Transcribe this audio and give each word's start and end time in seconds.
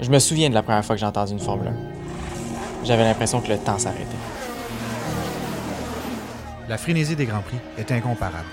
Je 0.00 0.10
me 0.10 0.18
souviens 0.18 0.48
de 0.50 0.54
la 0.54 0.62
première 0.62 0.84
fois 0.84 0.94
que 0.94 1.00
j'ai 1.00 1.06
entendu 1.06 1.32
une 1.32 1.38
Formule 1.40 1.68
1. 1.68 2.84
J'avais 2.84 3.04
l'impression 3.04 3.40
que 3.40 3.48
le 3.48 3.58
temps 3.58 3.78
s'arrêtait. 3.78 4.04
La 6.68 6.76
frénésie 6.78 7.16
des 7.16 7.24
Grands 7.26 7.40
Prix 7.42 7.58
est 7.78 7.90
incomparable. 7.92 8.44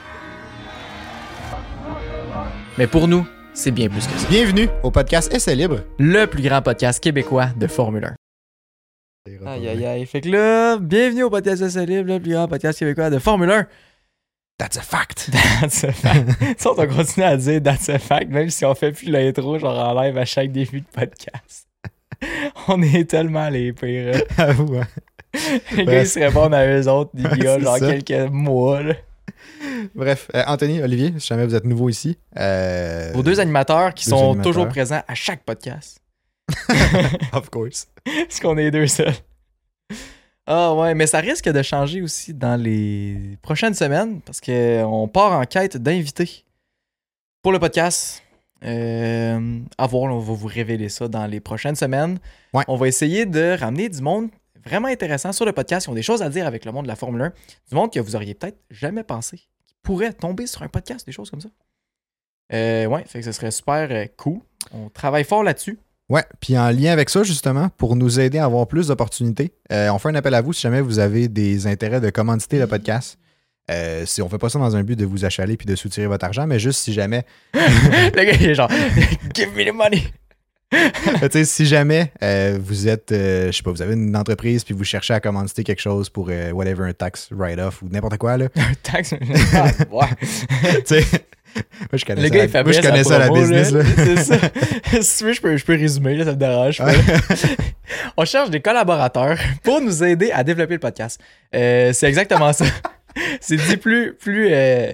Mais 2.78 2.88
pour 2.88 3.08
nous, 3.08 3.28
c'est 3.54 3.72
bien 3.72 3.90
plus 3.90 4.08
que 4.08 4.18
ça. 4.18 4.28
Bienvenue 4.30 4.70
au 4.84 4.92
podcast 4.92 5.34
Essai 5.34 5.56
Libre. 5.56 5.82
Le 6.00 6.26
plus 6.26 6.42
grand 6.42 6.62
podcast 6.62 7.04
québécois 7.04 7.48
de 7.56 7.68
Formule 7.68 8.06
1. 8.06 9.46
Aïe 9.46 9.68
aïe 9.68 9.86
aïe. 9.86 10.06
Fait 10.06 10.22
que 10.22 10.30
là, 10.30 10.78
bienvenue 10.78 11.24
au 11.24 11.30
podcast 11.30 11.62
Essai 11.62 11.86
Libre, 11.86 12.14
le 12.14 12.20
plus 12.20 12.32
grand 12.32 12.48
podcast 12.48 12.80
québécois 12.80 13.10
de 13.10 13.20
Formule 13.20 13.52
1. 13.52 13.68
That's 14.64 14.78
a 14.78 14.82
fact. 14.82 15.30
That's 15.62 15.84
a 15.84 15.92
fact. 15.92 16.60
Ça, 16.62 16.72
on 16.72 16.76
va 16.76 16.88
continuer 16.88 17.28
à 17.28 17.36
dire 17.36 17.62
That's 17.62 17.90
a 17.90 18.00
fact, 18.00 18.30
même 18.30 18.50
si 18.50 18.64
on 18.64 18.74
fait 18.76 18.94
plus 18.94 19.10
l'intro, 19.12 19.60
genre 19.60 19.78
en 19.78 20.02
live 20.02 20.18
à 20.18 20.24
chaque 20.24 20.54
début 20.54 20.80
de 20.80 20.86
podcast. 20.86 21.68
on 22.70 22.82
est 22.82 23.10
tellement 23.10 23.50
les 23.50 23.74
pires. 23.74 24.16
hein. 24.16 24.22
Avoue, 24.38 24.78
hein. 24.78 24.88
Les 25.76 25.84
gars, 25.84 26.02
ils 26.04 26.08
se 26.08 26.18
répondent 26.20 26.54
à 26.54 26.66
eux 26.66 26.88
autres, 26.88 27.12
il 27.16 27.44
y 27.44 27.48
a 27.48 27.60
genre 27.60 27.78
ça. 27.78 27.92
quelques 27.92 28.32
mois. 28.32 28.82
Là. 28.84 28.94
Bref, 29.96 30.30
euh, 30.34 30.44
Anthony, 30.48 30.82
Olivier, 30.82 31.14
si 31.18 31.28
jamais 31.28 31.46
vous 31.46 31.56
êtes 31.56 31.66
nouveau 31.66 31.90
ici. 31.90 32.18
euh, 32.40 33.12
Vos 33.14 33.22
deux 33.24 33.42
animateurs 33.42 33.94
qui 33.94 34.06
deux 34.06 34.12
sont 34.12 34.30
animateurs. 34.30 34.44
toujours 34.44 34.70
présents 34.70 35.02
à 35.08 35.14
chaque 35.16 35.44
podcast. 35.44 36.00
Of 37.34 37.50
course. 37.50 37.88
Parce 38.06 38.40
qu'on 38.40 38.58
est 38.58 38.72
deux 38.72 38.88
seuls. 38.88 39.14
Ah 40.46 40.74
ouais, 40.76 40.94
mais 40.94 41.08
ça 41.08 41.20
risque 41.20 41.50
de 41.50 41.62
changer 41.62 42.02
aussi 42.02 42.34
dans 42.34 42.62
les 42.62 43.38
prochaines 43.42 43.74
semaines 43.74 44.20
parce 44.22 44.42
qu'on 44.42 45.08
part 45.08 45.32
en 45.32 45.46
quête 45.46 45.78
d'invités 45.78 46.44
pour 47.42 47.52
le 47.52 47.60
podcast. 47.60 48.22
Euh, 48.66 49.60
à 49.78 49.88
voir, 49.88 50.04
on 50.14 50.20
va 50.20 50.34
vous 50.34 50.48
révéler 50.48 50.90
ça 50.90 51.08
dans 51.08 51.28
les 51.28 51.40
prochaines 51.40 51.76
semaines. 51.76 52.20
Ouais. 52.54 52.64
On 52.68 52.76
va 52.76 52.88
essayer 52.88 53.26
de 53.26 53.58
ramener 53.58 53.90
du 53.90 54.02
monde 54.02 54.30
vraiment 54.66 54.88
intéressant 54.88 55.34
sur 55.34 55.46
le 55.46 55.52
podcast 55.52 55.86
qui 55.86 55.90
ont 55.90 55.96
des 55.96 56.04
choses 56.04 56.22
à 56.22 56.30
dire 56.30 56.48
avec 56.48 56.66
le 56.66 56.72
monde 56.72 56.84
de 56.84 56.90
la 56.90 56.96
Formule 56.96 57.22
1. 57.22 57.34
Du 57.70 57.76
monde 57.76 57.92
que 57.92 58.00
vous 58.00 58.16
auriez 58.16 58.34
peut-être 58.34 58.60
jamais 58.70 59.04
pensé 59.04 59.38
qui 59.38 59.76
pourrait 59.82 60.14
tomber 60.14 60.48
sur 60.48 60.62
un 60.64 60.70
podcast, 60.70 61.06
des 61.06 61.12
choses 61.12 61.30
comme 61.30 61.42
ça. 61.42 61.50
Euh, 62.54 62.86
ouais, 62.86 63.04
fait 63.06 63.20
que 63.20 63.26
ce 63.26 63.32
serait 63.32 63.52
super 63.52 63.88
euh, 63.92 64.06
cool. 64.18 64.40
On 64.72 64.90
travaille 64.90 65.24
fort 65.24 65.44
là-dessus. 65.44 65.78
Ouais, 66.10 66.24
puis 66.42 66.58
en 66.58 66.70
lien 66.70 66.92
avec 66.92 67.10
ça, 67.10 67.24
justement, 67.24 67.70
pour 67.78 67.96
nous 67.96 68.20
aider 68.20 68.38
à 68.38 68.46
avoir 68.46 68.68
plus 68.68 68.88
d'opportunités, 68.88 69.54
euh, 69.72 69.90
on 69.90 70.00
fait 70.00 70.10
un 70.10 70.16
appel 70.16 70.34
à 70.34 70.42
vous 70.42 70.54
si 70.54 70.62
jamais 70.62 70.82
vous 70.82 71.00
avez 71.00 71.28
des 71.28 71.66
intérêts 71.66 72.02
de 72.02 72.10
commanditer 72.10 72.60
le 72.60 72.68
podcast. 72.68 73.18
Euh, 73.72 74.06
si 74.06 74.22
on 74.22 74.28
fait 74.28 74.38
pas 74.38 74.50
ça 74.50 74.60
dans 74.60 74.76
un 74.76 74.84
but 74.84 74.98
de 75.00 75.06
vous 75.06 75.24
achaler 75.24 75.56
puis 75.56 75.66
de 75.66 75.76
soutirer 75.76 76.08
votre 76.08 76.26
argent, 76.26 76.46
mais 76.46 76.60
juste 76.60 76.80
si 76.82 76.92
jamais, 76.92 77.26
le 77.54 78.24
gars, 78.26 78.34
il 78.34 78.50
est 78.50 78.56
genre, 78.56 78.70
give 79.34 79.50
me 79.56 79.64
the 79.64 79.74
money. 79.74 80.04
tu 80.74 81.30
sais, 81.32 81.46
si 81.46 81.66
jamais 81.66 82.12
euh, 82.22 82.58
vous 82.62 82.88
êtes, 82.90 83.12
euh, 83.12 83.48
je 83.52 83.58
sais 83.58 83.64
pas, 83.64 83.72
vous 83.72 83.82
avez 83.82 83.94
une 83.94 84.18
entreprise 84.18 84.64
puis 84.64 84.74
vous 84.74 84.84
cherchez 84.84 85.14
à 85.14 85.20
commanditer 85.22 85.64
quelque 85.64 85.82
chose 85.82 86.10
pour 86.10 86.28
euh, 86.30 86.52
whatever 86.52 86.84
un 86.84 86.94
tax 86.94 87.30
write-off 87.32 87.82
ou 87.82 87.90
n'importe 87.90 88.18
quoi 88.18 88.38
là, 88.38 88.48
Un 88.56 88.74
taxe. 88.82 89.14
Ah, 89.54 89.68
ouais. 89.92 91.24
Moi 91.56 91.64
je 91.94 92.06
connais 92.06 92.22
Le 92.22 92.28
ça, 92.28 92.34
gars, 92.34 92.40
la- 92.40 92.46
il 92.46 92.50
fait 92.50 92.64
moi, 92.64 92.72
je 92.72 92.82
connais 92.82 93.04
ça 93.04 93.20
la 93.20 93.26
promo, 93.26 93.42
business 93.42 93.72
là. 93.72 93.82
C'est 93.96 94.18
ça. 94.18 94.38
si 95.02 95.18
tu 95.18 95.24
veux, 95.26 95.34
je 95.34 95.42
peux, 95.42 95.58
je 95.58 95.66
peux 95.66 95.74
résumer, 95.74 96.16
là, 96.16 96.26
ça 96.26 96.32
me 96.32 96.36
dérange. 96.38 96.82
On 98.18 98.26
cherche 98.26 98.50
des 98.50 98.62
collaborateurs 98.62 99.38
pour 99.64 99.82
nous 99.82 100.04
aider 100.04 100.32
à 100.32 100.44
développer 100.44 100.74
le 100.74 100.80
podcast. 100.80 101.20
Euh, 101.54 101.94
c'est 101.94 102.08
exactement 102.08 102.54
ça. 102.54 102.66
c'est 103.42 103.58
dit 103.58 103.78
plus, 103.78 104.14
plus, 104.16 104.50
euh, 104.52 104.92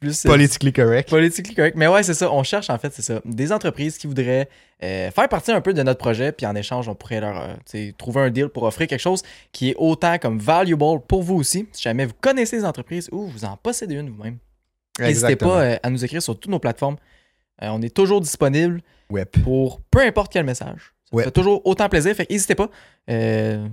plus 0.00 0.24
euh, 0.24 0.28
Politically 0.28 0.72
correct. 0.72 1.08
Politically 1.08 1.54
correct. 1.54 1.76
Mais 1.76 1.86
ouais, 1.88 2.02
c'est 2.02 2.14
ça. 2.14 2.30
On 2.32 2.42
cherche, 2.42 2.70
en 2.70 2.78
fait, 2.78 2.92
c'est 2.92 3.02
ça. 3.02 3.20
Des 3.24 3.50
entreprises 3.52 3.98
qui 3.98 4.06
voudraient 4.06 4.48
euh, 4.82 5.10
faire 5.10 5.28
partie 5.28 5.50
un 5.50 5.60
peu 5.60 5.72
de 5.74 5.82
notre 5.82 5.98
projet, 5.98 6.30
puis 6.32 6.46
en 6.46 6.54
échange, 6.54 6.88
on 6.88 6.94
pourrait 6.94 7.20
leur 7.20 7.40
euh, 7.74 7.90
trouver 7.98 8.20
un 8.20 8.30
deal 8.30 8.48
pour 8.48 8.62
offrir 8.64 8.86
quelque 8.86 9.00
chose 9.00 9.22
qui 9.52 9.70
est 9.70 9.74
autant 9.76 10.18
comme 10.18 10.38
valuable 10.38 11.00
pour 11.08 11.22
vous 11.22 11.34
aussi. 11.36 11.66
Si 11.72 11.82
jamais 11.82 12.06
vous 12.06 12.12
connaissez 12.20 12.58
des 12.58 12.64
entreprises 12.64 13.08
ou 13.10 13.26
vous 13.26 13.44
en 13.44 13.56
possédez 13.56 13.94
une 13.96 14.10
vous-même, 14.10 14.38
n'hésitez 14.98 15.36
pas 15.36 15.62
euh, 15.62 15.76
à 15.82 15.90
nous 15.90 16.04
écrire 16.04 16.22
sur 16.22 16.38
toutes 16.38 16.50
nos 16.50 16.58
plateformes. 16.58 16.96
Euh, 17.62 17.68
on 17.70 17.82
est 17.82 17.94
toujours 17.94 18.20
disponible 18.20 18.80
pour 19.44 19.80
peu 19.90 20.00
importe 20.00 20.32
quel 20.32 20.44
message. 20.44 20.92
Ça 21.10 21.16
Ouais. 21.16 21.24
fait 21.24 21.30
toujours 21.30 21.62
autant 21.66 21.88
plaisir. 21.88 22.14
Fait 22.14 22.26
que 22.26 22.32
n'hésitez 22.32 22.54
pas. 22.54 22.68
Euh, 23.10 23.66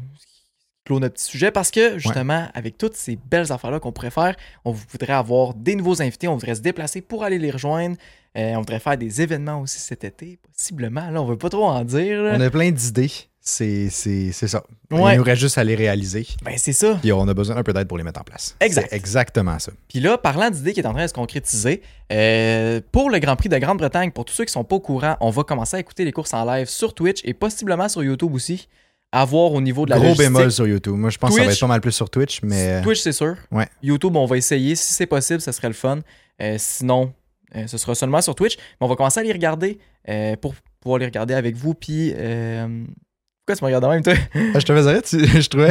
clôt 0.86 1.00
notre 1.00 1.16
petit 1.16 1.26
sujet 1.26 1.52
parce 1.52 1.72
que 1.72 1.98
justement, 1.98 2.48
avec 2.54 2.78
toutes 2.78 2.96
ces 2.96 3.18
belles 3.30 3.52
affaires-là 3.52 3.80
qu'on 3.80 3.92
pourrait 3.92 4.12
faire, 4.12 4.36
on 4.64 4.72
voudrait 4.72 5.14
avoir 5.14 5.54
des 5.54 5.76
nouveaux 5.76 6.02
invités, 6.02 6.28
on 6.28 6.36
voudrait 6.36 6.56
se 6.56 6.62
déplacer 6.62 7.02
pour 7.02 7.24
aller 7.24 7.40
les 7.40 7.52
rejoindre. 7.52 7.98
Euh, 8.38 8.54
on 8.56 8.60
voudrait 8.60 8.80
faire 8.80 8.98
des 8.98 9.22
événements 9.22 9.62
aussi 9.62 9.80
cet 9.80 10.04
été, 10.04 10.38
possiblement. 10.54 11.10
Là, 11.10 11.22
on 11.22 11.26
veut 11.26 11.38
pas 11.38 11.50
trop 11.50 11.66
en 11.66 11.84
dire. 11.84 12.22
là. 12.22 12.34
On 12.38 12.42
a 12.42 12.50
plein 12.50 12.70
d'idées. 12.72 13.12
C'est 13.48 13.90
ça. 13.90 14.64
Ouais. 14.90 15.14
Il 15.14 15.18
nous 15.18 15.24
reste 15.24 15.42
juste 15.42 15.58
à 15.60 15.64
les 15.64 15.76
réaliser. 15.76 16.26
Ben, 16.44 16.56
c'est 16.58 16.74
ça. 16.74 16.98
Puis 17.00 17.14
on 17.14 17.28
a 17.28 17.34
besoin 17.34 17.56
d'un 17.56 17.64
peu 17.64 17.74
d'aide 17.74 17.88
pour 17.88 17.98
les 17.98 18.04
mettre 18.04 18.20
en 18.20 18.24
place. 18.24 18.56
Exact. 18.60 18.92
Exactement 18.92 19.60
ça. 19.60 19.72
Puis 19.88 20.00
là, 20.00 20.18
parlant 20.18 20.50
d'idées 20.50 20.74
qui 20.74 20.80
est 20.80 20.86
en 20.88 20.94
train 20.94 21.04
de 21.04 21.08
se 21.08 21.14
concrétiser, 21.14 21.82
euh, 22.12 22.82
pour 22.92 23.12
le 23.12 23.20
Grand 23.20 23.36
Prix 23.36 23.50
de 23.50 23.58
Grande-Bretagne, 23.58 24.12
pour 24.12 24.26
tous 24.26 24.34
ceux 24.34 24.46
qui 24.46 24.52
sont 24.52 24.64
pas 24.64 24.76
au 24.78 24.80
courant, 24.80 25.16
on 25.22 25.30
va 25.30 25.44
commencer 25.44 25.78
à 25.78 25.80
écouter 25.80 26.06
les 26.06 26.12
courses 26.12 26.34
en 26.34 26.44
live 26.44 26.68
sur 26.68 26.94
Twitch 26.96 27.22
et 27.24 27.34
possiblement 27.36 27.88
sur 27.88 28.04
YouTube 28.04 28.34
aussi. 28.34 28.68
À 29.12 29.24
voir 29.24 29.54
au 29.54 29.62
niveau 29.62 29.86
de 29.86 29.92
la 29.92 29.96
Gros 29.98 30.08
logistique. 30.08 30.28
bémol 30.34 30.52
sur 30.52 30.68
YouTube. 30.68 30.96
Moi, 30.96 31.10
je 31.10 31.18
pense 31.18 31.30
que 31.30 31.36
ça 31.36 31.42
va 31.42 31.46
Twitch. 31.48 31.58
être 31.58 31.62
pas 31.62 31.68
mal 31.68 31.80
plus 31.82 31.92
sur 31.94 32.10
Twitch, 32.10 32.40
mais. 32.44 32.82
Twitch, 32.82 33.00
c'est 33.00 33.14
sûr. 33.14 33.36
Ouais. 33.52 33.68
YouTube, 33.82 34.16
on 34.16 34.26
va 34.26 34.36
essayer. 34.38 34.76
Si 34.76 34.94
c'est 34.94 35.06
possible, 35.06 35.40
ça 35.40 35.54
serait 35.54 35.70
le 35.70 35.74
fun. 35.74 36.00
Euh, 36.42 36.56
sinon, 36.60 37.14
euh, 37.56 37.66
ce 37.68 37.78
sera 37.78 37.96
seulement 37.96 38.22
sur 38.22 38.36
Twitch. 38.36 38.58
Mais 38.58 38.86
on 38.86 38.88
va 38.88 38.96
commencer 38.96 39.22
à 39.22 39.24
les 39.24 39.32
regarder 39.32 39.78
euh, 40.10 40.36
pour 40.36 40.54
pouvoir 40.82 41.00
les 41.00 41.06
regarder 41.06 41.34
avec 41.34 41.56
vous. 41.56 41.74
Puis, 41.76 42.12
pourquoi 42.12 43.56
tu 43.58 43.64
me 43.64 43.66
regardes 43.68 43.84
de 43.86 43.90
même, 43.90 44.02
toi? 44.04 44.14
Ah, 44.54 44.60
je 44.60 44.66
te 44.66 44.74
faisais 44.76 44.92
rire, 44.92 45.02
tu- 45.04 45.26
je 45.42 45.48
trouvais. 45.50 45.70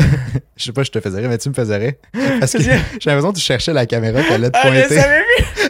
je 0.56 0.64
sais 0.64 0.72
pas, 0.72 0.82
je 0.84 0.90
te 0.90 1.00
faisais 1.00 1.18
rire, 1.20 1.28
mais 1.28 1.38
tu 1.38 1.48
me 1.50 1.54
faisais 1.54 1.76
rire. 1.76 1.92
Parce 2.40 2.52
que 2.52 2.62
j'ai 2.62 2.70
l'impression 3.04 3.32
que 3.32 3.38
tu 3.38 3.44
cherchais 3.44 3.72
la 3.74 3.84
caméra 3.84 4.22
qui 4.22 4.32
allait 4.32 4.50
te 4.50 4.56
Ah, 4.56 4.68
je 4.68 4.68
pointer. 4.80 4.94
savais 5.00 5.22
plus! 5.22 5.68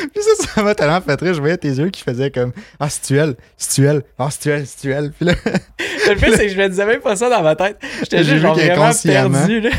Puis 0.14 0.22
ça, 0.22 0.46
ça 0.46 0.62
m'a 0.62 0.74
tellement 0.74 1.00
fait 1.00 1.20
rire. 1.20 1.34
Je 1.34 1.40
voyais 1.40 1.56
tes 1.56 1.68
yeux 1.68 1.90
qui 1.90 2.02
faisaient 2.02 2.30
comme 2.30 2.52
Ah, 2.78 2.88
c'est 2.88 3.14
elle, 3.14 3.36
c'est 3.56 3.82
elle, 3.82 4.02
ah, 4.18 4.28
c'est 4.30 4.50
elle, 4.50 4.66
c'est 4.66 4.88
elle. 4.88 5.12
Puis 5.12 5.26
là, 5.26 5.34
Le 6.08 6.14
pire, 6.16 6.34
c'est 6.36 6.46
que 6.46 6.52
je 6.52 6.58
me 6.58 6.68
disais 6.68 6.86
même 6.86 7.00
pas 7.00 7.16
ça 7.16 7.28
dans 7.30 7.42
ma 7.42 7.54
tête. 7.56 7.78
J'étais 8.00 8.24
juste 8.24 8.38
genre 8.38 8.56
vraiment 8.56 8.90
perdu, 9.02 9.60
là. 9.60 9.70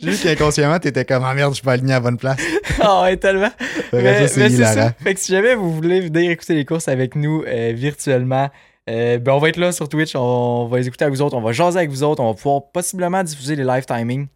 j'ai 0.00 0.10
vu 0.10 0.16
qu'inconsciemment, 0.16 0.78
t'étais 0.78 1.04
comme 1.04 1.24
Ah 1.24 1.34
merde, 1.34 1.50
je 1.52 1.56
suis 1.56 1.64
pas 1.64 1.72
aligné 1.72 1.92
à 1.92 1.96
la 1.96 2.00
bonne 2.00 2.18
place. 2.18 2.38
Ah 2.82 3.02
ouais, 3.02 3.16
tellement. 3.18 3.50
Mais, 3.92 4.26
c'est 4.26 4.40
mais 4.40 4.48
c'est 4.48 4.54
hilarant. 4.56 4.74
ça. 4.74 4.92
Fait 5.02 5.12
que 5.12 5.20
si 5.20 5.32
jamais 5.32 5.54
vous 5.54 5.70
voulez 5.74 6.00
venir 6.00 6.30
écouter 6.30 6.54
les 6.54 6.64
courses 6.64 6.88
avec 6.88 7.14
nous 7.14 7.44
euh, 7.46 7.72
virtuellement, 7.74 8.48
euh, 8.88 9.18
ben 9.18 9.32
on 9.32 9.38
va 9.38 9.50
être 9.50 9.58
là 9.58 9.70
sur 9.70 9.86
Twitch, 9.88 10.16
on 10.16 10.66
va 10.66 10.78
les 10.78 10.88
écouter 10.88 11.04
avec 11.04 11.14
vous 11.14 11.20
autres, 11.22 11.36
on 11.36 11.42
va 11.42 11.52
jaser 11.52 11.78
avec 11.78 11.90
vous 11.90 12.02
autres, 12.02 12.22
on 12.22 12.28
va 12.28 12.34
pouvoir 12.34 12.70
possiblement 12.72 13.22
diffuser 13.22 13.54
les 13.54 13.64
live 13.64 13.84
timing. 13.84 14.28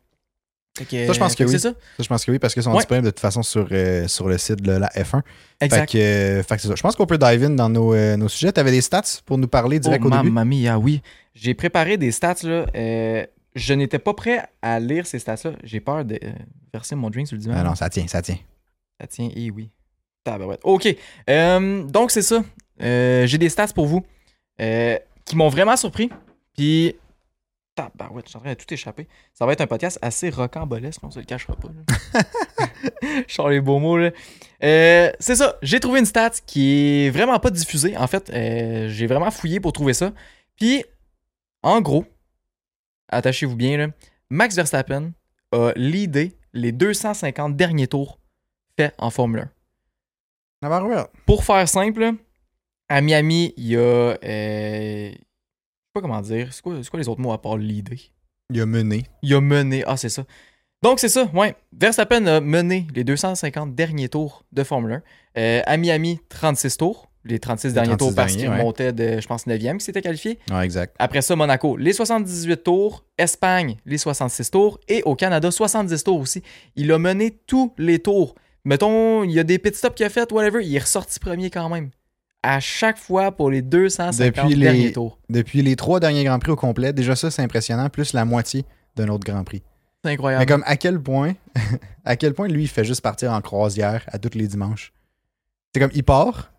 Que, 0.75 1.07
Ça, 1.07 1.13
je 1.13 1.19
pense 1.21 1.37
que 1.37 1.45
oui. 1.45 1.53
Ça. 1.53 1.71
Ça, 1.71 1.75
je 2.01 2.09
pense 2.09 2.25
que 2.25 2.33
oui, 2.33 2.41
parce 2.41 2.53
qu'ils 2.53 2.65
sont 2.65 2.73
Ouais. 2.73 2.79
disponibles 2.79 3.05
de 3.07 3.11
toute 3.11 3.21
façon 3.21 3.45
sur, 3.45 3.69
euh, 3.71 4.09
sur 4.09 4.27
le 4.29 4.39
site 4.39 4.61
de 4.61 4.73
la 4.73 4.89
F1. 4.89 5.23
Exact. 5.61 5.93
Fait 5.93 5.99
que, 5.99 6.03
euh, 6.03 6.43
fait 6.43 6.57
que 6.57 6.63
ça. 6.63 6.75
Je 6.75 6.83
pense 6.83 6.97
qu'on 6.97 7.07
peut 7.07 7.17
dive 7.17 7.45
in 7.45 7.51
dans 7.51 7.69
nos, 7.69 7.95
euh, 7.95 8.17
nos 8.17 8.27
sujets. 8.29 8.51
T'avais 8.51 8.73
des 8.73 8.81
stats 8.81 9.21
pour 9.25 9.39
nous 9.39 9.47
parler 9.47 9.79
direct 9.79 10.03
oh, 10.05 10.09
au 10.09 10.11
début? 10.11 10.31
mamma 10.31 10.45
mia, 10.45 10.77
oui. 10.79 11.01
J'ai 11.33 11.55
préparé 11.55 11.97
des 11.97 12.11
stats, 12.11 12.43
là. 12.43 12.67
je 12.75 13.75
n'étais 13.75 14.01
pas 14.01 14.15
prêt 14.15 14.43
à 14.63 14.81
lire 14.81 15.07
ces 15.07 15.21
stats-là. 15.21 15.53
J'ai 15.63 15.79
peur 15.79 16.05
de 16.05 16.19
verser 16.73 16.97
mon 16.97 17.09
drink 17.09 17.29
sur 17.29 17.37
le 17.37 17.43
divan. 17.43 17.55
Ah 17.57 17.63
non, 17.63 17.77
ça 17.77 17.89
tient, 17.89 18.09
ça 18.09 18.21
tient. 18.21 18.39
Ça 19.01 19.07
tient, 19.07 19.31
et 19.37 19.53
oui. 19.53 19.71
Tabarouette. 20.25 20.61
OK. 20.65 20.89
Donc, 21.29 22.11
c'est 22.11 22.23
ça. 22.23 22.43
J'ai 22.81 23.39
des 23.39 23.49
stats 23.49 23.69
pour 23.73 23.87
vous 23.87 24.03
qui 24.59 25.37
m'ont 25.37 25.49
vraiment 25.51 25.77
surpris. 25.77 26.11
Puis, 26.57 26.97
tabarouette, 27.75 28.27
je 28.27 28.31
suis 28.31 28.37
en 28.39 28.41
train 28.41 28.51
de 28.53 28.59
tout 28.59 28.73
échapper. 28.73 29.09
Ça 29.33 29.47
va 29.47 29.53
être 29.53 29.61
un 29.61 29.67
podcast 29.67 29.99
assez 30.03 30.31
rocambolesque, 30.31 31.01
on 31.03 31.11
se 31.11 31.19
le 31.19 31.25
cachera 31.25 31.57
pas. 31.57 31.69
je 33.03 33.23
sors 33.35 33.49
les 33.49 33.61
beaux 33.61 33.79
mots, 33.79 33.97
là. 33.99 34.11
Euh, 34.63 35.11
c'est 35.19 35.37
ça. 35.37 35.57
J'ai 35.63 35.81
trouvé 35.81 35.99
une 36.01 36.07
stat 36.07 36.31
qui 36.47 37.07
est 37.07 37.11
vraiment 37.11 37.39
pas 37.39 37.51
diffusée. 37.51 37.97
En 37.97 38.07
fait, 38.07 38.31
euh, 38.31 38.89
j'ai 38.89 39.07
vraiment 39.07 39.31
fouillé 39.31 39.61
pour 39.61 39.73
trouver 39.73 39.95
ça. 39.95 40.13
Puis, 40.57 40.85
en 41.63 41.81
gros, 41.81 42.05
attachez-vous 43.09 43.57
bien, 43.57 43.77
là, 43.77 43.87
Max 44.31 44.55
Verstappen 44.57 45.13
a 45.53 45.73
leadé 45.77 46.37
les 46.53 46.73
250 46.73 47.57
derniers 47.57 47.89
tours 47.89 48.19
faits 48.79 48.95
en 48.99 49.11
Formule 49.11 49.41
1. 49.41 49.51
Ah 50.63 50.69
bah, 50.69 50.83
ouais. 50.83 50.97
Pour 51.27 51.45
faire 51.45 51.69
simple, 51.69 52.13
à 52.89 53.01
Miami, 53.01 53.53
il 53.57 53.67
y 53.67 53.77
a. 53.77 53.81
euh, 53.81 55.13
pas 55.95 56.01
comment 56.01 56.21
dire. 56.21 56.53
C'est 56.53 56.61
quoi, 56.61 56.75
c'est 56.83 56.91
quoi 56.91 56.99
les 56.99 57.09
autres 57.09 57.21
mots 57.21 57.33
à 57.33 57.41
part 57.41 57.57
leader 57.57 57.97
Il 58.51 58.61
a 58.61 58.67
mené. 58.67 59.05
Il 59.23 59.33
a 59.35 59.41
mené. 59.41 59.85
Ah, 59.87 59.97
c'est 59.97 60.09
ça. 60.09 60.25
Donc, 60.83 61.01
c'est 61.01 61.09
ça, 61.09 61.31
ouais. 61.33 61.55
Verstappen 61.73 62.27
a 62.27 62.41
mené 62.41 62.87
les 62.95 63.05
250 63.05 63.75
derniers 63.75 64.11
tours 64.11 64.45
de 64.53 64.65
Formule 64.65 65.03
1. 65.37 65.41
Euh, 65.41 65.63
à 65.65 65.77
Miami, 65.79 66.21
36 66.29 66.77
tours. 66.77 67.09
Les 67.27 67.39
36 67.39 67.73
derniers 67.73 67.97
36 67.97 67.99
tours 67.99 68.15
parce 68.15 68.37
qu'il 68.37 68.51
ouais. 68.51 68.59
montait 68.59 68.93
de, 68.93 69.19
je 69.19 69.27
pense, 69.27 69.47
9e 69.47 69.79
qui 69.79 69.85
s'était 69.85 70.03
qualifié. 70.03 70.39
Ouais, 70.51 70.63
exact. 70.63 70.95
Après 70.99 71.23
ça, 71.23 71.35
Monaco, 71.37 71.79
les 71.79 71.95
78 71.95 72.63
tours. 72.63 73.07
Espagne, 73.17 73.77
les 73.87 73.97
66 73.97 74.51
tours. 74.51 74.79
Et 74.89 75.03
au 75.05 75.15
Canada, 75.15 75.51
70 75.51 76.05
tours 76.05 76.21
aussi. 76.21 76.43
Il 76.77 76.93
a 76.93 76.99
mené 76.99 77.31
tous 77.47 77.73
les 77.79 78.01
tours. 78.01 78.35
Mettons, 78.67 79.23
il 79.23 79.31
y 79.31 79.39
a 79.39 79.45
des 79.45 79.59
pit 79.59 79.75
stops 79.75 79.95
qu'il 79.95 80.05
a 80.05 80.11
fait, 80.11 80.31
whatever. 80.33 80.63
Il 80.63 80.75
est 80.75 80.81
ressorti 80.81 81.19
premier 81.19 81.49
quand 81.49 81.69
même. 81.71 81.91
À 82.45 82.61
chaque 82.61 82.99
fois 82.99 83.33
pour 83.33 83.51
les 83.51 83.63
250 83.63 84.45
Depuis 84.45 84.55
les- 84.55 84.67
derniers 84.67 84.93
tours. 84.93 85.19
Depuis 85.29 85.63
les 85.63 85.77
trois 85.77 85.99
derniers 86.01 86.25
Grands 86.25 86.39
Prix 86.39 86.53
au 86.53 86.57
complet, 86.57 86.93
déjà 86.93 87.17
ça, 87.17 87.31
c'est 87.31 87.43
impressionnant, 87.43 87.89
plus 87.89 88.13
la 88.13 88.25
moitié 88.25 88.65
d'un 88.97 89.09
autre 89.09 89.25
Grand 89.25 89.43
Prix. 89.45 89.63
C'est 90.03 90.11
Mais 90.11 90.13
incroyable. 90.13 90.47
comme 90.47 90.63
à 90.67 90.77
quel 90.77 91.01
point, 91.01 91.35
à 92.05 92.17
quel 92.17 92.35
point 92.35 92.47
lui, 92.49 92.65
il 92.65 92.69
fait 92.69 92.85
juste 92.85 93.01
partir 93.01 93.33
en 93.33 93.41
croisière 93.41 94.05
à 94.09 94.19
tous 94.19 94.37
les 94.37 94.47
dimanches? 94.47 94.93
C'est 95.75 95.81
comme, 95.81 95.91
il 95.95 96.05
part, 96.05 96.53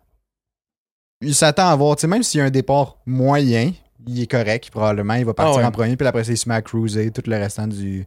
il 1.22 1.34
s'attend 1.34 1.68
à 1.68 1.70
avoir, 1.72 1.96
tu 1.96 2.02
sais, 2.02 2.06
même 2.08 2.22
s'il 2.22 2.38
y 2.38 2.42
a 2.42 2.46
un 2.46 2.50
départ 2.50 2.98
moyen, 3.06 3.72
il 4.06 4.20
est 4.20 4.30
correct, 4.30 4.70
probablement, 4.70 5.14
il 5.14 5.24
va 5.24 5.34
partir 5.34 5.54
Ah 5.54 5.58
ouais. 5.60 5.64
en 5.64 5.70
premier, 5.70 5.96
puis 5.96 6.06
après 6.06 6.24
ça, 6.24 6.32
il 6.32 6.36
se 6.36 6.48
met 6.48 6.54
à 6.54 6.62
cruiser 6.62 7.10
tout 7.10 7.22
le 7.26 7.36
restant 7.36 7.66
du, 7.66 8.06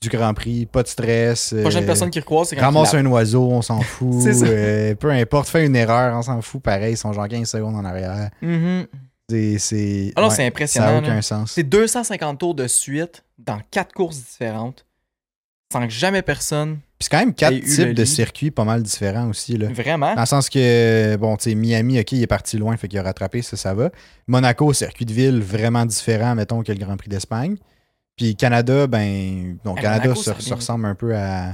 du 0.00 0.08
Grand 0.08 0.32
Prix, 0.34 0.66
pas 0.66 0.82
de 0.82 0.88
stress. 0.88 1.52
La 1.52 1.62
prochaine 1.62 1.82
euh, 1.82 1.86
personne 1.86 2.10
qui 2.10 2.20
recroise, 2.20 2.48
c'est 2.48 2.56
quand 2.56 2.66
Ramasse 2.66 2.94
un 2.94 3.04
oiseau, 3.06 3.48
on 3.50 3.62
s'en 3.62 3.80
fout. 3.82 4.22
C'est 4.22 4.32
ça. 4.34 4.46
euh, 4.46 4.94
peu 4.94 5.10
importe, 5.10 5.48
fait 5.48 5.66
une 5.66 5.74
erreur, 5.76 6.16
on 6.16 6.22
s'en 6.22 6.40
fout. 6.40 6.62
Pareil, 6.62 6.94
ils 6.94 6.96
sont 6.96 7.12
genre 7.12 7.26
15 7.28 7.48
secondes 7.48 7.74
en 7.74 7.84
arrière. 7.84 8.30
Mhm. 8.40 8.86
C'est. 9.28 9.58
c'est 9.58 10.12
Ah 10.16 10.20
non, 10.22 10.28
ouais, 10.28 10.34
c'est 10.34 10.42
Ça 10.42 10.46
impressionnant. 10.48 10.86
n'a 10.86 10.92
là. 10.92 10.98
aucun 11.08 11.22
sens. 11.22 11.52
C'est 11.52 11.64
250 11.64 12.38
tours 12.38 12.54
de 12.54 12.66
suite 12.68 13.24
dans 13.38 13.58
quatre 13.70 13.92
courses 13.92 14.18
différentes 14.18 14.84
sans 15.72 15.86
que 15.86 15.92
jamais 15.92 16.22
personne. 16.22 16.76
Puis 16.98 17.06
c'est 17.06 17.10
quand 17.10 17.18
même 17.18 17.34
quatre 17.34 17.60
types 17.60 17.92
de 17.92 18.04
circuits 18.04 18.50
pas 18.50 18.64
mal 18.64 18.82
différents 18.82 19.28
aussi. 19.28 19.58
Là. 19.58 19.68
Vraiment? 19.70 20.14
Dans 20.14 20.22
le 20.22 20.26
sens 20.26 20.48
que, 20.48 21.16
bon, 21.16 21.36
tu 21.36 21.50
sais, 21.50 21.54
Miami, 21.54 22.00
ok, 22.00 22.12
il 22.12 22.22
est 22.22 22.26
parti 22.26 22.56
loin, 22.56 22.76
fait 22.76 22.88
qu'il 22.88 22.98
a 22.98 23.02
rattrapé, 23.02 23.42
ça, 23.42 23.56
ça 23.56 23.74
va. 23.74 23.90
Monaco, 24.26 24.72
circuit 24.72 25.04
de 25.04 25.12
ville 25.12 25.40
vraiment 25.42 25.84
différent, 25.84 26.34
mettons, 26.34 26.62
que 26.62 26.72
le 26.72 26.78
Grand 26.78 26.96
Prix 26.96 27.10
d'Espagne. 27.10 27.56
Puis 28.18 28.36
Canada, 28.36 28.86
ben, 28.86 29.56
bon, 29.64 29.74
Eh, 29.78 29.80
Canada 29.80 30.08
Monaco, 30.08 30.20
se, 30.22 30.40
ça 30.42 30.54
ressemble 30.56 30.84
un 30.86 30.94
peu 30.94 31.16
à. 31.16 31.52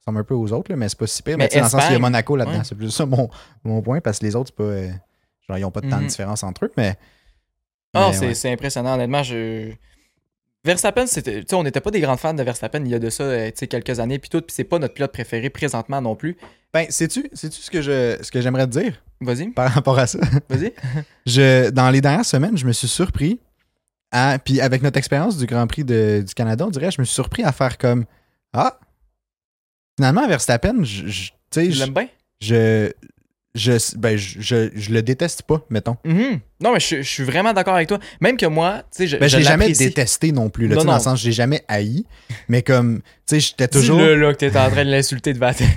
ressemble 0.00 0.20
un 0.20 0.24
peu 0.24 0.34
aux 0.34 0.50
autres, 0.52 0.70
là, 0.70 0.76
mais 0.76 0.88
c'est 0.88 0.98
pas 0.98 1.06
si 1.06 1.22
pire. 1.22 1.36
Mais 1.36 1.44
Mais, 1.44 1.48
tu 1.48 1.54
sais, 1.54 1.60
dans 1.60 1.66
le 1.66 1.70
sens 1.70 1.82
qu'il 1.84 1.92
y 1.92 1.96
a 1.96 1.98
Monaco 1.98 2.36
là-dedans, 2.36 2.58
ouais. 2.58 2.64
c'est 2.64 2.74
plus 2.74 2.90
ça 2.90 3.04
mon, 3.04 3.28
mon 3.64 3.82
point, 3.82 4.00
parce 4.00 4.18
que 4.20 4.24
les 4.24 4.34
autres, 4.36 4.48
c'est 4.56 4.64
pas. 4.64 4.70
euh, 4.72 4.88
genre, 5.48 5.58
ils 5.58 5.62
n'ont 5.62 5.70
pas 5.70 5.80
de 5.82 5.90
temps 5.90 5.96
de 5.98 6.02
Mhm. 6.02 6.08
différence 6.08 6.42
entre 6.42 6.64
eux, 6.66 6.72
mais. 6.76 6.96
Ah, 7.92 8.10
mais 8.20 8.34
c'est 8.34 8.48
ouais. 8.48 8.54
impressionnant, 8.54 8.94
honnêtement. 8.94 9.22
Je... 9.22 9.72
Verstappen, 10.64 11.06
c'était, 11.06 11.40
tu 11.40 11.46
sais, 11.50 11.54
on 11.56 11.62
n'était 11.62 11.82
pas 11.82 11.90
des 11.90 12.00
grands 12.00 12.16
fans 12.16 12.32
de 12.32 12.42
Verstappen 12.42 12.80
il 12.86 12.90
y 12.90 12.94
a 12.94 12.98
de 12.98 13.10
ça 13.10 13.22
euh, 13.24 13.48
tu 13.48 13.58
sais, 13.58 13.66
quelques 13.66 14.00
années, 14.00 14.18
puis 14.18 14.30
tout, 14.30 14.40
puis 14.40 14.54
c'est 14.54 14.64
pas 14.64 14.78
notre 14.78 14.94
pilote 14.94 15.12
préféré 15.12 15.50
présentement 15.50 16.00
non 16.00 16.16
plus. 16.16 16.38
Ben, 16.72 16.86
sais-tu 16.88 17.28
sais-tu 17.34 17.60
ce 17.60 17.70
que 17.70 17.82
je 17.82 18.16
ce 18.22 18.30
que 18.32 18.40
j'aimerais 18.40 18.66
te 18.66 18.78
dire? 18.80 19.02
Vas-y, 19.20 19.50
par 19.50 19.70
rapport 19.70 19.98
à 19.98 20.06
ça? 20.06 20.18
vas-y. 20.48 20.72
Je, 21.26 21.68
dans 21.70 21.90
les 21.90 22.00
dernières 22.00 22.24
semaines, 22.24 22.56
je 22.56 22.66
me 22.66 22.72
suis 22.72 22.88
surpris 22.88 23.40
à. 24.14 24.38
Puis 24.38 24.60
avec 24.62 24.82
notre 24.82 24.96
expérience 24.96 25.36
du 25.36 25.44
Grand 25.46 25.66
Prix 25.66 25.84
de- 25.84 26.22
du 26.26 26.32
Canada, 26.34 26.64
on 26.66 26.70
dirait, 26.70 26.90
je 26.90 27.00
me 27.00 27.04
suis 27.04 27.14
surpris 27.14 27.42
à 27.44 27.52
faire 27.52 27.76
comme 27.76 28.04
Ah! 28.54 28.78
Finalement, 29.98 30.26
Verstappen, 30.26 30.82
je, 30.82 31.06
je- 31.06 31.30
tu 31.50 31.72
sais, 31.72 31.88
bien? 31.90 32.08
je, 32.40 32.90
je, 33.54 33.96
ben, 33.96 34.16
je, 34.16 34.40
je, 34.40 34.70
je 34.74 34.90
le 34.92 35.02
déteste 35.02 35.42
pas, 35.42 35.64
mettons. 35.70 35.96
Mhm. 36.04 36.40
Non, 36.60 36.72
mais 36.72 36.80
je, 36.80 36.96
je 36.96 37.08
suis 37.08 37.22
vraiment 37.22 37.52
d'accord 37.52 37.76
avec 37.76 37.88
toi. 37.88 37.98
Même 38.20 38.36
que 38.36 38.46
moi, 38.46 38.78
tu 38.90 38.98
sais, 38.98 39.06
je, 39.06 39.16
Ben, 39.16 39.28
je 39.28 39.36
l'ai 39.36 39.44
jamais 39.44 39.70
détesté 39.72 40.32
non 40.32 40.50
plus, 40.50 40.66
là, 40.66 40.74
Non, 40.76 40.84
dans 40.84 40.94
le 40.94 41.00
sens, 41.00 41.20
je 41.20 41.26
l'ai 41.26 41.32
jamais 41.32 41.62
haï, 41.68 42.04
mais 42.48 42.62
comme, 42.62 43.00
tu 43.02 43.36
sais, 43.36 43.40
j'étais 43.40 43.68
toujours. 43.68 43.98
Dis-le, 43.98 44.16
là, 44.16 44.32
que 44.32 44.38
t'es 44.38 44.56
en 44.56 44.68
train 44.70 44.84
de 44.84 44.90
l'insulter 44.90 45.32
de 45.32 45.38
Vettel. 45.38 45.68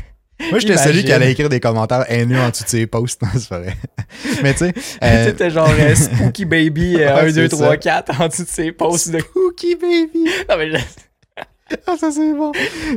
Moi, 0.51 0.60
j'étais 0.60 0.78
celui 0.78 1.04
qui 1.04 1.12
allait 1.12 1.31
écrire 1.31 1.50
des 1.50 1.60
commentaires 1.60 2.06
haineux 2.10 2.39
en 2.39 2.50
dessous 2.50 2.63
de 2.63 2.69
ses 2.69 2.88
posts, 2.88 3.22
non, 3.24 3.28
c'est 3.34 3.50
vrai. 3.50 3.75
mais 4.44 4.54
tu 4.54 4.60
sais. 4.60 4.74
euh, 5.04 5.25
T'étais 5.25 5.50
genre 5.50 5.69
euh, 5.80 5.95
Spooky 5.95 6.45
Baby 6.45 6.98
euh, 6.98 7.16
Ouais, 7.16 7.30
1, 7.30 7.34
2, 7.34 7.34
c'est 7.34 7.50
3, 7.50 7.69
ça. 7.69 7.78
4 7.78 8.22
en 8.22 8.28
dessous 8.28 8.44
de 8.44 8.48
ses 8.48 8.72
posts 8.72 9.10
de. 9.12 9.19
Spooky 9.19 9.75
baby! 9.75 10.30
Non, 10.50 10.57
mais 10.57 10.72
je- 10.72 10.78
Ah, 11.88 11.95
ça 12.00 12.12
c'est 12.12 12.34
bon. 12.34 12.51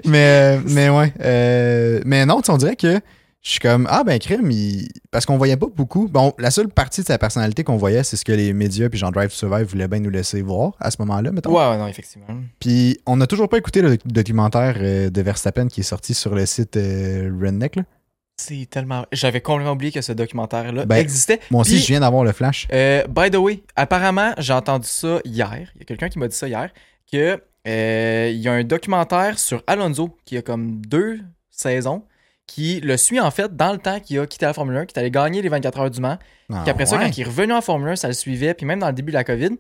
Mais, 0.04 0.56
euh, 0.56 0.60
mais 0.66 0.88
ouais. 0.90 1.12
euh, 1.24 2.00
mais 2.04 2.24
non, 2.26 2.40
tu 2.42 2.50
on 2.50 2.56
dirait 2.56 2.76
que 2.76 3.00
je 3.42 3.50
suis 3.52 3.58
comme 3.60 3.86
Ah 3.90 4.04
ben 4.04 4.18
crime, 4.18 4.50
il- 4.50 4.88
parce 5.10 5.24
qu'on 5.26 5.38
voyait 5.38 5.56
pas 5.56 5.66
beaucoup. 5.74 6.08
Bon, 6.08 6.34
la 6.38 6.50
seule 6.50 6.68
partie 6.68 7.00
de 7.00 7.06
sa 7.06 7.16
personnalité 7.18 7.64
qu'on 7.64 7.76
voyait, 7.76 8.02
c'est 8.04 8.16
ce 8.16 8.24
que 8.24 8.32
les 8.32 8.52
médias 8.52 8.88
puis 8.88 8.98
genre 8.98 9.12
Drive 9.12 9.30
to 9.30 9.36
Survive 9.36 9.66
voulaient 9.66 9.88
bien 9.88 10.00
nous 10.00 10.10
laisser 10.10 10.42
voir 10.42 10.72
à 10.80 10.90
ce 10.90 10.96
moment-là, 11.00 11.32
mettons. 11.32 11.50
Ouais, 11.50 11.68
ouais, 11.70 11.78
non, 11.78 11.86
effectivement. 11.86 12.26
Puis 12.58 12.98
on 13.06 13.16
n'a 13.16 13.26
toujours 13.26 13.48
pas 13.48 13.56
écouté 13.58 13.80
le 13.82 13.96
documentaire 14.04 14.76
euh, 14.78 15.10
de 15.10 15.22
Verstappen 15.22 15.68
qui 15.68 15.80
est 15.80 15.84
sorti 15.84 16.12
sur 16.14 16.34
le 16.34 16.44
site 16.46 16.76
euh, 16.76 17.30
Redneck. 17.42 17.76
là. 17.76 17.82
C'est 18.36 18.66
tellement. 18.70 19.04
J'avais 19.12 19.42
complètement 19.42 19.72
oublié 19.72 19.92
que 19.92 20.00
ce 20.00 20.12
documentaire-là 20.12 20.86
Ben, 20.86 20.96
existait. 20.96 21.40
Moi 21.50 21.60
aussi, 21.60 21.78
je 21.78 21.86
viens 21.86 22.00
d'avoir 22.00 22.24
le 22.24 22.32
flash. 22.32 22.68
Euh, 22.72 23.06
by 23.06 23.30
the 23.30 23.36
way, 23.36 23.62
apparemment, 23.76 24.32
j'ai 24.38 24.54
entendu 24.54 24.86
ça 24.88 25.20
hier. 25.26 25.70
Il 25.74 25.80
y 25.80 25.82
a 25.82 25.84
quelqu'un 25.84 26.08
qui 26.08 26.18
m'a 26.18 26.26
dit 26.26 26.36
ça 26.36 26.48
hier. 26.48 26.70
Que 27.12 27.38
euh, 27.68 28.30
il 28.32 28.38
y 28.40 28.48
a 28.48 28.52
un 28.52 28.64
documentaire 28.64 29.38
sur 29.38 29.62
Alonso 29.66 30.16
qui 30.24 30.38
a 30.38 30.42
comme 30.42 30.80
deux 30.86 31.20
saisons 31.50 32.04
qui 32.50 32.80
le 32.80 32.96
suit 32.96 33.20
en 33.20 33.30
fait 33.30 33.54
dans 33.56 33.70
le 33.72 33.78
temps 33.78 34.00
qu'il 34.00 34.18
a 34.18 34.26
quitté 34.26 34.44
la 34.44 34.52
Formule 34.52 34.76
1, 34.76 34.86
qui 34.86 34.94
est 34.94 34.98
allé 34.98 35.10
gagner 35.12 35.40
les 35.40 35.48
24 35.48 35.78
heures 35.78 35.90
du 35.90 36.00
Mans. 36.00 36.18
Ah, 36.52 36.60
Puis 36.62 36.70
après 36.70 36.84
ça, 36.86 36.98
quand 36.98 37.16
il 37.16 37.20
est 37.20 37.24
revenu 37.24 37.52
en 37.52 37.60
Formule 37.60 37.90
1, 37.90 37.96
ça 37.96 38.08
le 38.08 38.14
suivait. 38.14 38.54
Puis 38.54 38.66
même 38.66 38.80
dans 38.80 38.88
le 38.88 38.92
début 38.92 39.12
de 39.12 39.16
la 39.16 39.22
COVID, 39.24 39.50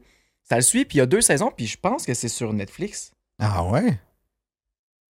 ça 0.42 0.56
le 0.56 0.62
suit. 0.62 0.84
Puis 0.84 0.96
il 0.96 0.98
y 0.98 1.02
a 1.02 1.06
deux 1.06 1.20
saisons. 1.20 1.52
Puis 1.56 1.66
je 1.68 1.78
pense 1.78 2.04
que 2.04 2.14
c'est 2.14 2.28
sur 2.28 2.52
Netflix. 2.52 3.12
Ah 3.38 3.64
ouais? 3.64 3.98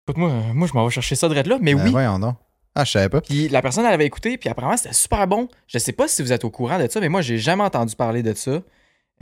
Écoute, 0.06 0.18
moi, 0.18 0.68
je 0.68 0.72
m'en 0.74 0.84
vais 0.84 0.90
chercher 0.90 1.14
ça 1.16 1.28
de 1.28 1.34
là. 1.34 1.58
Mais 1.60 1.74
Ben 1.74 1.84
oui. 1.84 1.90
voyons 1.90 2.18
donc. 2.18 2.36
Ah, 2.74 2.84
je 2.84 2.90
savais 2.92 3.08
pas. 3.08 3.20
Puis 3.22 3.48
la 3.48 3.62
personne, 3.62 3.84
elle 3.86 3.92
avait 3.94 4.06
écouté, 4.06 4.36
puis 4.38 4.48
apparemment, 4.48 4.76
c'était 4.76 4.94
super 4.94 5.26
bon. 5.26 5.48
Je 5.66 5.78
sais 5.78 5.92
pas 5.92 6.06
si 6.06 6.22
vous 6.22 6.32
êtes 6.32 6.44
au 6.44 6.50
courant 6.50 6.78
de 6.78 6.86
ça, 6.88 7.00
mais 7.00 7.08
moi, 7.08 7.20
j'ai 7.22 7.38
jamais 7.38 7.62
entendu 7.64 7.96
parler 7.96 8.22
de 8.22 8.32
ça. 8.34 8.60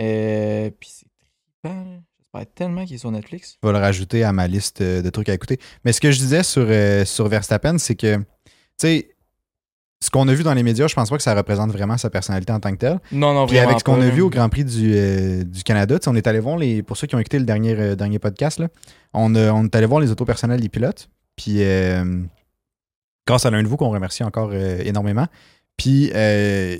Euh, 0.01 0.71
puis 0.79 0.91
c'est 0.93 1.07
trippant. 1.63 2.03
J'espère 2.21 2.55
tellement 2.55 2.85
qu'il 2.85 2.97
est 2.97 2.99
sur 2.99 3.11
Netflix. 3.11 3.57
Je 3.63 3.67
vais 3.69 3.73
le 3.73 3.79
rajouter 3.81 4.23
à 4.23 4.33
ma 4.33 4.47
liste 4.47 4.83
euh, 4.83 5.01
de 5.01 5.09
trucs 5.09 5.31
à 5.31 5.35
écouter. 5.35 5.59
Mais 5.85 5.93
ce 5.93 6.01
que 6.01 6.11
je 6.11 6.19
disais 6.19 6.43
sur, 6.43 6.67
euh, 6.69 7.07
sur 7.07 7.27
Verstappen, 7.29 7.79
c'est 7.79 7.95
que, 7.95 8.23
sais, 8.87 9.11
ce 10.01 10.11
qu'on 10.11 10.29
a 10.29 10.35
vu 10.35 10.45
dans 10.45 10.55
les 10.55 10.63
médias, 10.63 10.87
je 10.87 10.95
pense 10.95 11.11
pas 11.11 11.17
que 11.17 11.23
ça 11.23 11.35
représente 11.35 11.73
vraiment 11.73 11.99
sa 11.99 12.09
personnalité 12.09 12.53
en 12.53 12.61
tant 12.61 12.71
que 12.71 12.77
telle. 12.77 13.01
Non, 13.11 13.35
non, 13.35 13.47
Puis 13.47 13.57
vraiment 13.57 13.71
avec 13.71 13.81
ce 13.81 13.85
qu'on 13.85 14.01
a 14.01 14.09
vu 14.09 14.23
au 14.23 14.31
Grand 14.31 14.49
Prix 14.49 14.65
du, 14.65 14.93
euh, 14.95 15.43
du 15.43 15.63
Canada, 15.65 15.99
tu 15.99 16.05
sais, 16.05 16.11
on 16.11 16.15
est 16.15 16.27
allé 16.27 16.39
voir 16.39 16.57
les. 16.57 16.83
Pour 16.83 16.97
ceux 16.97 17.07
qui 17.07 17.15
ont 17.17 17.19
écouté 17.19 17.39
le 17.39 17.45
dernier, 17.45 17.75
euh, 17.79 17.97
dernier 17.97 18.19
podcast, 18.19 18.61
là, 18.61 18.69
on, 19.13 19.35
on 19.35 19.65
est 19.65 19.75
allé 19.75 19.87
voir 19.87 20.01
les 20.01 20.11
autos 20.11 20.25
personnels 20.25 20.61
des 20.61 20.69
pilotes. 20.69 21.09
Puis 21.39 21.63
euh, 21.63 22.23
grâce 23.27 23.47
à 23.47 23.51
l'un 23.51 23.63
de 23.63 23.69
vous 23.69 23.77
qu'on 23.77 23.91
remercie 23.91 24.25
encore 24.25 24.51
euh, 24.53 24.81
énormément. 24.85 25.27
Puis 25.77 26.11
euh, 26.15 26.77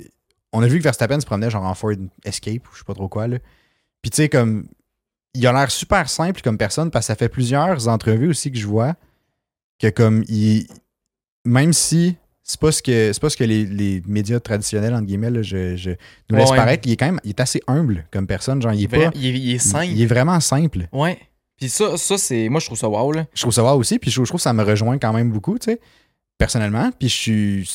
on 0.51 0.61
a 0.61 0.67
vu 0.67 0.79
que 0.79 0.83
Verstappen 0.83 1.19
se 1.19 1.25
promenait 1.25 1.49
genre 1.49 1.63
en 1.63 1.73
Ford 1.73 1.93
Escape 2.25 2.67
ou 2.67 2.73
je 2.73 2.79
sais 2.79 2.85
pas 2.85 2.93
trop 2.93 3.07
quoi. 3.07 3.27
Là. 3.27 3.37
Puis 4.01 4.11
tu 4.11 4.17
sais, 4.17 4.29
comme. 4.29 4.67
Il 5.35 5.45
a 5.45 5.53
l'air 5.53 5.69
super 5.69 6.09
simple 6.09 6.41
comme 6.41 6.57
personne 6.57 6.89
parce 6.89 7.05
que 7.05 7.13
ça 7.13 7.15
fait 7.15 7.29
plusieurs 7.29 7.87
entrevues 7.87 8.29
aussi 8.29 8.51
que 8.51 8.57
je 8.57 8.65
vois 8.65 8.95
que 9.79 9.87
comme 9.89 10.23
il. 10.27 10.67
Même 11.45 11.73
si 11.73 12.15
c'est 12.43 12.59
pas 12.59 12.71
ce 12.71 12.81
que 12.81 13.13
c'est 13.13 13.21
pas 13.21 13.29
ce 13.29 13.37
que 13.37 13.43
les, 13.43 13.65
les 13.65 14.01
médias 14.07 14.39
traditionnels 14.39 14.93
entre 14.93 15.05
guillemets 15.05 15.29
là, 15.29 15.41
je, 15.41 15.75
je 15.75 15.91
nous 16.29 16.37
laisse 16.37 16.49
Ouais. 16.49 16.57
paraître, 16.57 16.87
il 16.87 16.93
est 16.93 16.97
quand 16.97 17.05
même 17.05 17.19
il 17.23 17.29
est 17.29 17.39
assez 17.39 17.61
humble 17.67 18.05
comme 18.11 18.25
personne, 18.27 18.61
genre 18.61 18.73
il 18.73 18.83
est 18.83 18.87
Vrai- 18.87 19.11
pas 19.11 19.17
il, 19.17 19.25
est, 19.27 19.39
il 19.39 19.55
est 19.55 19.59
simple. 19.59 19.85
il 19.87 20.01
est 20.01 20.05
vraiment 20.07 20.39
simple. 20.39 20.87
Ouais. 20.91 21.19
Puis 21.57 21.69
ça, 21.69 21.97
ça 21.97 22.17
c'est. 22.17 22.47
Moi, 22.49 22.59
je 22.61 22.65
trouve 22.67 22.77
ça 22.77 22.87
wow, 22.87 23.11
là. 23.11 23.25
Je 23.33 23.41
trouve 23.41 23.53
ça 23.53 23.61
voir 23.61 23.77
aussi, 23.77 23.99
puis 23.99 24.09
je 24.09 24.15
trouve, 24.15 24.25
je 24.25 24.29
trouve 24.31 24.39
que 24.39 24.43
ça 24.43 24.53
me 24.53 24.63
rejoint 24.63 24.97
quand 24.97 25.11
même 25.11 25.29
beaucoup, 25.29 25.59
tu 25.59 25.65
sais, 25.71 25.79
personnellement, 26.37 26.89
puis 26.97 27.09
je 27.09 27.13
suis 27.13 27.69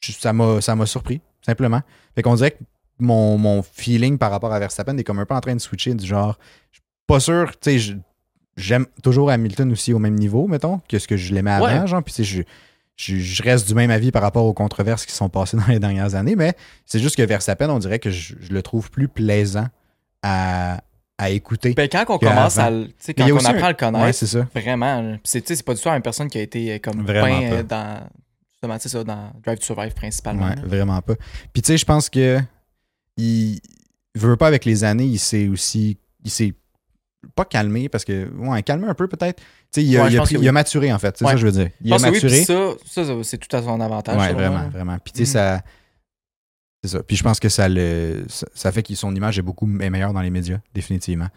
ça 0.00 0.32
m'a 0.32 0.60
ça 0.60 0.74
m'a 0.74 0.84
surpris 0.86 1.20
simplement. 1.44 1.80
Fait 2.14 2.22
qu'on 2.22 2.34
dirait 2.34 2.50
que 2.52 2.58
mon, 2.98 3.38
mon 3.38 3.62
feeling 3.62 4.18
par 4.18 4.30
rapport 4.32 4.52
à 4.52 4.58
Verstappen 4.58 4.96
est 4.98 5.04
comme 5.04 5.18
un 5.20 5.26
peu 5.26 5.34
en 5.34 5.40
train 5.40 5.54
de 5.54 5.60
switcher 5.60 5.94
du 5.94 6.04
genre 6.06 6.38
je 6.72 6.78
suis 6.78 6.82
pas 7.06 7.20
sûr, 7.20 7.52
tu 7.60 7.78
sais, 7.78 7.96
j'aime 8.56 8.86
toujours 9.02 9.30
Hamilton 9.30 9.70
aussi 9.72 9.92
au 9.92 9.98
même 10.00 10.16
niveau, 10.16 10.46
mettons, 10.48 10.80
que 10.88 10.98
ce 10.98 11.06
que 11.08 11.16
je 11.16 11.32
l'aimais 11.32 11.52
avant, 11.52 11.86
genre, 11.86 12.02
puis 12.02 12.12
tu 12.12 12.24
sais, 12.24 12.28
je, 12.38 12.42
je, 12.98 13.16
je 13.16 13.42
reste 13.42 13.66
du 13.68 13.74
même 13.74 13.90
avis 13.90 14.10
par 14.10 14.20
rapport 14.22 14.44
aux 14.44 14.52
controverses 14.52 15.06
qui 15.06 15.12
sont 15.14 15.28
passées 15.30 15.56
dans 15.58 15.66
les 15.68 15.78
dernières 15.78 16.14
années, 16.14 16.36
mais 16.36 16.52
c'est 16.84 16.98
juste 16.98 17.16
que 17.16 17.22
Verstappen, 17.22 17.70
on 17.70 17.78
dirait 17.78 17.98
que 18.00 18.10
je, 18.10 18.34
je 18.40 18.52
le 18.52 18.60
trouve 18.62 18.90
plus 18.90 19.08
plaisant 19.08 19.68
à, 20.22 20.82
à 21.16 21.30
écouter. 21.30 21.74
Ben, 21.74 21.88
quand 21.90 22.04
on 22.08 22.18
commence 22.18 22.58
à 22.58 22.70
quand 23.16 23.30
on 23.32 23.36
apprend 23.38 23.54
un- 23.54 23.62
à 23.62 23.68
le 23.70 23.74
connaître, 23.76 24.04
Ouais, 24.04 24.12
c'est 24.12 24.26
ça. 24.26 24.46
vraiment. 24.54 25.16
c'est, 25.24 25.62
pas 25.64 25.74
du 25.74 25.80
tout 25.80 25.88
la 25.88 25.94
même 25.94 26.02
personne 26.02 26.28
qui 26.28 26.38
a 26.38 26.42
été 26.42 26.72
euh, 26.74 26.78
comme 26.78 27.04
Vraiment 27.06 27.40
euh, 27.42 27.62
dans. 27.62 28.00
Justement, 28.52 28.76
ça, 28.80 29.04
dans 29.04 29.30
Drive 29.44 29.58
to 29.60 29.64
Survive 29.64 29.94
principalement. 29.94 30.48
Ouais, 30.48 30.56
vraiment 30.64 31.00
pas. 31.00 31.14
Puis 31.52 31.62
tu 31.62 31.68
sais, 31.68 31.76
je 31.78 31.84
pense 31.84 32.10
que 32.10 32.40
il 33.16 33.60
veut 34.16 34.36
pas 34.36 34.48
avec 34.48 34.64
les 34.64 34.82
années, 34.82 35.04
il 35.04 35.18
s'est 35.20 35.46
aussi. 35.46 35.96
Il 36.24 36.30
s'est 36.32 36.54
pas 37.34 37.44
calmé 37.44 37.88
parce 37.88 38.04
que. 38.04 38.28
Ouais, 38.36 38.62
calmé 38.62 38.86
un 38.88 38.94
peu 38.94 39.08
peut-être. 39.08 39.36
Tu 39.40 39.44
sais, 39.72 39.84
il, 39.84 39.96
a- 39.96 40.04
Ouais, 40.04 40.12
il 40.12 40.18
a 40.20 40.24
il 40.30 40.38
oui. 40.38 40.50
maturé 40.50 40.92
en 40.92 40.98
fait. 40.98 41.16
C'est 41.18 41.24
Ouais. 41.24 41.30
ça 41.32 41.34
que 41.34 41.40
je 41.40 41.46
veux 41.46 41.52
dire. 41.52 41.70
Il 41.82 41.88
Je 41.88 41.94
a 41.94 41.96
pense 41.96 42.02
maturé. 42.12 42.44
ça, 42.44 43.02
c'est 43.24 43.38
tout 43.38 43.56
à 43.56 43.62
son 43.62 43.80
avantage. 43.80 44.16
ouais, 44.16 44.32
vraiment, 44.32 44.68
vraiment. 44.68 44.96
Puis 45.02 45.12
tu 45.12 45.26
sais, 45.26 45.38
Mhm. 45.38 45.58
ça. 45.58 45.62
C'est 46.84 46.90
ça. 46.90 47.02
Puis 47.02 47.16
je 47.16 47.22
pense 47.24 47.40
que 47.40 47.48
ça 47.48 47.68
le. 47.68 48.24
Ça, 48.28 48.46
ça 48.54 48.70
fait 48.72 48.82
que 48.84 48.94
son 48.94 49.14
image 49.14 49.38
est 49.38 49.42
beaucoup 49.42 49.66
est 49.80 49.90
meilleure 49.90 50.12
dans 50.12 50.20
les 50.22 50.30
médias, 50.30 50.58
définitivement. 50.74 51.28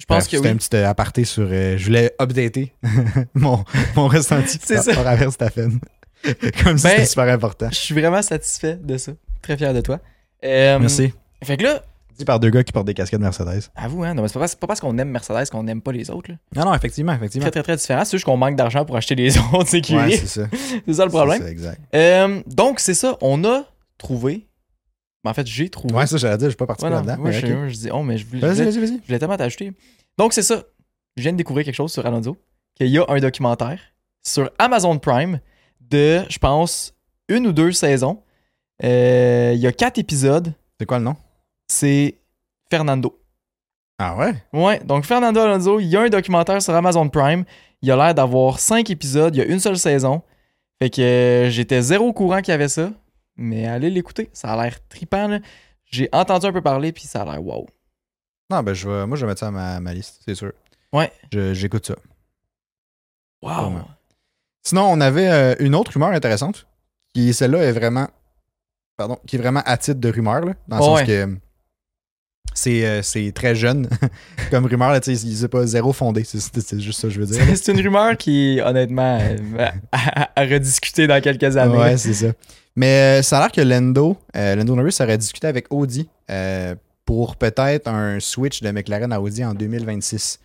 Je 0.00 0.04
pense 0.04 0.18
Bref, 0.18 0.24
que 0.30 0.36
C'était 0.36 0.48
oui. 0.48 0.54
un 0.54 0.56
petit 0.58 0.76
euh, 0.76 0.88
aparté 0.88 1.24
sur. 1.24 1.48
euh, 1.50 1.76
je 1.76 1.84
voulais 1.84 2.14
updater 2.20 2.72
mon, 3.34 3.64
mon 3.96 4.06
ressenti 4.06 4.56
C'est 4.62 4.76
par 4.76 4.84
ça. 4.84 4.92
rapport 4.92 5.08
à 5.08 5.16
Verstappen. 5.16 5.70
Comme 6.62 6.78
si 6.78 6.84
Ben, 6.84 6.90
c'était 6.90 7.04
super 7.06 7.24
important. 7.34 7.68
Je 7.68 7.74
suis 7.74 7.94
vraiment 7.96 8.22
satisfait 8.22 8.76
de 8.76 8.96
ça. 8.96 9.10
Très 9.42 9.56
fier 9.56 9.74
de 9.74 9.80
toi. 9.80 9.98
Euh, 10.44 10.78
Merci. 10.78 11.12
Fait 11.42 11.56
que 11.56 11.64
là, 11.64 11.82
Dit 12.18 12.24
par 12.24 12.40
deux 12.40 12.50
gars 12.50 12.64
qui 12.64 12.72
portent 12.72 12.86
des 12.86 12.94
casquettes 12.94 13.20
Mercedes. 13.20 13.70
avoue, 13.76 14.02
hein, 14.04 14.12
non, 14.14 14.22
mais 14.22 14.28
c'est 14.28 14.34
pas, 14.34 14.40
parce- 14.40 14.52
c'est 14.52 14.60
pas 14.60 14.66
parce 14.66 14.80
qu'on 14.80 14.98
aime 14.98 15.08
Mercedes 15.10 15.48
qu'on 15.50 15.62
n'aime 15.62 15.80
pas 15.80 15.92
les 15.92 16.10
autres. 16.10 16.30
là. 16.32 16.36
Non, 16.56 16.70
non, 16.70 16.74
effectivement, 16.74 17.12
effectivement. 17.14 17.44
Très, 17.44 17.50
très, 17.52 17.62
très 17.62 17.76
différent. 17.76 18.04
C'est 18.04 18.16
juste 18.16 18.24
qu'on 18.24 18.36
manque 18.36 18.56
d'argent 18.56 18.84
pour 18.84 18.96
acheter 18.96 19.14
les 19.14 19.38
autres 19.54 19.74
écuries. 19.74 19.96
Ouais, 20.10 20.16
c'est 20.16 20.26
ça. 20.26 20.46
c'est 20.86 20.94
ça 20.94 21.04
le 21.04 21.10
problème. 21.10 21.38
C'est 21.38 21.44
ça, 21.44 21.50
exact. 21.50 21.80
Euh, 21.94 22.42
donc, 22.46 22.80
c'est 22.80 22.94
ça. 22.94 23.16
On 23.20 23.44
a 23.44 23.64
trouvé 23.98 24.46
Mais 25.24 25.30
en 25.30 25.34
fait, 25.34 25.46
j'ai 25.46 25.68
trouvé. 25.68 25.94
Ouais, 25.94 26.06
ça, 26.06 26.16
j'allais 26.16 26.36
dire, 26.38 26.46
je 26.46 26.50
suis 26.50 26.56
pas 26.56 26.66
parti 26.66 26.84
Ouais, 26.84 26.90
non, 26.90 26.96
là-dedans. 26.96 27.16
moi, 27.18 27.30
mais 27.30 27.32
je, 27.32 27.40
sais, 27.46 27.52
ok. 27.52 27.58
moi, 27.58 27.68
je 27.68 27.74
dis, 27.76 27.90
oh, 27.92 28.02
mais 28.02 28.18
je 28.18 28.26
voulais, 28.26 28.40
Vas-y, 28.40 28.64
vas-y, 28.64 28.78
vas-y. 28.78 28.98
je 29.00 29.06
voulais 29.06 29.18
tellement 29.18 29.36
t'ajouter. 29.36 29.72
Donc, 30.18 30.32
c'est 30.32 30.42
ça. 30.42 30.62
Je 31.16 31.22
viens 31.22 31.32
de 31.32 31.36
découvrir 31.38 31.64
quelque 31.64 31.74
chose 31.74 31.92
sur 31.92 32.04
Alonso, 32.06 32.36
qu'il 32.76 32.88
y 32.88 32.98
a 32.98 33.04
un 33.08 33.18
documentaire 33.18 33.78
sur 34.24 34.50
Amazon 34.58 34.98
Prime 34.98 35.40
de, 35.80 36.22
je 36.28 36.38
pense, 36.38 36.94
une 37.28 37.46
ou 37.46 37.52
deux 37.52 37.72
saisons. 37.72 38.22
Euh, 38.84 39.52
Il 39.54 39.60
y 39.60 39.66
a 39.66 39.72
quatre 39.72 39.98
épisodes. 39.98 40.52
C'est 40.78 40.86
quoi 40.86 40.98
le 40.98 41.04
nom? 41.04 41.16
C'est 41.68 42.18
Fernando. 42.70 43.18
Ah 43.98 44.16
ouais? 44.16 44.34
Ouais, 44.52 44.78
donc 44.80 45.04
Fernando 45.04 45.40
Alonso, 45.40 45.80
il 45.80 45.86
y 45.86 45.96
a 45.96 46.02
un 46.02 46.08
documentaire 46.08 46.62
sur 46.62 46.74
Amazon 46.74 47.08
Prime. 47.08 47.44
Il 47.82 47.90
a 47.90 47.96
l'air 47.96 48.14
d'avoir 48.14 48.58
cinq 48.58 48.90
épisodes. 48.90 49.34
Il 49.34 49.38
y 49.38 49.42
a 49.42 49.44
une 49.46 49.60
seule 49.60 49.78
saison. 49.78 50.22
Fait 50.80 50.90
que 50.90 51.00
euh, 51.02 51.50
j'étais 51.50 51.82
zéro 51.82 52.06
au 52.06 52.12
courant 52.12 52.38
qu'il 52.40 52.52
y 52.52 52.54
avait 52.54 52.68
ça. 52.68 52.90
Mais 53.36 53.66
allez 53.66 53.90
l'écouter. 53.90 54.30
Ça 54.32 54.52
a 54.52 54.62
l'air 54.62 54.78
trippant. 54.88 55.28
là. 55.28 55.38
J'ai 55.84 56.08
entendu 56.12 56.46
un 56.46 56.52
peu 56.52 56.60
parler, 56.62 56.92
puis 56.92 57.04
ça 57.04 57.22
a 57.22 57.24
l'air 57.24 57.42
wow. 57.44 57.66
Non, 58.50 58.62
ben, 58.62 58.72
je 58.74 58.88
vais, 58.88 59.06
moi, 59.06 59.16
je 59.16 59.24
vais 59.26 59.30
mettre 59.30 59.40
ça 59.40 59.48
à 59.48 59.50
ma, 59.50 59.80
ma 59.80 59.92
liste, 59.94 60.20
c'est 60.24 60.34
sûr. 60.34 60.52
Ouais. 60.92 61.12
Je- 61.32 61.54
J'écoute 61.54 61.86
ça. 61.86 61.94
Wow. 63.42 63.50
Vraiment. 63.52 63.88
Sinon, 64.62 64.82
on 64.90 65.00
avait 65.00 65.28
euh, 65.28 65.54
une 65.60 65.74
autre 65.74 65.92
rumeur 65.92 66.10
intéressante, 66.10 66.66
qui 67.14 67.32
celle-là 67.32 67.64
est 67.64 67.72
vraiment, 67.72 68.08
pardon, 68.96 69.18
qui 69.26 69.36
est 69.36 69.38
vraiment 69.38 69.62
à 69.64 69.76
titre 69.76 70.00
de 70.00 70.10
rumeur, 70.10 70.40
là, 70.44 70.54
dans 70.66 70.76
le 70.76 70.82
Oh, 70.82 70.86
sens 70.86 71.00
ouais. 71.00 71.06
que 71.06 71.36
c'est 72.58 72.84
euh, 72.86 73.02
c'est 73.02 73.32
très 73.32 73.54
jeune 73.54 73.88
comme 74.50 74.66
rumeur, 74.66 74.90
là, 74.92 75.00
c'est 75.02 75.48
pas 75.48 75.66
zéro 75.66 75.92
fondé, 75.92 76.24
c'est- 76.24 76.78
juste 76.80 77.00
ça 77.00 77.08
que 77.08 77.14
je 77.14 77.20
veux 77.20 77.26
dire. 77.26 77.40
C'est 77.56 77.72
une 77.72 77.80
rumeur 77.80 78.16
qui, 78.16 78.60
honnêtement, 78.64 79.18
euh, 79.20 79.66
à, 79.92 80.28
à- 80.40 80.44
rediscuter 80.44 81.06
dans 81.06 81.20
quelques 81.20 81.56
années. 81.56 81.76
Ouais, 81.78 81.96
c'est 81.96 82.14
ça. 82.14 82.28
Mais 82.76 83.18
euh, 83.18 83.22
ça 83.22 83.38
a 83.38 83.40
l'air 83.42 83.52
que 83.52 83.60
Lando, 83.60 84.16
euh, 84.36 84.54
Lando 84.54 84.76
Norris 84.76 84.96
aurait 85.00 85.18
discuté 85.18 85.46
avec 85.48 85.66
Audi 85.70 86.08
euh, 86.30 86.74
pour 87.04 87.36
peut-être 87.36 87.88
un 87.88 88.20
switch 88.20 88.60
de 88.62 88.70
McLaren 88.70 89.12
à 89.12 89.20
Audi 89.20 89.44
en 89.44 89.54
2026. 89.54 90.38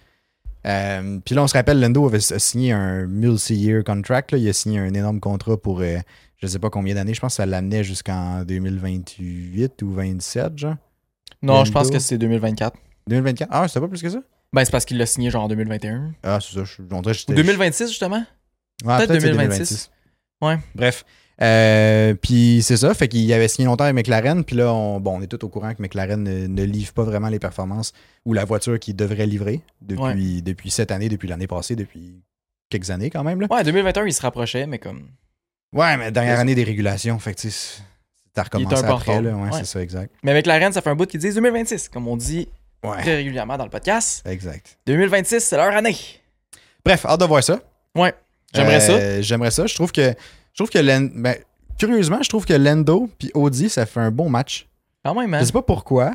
Euh, 0.66 1.20
Puis 1.26 1.36
là, 1.36 1.44
on 1.44 1.48
se 1.48 1.54
rappelle, 1.54 1.80
Lando 1.80 2.06
avait 2.08 2.22
signé 2.22 2.72
un 2.72 3.06
multi-year 3.06 3.84
contract. 3.84 4.32
là. 4.32 4.38
Il 4.38 4.48
a 4.48 4.54
signé 4.54 4.80
un 4.80 4.94
énorme 4.94 5.20
contrat 5.20 5.58
pour 5.58 5.82
euh, 5.82 5.98
je 6.42 6.48
sais 6.48 6.60
pas 6.60 6.70
combien 6.70 6.96
d'années. 6.96 7.14
Je 7.14 7.20
pense 7.22 7.34
que 7.34 7.38
ça 7.38 7.46
l'amenait 7.46 7.84
jusqu'en 7.84 8.44
2028 8.46 9.82
ou 9.84 9.92
27, 9.94 10.58
genre. 10.58 10.76
Non, 11.42 11.66
je 11.66 11.72
pense 11.72 11.90
que 11.90 12.00
c'est 12.00 12.18
2024. 12.18 12.78
2024? 13.08 13.50
Ah, 13.52 13.68
c'était 13.68 13.80
pas 13.82 13.88
plus 13.88 14.02
que 14.02 14.10
ça? 14.10 14.20
Ben, 14.54 14.64
c'est 14.64 14.72
parce 14.72 14.86
qu'il 14.86 14.98
l'a 14.98 15.06
signé 15.06 15.30
genre 15.30 15.44
en 15.44 15.48
2021. 15.48 16.12
Ah, 16.24 16.40
c'est 16.40 16.54
ça. 16.54 16.64
Je, 16.64 16.82
on 16.92 17.02
dirait 17.02 17.14
que 17.16 17.20
Ou 17.20 17.20
j'étais- 17.20 17.34
2026, 17.34 17.88
justement? 17.90 18.24
Ouais, 18.86 18.98
Peut-être 18.98 19.20
c'est 19.20 19.30
2026. 19.32 19.92
Ouais. 20.42 20.58
Bref. 20.76 21.04
Euh, 21.42 22.14
puis 22.14 22.62
c'est 22.62 22.78
ça, 22.78 22.94
fait 22.94 23.08
qu'il 23.08 23.32
avait 23.34 23.48
signé 23.48 23.66
longtemps 23.66 23.86
avec 23.86 23.96
McLaren, 23.96 24.44
puis 24.44 24.56
là, 24.56 24.72
on, 24.72 25.00
bon, 25.00 25.18
on 25.18 25.22
est 25.22 25.28
tous 25.28 25.44
au 25.44 25.50
courant 25.50 25.74
que 25.74 25.82
McLaren 25.82 26.22
ne, 26.22 26.46
ne 26.46 26.64
livre 26.64 26.94
pas 26.94 27.04
vraiment 27.04 27.28
les 27.30 27.40
performances 27.40 27.92
ou 28.26 28.34
la 28.34 28.46
voiture 28.46 28.80
qu'il 28.80 28.96
devrait 28.96 29.26
livrer 29.26 29.62
depuis, 29.82 30.44
depuis 30.44 30.70
cette 30.70 30.92
année, 30.92 31.10
depuis 31.10 31.28
l'année 31.28 31.48
passée, 31.48 31.76
depuis 31.76 32.22
quelques 32.70 32.92
années 32.92 33.10
quand 33.10 33.24
même. 33.24 33.42
Là. 33.42 33.48
Ouais, 33.50 33.64
2021, 33.64 34.06
il 34.06 34.14
se 34.14 34.22
rapprochait, 34.22 34.68
mais 34.68 34.78
comme. 34.78 35.08
Ouais, 35.74 35.98
mais 35.98 36.12
dernière 36.12 36.40
année 36.40 36.54
des 36.54 36.64
régulations, 36.64 37.18
fait 37.18 37.34
que 37.34 37.42
t'as 38.34 38.44
recommencé 38.44 38.84
après, 38.86 39.22
là. 39.22 39.32
Ouais, 39.36 39.44
Ouais. 39.44 39.50
c'est 39.60 39.66
ça, 39.66 39.82
exact. 39.82 40.14
Mais 40.24 40.32
avec 40.32 40.46
la 40.46 40.56
reine, 40.56 40.74
ça 40.74 40.82
fait 40.82 40.90
un 40.90 40.96
bout 40.96 41.06
qu'ils 41.06 41.20
disent 41.20 41.36
2026, 41.36 41.90
comme 41.90 42.08
on 42.08 42.18
dit 42.18 42.48
Ouais, 42.84 43.02
très 43.02 43.16
régulièrement 43.16 43.58
dans 43.58 43.64
le 43.64 43.70
podcast. 43.70 44.26
exact. 44.28 44.78
2026, 44.88 45.40
c'est 45.42 45.58
leur 45.58 45.74
année. 45.76 45.96
Bref, 46.86 47.06
hâte 47.06 47.20
de 47.20 47.26
voir 47.26 47.44
ça. 47.44 47.60
Ouais. 47.96 48.14
J'aimerais 48.54 48.80
ça. 48.82 48.92
Euh, 48.94 49.22
J'aimerais 49.22 49.52
ça. 49.52 49.66
Je 49.66 49.74
trouve 49.76 49.92
que, 49.92 50.02
je 50.12 50.56
trouve 50.58 50.70
que 50.70 50.80
Len- 50.80 51.12
ben, 51.16 51.36
curieusement, 51.80 52.20
je 52.22 52.30
trouve 52.30 52.46
que 52.46 52.54
Lando 52.54 53.10
puis 53.18 53.32
Audi, 53.34 53.70
ça 53.70 53.86
fait 53.86 54.00
un 54.02 54.12
bon 54.12 54.30
match. 54.30 54.68
Quand 55.04 55.16
même, 55.16 55.34
hein. 55.34 55.40
Je 55.40 55.46
sais 55.46 55.52
pas 55.52 55.62
pourquoi. 55.62 56.14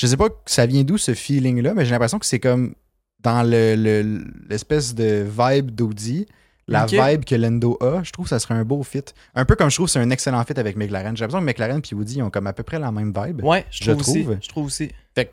Je 0.00 0.06
sais 0.06 0.16
pas 0.16 0.28
que 0.28 0.34
ça 0.46 0.66
vient 0.66 0.82
d'où 0.82 0.98
ce 0.98 1.14
feeling-là, 1.14 1.74
mais 1.74 1.84
j'ai 1.84 1.92
l'impression 1.92 2.18
que 2.18 2.26
c'est 2.26 2.40
comme 2.40 2.74
dans 3.20 3.42
le- 3.44 3.76
le- 3.76 4.24
l'espèce 4.48 4.94
de 4.94 5.24
vibe 5.28 5.70
d'Audi, 5.70 6.26
la 6.68 6.86
vibe 6.86 7.24
que 7.24 7.34
Lando 7.34 7.76
a, 7.80 8.02
je 8.02 8.12
trouve 8.12 8.26
que 8.26 8.30
ça 8.30 8.38
serait 8.38 8.54
un 8.54 8.64
beau 8.64 8.82
fit. 8.82 9.02
Un 9.34 9.44
peu 9.44 9.56
comme 9.56 9.70
je 9.70 9.76
trouve 9.76 9.86
que 9.86 9.92
c'est 9.92 9.98
un 9.98 10.10
excellent 10.10 10.42
fit 10.44 10.58
avec 10.58 10.76
McLaren. 10.76 11.16
J'ai 11.16 11.22
l'impression 11.24 11.40
que 11.44 11.50
McLaren 11.50 11.80
et 11.90 11.94
Audi 11.94 12.22
ont 12.22 12.30
comme 12.30 12.46
à 12.46 12.52
peu 12.52 12.62
près 12.62 12.78
la 12.78 12.92
même 12.92 13.12
vibe. 13.14 13.42
Ouais, 13.44 13.64
je 13.70 13.84
je 13.84 13.90
trouve, 13.92 14.00
aussi. 14.08 14.26
Je 14.42 14.48
trouve 14.48 14.66
aussi. 14.66 14.88
Tu 15.16 15.24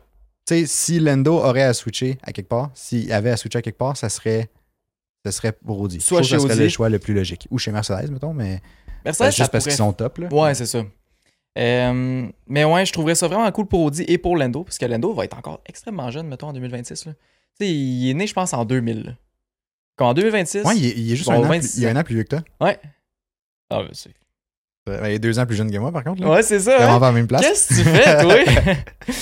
sais, 0.56 0.66
si 0.66 0.98
Lando 0.98 1.34
aurait 1.34 1.62
à 1.62 1.72
switcher 1.74 2.18
à 2.22 2.32
quelque 2.32 2.48
part, 2.48 2.70
s'il 2.74 3.12
avait 3.12 3.30
à 3.30 3.36
switcher 3.36 3.58
à 3.58 3.62
quelque 3.62 3.76
part, 3.78 3.96
ça 3.96 4.08
serait, 4.08 4.50
ça 5.24 5.30
serait 5.30 5.52
pour 5.52 5.78
Audi. 5.80 6.00
Soit 6.00 6.22
je 6.22 6.28
trouve 6.28 6.28
chez 6.28 6.34
que 6.36 6.40
ça 6.40 6.48
serait 6.48 6.54
Audi. 6.54 6.62
le 6.64 6.68
choix 6.70 6.88
le 6.88 6.98
plus 6.98 7.14
logique. 7.14 7.46
Ou 7.50 7.58
chez 7.58 7.70
Mercedes, 7.70 8.10
mettons, 8.10 8.32
mais 8.32 8.60
Mercedes, 9.04 9.26
ça 9.26 9.30
juste 9.30 9.52
parce 9.52 9.64
pourrait- 9.64 9.70
qu'ils 9.70 9.78
sont 9.78 9.92
top. 9.92 10.18
Là. 10.18 10.28
Ouais, 10.32 10.54
c'est 10.54 10.66
ça. 10.66 10.82
Euh, 11.58 12.26
mais 12.48 12.64
ouais, 12.64 12.86
je 12.86 12.92
trouverais 12.92 13.14
ça 13.14 13.28
vraiment 13.28 13.50
cool 13.52 13.66
pour 13.66 13.80
Audi 13.82 14.04
et 14.08 14.18
pour 14.18 14.36
Lando, 14.36 14.64
parce 14.64 14.78
que 14.78 14.86
Lando 14.86 15.12
va 15.12 15.24
être 15.24 15.36
encore 15.36 15.60
extrêmement 15.66 16.10
jeune, 16.10 16.26
mettons, 16.26 16.48
en 16.48 16.52
2026. 16.52 17.06
là. 17.06 17.12
Il 17.60 18.08
est 18.10 18.14
né, 18.14 18.26
je 18.26 18.32
pense, 18.34 18.52
en 18.54 18.64
2000. 18.64 19.02
là. 19.04 19.12
Comme 20.00 20.08
en 20.08 20.14
2026. 20.14 20.64
Ouais, 20.64 20.76
il 20.78 20.86
est, 20.86 20.94
il 20.96 21.12
est 21.12 21.16
juste 21.16 21.28
Bon, 21.28 21.34
un, 21.42 21.44
an 21.44 21.48
26 21.48 21.68
plus, 21.74 21.78
il 21.78 21.84
est 21.84 21.90
un 21.90 21.96
an 21.96 22.02
plus 22.02 22.14
vieux 22.14 22.24
que 22.24 22.30
toi. 22.30 22.40
Ouais. 22.66 22.78
Ah, 23.68 23.82
ben, 23.82 23.90
c'est- 23.92 24.10
Euh, 24.88 24.98
Il 25.04 25.12
est 25.12 25.18
deux 25.18 25.38
ans 25.38 25.44
plus 25.44 25.56
jeune 25.56 25.70
que 25.70 25.76
moi, 25.76 25.92
par 25.92 26.02
contre. 26.02 26.22
Là. 26.22 26.30
Ouais, 26.30 26.42
c'est 26.42 26.58
ça. 26.58 26.74
Vraiment 26.78 26.96
hein? 26.96 27.00
la 27.00 27.12
même 27.12 27.26
place. 27.26 27.42
Qu'est-ce 27.42 27.68
que 27.68 27.74
tu 27.74 27.84
fais, 27.84 28.22
toi? 28.22 28.74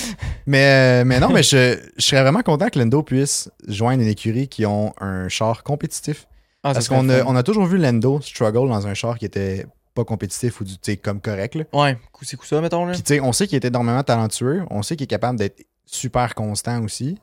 Mais, 0.47 1.01
euh, 1.01 1.05
mais 1.05 1.19
non, 1.19 1.29
mais 1.29 1.43
je, 1.43 1.77
je 1.97 2.01
serais 2.03 2.21
vraiment 2.23 2.41
content 2.41 2.69
que 2.69 2.79
Lando 2.79 3.03
puisse 3.03 3.51
joindre 3.67 4.01
une 4.01 4.07
écurie 4.07 4.47
qui 4.47 4.65
ont 4.65 4.93
un 4.99 5.27
char 5.27 5.61
compétitif. 5.63 6.25
Ah, 6.63 6.73
Parce 6.73 6.87
qu'on 6.87 7.07
a, 7.09 7.19
fun. 7.19 7.25
on 7.27 7.35
a 7.35 7.43
toujours 7.43 7.65
vu 7.65 7.77
Lando 7.77 8.19
struggle 8.21 8.67
dans 8.69 8.87
un 8.87 8.93
char 8.95 9.19
qui 9.19 9.25
était 9.25 9.67
pas 9.93 10.05
compétitif 10.05 10.59
ou 10.61 10.63
du, 10.63 10.73
tu 10.73 10.79
sais, 10.93 10.97
comme 10.97 11.21
correct. 11.21 11.53
Là. 11.55 11.65
Ouais, 11.73 11.97
coup 12.13 12.25
c'est 12.25 12.35
coup 12.37 12.47
ça, 12.47 12.61
mettons. 12.61 12.85
Là. 12.85 12.93
Puis 12.93 13.19
on 13.21 13.31
sait 13.31 13.45
qu'il 13.47 13.57
est 13.57 13.65
énormément 13.65 14.01
talentueux. 14.01 14.63
On 14.71 14.81
sait 14.81 14.95
qu'il 14.95 15.03
est 15.03 15.07
capable 15.07 15.37
d'être 15.37 15.61
super 15.85 16.33
constant 16.33 16.81
aussi. 16.83 17.19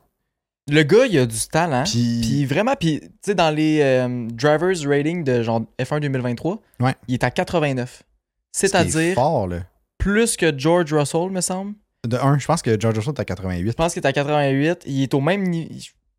Le 0.69 0.83
gars, 0.83 1.05
il 1.05 1.17
a 1.17 1.25
du 1.25 1.37
talent. 1.51 1.83
Puis, 1.85 2.19
Puis 2.21 2.45
vraiment, 2.45 2.73
puis 2.79 2.99
tu 3.01 3.07
sais, 3.21 3.35
dans 3.35 3.49
les 3.55 3.79
euh, 3.81 4.27
drivers 4.31 4.75
rating 4.87 5.23
de 5.23 5.41
genre 5.43 5.61
F1 5.79 5.99
2023, 6.01 6.59
Ouais. 6.81 6.95
il 7.07 7.13
est 7.15 7.23
à 7.23 7.31
89. 7.31 8.03
ce 8.51 8.59
qui 8.59 8.65
est 8.65 8.69
C'est-à-dire 8.69 9.15
fort, 9.15 9.47
là. 9.47 9.59
plus 9.97 10.35
que 10.35 10.57
George 10.57 10.93
Russell, 10.93 11.29
me 11.29 11.41
semble. 11.41 11.73
De 12.07 12.17
un, 12.17 12.37
je 12.37 12.45
pense 12.45 12.61
que 12.61 12.79
George 12.79 12.97
Russell 12.97 13.13
est 13.15 13.19
à 13.21 13.25
88. 13.25 13.67
Je 13.67 13.73
pense 13.73 13.93
qu'il 13.93 14.03
est 14.03 14.07
à 14.07 14.13
88. 14.13 14.83
Il 14.85 15.03
est 15.03 15.13
au 15.13 15.21
même 15.21 15.43
niveau, 15.43 15.69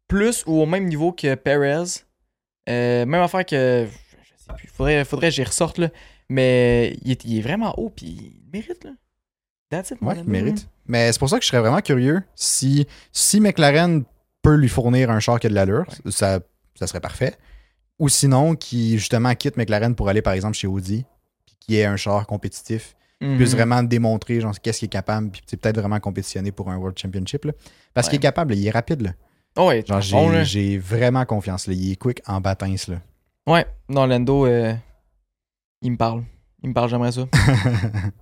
plus 0.09 0.45
ou 0.47 0.61
au 0.63 0.67
même 0.67 0.87
niveau 0.87 1.13
que 1.13 1.35
Perez. 1.35 1.85
Euh, 2.69 3.07
même 3.07 3.21
affaire 3.23 3.45
que. 3.47 3.87
Je 3.87 4.29
sais 4.45 4.53
plus. 4.57 4.69
Faudrait, 4.69 5.05
faudrait 5.05 5.29
que 5.29 5.35
j'y 5.35 5.45
ressorte, 5.45 5.79
là. 5.79 5.89
Mais 6.31 6.97
il 7.05 7.13
est, 7.13 7.25
il 7.25 7.39
est 7.39 7.43
vraiment 7.43 7.75
haut, 7.79 7.91
puis 7.91 8.07
il 8.07 8.51
mérite, 8.53 8.85
là. 8.85 8.91
That's 9.71 9.91
it, 9.91 9.99
Ouais, 10.01 10.15
il 10.17 10.25
mérite. 10.25 10.67
Mais 10.87 11.13
c'est 11.13 11.19
pour 11.19 11.29
ça 11.29 11.37
que 11.39 11.43
je 11.45 11.49
serais 11.49 11.61
vraiment 11.61 11.81
curieux 11.81 12.23
si, 12.35 12.87
si 13.13 13.41
McLaren 13.41 14.05
peut 14.43 14.55
lui 14.55 14.69
fournir 14.69 15.11
un 15.11 15.21
char 15.21 15.41
qui 15.41 15.47
a 15.47 15.51
de 15.51 15.55
l'allure, 15.55 15.87
ça, 16.11 16.41
ça 16.75 16.87
serait 16.87 17.01
parfait. 17.01 17.35
Ou 17.99 18.09
sinon, 18.09 18.55
qui 18.55 18.99
justement 18.99 19.35
quitte 19.35 19.57
McLaren 19.57 19.95
pour 19.95 20.09
aller 20.09 20.23
par 20.23 20.33
exemple 20.33 20.57
chez 20.57 20.67
Audi, 20.69 21.05
puis 21.47 21.57
qui 21.61 21.77
ait 21.77 21.85
un 21.85 21.97
char 21.97 22.27
compétitif, 22.27 22.95
Mhm. 23.21 23.37
puisse 23.37 23.51
vraiment 23.53 23.83
démontrer 23.83 24.41
genre, 24.41 24.55
qu'est-ce 24.61 24.79
qu'il 24.79 24.87
est 24.87 24.91
capable, 24.91 25.31
puis 25.31 25.43
peut-être 25.57 25.81
vraiment 25.81 25.99
compétitionner 25.99 26.53
pour 26.53 26.71
un 26.71 26.77
World 26.77 26.97
Championship. 26.97 27.45
là. 27.47 27.53
Parce 27.93 28.07
Ouais. 28.07 28.11
qu'il 28.13 28.17
est 28.19 28.23
capable, 28.23 28.53
là, 28.55 28.61
il 28.61 28.65
est 28.67 28.71
rapide. 28.71 29.01
Là. 29.03 29.11
Oh, 29.57 29.67
ouais, 29.69 29.85
bon, 29.89 30.45
j'ai, 30.45 30.79
vraiment 30.79 31.25
confiance. 31.25 31.67
Là. 31.67 31.73
Il 31.75 31.91
est 31.91 31.97
quick 31.97 32.23
en 32.29 32.41
bâtins. 32.41 32.77
Là. 32.87 33.01
Ouais, 33.49 33.67
non, 33.89 34.07
Lando, 34.07 34.47
euh, 34.47 34.73
il 35.83 35.91
me 35.91 35.97
parle. 35.97 36.23
Il 36.63 36.69
me 36.69 36.75
parle, 36.75 36.91
j'aimerais 36.91 37.11
ça. 37.11 37.27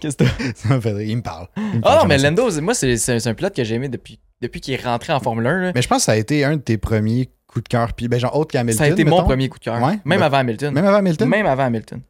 Qu'est-ce 0.00 0.16
que? 0.16 0.24
Ça 0.54 0.76
me 0.76 0.80
fait 0.80 0.92
rire. 0.92 1.08
Il 1.10 1.16
me 1.16 1.22
parle. 1.22 1.48
Il 1.56 1.62
me 1.64 1.78
Ah 1.78 1.80
parle, 1.82 1.98
non, 2.02 2.06
mais. 2.08 2.18
Lando, 2.18 2.60
moi, 2.62 2.74
c'est 2.74 3.26
un 3.26 3.34
pilote 3.34 3.54
que 3.54 3.64
j'ai 3.64 3.74
aimé 3.74 3.88
depuis, 3.88 4.18
depuis 4.40 4.60
qu'il 4.60 4.74
est 4.74 4.82
rentré 4.84 5.12
en 5.12 5.20
Formule 5.20 5.46
1. 5.46 5.60
là. 5.60 5.72
Mais 5.74 5.82
je 5.82 5.88
pense 5.88 5.98
que 5.98 6.04
ça 6.04 6.12
a 6.12 6.16
été 6.16 6.44
un 6.44 6.56
de 6.56 6.62
tes 6.62 6.76
premiers 6.78 7.30
coups 7.46 7.64
de 7.64 7.68
cœur. 7.68 7.92
Puis, 7.92 8.08
ben, 8.08 8.18
genre, 8.20 8.36
autre 8.36 8.52
qu'Hamilton. 8.52 8.78
ça 8.78 8.84
a 8.84 8.88
été 8.92 9.04
mon 9.04 9.22
premier 9.24 9.48
coup 9.48 9.58
de 9.58 9.64
cœur. 9.64 9.80
Ouais? 9.82 9.98
Même 10.04 10.22
avant 10.22 10.38
Hamilton. 10.38 10.72
Même 10.74 10.84
avant 10.84 10.98
Hamilton? 10.98 11.28
Même 11.28 11.46
avant 11.46 11.64
Hamilton. 11.64 12.00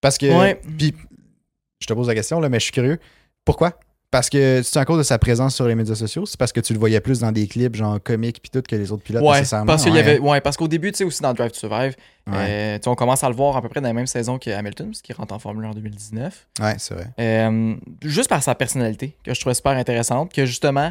Parce 0.00 0.16
que. 0.18 0.26
Ouais. 0.26 0.60
Puis, 0.78 0.94
je 1.80 1.86
te 1.86 1.92
pose 1.92 2.06
la 2.08 2.14
question, 2.14 2.40
là, 2.40 2.48
mais 2.48 2.58
je 2.58 2.64
suis 2.64 2.72
curieux. 2.72 2.98
Pourquoi? 3.44 3.78
Parce 4.10 4.30
que 4.30 4.62
c'est 4.62 4.78
à 4.78 4.86
cause 4.86 4.96
de 4.96 5.02
sa 5.02 5.18
présence 5.18 5.54
sur 5.54 5.68
les 5.68 5.74
médias 5.74 5.94
sociaux? 5.94 6.24
C'est 6.24 6.38
parce 6.38 6.50
que 6.50 6.60
tu 6.60 6.72
le 6.72 6.78
voyais 6.78 6.98
plus 7.00 7.20
dans 7.20 7.30
des 7.30 7.46
clips, 7.46 7.74
genre 7.76 8.02
comiques, 8.02 8.40
puis 8.40 8.48
tout, 8.50 8.62
que 8.66 8.74
les 8.74 8.90
autres 8.90 9.02
pilotes 9.02 9.22
Ouais, 9.22 9.32
nécessairement? 9.40 9.66
parce 9.66 9.82
qu'il 9.84 9.92
y 9.92 9.96
Ouais. 9.96 10.00
avait, 10.00 10.18
ouais, 10.18 10.40
parce 10.40 10.56
qu'au 10.56 10.66
début, 10.66 10.92
tu 10.92 10.98
sais, 10.98 11.04
aussi 11.04 11.20
dans 11.20 11.34
Drive 11.34 11.52
to 11.52 11.58
Survive, 11.58 11.94
euh, 12.32 12.78
on 12.86 12.94
commence 12.94 13.22
à 13.22 13.28
le 13.28 13.34
voir 13.34 13.54
à 13.58 13.60
peu 13.60 13.68
près 13.68 13.82
dans 13.82 13.88
la 13.88 13.92
même 13.92 14.06
saison 14.06 14.38
que 14.38 14.48
Hamilton, 14.48 14.86
parce 14.86 15.02
qu'il 15.02 15.14
rentre 15.14 15.34
en 15.34 15.38
Formule 15.38 15.66
1 15.66 15.68
en 15.68 15.74
2019. 15.74 16.48
ouais 16.62 16.74
c'est 16.78 16.94
vrai. 16.94 17.08
Euh, 17.20 17.74
juste 18.02 18.30
par 18.30 18.42
sa 18.42 18.54
personnalité, 18.54 19.14
que 19.22 19.34
je 19.34 19.40
trouvais 19.40 19.52
super 19.54 19.72
intéressante, 19.72 20.32
que 20.32 20.46
justement, 20.46 20.90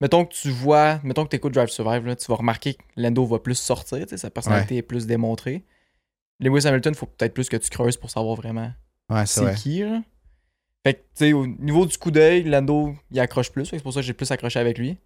mettons 0.00 0.24
que 0.24 0.32
tu 0.34 0.50
vois, 0.50 1.00
mettons 1.02 1.24
que 1.24 1.30
tu 1.30 1.36
écoutes 1.36 1.54
Drive 1.54 1.68
Survive, 1.68 2.06
là, 2.06 2.16
tu 2.16 2.26
vas 2.26 2.36
remarquer 2.36 2.74
que 2.74 2.82
Lando 2.96 3.24
va 3.26 3.38
plus 3.38 3.56
sortir, 3.56 4.06
sa 4.14 4.30
personnalité 4.30 4.76
est 4.76 4.82
plus 4.82 5.06
démontrée. 5.06 5.64
Lewis 6.40 6.66
Hamilton, 6.66 6.94
faut 6.94 7.06
peut-être 7.06 7.34
plus 7.34 7.48
que 7.48 7.56
tu 7.56 7.68
creuses 7.70 7.96
pour 7.96 8.10
savoir 8.10 8.36
vraiment 8.36 8.72
Ouais, 9.10 9.26
c'est 9.26 9.54
qui. 9.56 9.80
Là. 9.80 10.02
Fait 10.86 10.94
que, 10.94 10.98
tu 10.98 11.04
sais, 11.14 11.32
au 11.32 11.46
niveau 11.46 11.86
du 11.86 11.96
coup 11.98 12.10
d'œil, 12.10 12.44
Lando, 12.44 12.94
il 13.10 13.18
accroche 13.18 13.50
plus. 13.50 13.66
C'est 13.66 13.82
pour 13.82 13.92
ça 13.92 14.00
que 14.00 14.06
j'ai 14.06 14.12
plus 14.12 14.30
accroché 14.30 14.58
avec 14.60 14.78
lui. 14.78 14.98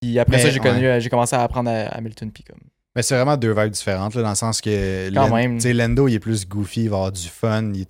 Puis 0.00 0.18
après 0.18 0.36
Mais, 0.36 0.42
ça, 0.42 0.50
j'ai 0.50 0.60
ouais. 0.60 1.00
j'ai 1.00 1.10
commencé 1.10 1.34
à 1.34 1.42
apprendre 1.42 1.70
à 1.70 1.86
Hamilton. 1.88 2.30
Puis 2.30 2.44
comme. 2.44 2.60
Mais 2.94 3.02
c'est 3.02 3.16
vraiment 3.16 3.36
deux 3.36 3.52
vibes 3.52 3.72
différentes, 3.72 4.14
là, 4.14 4.22
dans 4.22 4.28
le 4.30 4.34
sens 4.36 4.60
que. 4.60 5.10
Quand 5.12 5.34
même. 5.34 5.58
Lando, 5.60 6.06
il 6.06 6.14
est 6.14 6.20
plus 6.20 6.46
goofy, 6.46 6.84
il 6.84 6.90
va 6.90 6.96
avoir 6.96 7.12
du 7.12 7.28
fun. 7.28 7.72
Il 7.74 7.86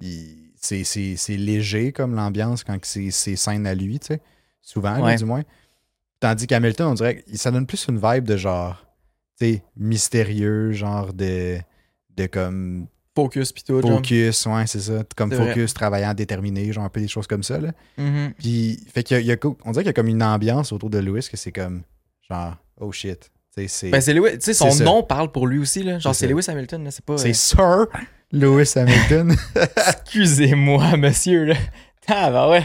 il- 0.00 0.50
c'est- 0.56 0.84
c'est 0.84 1.16
c'est 1.16 1.36
léger 1.36 1.92
comme 1.92 2.14
l'ambiance 2.14 2.64
quand 2.64 2.78
c'est 2.84 3.10
c'est 3.10 3.36
scène 3.36 3.66
à 3.66 3.74
lui, 3.74 3.98
tu 4.00 4.08
sais. 4.08 4.20
Souvent, 4.64 4.96
là, 4.96 5.02
Ouais. 5.04 5.16
du 5.16 5.24
moins. 5.24 5.42
Tandis 6.20 6.46
qu'Hamilton, 6.46 6.86
on 6.88 6.94
dirait 6.94 7.16
que 7.22 7.36
ça 7.36 7.50
donne 7.50 7.66
plus 7.66 7.86
une 7.88 8.00
vibe 8.02 8.24
de 8.24 8.36
genre, 8.36 8.84
tu 9.38 9.46
sais, 9.46 9.62
mystérieux, 9.76 10.72
genre 10.72 11.12
de, 11.12 11.58
de 12.16 12.26
comme 12.26 12.86
Focus 13.14 13.52
pis 13.52 13.62
tout. 13.62 13.80
genre. 13.80 13.98
focus, 13.98 14.46
ouais, 14.46 14.66
c'est 14.66 14.80
ça. 14.80 15.04
Comme 15.16 15.32
vrai. 15.32 15.48
focus, 15.48 15.72
travaillant, 15.74 16.14
déterminé, 16.14 16.72
genre 16.72 16.84
un 16.84 16.88
peu 16.88 17.00
des 17.00 17.06
choses 17.08 17.26
comme 17.28 17.42
ça, 17.44 17.58
là. 17.60 17.70
Mhm. 17.98 18.32
Puis, 18.38 18.80
fait 18.92 19.02
qu'il 19.04 19.20
y 19.20 19.30
a, 19.30 19.34
y 19.34 19.38
on 19.44 19.70
dirait 19.70 19.82
qu'il 19.84 19.86
y 19.86 19.88
a 19.88 19.92
comme 19.92 20.08
une 20.08 20.22
ambiance 20.22 20.72
autour 20.72 20.90
de 20.90 20.98
Lewis 20.98 21.28
que 21.30 21.36
c'est 21.36 21.52
comme, 21.52 21.82
genre, 22.28 22.56
oh 22.80 22.90
shit. 22.90 23.30
C'est 23.56 23.90
Ben, 23.90 24.00
c'est 24.00 24.12
Lewis. 24.14 24.32
Tu 24.32 24.40
sais, 24.46 24.54
son 24.54 24.72
ça. 24.72 24.82
nom 24.82 25.04
parle 25.04 25.30
pour 25.30 25.46
lui 25.46 25.60
aussi, 25.60 25.84
là. 25.84 26.00
Genre, 26.00 26.12
C'est. 26.12 26.26
Lewis 26.26 26.46
Hamilton, 26.48 26.82
là. 26.82 26.90
C'est 26.90 27.04
pas. 27.04 27.18
c'est 27.18 27.30
euh, 27.30 27.32
Sir 27.34 27.86
Lewis 28.32 28.72
Hamilton. 28.74 29.36
Excusez-moi, 30.04 30.96
monsieur, 30.96 31.44
là. 31.44 31.54
Ah, 32.08 32.30
bah 32.32 32.50
ouais. 32.50 32.64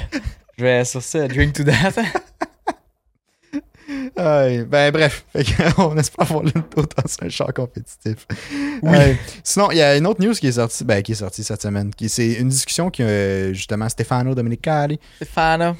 Je 0.60 0.66
vais 0.66 0.84
sur 0.84 1.02
ça, 1.02 1.26
drink 1.30 1.54
to 1.54 1.64
that. 1.64 1.94
Ouais, 4.18 4.64
ben 4.70 4.92
bref, 4.92 5.24
on 5.78 5.98
espère 5.98 6.26
voir 6.26 6.44
le 6.44 6.52
sur 6.52 7.24
un 7.24 7.30
char 7.30 7.54
compétitif. 7.54 8.28
Oui. 8.84 8.90
Ouais. 8.92 9.18
sinon, 9.42 9.72
il 9.72 9.78
y 9.78 9.82
a 9.82 9.96
une 9.96 10.06
autre 10.06 10.22
news 10.22 10.34
qui 10.34 10.48
est 10.48 10.52
sortie, 10.52 10.84
ben, 10.84 11.02
qui 11.02 11.14
est 11.14 11.16
sortie 11.16 11.46
cette 11.46 11.62
semaine. 11.62 11.96
Qui, 11.96 12.10
c'est 12.10 12.34
une 12.34 12.50
discussion 12.50 12.92
euh, 13.00 13.54
justement 13.54 13.88
Stefano 13.88 14.36
Domenicali. 14.36 15.00
Stefano. 15.16 15.78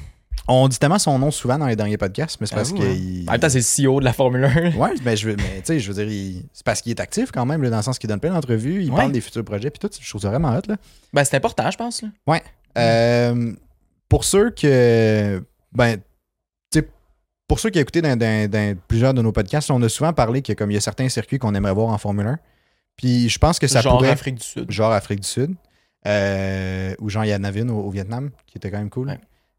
On 0.48 0.66
dit 0.66 0.78
tellement 0.78 0.98
son 0.98 1.18
nom 1.18 1.30
souvent 1.30 1.58
dans 1.58 1.66
les 1.66 1.76
derniers 1.76 1.98
podcasts, 1.98 2.40
mais 2.40 2.46
c'est 2.46 2.54
parce 2.54 2.72
qu'il. 2.72 2.82
hein. 2.82 3.24
En 3.28 3.32
même 3.32 3.40
temps, 3.40 3.50
c'est 3.50 3.58
le 3.84 3.88
CEO 3.90 4.00
de 4.00 4.06
la 4.06 4.14
Formule 4.14 4.44
1. 4.46 4.70
Ouais, 4.78 4.94
ben, 5.04 5.14
je 5.14 5.28
veux, 5.28 5.36
mais 5.36 5.58
tu 5.58 5.66
sais, 5.66 5.78
je 5.80 5.92
veux 5.92 6.02
dire, 6.06 6.40
c'est 6.54 6.64
parce 6.64 6.80
qu'il 6.80 6.90
est 6.92 7.00
actif 7.00 7.30
quand 7.32 7.44
même, 7.44 7.62
là, 7.62 7.68
dans 7.68 7.76
le 7.76 7.82
sens 7.82 7.98
qu'il 7.98 8.08
donne 8.08 8.18
plein 8.20 8.32
d'entrevues, 8.32 8.82
il 8.82 8.90
Ouais. 8.90 8.96
parle 8.96 9.12
des 9.12 9.20
futurs 9.20 9.44
projets, 9.44 9.68
puis 9.70 9.78
tout, 9.78 9.90
je 10.00 10.08
trouve 10.08 10.22
ça 10.22 10.30
vraiment 10.30 10.56
hot, 10.56 10.62
là. 10.68 10.76
Ben, 11.12 11.22
c'est 11.24 11.36
important, 11.36 11.70
je 11.70 11.76
pense, 11.76 12.00
là. 12.02 12.08
Euh, 12.78 13.52
pour 14.10 14.24
ceux 14.24 14.50
que. 14.50 15.42
Ben, 15.72 15.96
pour 17.48 17.58
ceux 17.58 17.70
qui 17.70 17.78
ont 17.78 17.82
écouté 17.82 18.00
dans, 18.00 18.16
dans- 18.16 18.48
dans 18.48 18.78
plusieurs 18.86 19.12
de 19.12 19.22
nos 19.22 19.32
podcasts, 19.32 19.72
on 19.72 19.82
a 19.82 19.88
souvent 19.88 20.12
parlé 20.12 20.40
qu'il 20.40 20.52
y 20.52 20.54
a, 20.54 20.56
comme, 20.56 20.70
il 20.70 20.74
y 20.74 20.76
a 20.76 20.80
certains 20.80 21.08
circuits 21.08 21.40
qu'on 21.40 21.52
aimerait 21.56 21.72
voir 21.74 21.88
en 21.88 21.98
Formule 21.98 22.26
1. 22.28 22.38
Puis 22.96 23.28
je 23.28 23.38
pense 23.40 23.58
que 23.58 23.66
ça 23.66 23.80
Genre 23.80 23.96
pourrait. 23.96 24.10
Afrique 24.10 24.36
du 24.36 24.44
Sud. 24.44 24.70
Genre 24.70 24.92
Afrique 24.92 25.18
du 25.20 25.26
Sud. 25.26 25.54
Euh, 26.06 26.94
ou 27.00 27.08
genre 27.08 27.24
Yannavin 27.24 27.68
au, 27.68 27.80
au 27.80 27.90
Vietnam, 27.90 28.30
qui 28.46 28.56
était 28.58 28.70
quand 28.70 28.78
même 28.78 28.88
cool. 28.88 29.08
Ouais. 29.08 29.18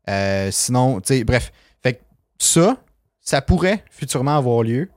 Euh, 0.09 0.49
sinon, 0.51 1.01
tu 1.01 1.15
sais, 1.17 1.23
bref. 1.25 1.51
Fait 1.83 1.95
que 1.95 1.99
ça, 2.37 2.77
ça 3.19 3.41
pourrait 3.41 3.83
futurement 3.91 4.37
avoir 4.37 4.63
lieu 4.63 4.89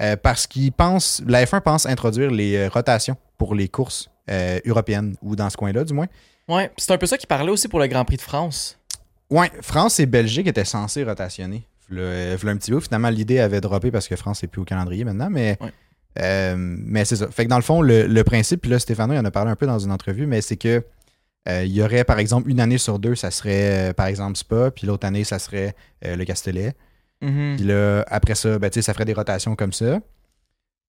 euh, 0.00 0.16
parce 0.16 0.48
qu'ils 0.48 0.72
pensent. 0.72 1.22
La 1.26 1.44
F1 1.44 1.60
pense 1.60 1.86
introduire 1.86 2.30
les 2.32 2.66
rotations 2.66 3.16
pour 3.38 3.54
les 3.54 3.68
courses 3.68 4.10
européennes, 4.66 5.14
ou 5.22 5.36
dans 5.36 5.48
ce 5.50 5.56
coin-là, 5.56 5.84
du 5.84 5.92
moins. 5.92 6.06
Ouais, 6.48 6.72
c'est 6.76 6.90
un 6.90 6.98
peu 6.98 7.06
ça 7.06 7.16
qui 7.18 7.26
parlait 7.28 7.50
aussi 7.52 7.68
pour 7.68 7.78
le 7.78 7.86
Grand 7.86 8.04
Prix 8.04 8.16
de 8.16 8.22
France. 8.22 8.78
Ouais, 9.32 9.50
France 9.62 9.98
et 10.00 10.06
Belgique 10.06 10.46
étaient 10.46 10.64
censés 10.64 11.04
rotationner. 11.04 11.66
Euh, 11.90 12.36
un 12.44 12.56
petit 12.56 12.70
bout. 12.70 12.80
Finalement, 12.80 13.10
l'idée 13.10 13.38
avait 13.40 13.60
droppé 13.60 13.90
parce 13.90 14.08
que 14.08 14.16
France 14.16 14.42
n'est 14.42 14.48
plus 14.48 14.60
au 14.60 14.64
calendrier 14.64 15.04
maintenant, 15.04 15.28
mais, 15.30 15.58
Ouais. 15.60 15.72
euh, 16.20 16.54
mais 16.58 17.04
c'est 17.04 17.16
ça. 17.16 17.28
Fait 17.28 17.44
que 17.44 17.50
dans 17.50 17.56
le 17.56 17.62
fond, 17.62 17.82
le, 17.82 18.06
le 18.06 18.24
principe, 18.24 18.62
puis 18.62 18.70
là, 18.70 18.78
Stéphano, 18.78 19.14
il 19.14 19.18
en 19.18 19.24
a 19.24 19.30
parlé 19.30 19.50
un 19.50 19.56
peu 19.56 19.66
dans 19.66 19.78
une 19.78 19.90
entrevue, 19.90 20.26
mais 20.26 20.40
c'est 20.40 20.56
que 20.56 20.84
euh, 21.48 21.64
il 21.64 21.72
y 21.72 21.82
aurait, 21.82 22.04
par 22.04 22.18
exemple, 22.18 22.48
une 22.50 22.60
année 22.60 22.78
sur 22.78 22.98
deux, 22.98 23.14
ça 23.14 23.30
serait, 23.30 23.90
euh, 23.90 23.92
par 23.92 24.06
exemple, 24.06 24.36
Spa, 24.38 24.70
puis 24.70 24.86
l'autre 24.86 25.06
année, 25.06 25.24
ça 25.24 25.38
serait 25.38 25.74
le 26.02 26.24
Castellet. 26.24 26.74
Mhm. 27.20 27.56
Puis 27.56 27.64
là, 27.66 28.04
après 28.08 28.34
ça, 28.34 28.58
ben, 28.58 28.70
ça 28.72 28.92
ferait 28.94 29.04
des 29.04 29.12
rotations 29.12 29.54
comme 29.56 29.72
ça. 29.72 30.00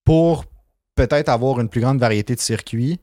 Pour 0.04 0.44
peut-être 0.94 1.28
avoir 1.28 1.60
une 1.60 1.68
plus 1.68 1.80
grande 1.80 1.98
variété 1.98 2.34
de 2.34 2.40
circuits. 2.40 3.00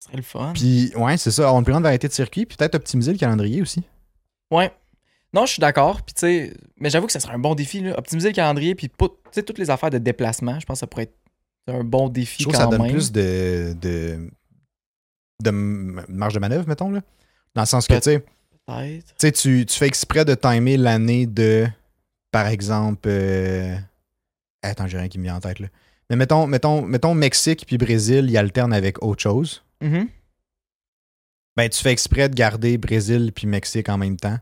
Ce 0.00 0.06
serait 0.08 0.16
le 0.16 0.22
fun. 0.22 0.52
Puis, 0.54 0.92
ouais, 0.96 1.16
c'est 1.16 1.30
ça, 1.30 1.42
avoir 1.42 1.58
une 1.58 1.64
plus 1.64 1.72
grande 1.72 1.82
variété 1.84 2.08
de 2.08 2.12
circuits, 2.12 2.44
puis 2.46 2.56
peut-être 2.56 2.74
optimiser 2.76 3.12
le 3.12 3.18
calendrier 3.18 3.62
aussi. 3.62 3.82
Ouais. 4.50 4.72
Non, 5.32 5.46
je 5.46 5.52
suis 5.52 5.60
d'accord. 5.60 6.02
Puis, 6.02 6.14
tu 6.14 6.20
sais, 6.20 6.54
mais 6.78 6.90
j'avoue 6.90 7.06
que 7.06 7.12
ça 7.12 7.20
serait 7.20 7.34
un 7.34 7.38
bon 7.38 7.54
défi, 7.54 7.80
là. 7.80 7.98
Optimiser 7.98 8.28
le 8.28 8.34
calendrier, 8.34 8.74
puis 8.74 8.88
tu 8.88 9.06
sais, 9.30 9.42
toutes 9.42 9.58
les 9.58 9.70
affaires 9.70 9.90
de 9.90 9.98
déplacement, 9.98 10.58
je 10.58 10.66
pense 10.66 10.76
que 10.76 10.80
ça 10.80 10.86
pourrait 10.86 11.04
être 11.04 11.18
un 11.68 11.84
bon 11.84 12.08
défi 12.08 12.38
Je 12.38 12.44
trouve 12.44 12.54
quand 12.54 12.70
que 12.70 12.72
ça 12.72 12.78
donne 12.78 12.90
plus 12.90 13.12
de, 13.12 13.76
de, 15.42 15.50
marge 15.50 16.34
de 16.34 16.38
manœuvre, 16.38 16.66
mettons. 16.66 16.90
Là. 16.90 17.02
Dans 17.54 17.62
le 17.62 17.66
sens 17.66 17.86
que, 17.86 17.94
tu 17.94 18.00
sais, 18.02 18.24
tu 19.18 19.32
sais, 19.32 19.32
tu 19.32 19.66
fais 19.68 19.86
exprès 19.86 20.24
de 20.24 20.34
timer 20.34 20.76
l'année 20.76 21.26
de, 21.26 21.66
par 22.30 22.46
exemple, 22.46 23.08
euh, 23.08 23.76
attends, 24.62 24.86
j'ai 24.86 24.98
rien 24.98 25.08
qui 25.08 25.18
me 25.18 25.24
vient 25.24 25.36
en 25.36 25.40
tête, 25.40 25.58
là. 25.58 25.68
Mais 26.10 26.16
mettons, 26.16 26.46
mettons, 26.46 26.82
mettons 26.82 27.14
Mexique 27.14 27.66
puis 27.66 27.76
Brésil, 27.76 28.30
ils 28.30 28.38
alternent 28.38 28.72
avec 28.72 29.02
autre 29.02 29.22
chose. 29.22 29.62
Mhm. 29.82 30.08
Ben, 31.58 31.68
tu 31.68 31.82
fais 31.82 31.90
exprès 31.92 32.28
de 32.28 32.34
garder 32.34 32.78
Brésil 32.78 33.32
puis 33.34 33.46
Mexique 33.48 33.88
en 33.88 33.98
même 33.98 34.16
temps. 34.16 34.38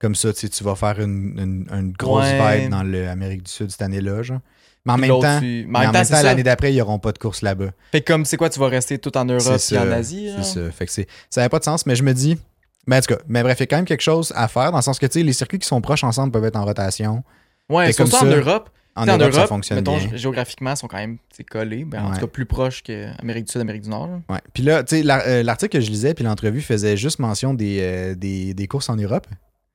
Comme 0.00 0.14
ça, 0.14 0.32
tu 0.32 0.48
vas 0.64 0.74
faire 0.76 1.00
une, 1.00 1.38
une- 1.38 1.66
une 1.70 1.92
grosse 1.92 2.24
Ouais. 2.24 2.60
vibe 2.60 2.70
dans 2.70 2.82
l'Amérique 2.82 3.42
du 3.42 3.50
Sud 3.50 3.70
cette 3.70 3.82
année-là, 3.82 4.22
genre. 4.22 4.38
Mais 4.86 4.92
en 4.92 4.96
Puis 4.98 5.10
même 5.10 5.20
temps, 5.20 5.40
tu- 5.40 5.66
mais 5.68 5.78
en 5.86 5.92
même 5.92 6.06
temps, 6.06 6.22
l'année 6.22 6.42
d'après, 6.42 6.72
ils 6.72 6.78
n'auront 6.78 6.98
pas 7.00 7.10
de 7.12 7.18
course 7.18 7.42
là-bas. 7.42 7.70
Fait 7.90 8.02
que 8.02 8.12
comme 8.12 8.24
c'est 8.24 8.36
quoi, 8.36 8.50
tu 8.50 8.60
vas 8.60 8.68
rester 8.68 8.98
tout 8.98 9.16
en 9.16 9.24
Europe 9.24 9.60
et 9.72 9.78
en 9.78 9.90
Asie. 9.92 10.30
C'est 10.36 10.44
ça. 10.44 10.70
Fait 10.70 10.86
que 10.86 10.92
ça 10.92 11.02
n'avait 11.38 11.48
pas 11.48 11.58
de 11.58 11.64
sens, 11.64 11.86
mais 11.86 11.96
je 11.96 12.02
me 12.04 12.12
dis. 12.14 12.38
Mais 12.86 12.98
en 12.98 13.00
tout 13.00 13.14
cas, 13.14 13.20
mais 13.26 13.42
bref, 13.42 13.56
il 13.58 13.62
y 13.62 13.64
a 13.64 13.66
quand 13.66 13.76
même 13.76 13.84
quelque 13.86 14.02
chose 14.02 14.32
à 14.36 14.46
faire, 14.46 14.70
dans 14.70 14.78
le 14.78 14.82
sens 14.82 14.98
que 14.98 15.06
tu 15.06 15.14
sais, 15.20 15.22
les 15.24 15.32
circuits 15.32 15.58
qui 15.58 15.66
sont 15.66 15.80
proches 15.80 16.04
ensemble 16.04 16.32
peuvent 16.32 16.44
être 16.44 16.56
en 16.56 16.64
rotation. 16.66 17.24
Ouais, 17.70 17.92
comme 17.94 18.08
en 18.08 18.10
ça, 18.10 18.24
Europe. 18.26 18.68
En 18.96 19.06
Europe, 19.06 19.32
ça 19.32 19.46
fonctionne 19.48 19.78
mettons, 19.78 19.96
bien. 19.98 20.16
géographiquement, 20.16 20.70
ils 20.72 20.76
sont 20.76 20.86
quand 20.86 20.98
même 20.98 21.18
collés. 21.50 21.84
Ben, 21.84 22.02
En 22.02 22.08
Ouais. 22.10 22.14
tout 22.14 22.20
cas, 22.20 22.26
plus 22.28 22.46
proches 22.46 22.82
qu'Amérique 22.82 23.46
du 23.46 23.52
Sud, 23.52 23.60
Amérique 23.60 23.82
du 23.82 23.88
Nord. 23.90 24.08
Ouais. 24.28 24.38
Puis 24.52 24.62
là, 24.62 24.84
tu 24.84 25.02
sais, 25.02 25.10
euh, 25.10 25.42
l'article 25.42 25.78
que 25.78 25.80
je 25.84 25.90
lisais, 25.90 26.14
puis 26.14 26.22
l'entrevue 26.24 26.60
faisait 26.60 26.96
juste 26.96 27.18
mention 27.18 27.54
des, 27.54 27.78
euh, 27.80 28.14
des, 28.14 28.54
des 28.54 28.66
courses 28.68 28.88
en 28.88 28.96
Europe. 28.96 29.26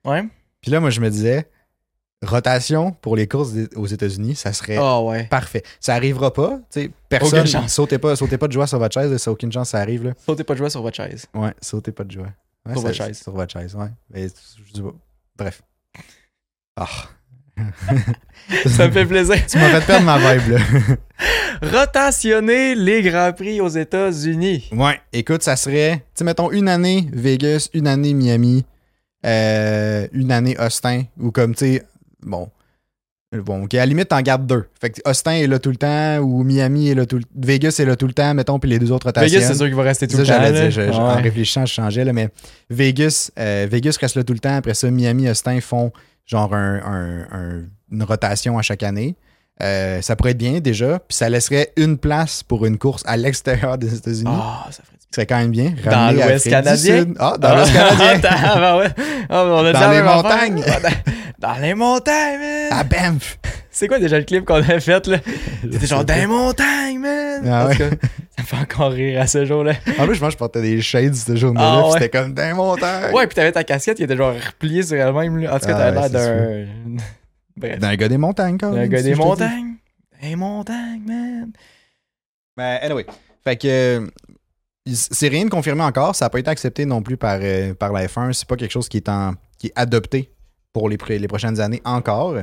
Ouais. 0.05 0.23
Puis 0.61 0.71
là, 0.71 0.79
moi, 0.79 0.89
je 0.89 1.01
me 1.01 1.09
disais, 1.09 1.49
rotation 2.23 2.91
pour 2.91 3.15
les 3.15 3.27
courses 3.27 3.51
aux 3.75 3.87
États-Unis, 3.87 4.35
ça 4.35 4.53
serait 4.53 4.77
Ah 4.77 5.01
ouais. 5.01 5.25
parfait. 5.25 5.63
Ça 5.79 5.95
arrivera 5.95 6.31
pas, 6.33 6.57
tu 6.71 6.81
sais, 6.81 6.91
personne. 7.09 7.39
Aucune 7.39 7.51
chance. 7.51 7.73
Sautez 7.73 7.97
pas, 7.97 8.15
sautez 8.15 8.37
pas 8.37 8.47
de 8.47 8.53
joie 8.53 8.67
sur 8.67 8.79
votre 8.79 8.93
chaise, 8.93 9.15
ça 9.17 9.31
aucune 9.31 9.51
chance, 9.51 9.69
ça 9.69 9.79
arrive, 9.79 10.05
là. 10.05 10.13
Sautez 10.25 10.43
pas 10.43 10.53
de 10.53 10.59
jouer 10.59 10.69
sur 10.69 10.81
votre 10.81 10.95
chaise. 10.97 11.25
Ouais, 11.33 11.53
sautez 11.61 11.91
pas 11.91 12.03
de 12.03 12.11
joie. 12.11 12.27
Ouais, 12.65 12.73
Sur 12.73 12.81
votre 12.81 12.95
chaise. 12.95 13.21
Sur 13.21 13.31
votre 13.33 13.51
chaise, 13.51 13.75
ouais. 13.75 13.87
Mais 14.09 14.27
je 14.73 14.81
pas. 14.81 14.93
Bref. 15.37 15.61
Ah. 16.75 16.87
Ça 18.67 18.87
me 18.87 18.91
fait 18.91 19.05
plaisir. 19.05 19.35
Tu 19.47 19.57
m'as 19.57 19.69
fait 19.69 19.85
perdre 19.85 20.05
ma 20.05 20.17
vibe, 20.17 20.53
là. 20.53 20.59
Rotationner 21.81 22.75
les 22.75 23.01
Grands 23.01 23.33
Prix 23.33 23.61
aux 23.61 23.67
États-Unis. 23.67 24.69
ouais, 24.71 24.99
écoute, 25.13 25.43
ça 25.43 25.55
serait, 25.55 25.97
tu 25.97 26.03
sais, 26.15 26.23
mettons 26.23 26.51
une 26.51 26.67
année 26.67 27.07
Vegas, 27.11 27.69
une 27.73 27.87
année 27.87 28.13
Miami, 28.13 28.65
euh, 29.25 30.07
une 30.13 30.31
année 30.31 30.55
Austin, 30.59 31.03
ou 31.19 31.31
comme, 31.31 31.53
tu 31.53 31.73
sais, 31.73 31.83
bon. 32.21 32.49
Bon, 33.31 33.63
ok, 33.65 33.75
à 33.75 33.77
la 33.77 33.85
limite, 33.85 34.07
t'en 34.07 34.21
gardes 34.21 34.47
deux. 34.47 34.65
Fait 34.81 34.89
que 34.89 35.01
Austin 35.07 35.33
est 35.33 35.45
là 35.45 35.59
tout 35.59 35.69
le 35.69 35.75
temps, 35.75 36.17
ou 36.17 36.43
Miami 36.43 36.89
est 36.89 36.95
là 36.95 37.05
tout 37.05 37.17
le 37.17 37.23
Vegas 37.35 37.75
est 37.79 37.85
là 37.85 37.95
tout 37.95 38.07
le 38.07 38.13
temps, 38.13 38.33
mettons, 38.33 38.57
puis 38.57 38.67
les 38.69 38.79
deux 38.79 38.91
autres 38.91 39.05
rotations. 39.05 39.29
Vegas, 39.37 39.47
c'est 39.47 39.55
sûr 39.55 39.67
qu'il 39.67 39.75
va 39.75 39.83
rester 39.83 40.07
tout 40.07 40.15
C'est 40.17 40.21
le 40.23 40.27
temps. 40.27 40.33
j'allais 40.33 40.51
là. 40.51 40.67
dire. 40.67 40.71
Je- 40.71 40.97
En 40.99 41.15
réfléchissant, 41.21 41.63
je 41.65 41.73
changeais, 41.73 42.03
là, 42.03 42.11
mais 42.11 42.29
Vegas, 42.71 43.29
euh, 43.37 43.67
Vegas 43.69 43.97
reste 44.01 44.15
là 44.15 44.23
tout 44.23 44.33
le 44.33 44.39
temps. 44.39 44.55
Après 44.55 44.73
ça, 44.73 44.89
Miami, 44.89 45.29
Austin 45.29 45.59
font 45.61 45.91
genre 46.25 46.55
un- 46.55 46.81
un- 46.83 47.27
un- 47.31 47.61
une 47.91 48.01
rotation 48.03 48.57
à 48.57 48.63
chaque 48.63 48.81
année. 48.81 49.15
Euh, 49.61 50.01
ça 50.01 50.15
pourrait 50.15 50.31
être 50.31 50.37
bien 50.37 50.59
déjà. 50.59 50.97
Puis 50.97 51.15
ça 51.15 51.29
laisserait 51.29 51.71
une 51.77 51.99
place 51.99 52.41
pour 52.41 52.65
une 52.65 52.79
course 52.79 53.03
à 53.05 53.15
l'extérieur 53.15 53.77
des 53.77 53.93
États-Unis. 53.93 54.23
Ah, 54.33 54.65
ça 54.71 54.81
ferait 54.83 54.95
du 54.97 55.05
Ce 55.11 55.15
serait 55.15 55.25
quand 55.27 55.37
même 55.37 55.51
bien. 55.51 55.73
Dans 55.85 56.15
l'Ouest 56.15 56.49
canadien? 56.49 57.05
Ah, 57.19 57.35
dans 57.39 57.55
l'Ouest 57.55 57.73
canadien. 57.73 58.21
Ah, 58.43 58.59
ben 58.59 58.77
ouais. 58.79 58.89
Ah, 59.29 59.45
on 59.45 59.65
a 59.65 59.73
Dans 59.73 59.91
les 59.91 60.01
montagnes. 60.01 60.63
Ah, 61.41 61.55
Dans, 61.55 61.61
les 61.61 61.73
montagnes, 61.73 62.39
man. 62.39 62.67
À 62.71 62.83
Banff. 62.83 63.39
C'est 63.71 63.87
quoi 63.87 63.99
déjà 63.99 64.17
le 64.17 64.25
clip 64.25 64.45
qu'on 64.45 64.55
a 64.55 64.79
fait, 64.79 65.07
là? 65.07 65.17
C'était 65.61 65.87
genre 65.87 66.03
dans 66.03 66.15
les 66.15 66.27
montagnes, 66.27 66.99
man. 66.99 67.47
Ah 67.47 67.67
ouais. 67.67 67.77
cas, 67.77 67.89
ça 67.89 68.41
me 68.41 68.45
fait 68.45 68.55
encore 68.57 68.91
rire 68.91 69.21
à 69.21 69.27
ce 69.27 69.45
jour-là. 69.45 69.73
En 69.97 70.05
plus, 70.05 70.15
je 70.15 70.19
pense 70.19 70.29
que 70.29 70.33
je 70.33 70.37
portais 70.37 70.61
des 70.61 70.81
shades 70.81 71.13
cette 71.13 71.37
journée-là. 71.37 71.69
Ah 71.69 71.81
puis 71.81 71.91
ouais. 71.91 71.99
C'était 71.99 72.17
comme 72.17 72.33
dans 72.33 72.47
les 72.47 72.53
montagnes. 72.53 73.13
Ouais, 73.13 73.27
pis 73.27 73.35
t'avais 73.35 73.51
ta 73.51 73.63
casquette 73.63 73.97
qui 73.97 74.03
était 74.03 74.17
genre 74.17 74.33
repliée 74.33 74.83
sur 74.83 74.97
elle-même, 74.97 75.37
là. 75.37 75.55
En 75.55 75.59
tout 75.59 75.67
cas, 75.67 75.75
Ah 75.75 75.91
t'avais 75.91 75.99
ouais, 75.99 76.09
l'air 76.09 76.65
d'un. 76.67 77.03
Bref. 77.57 77.77
Le 77.81 77.95
gars 77.95 78.07
des 78.07 78.17
montagnes, 78.17 78.57
quand 78.57 78.71
même. 78.71 78.89
gars 78.89 78.97
si 78.97 79.03
des 79.03 79.15
montagnes. 79.15 79.75
Des 80.21 80.35
montagnes, 80.35 81.03
man. 81.05 81.51
Mais 82.57 82.79
anyway. 82.81 83.05
Fait 83.43 83.55
que 83.55 83.67
euh, 83.67 84.07
c'est 84.93 85.27
rien 85.29 85.45
de 85.45 85.49
confirmé 85.49 85.83
encore. 85.83 86.15
Ça 86.15 86.25
n'a 86.25 86.29
pas 86.29 86.39
été 86.39 86.49
accepté 86.49 86.85
non 86.85 87.01
plus 87.01 87.17
par, 87.17 87.39
euh, 87.41 87.73
par 87.73 87.93
la 87.93 88.07
F1. 88.07 88.33
C'est 88.33 88.47
pas 88.47 88.55
quelque 88.55 88.71
chose 88.71 88.89
qui 88.89 88.97
est, 88.97 89.07
en, 89.07 89.33
qui 89.57 89.67
est 89.67 89.73
adopté 89.75 90.31
pour 90.73 90.89
les, 90.89 90.97
pr- 90.97 91.17
les 91.17 91.27
prochaines 91.27 91.59
années 91.59 91.81
encore. 91.85 92.33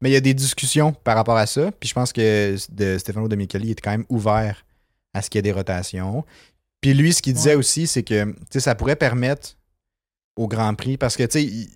Mais 0.00 0.10
il 0.10 0.12
y 0.12 0.16
a 0.16 0.20
des 0.20 0.34
discussions 0.34 0.92
par 0.92 1.16
rapport 1.16 1.36
à 1.36 1.46
ça. 1.46 1.70
Puis 1.72 1.88
je 1.88 1.94
pense 1.94 2.12
que 2.12 2.56
de 2.72 2.98
Stefano 2.98 3.28
De 3.28 3.36
Micheli 3.36 3.70
est 3.70 3.80
quand 3.80 3.90
même 3.92 4.04
ouvert 4.08 4.64
à 5.14 5.22
ce 5.22 5.30
qu'il 5.30 5.38
y 5.38 5.40
ait 5.40 5.42
des 5.42 5.52
rotations. 5.52 6.24
Puis 6.80 6.92
lui, 6.94 7.12
ce 7.14 7.22
qu'il 7.22 7.32
disait 7.32 7.50
Ouais. 7.50 7.56
aussi, 7.56 7.86
c'est 7.86 8.02
que 8.02 8.34
ça 8.50 8.74
pourrait 8.74 8.96
permettre 8.96 9.56
au 10.36 10.48
Grand 10.48 10.74
Prix, 10.74 10.96
parce 10.98 11.16
que 11.16 11.22
tu 11.22 11.30
sais, 11.30 11.44
il, 11.44 11.70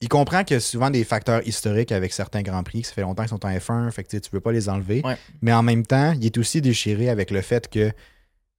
il 0.00 0.08
comprend 0.08 0.42
qu'il 0.44 0.54
y 0.54 0.58
a 0.58 0.60
souvent 0.60 0.90
des 0.90 1.04
facteurs 1.04 1.46
historiques 1.46 1.92
avec 1.92 2.12
certains 2.12 2.42
Grands 2.42 2.64
Prix, 2.64 2.82
que 2.82 2.88
ça 2.88 2.92
fait 2.92 3.00
longtemps 3.02 3.22
qu'ils 3.22 3.30
sont 3.30 3.46
en 3.46 3.50
F1, 3.50 3.90
fait 3.92 4.02
que 4.04 4.08
tu 4.10 4.20
tu 4.20 4.30
peux 4.30 4.40
pas 4.40 4.52
les 4.52 4.68
enlever. 4.68 5.00
Ouais. 5.04 5.16
Mais 5.40 5.52
en 5.52 5.62
même 5.62 5.86
temps, 5.86 6.12
il 6.12 6.26
est 6.26 6.36
aussi 6.36 6.60
déchiré 6.60 7.08
avec 7.08 7.30
le 7.30 7.40
fait 7.40 7.70
que 7.70 7.90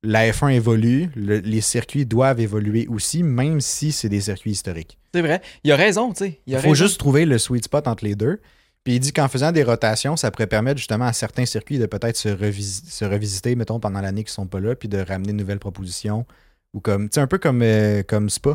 la 0.06 0.30
F1 0.32 0.50
évolue, 0.54 1.10
le- 1.16 1.40
les 1.40 1.62
circuits 1.62 2.06
doivent 2.06 2.40
évoluer 2.40 2.88
aussi, 2.88 3.24
même 3.24 3.60
si 3.62 3.92
c'est 3.92 4.10
des 4.10 4.22
circuits 4.22 4.52
historiques. 4.52 4.98
C'est 5.14 5.22
vrai. 5.22 5.42
Il 5.64 5.72
a 5.72 5.76
raison, 5.76 6.12
tu 6.14 6.26
sais. 6.26 6.40
Il 6.48 6.56
a 6.56 6.60
faut 6.60 6.70
raison. 6.72 6.86
juste 6.86 7.00
trouver 7.00 7.26
le 7.26 7.38
sweet 7.38 7.66
spot 7.66 7.88
entre 7.88 8.04
les 8.06 8.16
deux. 8.16 8.40
Puis 8.84 8.96
il 8.96 9.00
dit 9.00 9.12
qu'en 9.14 9.28
faisant 9.28 9.52
des 9.52 9.64
rotations, 9.64 10.16
ça 10.16 10.30
pourrait 10.30 10.46
permettre 10.48 10.78
justement 10.78 11.06
à 11.06 11.14
certains 11.14 11.46
circuits 11.48 11.80
de 11.80 11.88
peut-être 11.88 12.18
se, 12.18 12.30
revis- 12.30 12.84
se 12.88 13.04
revisiter, 13.04 13.56
mettons, 13.56 13.80
pendant 13.80 14.00
l'année 14.00 14.24
qu'ils 14.24 14.32
sont 14.34 14.46
pas 14.46 14.60
là, 14.60 14.76
puis 14.76 14.88
de 14.88 15.00
ramener 15.00 15.32
de 15.34 15.38
nouvelles 15.38 15.60
propositions. 15.60 16.26
Ou 16.74 16.82
comme, 16.82 17.10
tu 17.10 17.16
sais, 17.16 17.22
un 17.22 17.28
peu 17.28 17.38
comme, 17.40 17.62
euh, 17.64 18.04
comme 18.04 18.30
Spa. 18.30 18.52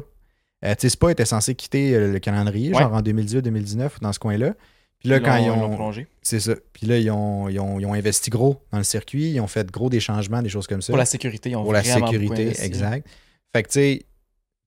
Euh, 0.64 0.74
tu 0.74 0.82
sais, 0.82 0.88
Spa 0.90 1.10
était 1.10 1.24
censé 1.24 1.54
quitter 1.54 1.94
euh, 1.94 2.12
le 2.12 2.18
calendrier, 2.20 2.72
Ouais. 2.72 2.78
genre 2.80 2.92
en 2.92 3.00
2018-2019, 3.02 3.98
dans 4.02 4.12
ce 4.12 4.18
coin-là. 4.18 4.54
Puis 5.00 5.08
là, 5.08 5.16
Ils 5.16 5.22
quand 5.22 5.36
ils 5.36 5.50
ont. 5.50 5.92
C'est 6.22 6.40
ça. 6.40 6.54
Puis 6.72 6.86
là, 6.86 6.98
ils 6.98 7.10
ont, 7.10 7.48
ils, 7.48 7.58
ont, 7.58 7.80
ils 7.80 7.86
ont 7.86 7.94
investi 7.94 8.30
gros 8.30 8.62
dans 8.70 8.78
le 8.78 8.84
circuit, 8.84 9.30
ils 9.32 9.40
ont 9.40 9.46
fait 9.46 9.70
gros 9.70 9.88
des 9.88 10.00
changements, 10.00 10.42
des 10.42 10.48
choses 10.50 10.66
comme 10.66 10.82
ça 10.82 10.92
Pour 10.92 10.98
la 10.98 11.06
sécurité, 11.06 11.50
ils 11.50 11.56
ont 11.56 11.62
pour 11.64 11.72
la 11.72 11.82
sécurité, 11.82 12.52
exact. 12.62 13.08
Fait 13.54 13.62
que, 13.62 13.68
tu 13.68 13.72
sais, 13.74 14.06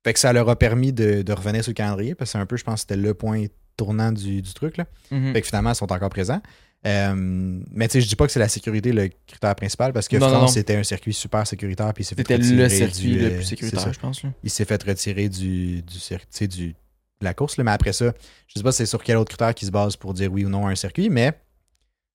fait 0.04 0.14
que 0.14 0.20
ça 0.20 0.34
leur 0.34 0.50
a 0.50 0.58
permis 0.58 0.92
de, 0.92 1.22
de 1.22 1.34
revenir 1.34 1.64
sur 1.64 1.70
le 1.70 1.76
calendrier, 1.76 2.16
parce 2.16 2.30
que 2.30 2.32
c'est 2.34 2.42
un 2.42 2.46
peu, 2.46 2.58
je 2.58 2.64
pense, 2.64 2.82
c'était 2.82 2.98
le 2.98 3.14
point 3.14 3.46
tournant 3.78 4.12
du, 4.12 4.42
du 4.42 4.54
truc. 4.54 4.78
Là. 4.78 4.86
Mhm. 5.12 5.34
Fait 5.34 5.42
que 5.42 5.48
finalement, 5.48 5.72
ils 5.72 5.76
sont 5.76 5.92
encore 5.92 6.10
présents. 6.10 6.42
Euh, 6.86 7.14
mais 7.16 7.88
tu 7.88 7.94
sais, 7.94 8.02
je 8.02 8.08
dis 8.10 8.16
pas 8.18 8.26
que 8.26 8.32
c'est 8.34 8.40
la 8.40 8.50
sécurité 8.50 8.92
le 8.92 9.10
critère 9.26 9.56
principal, 9.56 9.94
parce 9.94 10.10
que 10.10 10.18
Non, 10.18 10.28
France, 10.28 10.56
c'était 10.56 10.76
un 10.76 10.84
circuit 10.84 11.14
super 11.14 11.48
sécuritaire, 11.48 11.94
puis 11.94 12.04
il 12.04 12.06
s'est 12.06 12.16
fait 12.16 12.24
C'était 12.24 12.36
retirer 12.36 12.64
le 12.64 12.70
circuit 12.70 13.12
du, 13.12 13.20
le 13.20 13.26
euh, 13.26 13.30
plus 13.36 13.44
c'est 13.44 13.50
sécuritaire, 13.52 13.94
je 13.94 14.00
pense. 14.00 14.24
là. 14.24 14.30
Il 14.44 14.50
s'est 14.50 14.66
fait 14.66 14.84
retirer 14.84 15.30
du, 15.30 15.82
du, 15.82 16.48
du, 16.48 16.76
la 17.24 17.34
course, 17.34 17.58
là. 17.58 17.64
mais 17.64 17.72
après 17.72 17.94
ça, 17.94 18.14
je 18.48 18.54
sais 18.60 18.64
pas 18.64 18.72
c'est 18.72 18.86
sur 18.86 19.04
quel 19.04 19.18
autre 19.18 19.30
critère 19.30 19.54
qui 19.54 19.66
se 19.66 19.72
base 19.72 19.96
pour 19.96 20.14
dire 20.14 20.32
oui 20.32 20.46
ou 20.46 20.50
non 20.50 20.68
à 20.68 20.72
un 20.72 20.76
circuit, 20.76 21.10
mais 21.10 21.34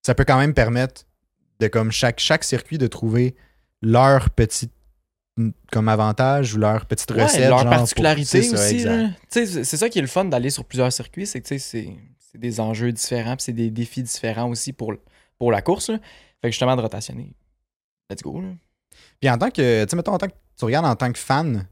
ça 0.02 0.14
peut 0.14 0.24
quand 0.24 0.38
même 0.38 0.54
permettre 0.54 1.02
de 1.60 1.68
comme 1.68 1.90
chaque, 1.90 2.20
chaque 2.20 2.44
circuit 2.44 2.78
de 2.78 2.86
trouver 2.86 3.34
leur 3.82 4.30
petit 4.30 4.70
comme 5.72 5.88
avantage 5.88 6.54
ou 6.54 6.58
leur 6.58 6.86
petite 6.86 7.10
Ouais, 7.12 7.24
recette. 7.24 7.48
leur 7.48 7.60
genre, 7.60 7.70
particularité 7.70 8.42
c'est 8.42 8.56
ça, 8.56 8.56
aussi. 8.56 8.80
C'est 9.64 9.90
qui 9.90 9.98
est 9.98 10.02
le 10.02 10.08
fun 10.08 10.24
d'aller 10.24 10.50
sur 10.50 10.64
plusieurs 10.64 10.92
circuits, 10.92 11.26
c'est 11.26 11.40
que 11.40 11.46
tu 11.48 11.58
sais, 11.58 11.94
c'est 12.18 12.38
des 12.38 12.60
enjeux 12.60 12.92
différents, 12.92 13.36
c'est 13.38 13.52
des 13.52 13.70
défis 13.70 14.02
différents 14.02 14.48
aussi 14.50 14.72
pour, 14.72 14.94
pour 15.38 15.52
la 15.52 15.62
course. 15.62 15.90
là. 15.90 15.98
Fait 16.40 16.48
que 16.48 16.52
justement, 16.52 16.76
de 16.76 16.82
rotationner. 16.82 17.34
Let's 18.10 18.22
go. 18.22 18.40
Là. 18.40 18.48
Puis 19.20 19.30
en 19.30 19.38
tant 19.38 19.50
que, 19.50 19.84
tu 19.84 19.96
mettons, 19.96 20.12
en 20.12 20.18
tant 20.18 20.28
que 20.28 20.34
tu 20.58 20.64
regardes 20.64 20.86
en 20.86 20.96
tant 20.96 21.12
que 21.12 21.18
fan, 21.18 21.66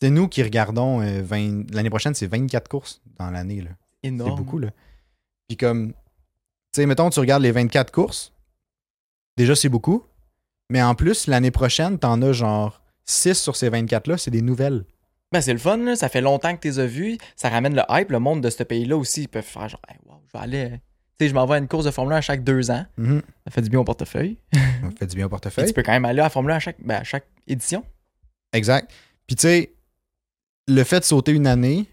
c'est 0.00 0.10
nous 0.10 0.28
qui 0.28 0.42
regardons 0.42 1.00
euh, 1.00 1.22
20 1.22 1.72
l'année 1.74 1.90
prochaine, 1.90 2.14
c'est 2.14 2.26
24 2.26 2.68
courses 2.68 3.00
dans 3.18 3.30
l'année. 3.30 3.62
là. 3.62 3.70
C'est 4.02 4.08
Énorme. 4.08 4.36
beaucoup, 4.36 4.58
là. 4.58 4.70
Puis 5.48 5.56
comme, 5.56 5.92
tu 5.92 5.96
sais, 6.76 6.86
mettons, 6.86 7.10
tu 7.10 7.20
regardes 7.20 7.42
les 7.42 7.52
24 7.52 7.90
courses, 7.92 8.32
déjà, 9.36 9.54
c'est 9.54 9.68
beaucoup. 9.68 10.04
Mais 10.70 10.82
en 10.82 10.94
plus, 10.94 11.26
l'année 11.26 11.50
prochaine, 11.50 11.98
t'en 11.98 12.20
as 12.22 12.32
genre 12.32 12.82
6 13.04 13.34
sur 13.34 13.56
ces 13.56 13.70
24-là, 13.70 14.16
c'est 14.18 14.30
des 14.30 14.42
nouvelles. 14.42 14.84
Ben, 15.32 15.40
c'est 15.40 15.52
le 15.52 15.58
fun, 15.58 15.76
là. 15.78 15.96
ça 15.96 16.08
fait 16.08 16.20
longtemps 16.20 16.54
que 16.54 16.60
tu 16.62 16.68
les 16.68 16.78
as 16.78 16.86
vus. 16.86 17.18
Ça 17.36 17.48
ramène 17.48 17.74
le 17.74 17.82
hype, 17.90 18.10
le 18.10 18.18
monde 18.20 18.40
de 18.40 18.50
ce 18.50 18.62
pays-là 18.62 18.96
aussi. 18.96 19.22
Ils 19.22 19.28
peuvent 19.28 19.42
faire 19.44 19.68
genre, 19.68 19.80
hey, 19.88 19.96
wow, 20.06 20.16
je 20.32 20.38
vais 20.38 20.44
aller. 20.44 20.64
euh, 20.64 20.76
Tu 21.18 21.24
sais, 21.24 21.28
je 21.28 21.34
m'en 21.34 21.44
vais 21.46 21.56
à 21.56 21.58
une 21.58 21.68
course 21.68 21.84
de 21.84 21.90
Formule 21.90 22.14
1 22.14 22.16
à 22.16 22.20
chaque 22.20 22.44
deux 22.44 22.70
ans. 22.70 22.86
Mhm. 22.96 23.20
Ça 23.44 23.50
fait 23.50 23.62
du 23.62 23.68
bien 23.70 23.80
au 23.80 23.84
portefeuille. 23.84 24.38
Ça 24.52 24.60
fait 24.98 25.06
du 25.06 25.16
bien 25.16 25.26
au 25.26 25.28
portefeuille. 25.30 25.66
tu 25.66 25.72
peux 25.74 25.82
quand 25.82 25.92
même 25.92 26.04
aller 26.04 26.20
à 26.20 26.24
la 26.24 26.30
Formule 26.30 26.52
1 26.52 26.56
à 26.56 26.60
chaque, 26.60 26.76
ben, 26.80 26.96
à 27.00 27.04
chaque 27.04 27.26
édition. 27.46 27.84
Exact. 28.52 28.90
Puis 29.26 29.36
tu 29.36 29.42
sais, 29.42 29.72
le 30.68 30.84
fait 30.84 31.00
de 31.00 31.04
sauter 31.04 31.32
une 31.32 31.46
année, 31.46 31.86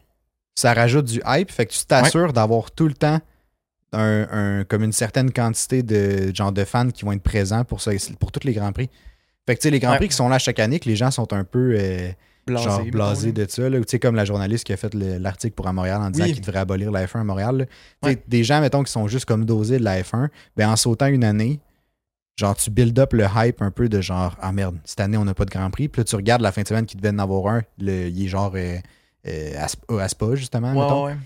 ça 0.55 0.73
rajoute 0.73 1.05
du 1.05 1.21
hype. 1.25 1.51
Fait 1.51 1.65
que 1.65 1.73
tu 1.73 1.86
t'assures 1.86 2.34
d'avoir 2.34 2.71
tout 2.71 2.88
le 2.88 2.93
temps 2.93 3.19
un, 3.93 4.27
un- 4.31 4.63
comme 4.63 4.84
une 4.84 4.91
certaine 4.93 5.31
quantité 5.31 5.84
de 5.84 6.34
genre 6.34 6.51
de 6.51 6.63
fans 6.63 6.89
qui 6.89 7.03
vont 7.05 7.12
être 7.12 7.23
présents 7.23 7.63
pour, 7.65 7.81
ça, 7.81 7.91
pour 8.19 8.31
tous 8.31 8.45
les 8.45 8.53
Grands 8.53 8.71
Prix. 8.71 8.89
Fait 9.45 9.55
que 9.55 9.62
tu 9.62 9.63
sais, 9.67 9.71
les 9.71 9.79
Grands 9.79 9.91
Ouais. 9.91 9.97
Prix 9.97 10.10
qui 10.10 10.15
sont 10.15 10.29
là 10.29 10.39
chaque 10.39 10.60
année, 10.60 10.79
que 10.79 10.88
les 10.88 10.95
gens 10.95 11.12
sont 11.12 11.34
un 11.34 11.43
peu 11.43 11.75
euh, 11.77 12.10
genre 12.47 12.84
blasés 12.86 13.31
de 13.34 13.45
ça. 13.49 13.69
là. 13.69 13.79
Tu 13.79 13.86
sais, 13.88 13.99
comme 13.99 14.15
la 14.15 14.23
journaliste 14.25 14.65
qui 14.65 14.71
a 14.73 14.77
fait 14.77 14.93
le- 14.93 15.17
l'article 15.17 15.55
pour 15.55 15.67
à 15.67 15.73
Montréal 15.73 16.01
en 16.01 16.10
disant 16.10 16.25
Oui. 16.25 16.34
qu'il 16.34 16.41
devrait 16.41 16.60
abolir 16.60 16.91
la 16.91 17.05
F1 17.05 17.21
à 17.21 17.23
Montréal. 17.23 17.67
Ouais. 18.03 18.21
Des 18.27 18.43
gens, 18.43 18.62
mettons, 18.62 18.84
qui 18.84 18.91
sont 18.91 19.07
juste 19.07 19.25
comme 19.25 19.43
dosés 19.45 19.79
de 19.79 19.84
la 19.84 20.01
F1, 20.01 20.29
ben 20.55 20.69
en 20.69 20.75
sautant 20.75 21.07
une 21.07 21.23
année, 21.23 21.60
genre 22.38 22.56
tu 22.56 22.70
build 22.72 22.98
up 23.00 23.13
le 23.13 23.26
hype 23.36 23.62
un 23.62 23.72
peu 23.72 23.88
de 23.89 24.02
genre 24.02 24.36
ah 24.41 24.52
merde, 24.52 24.78
cette 24.86 25.00
année 25.00 25.17
on 25.17 25.26
n'a 25.26 25.34
pas 25.34 25.46
de 25.46 25.52
Grand 25.52 25.70
Prix. 25.70 25.88
Puis 25.89 26.00
là 26.02 26.04
tu 26.06 26.15
regardes 26.15 26.41
la 26.41 26.52
fin 26.52 26.62
de 26.63 26.67
semaine 26.67 26.86
qui 26.86 26.98
devait 26.98 27.10
en 27.10 27.20
avoir 27.20 27.54
un, 27.54 27.62
le, 27.80 28.08
il 28.10 28.26
est 28.26 28.28
genre 28.28 28.52
euh, 28.56 28.78
euh, 29.28 29.54
à, 29.58 29.65
Sp- 29.67 30.00
à 30.00 30.08
Spa 30.08 30.36
justement. 30.36 30.74
Ouais, 30.74 31.12
ouais. 31.12 31.17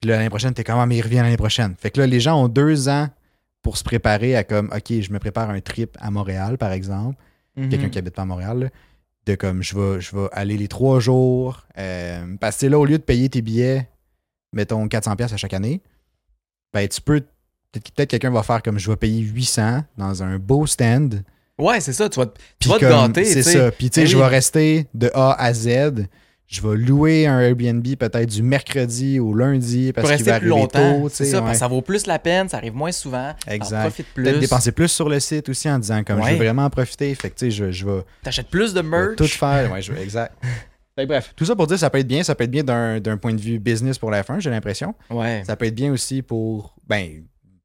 Puis 0.00 0.10
l'année 0.10 0.28
prochaine, 0.30 0.52
t'es 0.52 0.64
comme, 0.64 0.78
ah, 0.78 0.86
mais 0.86 0.96
il 0.98 1.02
revient 1.02 1.16
l'année 1.16 1.36
prochaine. 1.36 1.74
Fait 1.78 1.90
que 1.90 2.00
là, 2.00 2.06
les 2.06 2.20
gens 2.20 2.42
ont 2.42 2.48
deux 2.48 2.88
ans 2.88 3.08
pour 3.62 3.78
se 3.78 3.84
préparer 3.84 4.36
à 4.36 4.44
comme, 4.44 4.70
OK, 4.74 5.00
je 5.00 5.10
me 5.12 5.18
prépare 5.18 5.48
un 5.48 5.60
trip 5.60 5.96
à 6.00 6.10
Montréal, 6.10 6.58
par 6.58 6.72
exemple. 6.72 7.16
Mhm. 7.56 7.68
Quelqu'un 7.70 7.88
qui 7.88 7.98
habite 7.98 8.14
pas 8.14 8.22
à 8.22 8.26
Montréal, 8.26 8.58
là, 8.58 8.68
de 9.24 9.34
comme, 9.36 9.62
je 9.62 9.74
vais, 9.78 10.00
je 10.02 10.14
vais 10.14 10.28
aller 10.32 10.58
les 10.58 10.68
trois 10.68 11.00
jours. 11.00 11.62
euh, 11.78 12.36
parce 12.38 12.58
que 12.58 12.66
là, 12.66 12.78
au 12.78 12.84
lieu 12.84 12.98
de 12.98 13.02
payer 13.02 13.30
tes 13.30 13.40
billets, 13.40 13.88
mettons 14.52 14.84
400$ 14.86 15.16
piastres 15.16 15.32
à 15.34 15.38
chaque 15.38 15.54
année, 15.54 15.80
ben, 16.74 16.86
tu 16.86 17.00
peux, 17.00 17.22
peut-être 17.74 17.94
peut-être 17.94 18.10
quelqu'un 18.10 18.30
va 18.30 18.42
faire 18.42 18.62
comme, 18.62 18.78
je 18.78 18.90
vais 18.90 18.96
payer 18.96 19.20
800 19.22 19.84
dans 19.98 20.22
un 20.22 20.38
beau 20.38 20.66
stand. 20.66 21.22
Ouais, 21.58 21.80
c'est 21.80 21.92
ça. 21.92 22.08
Tu 22.08 22.18
vas, 22.18 22.26
te- 22.26 22.38
tu 22.58 22.68
gâter. 22.80 23.24
C'est 23.24 23.42
ça. 23.42 23.70
Puis 23.70 23.90
tu 23.90 23.94
sais, 23.96 24.00
Ben 24.02 24.10
je 24.10 24.16
vais 24.18 24.26
rester 24.26 24.86
de 24.94 25.10
A 25.14 25.32
à 25.40 25.52
Z. 25.52 26.06
Je 26.46 26.60
vais 26.60 26.76
louer 26.76 27.26
un 27.26 27.40
Airbnb 27.40 27.82
peut-être 27.96 28.28
du 28.28 28.42
mercredi 28.42 29.18
au 29.18 29.34
lundi 29.34 29.92
parce 29.94 30.08
qu'il 30.08 30.18
va 30.18 30.22
plus 30.24 30.30
arriver 30.30 30.48
longtemps. 30.50 31.00
tôt. 31.02 31.08
C'est 31.08 31.24
ça, 31.24 31.38
ouais. 31.38 31.42
parce 31.44 31.52
que 31.54 31.58
ça 31.58 31.68
vaut 31.68 31.80
plus 31.80 32.06
la 32.06 32.18
peine, 32.18 32.48
ça 32.48 32.58
arrive 32.58 32.74
moins 32.74 32.92
souvent. 32.92 33.32
Exact. 33.48 33.76
T'en 33.76 33.82
profites 33.88 34.06
Peut-être 34.14 34.32
plus. 34.34 34.40
dépenser 34.40 34.72
plus 34.72 34.88
sur 34.88 35.08
le 35.08 35.20
site 35.20 35.48
aussi 35.48 35.70
en 35.70 35.78
disant 35.78 36.02
comme 36.04 36.22
je 36.22 36.30
veux 36.30 36.36
vraiment 36.36 36.64
en 36.66 36.70
profiter. 36.70 37.14
Fait 37.14 37.30
que 37.30 37.34
tu 37.38 37.46
sais, 37.46 37.50
je, 37.50 37.70
je 37.70 37.86
vais, 37.86 38.02
T'achètes 38.22 38.48
plus 38.48 38.74
de 38.74 38.82
merch. 38.82 39.16
tout 39.16 39.26
faire. 39.26 39.72
Ouais, 39.72 39.80
je 39.80 39.92
vais- 39.94 40.02
exact. 40.02 40.34
Fait 40.96 41.06
bref, 41.06 41.32
tout 41.34 41.44
ça 41.46 41.56
pour 41.56 41.66
dire 41.66 41.78
ça 41.78 41.88
peut 41.88 41.98
être 41.98 42.06
bien. 42.06 42.22
Ça 42.22 42.34
peut 42.34 42.44
être 42.44 42.50
bien 42.50 42.62
d'un 42.62 43.00
d'un 43.00 43.16
point 43.16 43.32
de 43.32 43.40
vue 43.40 43.58
business 43.58 43.98
pour 43.98 44.10
la 44.10 44.22
F1, 44.22 44.38
j'ai 44.40 44.50
l'impression. 44.50 44.94
Ouais. 45.10 45.42
Ça 45.46 45.56
peut 45.56 45.64
être 45.64 45.74
bien 45.74 45.92
aussi 45.92 46.20
pour, 46.22 46.74
ben, 46.86 47.24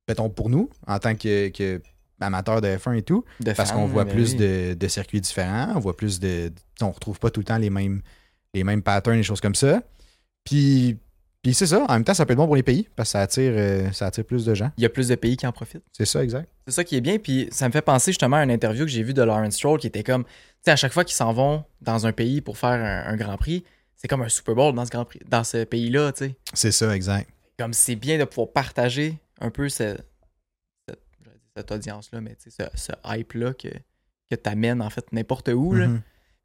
mettons 0.09 0.29
pour 0.29 0.49
nous, 0.49 0.69
en 0.87 0.99
tant 0.99 1.15
que, 1.15 1.47
de 1.47 2.67
F1 2.67 2.97
et 2.97 3.01
tout. 3.03 3.23
De 3.39 3.53
Parce 3.53 3.71
qu'on 3.71 3.85
voit 3.85 4.05
plus 4.05 4.33
oui. 4.33 4.37
de, 4.37 4.73
de 4.73 4.87
circuits 4.87 5.21
différents, 5.21 5.71
on 5.75 5.79
voit 5.79 5.95
plus 5.95 6.19
de. 6.19 6.51
On 6.81 6.91
retrouve 6.91 7.19
pas 7.19 7.29
tout 7.29 7.39
le 7.39 7.45
temps 7.45 7.57
les 7.57 7.69
mêmes, 7.69 8.01
les 8.53 8.65
mêmes 8.65 8.81
patterns, 8.81 9.15
les 9.15 9.23
choses 9.23 9.39
comme 9.39 9.55
ça. 9.55 9.81
Puis, 10.43 10.97
puis 11.41 11.53
c'est 11.53 11.67
ça, 11.67 11.85
en 11.87 11.93
même 11.93 12.03
temps, 12.03 12.13
ça 12.13 12.25
peut 12.25 12.33
être 12.33 12.37
bon 12.37 12.47
pour 12.47 12.55
les 12.55 12.63
pays 12.63 12.89
parce 12.95 13.09
que 13.09 13.11
ça 13.11 13.21
attire, 13.21 13.53
euh, 13.55 13.91
ça 13.91 14.07
attire 14.07 14.25
plus 14.25 14.43
de 14.43 14.53
gens. 14.53 14.71
Il 14.77 14.83
y 14.83 14.85
a 14.85 14.89
plus 14.89 15.07
de 15.07 15.15
pays 15.15 15.37
qui 15.37 15.47
en 15.47 15.51
profitent. 15.51 15.83
C'est 15.93 16.05
ça, 16.05 16.23
exact. 16.23 16.49
C'est 16.67 16.73
ça 16.73 16.83
qui 16.83 16.97
est 16.97 17.01
bien. 17.01 17.17
Puis 17.17 17.47
ça 17.51 17.67
me 17.67 17.71
fait 17.71 17.81
penser 17.81 18.11
justement 18.11 18.37
à 18.37 18.43
une 18.43 18.51
interview 18.51 18.83
que 18.85 18.91
j'ai 18.91 19.03
vue 19.03 19.13
de 19.13 19.21
Lawrence 19.21 19.55
Stroll 19.55 19.79
qui 19.79 19.87
était 19.87 20.03
comme, 20.03 20.23
tu 20.23 20.31
sais, 20.65 20.71
à 20.71 20.75
chaque 20.75 20.91
fois 20.91 21.05
qu'ils 21.05 21.15
s'en 21.15 21.31
vont 21.31 21.63
dans 21.81 22.07
un 22.07 22.11
pays 22.11 22.41
pour 22.41 22.57
faire 22.57 22.71
un, 22.71 23.13
un 23.13 23.15
Grand 23.15 23.37
Prix, 23.37 23.63
c'est 23.95 24.07
comme 24.07 24.21
un 24.21 24.29
Super 24.29 24.55
Bowl 24.55 24.73
dans 24.73 24.85
ce, 24.85 24.91
Grand 24.91 25.05
Prix, 25.05 25.19
dans 25.27 25.43
ce 25.43 25.63
pays-là, 25.63 26.11
tu 26.11 26.25
sais. 26.25 26.35
C'est 26.53 26.71
ça, 26.71 26.95
exact. 26.95 27.29
Comme 27.57 27.73
c'est 27.73 27.95
bien 27.95 28.17
de 28.17 28.23
pouvoir 28.23 28.51
partager 28.51 29.17
un 29.39 29.49
peu 29.49 29.69
ce- 29.69 29.97
cette, 30.87 30.99
cette 31.55 31.71
audience-là, 31.71 32.21
mais 32.21 32.35
tu 32.35 32.49
sais, 32.51 32.69
ce, 32.75 32.77
ce 32.77 32.91
hype-là 33.05 33.53
que, 33.53 33.69
que 34.29 34.35
t'amènes 34.35 34.81
en 34.81 34.89
fait 34.89 35.05
n'importe 35.11 35.49
où. 35.49 35.73
là. 35.73 35.87
Mhm. 35.87 36.01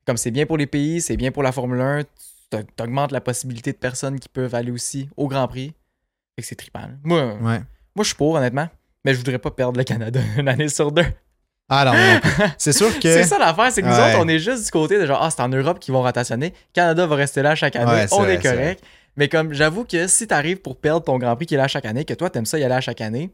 Comme 0.07 0.17
c'est 0.17 0.31
bien 0.31 0.47
pour 0.47 0.57
les 0.59 0.67
pays, 0.67 1.01
c'est 1.01 1.17
bien 1.17 1.33
pour 1.33 1.43
la 1.43 1.53
Formule 1.53 1.81
1, 1.81 2.03
tu 2.51 2.59
augmentes 2.83 3.11
la 3.13 3.21
possibilité 3.21 3.73
de 3.73 3.79
personnes 3.79 4.21
qui 4.21 4.29
peuvent 4.29 4.55
aller 4.55 4.71
aussi 4.71 5.09
au 5.17 5.29
Grand 5.29 5.49
Prix. 5.49 5.73
Fait 6.37 6.43
que 6.43 6.47
c'est 6.49 6.55
trippant. 6.57 6.81
là. 6.81 6.91
Moi, 7.03 7.25
Ouais. 7.37 7.59
moi, 7.97 8.03
je 8.03 8.05
suis 8.05 8.15
pour, 8.17 8.35
honnêtement. 8.35 8.69
Mais 9.05 9.13
je 9.13 9.19
voudrais 9.19 9.39
pas 9.39 9.51
perdre 9.51 9.79
le 9.79 9.85
Canada 9.85 10.21
une 10.39 10.49
année 10.49 10.69
sur 10.69 10.93
deux. 10.93 11.05
Ah 11.71 11.85
non, 11.87 11.93
c'est 12.59 12.73
sûr 12.75 12.93
que. 13.01 13.03
C'est 13.03 13.25
ça 13.25 13.39
l'affaire, 13.39 13.73
c'est 13.73 13.81
que 13.81 13.87
nous 13.87 13.93
Ouais. 13.95 14.11
autres, 14.15 14.19
on 14.23 14.29
est 14.29 14.39
juste 14.39 14.67
du 14.67 14.71
côté 14.71 14.99
de 14.99 15.07
genre, 15.07 15.23
ah, 15.23 15.31
c'est 15.31 15.41
en 15.41 15.49
Europe 15.49 15.79
qu'ils 15.79 15.95
vont 15.95 16.03
rotationner. 16.03 16.53
Canada 16.75 17.07
va 17.07 17.17
rester 17.17 17.41
là 17.43 17.55
chaque 17.55 17.75
année. 17.77 17.91
Ouais, 17.91 18.07
on 18.13 18.27
est 18.29 18.43
correct. 18.43 18.85
Mais 19.17 19.29
comme, 19.29 19.53
j'avoue 19.53 19.85
que 19.85 20.07
si 20.09 20.27
t'arrives 20.27 20.59
pour 20.61 20.77
perdre 20.77 21.05
ton 21.05 21.19
Grand 21.19 21.37
Prix 21.37 21.47
qui 21.47 21.55
est 21.55 21.59
là 21.59 21.69
chaque 21.69 21.85
année, 21.85 22.05
que 22.05 22.15
toi, 22.15 22.31
t'aimes 22.31 22.47
ça 22.47 22.59
y 22.59 22.65
aller 22.65 22.75
à 22.75 22.81
chaque 22.81 23.01
année, 23.01 23.31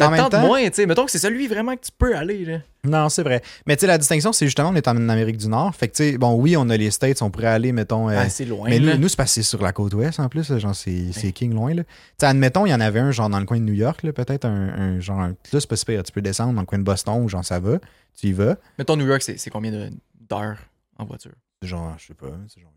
En 0.00 0.10
même 0.10 0.28
temps- 0.30 0.40
moins, 0.40 0.64
tu 0.68 0.74
sais. 0.74 0.86
Mettons 0.86 1.04
que 1.04 1.10
c'est 1.12 1.18
celui 1.18 1.46
vraiment 1.46 1.76
que 1.76 1.82
tu 1.82 1.92
peux 1.96 2.16
aller, 2.16 2.44
là. 2.44 2.58
Non, 2.84 3.08
c'est 3.08 3.22
vrai. 3.22 3.40
Mais 3.66 3.76
tu 3.76 3.82
sais, 3.82 3.86
la 3.86 3.98
distinction, 3.98 4.32
c'est 4.32 4.46
justement, 4.46 4.70
on 4.70 4.74
est 4.74 4.88
en 4.88 4.96
Amérique 5.08 5.36
du 5.36 5.46
Nord. 5.48 5.72
Fait 5.76 5.86
que, 5.86 5.94
tu 5.94 6.02
sais, 6.02 6.18
bon, 6.18 6.32
oui, 6.34 6.56
on 6.56 6.68
a 6.70 6.76
les 6.76 6.90
States, 6.90 7.22
on 7.22 7.30
pourrait 7.30 7.46
aller, 7.48 7.70
mettons. 7.70 8.08
euh, 8.08 8.16
Ah, 8.18 8.28
c'est 8.28 8.44
loin, 8.46 8.68
mais 8.68 8.80
là. 8.80 8.94
nous, 8.96 9.02
nous 9.02 9.08
c'est 9.08 9.24
c'est 9.28 9.42
sur 9.44 9.62
la 9.62 9.72
côte 9.72 9.94
ouest 9.94 10.18
en 10.18 10.28
plus, 10.28 10.58
genre 10.58 10.74
c'est 10.74 11.12
c'est 11.12 11.30
king 11.30 11.54
loin. 11.54 11.74
Là. 11.74 11.84
Tu 11.84 11.90
sais, 12.18 12.26
admettons, 12.26 12.66
il 12.66 12.70
y 12.70 12.74
en 12.74 12.80
avait 12.80 12.98
un 13.00 13.12
genre 13.12 13.28
dans 13.28 13.38
le 13.38 13.44
coin 13.46 13.58
de 13.58 13.64
New 13.64 13.74
York, 13.74 14.02
là, 14.02 14.12
peut-être 14.12 14.46
un, 14.46 14.70
un 14.70 14.98
genre. 15.00 15.20
un- 15.20 15.36
Là, 15.52 15.60
c'est 15.60 15.68
pas 15.68 15.76
tu 16.02 16.12
peux 16.12 16.22
descendre 16.22 16.54
dans 16.54 16.62
le 16.62 16.66
coin 16.66 16.78
de 16.78 16.84
Boston, 16.84 17.28
genre 17.28 17.44
ça 17.44 17.60
va, 17.60 17.78
tu 18.18 18.28
y 18.28 18.32
vas. 18.32 18.56
Mettons 18.78 18.96
New 18.96 19.06
York, 19.06 19.22
c'est 19.22 19.50
combien 19.50 19.90
d'heures 20.18 20.58
en 20.98 21.04
voiture? 21.04 21.32
Genre, 21.62 21.94
je 21.98 22.06
sais 22.08 22.14
pas, 22.14 22.32
c'est 22.52 22.60
genre 22.60 22.72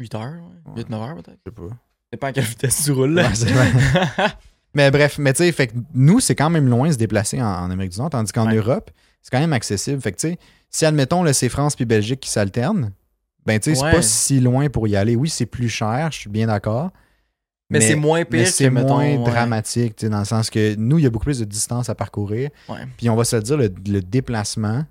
8 0.00 0.14
heures, 0.14 0.34
Ouais. 0.74 0.82
8-9 0.82 0.94
heures 0.94 1.14
peut-être. 1.16 1.38
je 1.46 1.50
sais 1.50 1.54
pas. 1.54 1.76
Dépend 2.12 2.26
à 2.28 2.32
quelle 2.32 2.44
vitesse 2.44 2.84
tu 2.84 2.92
roules, 2.92 3.14
là. 3.14 3.28
Ouais. 3.28 4.24
Mais 4.74 4.90
bref, 4.90 5.18
mais 5.18 5.32
tu 5.32 5.44
sais, 5.44 5.52
fait 5.52 5.68
que 5.68 5.74
nous, 5.94 6.18
c'est 6.18 6.34
quand 6.34 6.50
même 6.50 6.68
loin 6.68 6.88
de 6.88 6.92
se 6.94 6.98
déplacer 6.98 7.40
en, 7.40 7.46
en 7.46 7.70
Amérique 7.70 7.92
du 7.92 7.98
Nord, 8.00 8.10
tandis 8.10 8.32
qu'en 8.32 8.48
Ouais. 8.48 8.56
Europe, 8.56 8.90
c'est 9.22 9.30
quand 9.30 9.38
même 9.38 9.52
accessible. 9.52 10.00
Fait 10.00 10.10
que 10.10 10.16
tu 10.18 10.30
sais, 10.30 10.38
si 10.68 10.84
admettons, 10.84 11.22
là, 11.22 11.32
c'est 11.32 11.48
France 11.48 11.76
puis 11.76 11.84
Belgique 11.84 12.18
qui 12.18 12.28
s'alternent, 12.28 12.90
ben 13.46 13.60
tu 13.60 13.70
sais, 13.72 13.76
c'est 13.80 13.90
pas 13.92 14.02
si 14.02 14.40
loin 14.40 14.68
pour 14.68 14.88
y 14.88 14.96
aller. 14.96 15.14
Oui, 15.14 15.28
c'est 15.28 15.46
plus 15.46 15.68
cher, 15.68 16.08
je 16.10 16.18
suis 16.18 16.30
bien 16.30 16.48
d'accord. 16.48 16.90
mais 17.70 17.80
c'est 17.80 17.94
moins 17.94 18.24
pire 18.24 18.48
c'est 18.48 18.68
mettons, 18.68 18.94
moins 18.96 19.16
ouais. 19.16 19.24
dramatique, 19.24 19.94
tu 19.94 20.06
sais, 20.06 20.10
dans 20.10 20.18
le 20.18 20.24
sens 20.24 20.50
que 20.50 20.74
nous, 20.74 20.98
il 20.98 21.04
y 21.04 21.06
a 21.06 21.10
beaucoup 21.10 21.26
plus 21.26 21.38
de 21.38 21.44
distance 21.44 21.88
à 21.88 21.94
parcourir. 21.94 22.50
Puis 22.96 23.08
on 23.08 23.14
va 23.14 23.22
se 23.22 23.36
le 23.36 23.42
dire, 23.42 23.56
le, 23.56 23.72
le 23.86 24.00
déplacement 24.00 24.84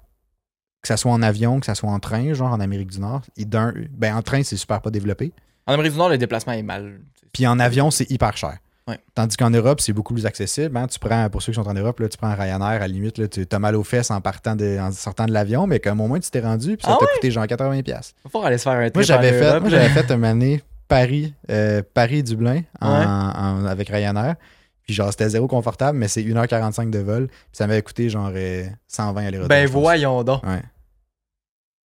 que 0.84 0.88
ça 0.90 0.98
soit 0.98 1.12
en 1.12 1.22
avion, 1.24 1.60
que 1.60 1.66
ça 1.66 1.74
soit 1.76 1.90
en 1.90 2.00
train, 2.00 2.34
genre 2.34 2.52
en 2.52 2.60
Amérique 2.60 2.92
du 2.92 3.00
Nord. 3.00 3.22
Et 3.38 3.46
ben, 3.46 4.16
en 4.16 4.22
train, 4.22 4.44
c'est 4.44 4.58
super 4.58 4.82
pas 4.82 4.92
développé. 4.92 5.32
En 5.66 5.74
Amérique 5.74 5.94
du 5.94 5.98
Nord, 5.98 6.10
le 6.10 6.18
déplacement 6.18 6.54
est 6.54 6.62
mal. 6.62 7.00
Puis 7.32 7.48
en 7.48 7.58
avion, 7.60 7.90
c'est 7.90 8.12
hyper 8.12 8.36
cher. 8.38 8.58
Ouais. 8.86 9.00
Tandis 9.16 9.38
qu'en 9.38 9.50
Europe, 9.50 9.80
c'est 9.80 9.94
beaucoup 9.94 10.14
plus 10.14 10.26
accessible. 10.26 10.76
hein. 10.76 10.88
Tu 10.88 11.00
prends, 11.00 11.30
pour 11.30 11.42
ceux 11.42 11.54
qui 11.54 11.56
sont 11.56 11.68
en 11.70 11.74
Europe, 11.74 12.02
là, 12.02 12.10
tu 12.10 12.18
prends 12.18 12.36
Ryanair, 12.36 12.68
à 12.68 12.80
la 12.80 12.88
limite, 12.90 13.18
là, 13.18 13.30
tu 13.30 13.48
as 13.50 13.60
mal 13.60 13.78
aux 13.78 13.84
fesses 13.86 14.12
en, 14.12 14.20
partant 14.20 14.58
de, 14.58 14.78
en 14.78 14.92
sortant 14.92 15.26
de 15.26 15.32
l'avion, 15.32 15.66
mais 15.68 15.80
comme 15.80 16.02
au 16.02 16.08
moins 16.08 16.20
tu 16.20 16.30
t'es 16.30 16.42
rendu, 16.42 16.76
puis 16.76 16.86
ça 16.86 16.92
Ah 16.94 16.98
t'a 17.00 17.06
ouais? 17.06 17.12
coûté 17.16 17.32
genre 17.32 17.46
80$. 17.46 17.82
piastres. 17.82 18.14
Il 18.26 18.30
faut 18.30 18.44
aller 18.44 18.58
se 18.58 18.64
faire 18.64 18.74
un 18.74 18.82
trip 18.82 18.96
Moi, 18.96 19.04
j'avais 19.04 19.32
fait, 19.32 19.60
moi, 19.62 19.70
fait 19.70 20.12
une 20.12 20.26
année 20.26 20.62
Paris, 20.90 21.34
euh, 21.50 21.82
Paris-Dublin 21.94 22.64
en- 22.82 23.00
Ouais. 23.00 23.06
en- 23.06 23.66
avec 23.68 23.88
Ryanair. 23.88 24.36
Puis 24.84 24.94
genre, 24.94 25.12
c'était 25.12 25.30
zéro 25.30 25.48
confortable, 25.48 25.98
mais 25.98 26.10
c'est 26.10 26.22
1h45 26.22 26.90
de 26.90 27.00
vol. 27.00 27.28
Puis 27.28 27.38
ça 27.54 27.68
m'avait 27.68 27.82
coûté 27.82 28.10
genre 28.10 28.32
euh, 28.36 28.66
120 28.90 29.22
aller-retour. 29.28 29.48
Ben 29.48 29.66
je 29.66 29.72
pense. 29.72 29.82
voyons 29.82 30.24
donc. 30.24 30.44
Ouais. 30.44 30.62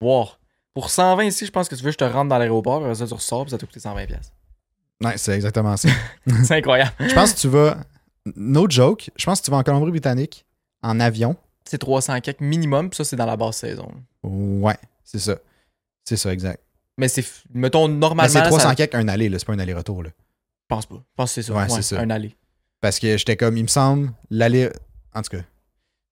Voir. 0.01 0.39
Pour 0.73 0.89
120 0.89 1.23
ici, 1.25 1.45
je 1.45 1.51
pense 1.51 1.67
que 1.67 1.75
tu 1.75 1.81
veux 1.83 1.89
que 1.89 1.93
je 1.93 1.97
te 1.97 2.03
rentre 2.03 2.29
dans 2.29 2.38
l'aéroport, 2.38 2.95
ça 2.95 3.07
tu 3.07 3.13
ressors, 3.13 3.43
puis 3.43 3.51
ça 3.51 3.57
t'a 3.57 3.65
coûté 3.65 3.79
120 3.79 4.05
pièces. 4.05 4.31
Ouais, 5.03 5.17
c'est 5.17 5.33
exactement 5.33 5.75
ça. 5.77 5.89
C'est 6.43 6.55
incroyable. 6.55 6.91
je 6.99 7.13
pense 7.13 7.33
que 7.33 7.39
tu 7.39 7.47
vas. 7.47 7.77
No 8.36 8.67
joke, 8.69 9.10
je 9.15 9.25
pense 9.25 9.39
que 9.39 9.45
tu 9.45 9.51
vas 9.51 9.57
en 9.57 9.63
Colombie-Britannique 9.63 10.45
en 10.81 10.99
avion. 10.99 11.36
C'est 11.65 11.77
300 11.77 12.19
quelques 12.21 12.41
minimum, 12.41 12.89
puis 12.89 12.97
ça 12.97 13.03
c'est 13.03 13.15
dans 13.15 13.25
la 13.25 13.38
basse 13.38 13.57
saison. 13.57 13.91
Ouais, 14.23 14.77
c'est 15.03 15.19
ça. 15.19 15.36
C'est 16.03 16.17
ça, 16.17 16.31
exact. 16.33 16.63
Mais 16.97 17.07
c'est 17.10 17.23
mettons 17.53 17.88
Mais 17.88 17.95
normalement 17.95 18.31
c'est 18.31 18.39
là, 18.39 18.47
300 18.47 18.69
ça- 18.69 18.75
quelques 18.75 18.95
un 18.95 19.07
aller, 19.07 19.29
là, 19.29 19.38
c'est 19.39 19.45
pas 19.45 19.53
un 19.53 19.60
aller-retour. 19.60 20.01
là. 20.03 20.10
Je 20.10 20.75
pense 20.75 20.86
pas. 20.88 20.95
Je 20.95 21.13
pense 21.15 21.29
que 21.36 21.41
c'est 21.41 21.47
ça. 21.47 21.53
Ouais, 21.53 21.69
c'est 21.69 21.81
ça. 21.83 21.99
Un 22.01 22.10
aller. 22.10 22.36
Parce 22.81 22.99
que 22.99 23.17
j'étais 23.17 23.38
comme, 23.38 23.55
il 23.57 23.63
me 23.63 23.67
semble, 23.67 24.12
l'aller. 24.29 24.69
En 25.13 25.21
tout 25.21 25.38
cas. 25.38 25.43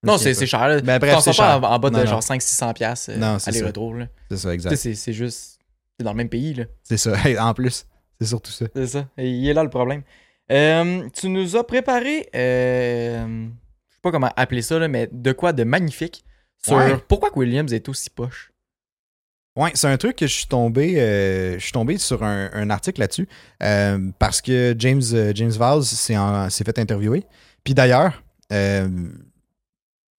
Non, 0.06 0.18
c'est 0.18 0.46
cher. 0.46 0.68
Là. 0.68 0.82
Ben, 0.82 1.00
pense 1.00 1.24
c'est 1.24 1.30
pas 1.32 1.34
cher. 1.34 1.64
en, 1.64 1.74
en 1.74 1.80
bas 1.80 1.90
de 1.90 1.96
Non, 1.98 2.06
genre 2.06 2.22
500-600 2.22 2.74
pièces 2.74 3.10
Non, 3.10 3.40
c'est 3.40 3.52
ça. 3.52 3.58
aller-retour. 3.58 3.94
là. 3.96 4.08
C'est 4.32 4.38
ça, 4.38 4.54
exact. 4.54 4.76
c'est 4.76 5.14
juste. 5.14 5.60
C'est 5.98 6.04
dans 6.04 6.12
le 6.12 6.18
même 6.18 6.30
pays. 6.30 6.54
là. 6.54 6.66
C'est 6.84 6.98
ça. 6.98 7.14
en 7.40 7.54
plus, 7.54 7.86
c'est 8.20 8.28
surtout 8.28 8.52
ça. 8.52 8.66
C'est 8.76 8.88
ça. 8.88 9.08
Et 9.18 9.30
il 9.30 9.48
est 9.48 9.54
là 9.54 9.64
le 9.64 9.70
problème. 9.70 10.02
Euh, 10.52 11.08
tu 11.14 11.30
nous 11.30 11.56
as 11.56 11.66
préparé. 11.66 12.30
euh, 12.36 13.26
je 13.90 13.96
sais 13.96 14.02
pas 14.02 14.12
comment 14.12 14.32
appeler 14.36 14.62
ça, 14.62 14.78
là, 14.78 14.88
mais 14.88 15.10
de 15.12 15.32
quoi 15.32 15.54
de 15.54 15.64
magnifique 15.64 16.24
sur 16.64 16.76
Ouais. 16.78 16.98
pourquoi 17.08 17.30
que 17.32 17.40
Williams 17.40 17.72
est 17.74 17.88
aussi 17.90 18.10
poche. 18.10 18.52
Ouais, 19.58 19.72
c'est 19.74 19.88
un 19.88 19.96
truc 19.98 20.18
que 20.18 20.28
je 20.28 20.34
suis 20.34 20.48
tombé, 20.48 21.00
euh, 21.00 21.54
je 21.54 21.60
suis 21.64 21.72
tombé 21.72 21.98
sur 21.98 22.24
un, 22.24 22.50
un 22.52 22.70
article 22.70 23.00
là-dessus 23.00 23.28
euh, 23.64 24.12
parce 24.20 24.42
que 24.42 24.76
James, 24.78 25.02
euh, 25.14 25.32
James 25.34 25.52
Vaz 25.52 25.86
s'est 25.88 26.64
fait 26.66 26.78
interviewer. 26.78 27.24
Puis 27.64 27.74
d'ailleurs, 27.74 28.22
euh, 28.52 28.90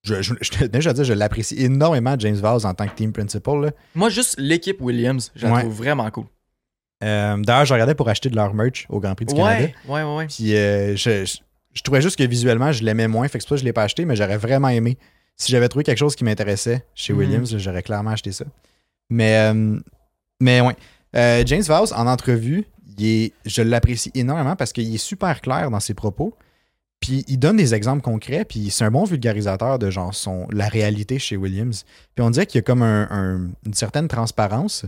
je, 0.06 0.22
je, 0.22 0.34
je 0.40 0.50
tenais 0.50 0.80
juste 0.80 0.88
à 0.88 0.92
dire, 0.94 1.04
je 1.04 1.12
l'apprécie 1.12 1.54
énormément, 1.62 2.14
James 2.18 2.36
Vaz, 2.36 2.64
en 2.64 2.72
tant 2.74 2.86
que 2.86 2.94
team 2.94 3.12
principal. 3.12 3.60
là. 3.60 3.70
Moi, 3.94 4.08
juste 4.08 4.36
l'équipe 4.38 4.80
Williams, 4.80 5.32
je 5.34 5.46
la 5.46 5.52
Ouais. 5.52 5.60
trouve 5.60 5.74
vraiment 5.74 6.10
cool. 6.10 6.24
Euh, 7.04 7.36
d'ailleurs, 7.38 7.66
je 7.66 7.74
regardais 7.74 7.94
pour 7.94 8.08
acheter 8.08 8.30
de 8.30 8.36
leur 8.36 8.54
merch 8.54 8.86
au 8.88 9.00
Grand 9.00 9.14
Prix 9.14 9.26
du 9.26 9.34
Canada. 9.34 9.66
Ouais, 9.88 10.02
ouais, 10.02 10.16
ouais. 10.16 10.26
Puis 10.28 10.56
euh, 10.56 10.96
je, 10.96 11.82
trouvais 11.84 12.00
juste 12.00 12.16
que 12.16 12.24
visuellement, 12.24 12.72
je 12.72 12.82
l'aimais 12.84 13.08
moins. 13.08 13.28
Fait 13.28 13.36
que 13.38 13.42
c'est 13.42 13.48
pour 13.48 13.56
ça 13.56 13.60
que 13.60 13.60
je 13.60 13.64
l'ai 13.66 13.74
pas 13.74 13.82
acheté, 13.82 14.04
mais 14.06 14.16
j'aurais 14.16 14.38
vraiment 14.38 14.68
aimé. 14.68 14.96
Si 15.36 15.52
j'avais 15.52 15.68
trouvé 15.68 15.84
quelque 15.84 15.98
chose 15.98 16.16
qui 16.16 16.24
m'intéressait 16.24 16.86
chez 16.94 17.12
Mhm. 17.12 17.18
Williams, 17.18 17.56
j'aurais 17.58 17.82
clairement 17.82 18.12
acheté 18.12 18.32
ça. 18.32 18.46
Mais, 19.10 19.36
euh, 19.52 19.78
mais 20.40 20.62
ouais. 20.62 20.74
Euh, 21.14 21.42
James 21.44 21.62
Vaz, 21.62 21.92
en 21.92 22.06
entrevue, 22.06 22.64
il 22.98 23.06
est, 23.06 23.32
je 23.44 23.60
l'apprécie 23.60 24.10
énormément 24.14 24.56
parce 24.56 24.72
qu'il 24.72 24.94
est 24.94 24.98
super 24.98 25.42
clair 25.42 25.70
dans 25.70 25.80
ses 25.80 25.92
propos. 25.92 26.34
Puis 27.00 27.24
il 27.28 27.38
donne 27.38 27.56
des 27.56 27.74
exemples 27.74 28.02
concrets, 28.02 28.44
puis 28.44 28.70
c'est 28.70 28.84
un 28.84 28.90
bon 28.90 29.04
vulgarisateur 29.04 29.78
de 29.78 29.90
genre 29.90 30.14
son, 30.14 30.46
la 30.50 30.66
réalité 30.68 31.18
chez 31.18 31.36
Williams. 31.36 31.84
Puis 32.14 32.24
on 32.24 32.30
dirait 32.30 32.46
qu'il 32.46 32.58
y 32.58 32.60
a 32.60 32.62
comme 32.62 32.82
un- 32.82 33.06
un- 33.10 33.50
une 33.66 33.74
certaine 33.74 34.08
transparence 34.08 34.84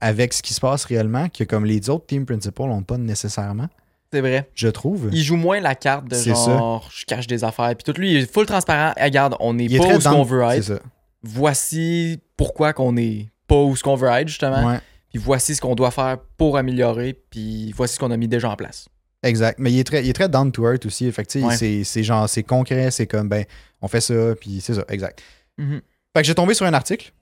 avec 0.00 0.32
ce 0.34 0.42
qui 0.42 0.52
se 0.54 0.60
passe 0.60 0.84
réellement 0.84 1.28
que 1.28 1.44
comme 1.44 1.64
les 1.64 1.88
autres 1.88 2.06
team 2.06 2.26
principals 2.26 2.68
n'ont 2.68 2.82
pas 2.82 2.98
nécessairement, 2.98 3.68
C'est 4.12 4.20
vrai. 4.20 4.48
je 4.54 4.68
trouve. 4.68 5.08
Il 5.12 5.22
joue 5.22 5.36
moins 5.36 5.58
la 5.60 5.74
carte 5.74 6.06
de 6.06 6.14
genre, 6.46 6.88
je 6.94 7.04
cache 7.06 7.26
des 7.26 7.42
affaires. 7.42 7.74
Puis 7.74 7.90
tout 7.90 7.98
lui, 7.98 8.12
il 8.12 8.16
est 8.18 8.32
full 8.32 8.44
transparent. 8.46 8.92
Regarde, 9.00 9.34
on 9.40 9.54
n'est 9.54 9.64
est 9.64 9.78
pas 9.78 9.96
où 9.96 10.00
ce 10.00 10.08
qu'on 10.08 10.22
veut 10.22 10.42
être. 10.42 10.62
ça. 10.62 10.78
Voici 11.22 12.20
pourquoi 12.36 12.72
qu'on 12.72 12.96
est 12.96 13.28
pas 13.48 13.60
où 13.62 13.74
ce 13.74 13.82
qu'on 13.82 13.96
veut 13.96 14.08
être, 14.08 14.28
justement. 14.28 14.64
Ouais, 14.66 14.78
Puis 15.12 15.18
voici 15.22 15.54
ce 15.54 15.60
qu'on 15.60 15.74
doit 15.74 15.90
faire 15.90 16.18
pour 16.36 16.56
améliorer. 16.56 17.14
Puis 17.30 17.72
voici 17.72 17.94
ce 17.94 17.98
qu'on 17.98 18.10
a 18.10 18.16
mis 18.16 18.28
déjà 18.28 18.50
en 18.50 18.56
place. 18.56 18.88
Exact. 19.28 19.58
Mais 19.58 19.72
il 19.72 19.78
est 19.78 19.84
très, 19.84 20.02
il 20.04 20.08
est 20.08 20.12
très 20.12 20.28
down 20.28 20.50
to 20.52 20.66
earth 20.70 20.86
aussi. 20.86 21.10
Fait 21.12 21.24
que, 21.24 21.38
Ouais. 21.38 21.84
c'est, 21.84 22.02
genre, 22.02 22.28
c'est 22.28 22.42
concret, 22.42 22.90
c'est 22.90 23.06
comme, 23.06 23.28
ben, 23.28 23.44
on 23.82 23.88
fait 23.88 24.00
ça, 24.00 24.34
puis 24.40 24.60
c'est 24.60 24.74
ça, 24.74 24.84
exact. 24.88 25.22
Mhm. 25.58 25.80
Fait 26.14 26.22
que 26.22 26.26
j'ai 26.26 26.34
tombé 26.34 26.54
sur 26.54 26.66
un 26.66 26.74
article 26.74 27.12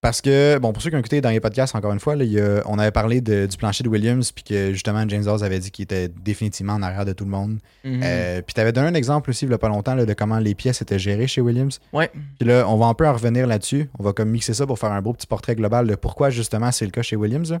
parce 0.00 0.20
que, 0.20 0.58
bon, 0.58 0.72
pour 0.72 0.80
ceux 0.80 0.90
qui 0.90 0.96
ont 0.96 1.00
écouté 1.00 1.20
dans 1.20 1.30
les 1.30 1.40
podcasts, 1.40 1.74
encore 1.74 1.92
une 1.92 1.98
fois, 1.98 2.14
là, 2.14 2.22
il 2.24 2.30
y 2.32 2.40
a- 2.40 2.62
on 2.66 2.78
avait 2.78 2.92
parlé 2.92 3.20
de- 3.20 3.46
du 3.46 3.56
plancher 3.56 3.82
de 3.82 3.88
Williams, 3.88 4.30
puis 4.30 4.44
que 4.44 4.72
justement, 4.72 5.04
James 5.08 5.26
Oz 5.26 5.42
avait 5.42 5.58
dit 5.58 5.72
qu'il 5.72 5.82
était 5.82 6.08
définitivement 6.08 6.74
en 6.74 6.82
arrière 6.82 7.04
de 7.04 7.12
tout 7.12 7.24
le 7.24 7.30
monde. 7.30 7.58
Mhm. 7.84 8.00
Euh, 8.04 8.42
puis 8.42 8.54
tu 8.54 8.60
avais 8.60 8.70
donné 8.72 8.86
un 8.88 8.94
exemple 8.94 9.28
aussi, 9.30 9.44
il 9.44 9.50
y 9.50 9.54
a 9.54 9.58
pas 9.58 9.68
longtemps, 9.68 9.94
là, 9.96 10.06
de 10.06 10.14
comment 10.14 10.38
les 10.38 10.54
pièces 10.54 10.80
étaient 10.82 11.00
gérées 11.00 11.26
chez 11.26 11.40
Williams. 11.40 11.80
Ouais. 11.92 12.10
Puis 12.38 12.48
là, 12.48 12.64
on 12.68 12.76
va 12.76 12.86
un 12.86 12.94
peu 12.94 13.08
en 13.08 13.12
revenir 13.12 13.46
là-dessus. 13.48 13.90
On 13.98 14.04
va 14.04 14.12
comme 14.12 14.30
mixer 14.30 14.54
ça 14.54 14.66
pour 14.66 14.78
faire 14.78 14.92
un 14.92 15.02
beau 15.02 15.12
petit 15.12 15.26
portrait 15.26 15.56
global 15.56 15.86
de 15.88 15.96
pourquoi 15.96 16.30
justement 16.30 16.70
c'est 16.70 16.84
le 16.84 16.92
cas 16.92 17.02
chez 17.02 17.16
Williams. 17.16 17.50
là. 17.50 17.60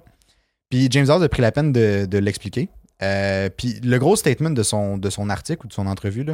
Puis 0.70 0.86
James 0.90 1.08
House 1.10 1.22
a 1.22 1.28
pris 1.28 1.42
la 1.42 1.50
peine 1.50 1.72
de, 1.72 2.06
de 2.06 2.18
l'expliquer. 2.18 2.68
Euh, 3.02 3.48
puis 3.56 3.80
le 3.82 3.98
gros 3.98 4.16
statement 4.16 4.50
de 4.50 4.62
son, 4.62 4.98
de 4.98 5.10
son 5.10 5.30
article 5.30 5.66
ou 5.66 5.68
de 5.68 5.72
son 5.72 5.86
entrevue, 5.86 6.26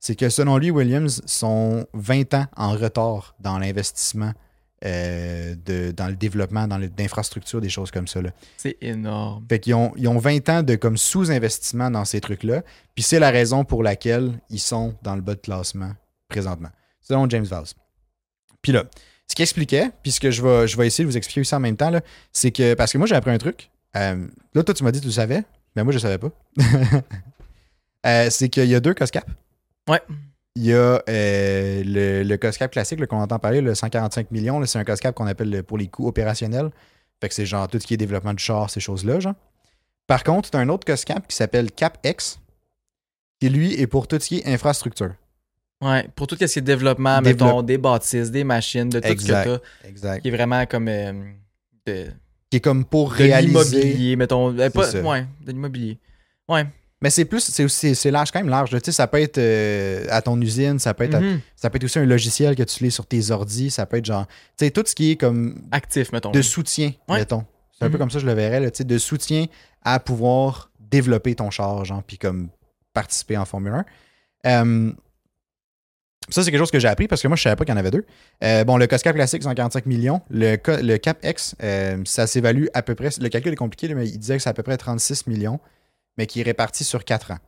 c'est 0.00 0.14
que 0.14 0.28
selon 0.28 0.58
lui, 0.58 0.70
Williams 0.70 1.22
sont 1.26 1.86
20 1.94 2.34
ans 2.34 2.46
en 2.56 2.72
retard 2.72 3.34
dans 3.40 3.58
l'investissement, 3.58 4.32
euh, 4.84 5.54
de, 5.64 5.90
dans 5.90 6.06
le 6.06 6.16
développement, 6.16 6.68
dans 6.68 6.78
d'infrastructures, 6.78 7.60
des 7.60 7.70
choses 7.70 7.90
comme 7.90 8.06
ça. 8.06 8.20
C'est 8.56 8.76
énorme. 8.82 9.44
Fait 9.48 9.58
qu'ils 9.58 9.74
ont, 9.74 9.92
ils 9.96 10.06
ont 10.06 10.18
20 10.18 10.48
ans 10.50 10.62
de 10.62 10.74
comme 10.76 10.96
sous-investissement 10.96 11.90
dans 11.90 12.04
ces 12.04 12.20
trucs-là. 12.20 12.62
Puis 12.94 13.02
c'est 13.02 13.18
la 13.18 13.30
raison 13.30 13.64
pour 13.64 13.82
laquelle 13.82 14.38
ils 14.50 14.60
sont 14.60 14.94
dans 15.02 15.16
le 15.16 15.22
bas 15.22 15.34
de 15.34 15.40
classement 15.40 15.92
présentement. 16.28 16.68
Selon 17.00 17.28
James 17.30 17.44
Vaz. 17.44 17.74
Puis 18.60 18.72
là, 18.72 18.84
ce 19.28 19.34
qu'il 19.34 19.42
expliquait, 19.44 19.90
puis 20.02 20.12
ce 20.12 20.20
que 20.20 20.30
je 20.30 20.42
vais, 20.42 20.68
je 20.68 20.76
vais 20.76 20.86
essayer 20.86 21.04
de 21.04 21.10
vous 21.10 21.16
expliquer 21.16 21.40
aussi 21.40 21.54
en 21.54 21.60
même 21.60 21.76
temps, 21.76 21.92
c'est 22.32 22.50
que, 22.50 22.74
parce 22.74 22.92
que 22.92 22.98
moi 22.98 23.06
j'ai 23.06 23.14
appris 23.14 23.30
un 23.30 23.38
truc. 23.38 23.70
euh, 23.96 24.26
là, 24.54 24.62
toi, 24.62 24.74
tu 24.74 24.84
m'as 24.84 24.92
dit 24.92 24.98
que 24.98 25.04
tu 25.04 25.08
le 25.08 25.14
savais, 25.14 25.42
mais 25.76 25.84
moi, 25.84 25.92
je 25.92 25.98
ne 25.98 26.02
savais 26.02 26.18
pas. 26.18 26.30
Euh, 28.06 28.28
c'est 28.30 28.48
qu'il 28.48 28.66
y 28.66 28.74
a 28.76 28.78
deux 28.80 28.94
COSCAP. 28.94 29.28
Ouais. 29.90 30.00
Il 30.54 30.64
y 30.64 30.72
a 30.72 31.02
euh, 31.08 31.82
le, 31.84 32.22
le 32.22 32.36
COSCAP 32.36 32.70
classique 32.70 33.04
qu'on 33.06 33.20
entend 33.20 33.38
parler, 33.40 33.60
le 33.60 33.74
145 33.74 34.30
millions. 34.30 34.64
C'est 34.64 34.78
un 34.78 34.84
COSCAP 34.84 35.12
qu'on 35.14 35.26
appelle 35.26 35.50
le- 35.50 35.62
pour 35.64 35.76
les 35.76 35.88
coûts 35.88 36.06
opérationnels. 36.06 36.70
Fait 37.20 37.28
que 37.28 37.34
c'est 37.34 37.46
genre 37.46 37.66
tout 37.66 37.80
ce 37.80 37.86
qui 37.86 37.94
est 37.94 37.96
développement 37.96 38.32
du 38.32 38.42
char, 38.42 38.70
ces 38.70 38.78
choses-là, 38.78 39.18
genre. 39.18 39.34
Par 40.06 40.22
contre, 40.22 40.50
tu 40.50 40.56
as 40.56 40.60
un 40.60 40.68
autre 40.68 40.84
COSCAP 40.86 41.26
qui 41.26 41.34
s'appelle 41.34 41.72
CAPEX, 41.72 42.38
qui 43.40 43.48
lui 43.48 43.74
est 43.80 43.88
pour 43.88 44.06
tout 44.06 44.20
ce 44.20 44.28
qui 44.28 44.38
est 44.38 44.46
infrastructure. 44.46 45.14
Ouais. 45.82 46.06
Pour 46.14 46.28
tout 46.28 46.36
ce 46.38 46.44
qui 46.46 46.58
est 46.58 46.62
développement, 46.62 47.20
Développe- 47.20 47.40
mettons, 47.48 47.62
des 47.62 47.78
bâtisses, 47.78 48.30
des 48.30 48.44
machines, 48.44 48.88
de 48.88 49.00
tout 49.00 49.08
Exact. 49.08 49.48
ce 49.50 49.56
que 49.58 49.88
Exact. 49.88 50.20
Qui 50.22 50.28
est 50.28 50.30
vraiment 50.30 50.64
comme. 50.66 50.86
euh, 50.88 51.12
de, 51.86 52.06
Qui 52.50 52.58
est 52.58 52.60
comme 52.60 52.84
pour 52.84 53.10
de 53.10 53.14
réaliser. 53.16 53.48
l'immobilier, 53.80 54.16
mettons. 54.16 54.56
euh, 54.56 54.70
pas- 54.70 54.90
ouais, 55.00 55.26
de 55.44 55.52
l'immobilier. 55.52 55.98
Ouais. 56.48 56.64
Mais 57.02 57.10
c'est 57.10 57.24
plus, 57.26 57.40
c'est 57.40 57.64
aussi, 57.64 57.94
c'est 57.94 58.10
large, 58.10 58.30
quand 58.30 58.38
même 58.38 58.48
large. 58.48 58.70
Tu 58.70 58.78
sais, 58.84 58.92
ça 58.92 59.06
peut 59.06 59.20
être 59.20 59.36
euh, 59.38 60.06
à 60.08 60.22
ton 60.22 60.40
usine, 60.40 60.78
ça 60.78 60.94
peut 60.94 61.04
être, 61.04 61.14
à- 61.16 61.20
Mhm. 61.20 61.40
ça 61.54 61.68
peut 61.68 61.76
être 61.76 61.84
aussi 61.84 61.98
un 61.98 62.06
logiciel 62.06 62.54
que 62.56 62.62
tu 62.62 62.84
lis 62.84 62.90
sur 62.90 63.04
tes 63.06 63.30
ordis, 63.30 63.70
ça 63.70 63.84
peut 63.84 63.98
être 63.98 64.06
genre, 64.06 64.26
tu 64.26 64.64
sais, 64.64 64.70
tout 64.70 64.82
ce 64.86 64.94
qui 64.94 65.10
est 65.12 65.16
comme 65.16 65.60
Actif, 65.72 66.10
mettons. 66.12 66.30
de 66.30 66.40
soutien, 66.40 66.92
Ouais. 67.08 67.18
mettons. 67.18 67.44
C'est 67.78 67.84
un 67.84 67.88
peu 67.88 67.94
Mhm. 67.94 67.98
comme 67.98 68.10
ça 68.10 68.14
que 68.18 68.22
je 68.22 68.26
le 68.26 68.32
verrais, 68.32 68.60
là, 68.60 68.70
tu 68.70 68.78
sais, 68.78 68.84
de 68.84 68.96
soutien 68.96 69.44
à 69.84 70.00
pouvoir 70.00 70.70
développer 70.80 71.34
ton 71.34 71.50
char, 71.50 71.84
genre, 71.84 72.02
puis 72.02 72.16
comme 72.16 72.48
participer 72.94 73.36
en 73.36 73.44
Formule 73.44 73.74
1. 74.44 74.64
Euh, 74.64 74.92
ça, 76.28 76.42
c'est 76.42 76.50
quelque 76.50 76.58
chose 76.60 76.70
que 76.70 76.78
j'ai 76.78 76.88
appris 76.88 77.08
parce 77.08 77.22
que 77.22 77.28
moi, 77.28 77.36
je 77.36 77.42
savais 77.42 77.56
pas 77.56 77.64
qu'il 77.64 77.72
y 77.72 77.76
en 77.76 77.80
avait 77.80 77.90
deux. 77.90 78.04
Euh, 78.44 78.64
bon, 78.64 78.76
le 78.76 78.86
COSCAP 78.86 79.14
classique, 79.16 79.42
145 79.42 79.86
millions. 79.86 80.20
Le, 80.30 80.56
co- 80.56 80.76
le 80.82 80.96
CAPEX, 80.98 81.54
euh, 81.62 81.98
ça 82.04 82.26
s'évalue 82.26 82.66
à 82.74 82.82
peu 82.82 82.94
près. 82.94 83.10
Le 83.20 83.28
calcul 83.28 83.52
est 83.52 83.56
compliqué, 83.56 83.92
mais 83.94 84.08
il 84.08 84.18
disait 84.18 84.36
que 84.36 84.42
c'est 84.42 84.50
à 84.50 84.54
peu 84.54 84.62
près 84.62 84.76
36 84.76 85.26
millions, 85.26 85.60
mais 86.18 86.26
qui 86.26 86.40
est 86.40 86.44
réparti 86.44 86.84
sur 86.84 87.04
4 87.04 87.30
ans. 87.32 87.38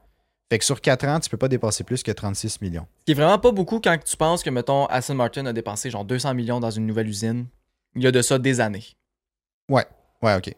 Fait 0.50 0.58
que 0.58 0.64
sur 0.64 0.80
4 0.80 1.04
ans, 1.06 1.20
tu 1.20 1.28
peux 1.28 1.36
pas 1.36 1.48
dépasser 1.48 1.84
plus 1.84 2.02
que 2.02 2.10
36 2.10 2.60
millions. 2.62 2.86
Ce 3.00 3.04
qui 3.06 3.12
est 3.12 3.14
vraiment 3.14 3.38
pas 3.38 3.50
beaucoup 3.52 3.80
quand 3.80 3.96
tu 4.02 4.16
penses 4.16 4.42
que, 4.42 4.50
mettons, 4.50 4.86
Aston 4.86 5.14
Martin 5.14 5.44
a 5.46 5.52
dépensé 5.52 5.90
genre 5.90 6.04
200 6.04 6.32
millions 6.34 6.58
dans 6.60 6.70
une 6.70 6.86
nouvelle 6.86 7.08
usine. 7.08 7.46
Il 7.96 8.02
y 8.02 8.06
a 8.06 8.10
de 8.12 8.22
ça 8.22 8.38
des 8.38 8.60
années. 8.60 8.84
Ouais, 9.68 9.84
ok. 10.22 10.54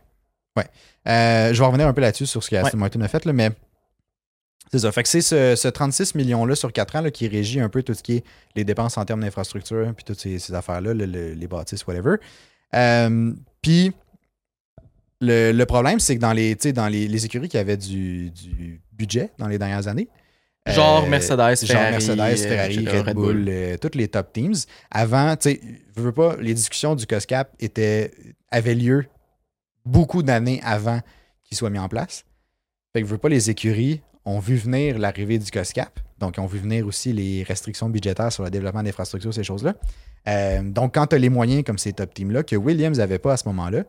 Ouais. 0.57 0.65
Euh, 1.09 1.53
je 1.53 1.59
vais 1.61 1.67
revenir 1.67 1.87
un 1.87 1.93
peu 1.93 2.01
là-dessus 2.01 2.27
sur 2.27 2.43
ce 2.43 2.51
que 2.51 2.57
Ouais. 2.57 2.63
Aston 2.65 2.79
Martin 2.79 3.01
a 3.01 3.09
fait, 3.09 3.25
là, 3.25 3.33
mais 3.33 3.51
c'est 4.71 4.79
ça. 4.79 4.93
Fait 4.93 5.03
que 5.03 5.09
c'est 5.09 5.21
ce, 5.21 5.57
ce 5.57 5.69
36 5.69 6.15
millions-là 6.15 6.55
sur 6.55 6.73
4 6.73 6.97
ans 6.97 7.01
là, 7.01 7.11
qui 7.11 7.27
régit 7.29 7.61
un 7.61 7.69
peu 7.69 7.83
tout 7.83 7.93
ce 7.95 8.03
qui 8.03 8.17
est 8.17 8.25
les 8.57 8.65
dépenses 8.65 8.97
en 8.99 9.05
termes 9.05 9.21
d'infrastructure, 9.21 9.93
puis 9.95 10.05
toutes 10.05 10.21
ces, 10.21 10.39
ces 10.39 10.55
affaires-là, 10.55 10.95
le- 10.95 11.07
le- 11.07 11.33
les 11.33 11.47
bâtisses, 11.49 11.87
whatever. 11.87 12.17
Euh, 12.75 13.33
puis 13.63 13.93
le, 15.21 15.53
le 15.53 15.67
problème, 15.67 16.01
c'est 16.01 16.15
que 16.17 16.21
dans 16.21 16.33
les, 16.33 16.55
dans 16.55 16.89
les, 16.89 17.09
les 17.09 17.25
écuries 17.27 17.49
qui 17.49 17.59
avaient 17.59 17.77
du, 17.77 18.31
du 18.31 18.81
budget 18.93 19.31
dans 19.39 19.49
les 19.49 19.59
dernières 19.59 19.87
années, 19.89 20.09
Genre 20.67 21.05
Euh, 21.05 21.09
Mercedes, 21.09 21.39
genre 21.39 21.57
Ferrari, 21.57 21.91
Mercedes, 21.93 22.21
euh, 22.21 22.37
Ferrari, 22.49 22.79
etc., 22.81 23.03
Red, 23.07 23.15
Bull, 23.17 23.47
euh, 23.49 23.77
toutes 23.79 23.95
les 23.95 24.09
top 24.09 24.31
teams. 24.33 24.55
Avant, 24.91 25.35
tu 25.35 25.51
sais, 25.53 25.61
je 25.97 26.03
veux 26.03 26.13
pas, 26.13 26.37
les 26.39 26.53
discussions 26.53 26.95
du 26.95 27.07
COSCAP 27.07 27.51
étaient, 27.61 28.11
avaient 28.51 28.75
lieu 28.75 29.07
beaucoup 29.87 30.23
d'années 30.23 30.61
avant 30.63 31.01
qu'il 31.45 31.57
soit 31.57 31.71
mis 31.71 31.79
en 31.79 31.89
place. 31.89 32.25
Fait 32.93 33.01
que 33.01 33.07
je 33.09 33.11
veux 33.11 33.19
pas, 33.19 33.31
les 33.31 33.49
écuries 33.49 34.03
ont 34.25 34.39
vu 34.39 34.57
venir 34.57 34.99
l'arrivée 34.99 35.39
du 35.39 35.51
COSCAP. 35.51 36.01
Donc, 36.19 36.37
ils 36.37 36.41
ont 36.41 36.47
vu 36.47 36.59
venir 36.59 36.87
aussi 36.87 37.13
les 37.13 37.43
restrictions 37.43 37.89
budgétaires 37.89 38.33
sur 38.33 38.45
le 38.45 38.51
développement 38.51 38.83
d'infrastructures, 38.83 39.33
ces 39.33 39.45
choses-là. 39.45 39.75
Euh, 40.29 40.63
donc, 40.63 40.95
quand 40.95 41.07
tu 41.07 41.17
as 41.17 41.19
les 41.19 41.31
moyens 41.31 41.65
comme 41.65 41.79
ces 41.79 41.93
top 41.95 42.13
teams-là, 42.13 42.43
que 42.43 42.57
Williams 42.57 42.99
n'avait 42.99 43.19
pas 43.19 43.33
à 43.33 43.37
ce 43.37 43.49
moment-là, 43.49 43.85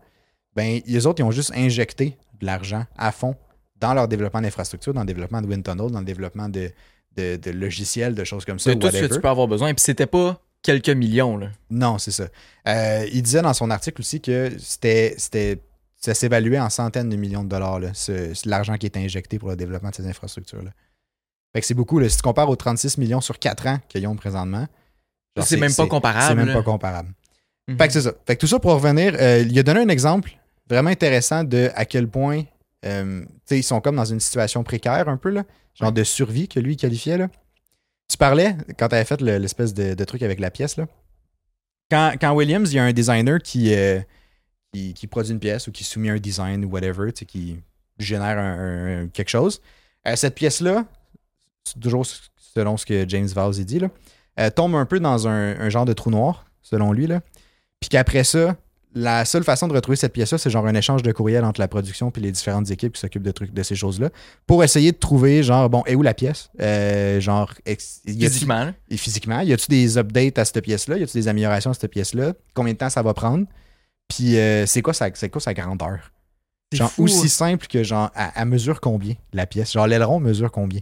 ben, 0.55 0.79
les 0.85 1.05
autres, 1.05 1.21
ils 1.21 1.23
ont 1.23 1.31
juste 1.31 1.51
injecté 1.55 2.17
de 2.39 2.45
l'argent 2.45 2.85
à 2.97 3.11
fond 3.11 3.35
dans 3.79 3.93
leur 3.93 4.07
développement 4.07 4.41
d'infrastructures, 4.41 4.93
dans 4.93 5.01
le 5.01 5.07
développement 5.07 5.41
de 5.41 5.47
wind 5.47 5.63
tunnel, 5.63 5.91
dans 5.91 5.99
le 5.99 6.05
développement 6.05 6.47
de, 6.47 6.71
de, 7.17 7.35
de 7.35 7.51
logiciels, 7.51 8.15
de 8.15 8.23
choses 8.23 8.45
comme 8.45 8.59
ça. 8.59 8.71
C'est 8.71 8.79
tout 8.79 8.89
ce 8.89 9.01
que 9.01 9.13
tu 9.13 9.19
peux 9.19 9.27
avoir 9.27 9.47
besoin. 9.47 9.73
Puis 9.73 9.83
c'était 9.83 10.05
pas 10.05 10.41
quelques 10.61 10.89
millions, 10.89 11.37
là. 11.37 11.47
Non, 11.69 11.97
c'est 11.97 12.11
ça. 12.11 12.27
Euh, 12.67 13.05
il 13.11 13.23
disait 13.23 13.41
dans 13.41 13.53
son 13.53 13.69
article 13.71 14.01
aussi 14.01 14.21
que 14.21 14.51
c'était, 14.59 15.59
ça 16.01 16.13
s'évaluait 16.13 16.59
en 16.59 16.69
centaines 16.69 17.09
de 17.09 17.15
millions 17.15 17.43
de 17.43 17.49
dollars, 17.49 17.79
l'argent 18.45 18.75
qui 18.77 18.87
est 18.87 18.97
injecté 18.97 19.37
pour 19.39 19.49
le 19.49 19.55
développement 19.55 19.89
de 19.91 19.95
ces 19.95 20.07
infrastructures-là. 20.07 20.71
Fait 21.53 21.61
que 21.61 21.67
c'est 21.67 21.73
beaucoup. 21.73 21.99
là. 21.99 22.09
Si 22.09 22.17
tu 22.17 22.23
compares 22.23 22.49
aux 22.49 22.55
36 22.55 22.97
millions 22.97 23.21
sur 23.21 23.37
4 23.37 23.67
ans 23.67 23.79
qu'ils 23.87 24.07
ont 24.07 24.15
présentement, 24.15 24.67
C'est 25.43 25.57
même 25.57 25.73
pas 25.73 25.87
comparable, 25.87 26.25
C'est 26.27 26.35
même 26.45 26.53
pas 26.53 26.63
comparable. 26.63 27.09
Mhm. 27.67 27.77
Fait 27.77 27.87
que 27.87 27.93
c'est 27.93 28.01
ça. 28.01 28.13
Fait 28.25 28.35
que 28.35 28.41
tout 28.41 28.47
ça 28.47 28.59
pour 28.59 28.71
revenir, 28.73 29.15
euh, 29.19 29.45
il 29.47 29.57
a 29.59 29.63
donné 29.63 29.81
un 29.81 29.89
exemple 29.89 30.31
vraiment 30.69 30.89
intéressant 30.89 31.43
de 31.43 31.69
à 31.75 31.85
quel 31.85 32.07
point 32.07 32.43
euh, 32.85 33.23
ils 33.51 33.63
sont 33.63 33.79
comme 33.81 33.97
dans 33.97 34.05
une 34.05 34.19
situation 34.19 34.63
précaire 34.63 35.07
un 35.07 35.17
peu, 35.17 35.29
là, 35.29 35.43
genre 35.75 35.91
de 35.91 36.03
survie 36.03 36.47
que 36.47 36.59
lui 36.59 36.77
qualifiait. 36.77 37.17
Là. 37.17 37.27
Tu 38.09 38.17
parlais, 38.17 38.55
quand 38.79 38.87
tu 38.87 38.95
avais 38.95 39.05
fait 39.05 39.21
le- 39.21 39.37
l'espèce 39.37 39.73
de, 39.73 39.93
de 39.93 40.03
truc 40.05 40.23
avec 40.23 40.39
la 40.39 40.49
pièce, 40.49 40.77
là, 40.77 40.87
quand, 41.91 42.13
quand 42.19 42.31
Williams, 42.33 42.71
il 42.71 42.77
y 42.77 42.79
a 42.79 42.83
un 42.85 42.93
designer 42.93 43.39
qui, 43.39 43.73
euh, 43.75 43.99
qui, 44.73 44.93
qui 44.93 45.07
produit 45.07 45.31
une 45.33 45.39
pièce 45.39 45.67
ou 45.67 45.71
qui 45.71 45.83
soumet 45.83 46.09
un 46.09 46.17
design 46.17 46.63
ou 46.65 46.69
whatever, 46.69 47.11
qui 47.11 47.57
génère 47.99 48.37
un- 48.37 49.03
un- 49.03 49.07
quelque 49.07 49.29
chose, 49.29 49.61
euh, 50.07 50.15
cette 50.15 50.35
pièce-là, 50.35 50.85
c'est 51.63 51.79
toujours 51.79 52.05
selon 52.55 52.77
ce 52.77 52.85
que 52.85 53.07
James 53.07 53.27
Vaz 53.27 53.59
dit, 53.59 53.79
là, 53.79 53.89
euh, 54.39 54.49
tombe 54.49 54.75
un 54.75 54.85
peu 54.85 54.99
dans 54.99 55.27
un, 55.27 55.59
un 55.59 55.69
genre 55.69 55.85
de 55.85 55.93
trou 55.93 56.09
noir, 56.09 56.45
selon 56.61 56.93
lui. 56.93 57.05
Là. 57.07 57.21
Puis 57.79 57.89
qu'après 57.89 58.23
ça, 58.23 58.55
la 58.93 59.23
seule 59.23 59.43
façon 59.43 59.67
de 59.67 59.73
retrouver 59.73 59.95
cette 59.95 60.11
pièce-là, 60.13 60.37
c'est 60.37 60.49
genre 60.49 60.65
un 60.67 60.73
échange 60.75 61.01
de 61.03 61.11
courriel 61.11 61.45
entre 61.45 61.59
la 61.61 61.67
production 61.69 62.11
puis 62.11 62.21
les 62.21 62.31
différentes 62.31 62.69
équipes 62.71 62.93
qui 62.93 62.99
s'occupent 62.99 63.23
de 63.23 63.31
trucs 63.31 63.53
de 63.53 63.63
ces 63.63 63.75
choses-là 63.75 64.09
pour 64.47 64.63
essayer 64.63 64.91
de 64.91 64.97
trouver, 64.97 65.43
genre, 65.43 65.69
bon, 65.69 65.83
et 65.85 65.95
où 65.95 66.01
la 66.01 66.13
pièce? 66.13 66.49
Euh, 66.59 67.19
genre, 67.21 67.53
ex- 67.65 68.01
y 68.05 68.11
a-t-il- 68.11 68.29
Physiquement, 68.31 68.73
et 68.89 68.97
physiquement, 68.97 69.39
y 69.41 69.53
a-tu 69.53 69.67
des 69.69 69.97
updates 69.97 70.39
à 70.39 70.45
cette 70.45 70.61
pièce-là? 70.61 70.97
Y 70.97 71.03
a-tu 71.03 71.17
des 71.17 71.27
améliorations 71.27 71.71
à 71.71 71.73
cette 71.73 71.91
pièce-là? 71.91 72.33
Combien 72.53 72.73
de 72.73 72.77
temps 72.77 72.89
ça 72.89 73.01
va 73.01 73.13
prendre? 73.13 73.45
Puis 74.13 74.37
euh, 74.37 74.65
c'est 74.65 74.81
quoi, 74.81 74.93
sa- 74.93 75.13
c'est 75.13 75.29
quoi 75.29 75.41
sa 75.41 75.53
grandeur? 75.53 76.11
Genre 76.73 76.89
fou, 76.91 77.03
aussi 77.03 77.27
simple 77.29 77.67
que 77.67 77.83
genre, 77.83 78.11
à, 78.15 78.39
à 78.39 78.45
mesure 78.45 78.79
combien 78.79 79.15
la 79.33 79.45
pièce? 79.45 79.73
Genre 79.73 79.87
l'aileron 79.87 80.19
mesure 80.19 80.51
combien? 80.51 80.79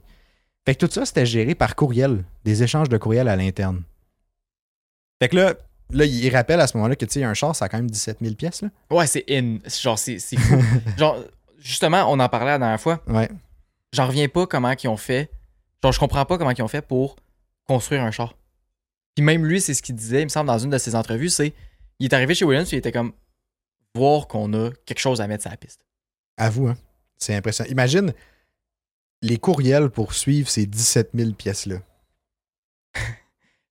Fait 0.66 0.76
que 0.76 0.86
tout 0.86 0.92
ça, 0.92 1.06
c'était 1.06 1.26
géré 1.26 1.56
par 1.56 1.76
courriel, 1.76 2.24
des 2.44 2.62
échanges 2.64 2.90
de 2.90 2.98
courriel 2.98 3.28
à 3.28 3.36
l'interne. 3.36 3.82
Fait 5.22 5.30
que 5.30 5.36
là, 5.36 5.54
là, 5.90 6.06
il 6.06 6.30
rappelle 6.36 6.60
à 6.62 6.68
ce 6.68 6.78
moment-là 6.78 6.96
que 6.96 7.06
tu 7.06 7.14
sais, 7.14 7.24
un 7.24 7.34
char, 7.34 7.56
ça 7.56 7.66
a 7.66 7.70
quand 7.70 7.78
même 7.78 7.90
17 7.90 8.18
000 8.22 8.36
pièces. 8.36 8.62
Là. 8.62 8.70
Ouais, 8.92 9.08
c'est 9.08 9.26
in. 9.30 9.58
Genre, 9.68 9.98
c'est 9.98 10.20
c'est 10.20 10.38
fou. 10.38 10.62
genre, 10.98 11.18
justement, 11.58 12.06
on 12.12 12.20
en 12.20 12.30
parlait 12.30 12.52
la 12.52 12.60
dernière 12.60 12.80
fois. 12.80 13.02
Ouais. 13.08 13.30
J'en 13.94 14.06
reviens 14.08 14.28
pas 14.28 14.46
comment 14.46 14.72
ils 14.72 14.88
ont 14.88 14.98
fait. 14.98 15.32
Genre, 15.84 15.92
je 15.92 16.00
comprends 16.00 16.26
pas 16.26 16.38
comment 16.38 16.52
ils 16.52 16.62
ont 16.62 16.68
fait 16.68 16.82
pour 16.86 17.16
construire 17.68 18.04
un 18.04 18.12
char. 18.12 18.36
Puis 19.16 19.24
même 19.26 19.46
lui, 19.46 19.60
c'est 19.60 19.74
ce 19.74 19.82
qu'il 19.82 19.96
disait, 19.96 20.22
il 20.22 20.26
me 20.26 20.30
semble, 20.30 20.48
dans 20.48 20.60
une 20.60 20.70
de 20.70 20.78
ses 20.78 20.96
entrevues, 20.96 21.30
c'est 21.30 21.54
il 22.00 22.06
est 22.06 22.14
arrivé 22.14 22.36
chez 22.36 22.46
Williams, 22.46 22.72
il 22.72 22.78
était 22.78 22.92
comme 22.92 23.14
voir 23.96 24.28
qu'on 24.28 24.54
a 24.54 24.72
quelque 24.86 25.00
chose 25.00 25.22
à 25.22 25.28
mettre 25.28 25.44
sur 25.44 25.52
la 25.52 25.58
piste. 25.58 25.86
À 26.38 26.50
vous, 26.50 26.68
hein. 26.68 26.78
C'est 27.18 27.36
impressionnant. 27.36 27.70
Imagine 27.70 28.14
les 29.22 29.38
courriels 29.38 29.90
pour 29.90 30.14
suivre 30.14 30.50
ces 30.50 30.66
17 30.66 31.10
000 31.14 31.32
pièces-là. 31.32 31.78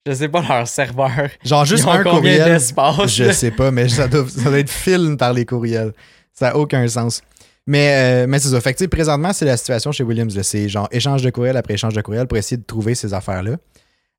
Je 0.06 0.12
sais 0.12 0.28
pas 0.28 0.42
leur 0.42 0.68
serveur. 0.68 1.28
Genre 1.44 1.64
juste 1.64 1.86
un 1.86 2.02
combien 2.02 2.38
courriel. 2.38 3.08
Je 3.08 3.32
sais 3.32 3.50
pas, 3.50 3.70
mais 3.70 3.88
ça 3.88 4.08
doit, 4.08 4.28
ça 4.28 4.44
doit 4.44 4.58
être 4.58 4.70
film 4.70 5.16
par 5.16 5.32
les 5.32 5.44
courriels. 5.44 5.92
Ça 6.32 6.50
n'a 6.50 6.56
aucun 6.56 6.86
sens. 6.88 7.22
Mais, 7.66 8.24
euh, 8.24 8.26
mais 8.26 8.38
c'est 8.38 8.48
ça. 8.48 8.60
Fait 8.62 8.72
que, 8.72 8.84
présentement, 8.86 9.34
c'est 9.34 9.44
la 9.44 9.58
situation 9.58 9.92
chez 9.92 10.04
Williams. 10.04 10.40
C'est 10.40 10.70
genre 10.70 10.88
échange 10.90 11.22
de 11.22 11.28
courriel 11.28 11.58
après 11.58 11.74
échange 11.74 11.92
de 11.92 12.00
courriel 12.00 12.26
pour 12.26 12.38
essayer 12.38 12.56
de 12.56 12.64
trouver 12.64 12.94
ces 12.94 13.12
affaires-là. 13.12 13.56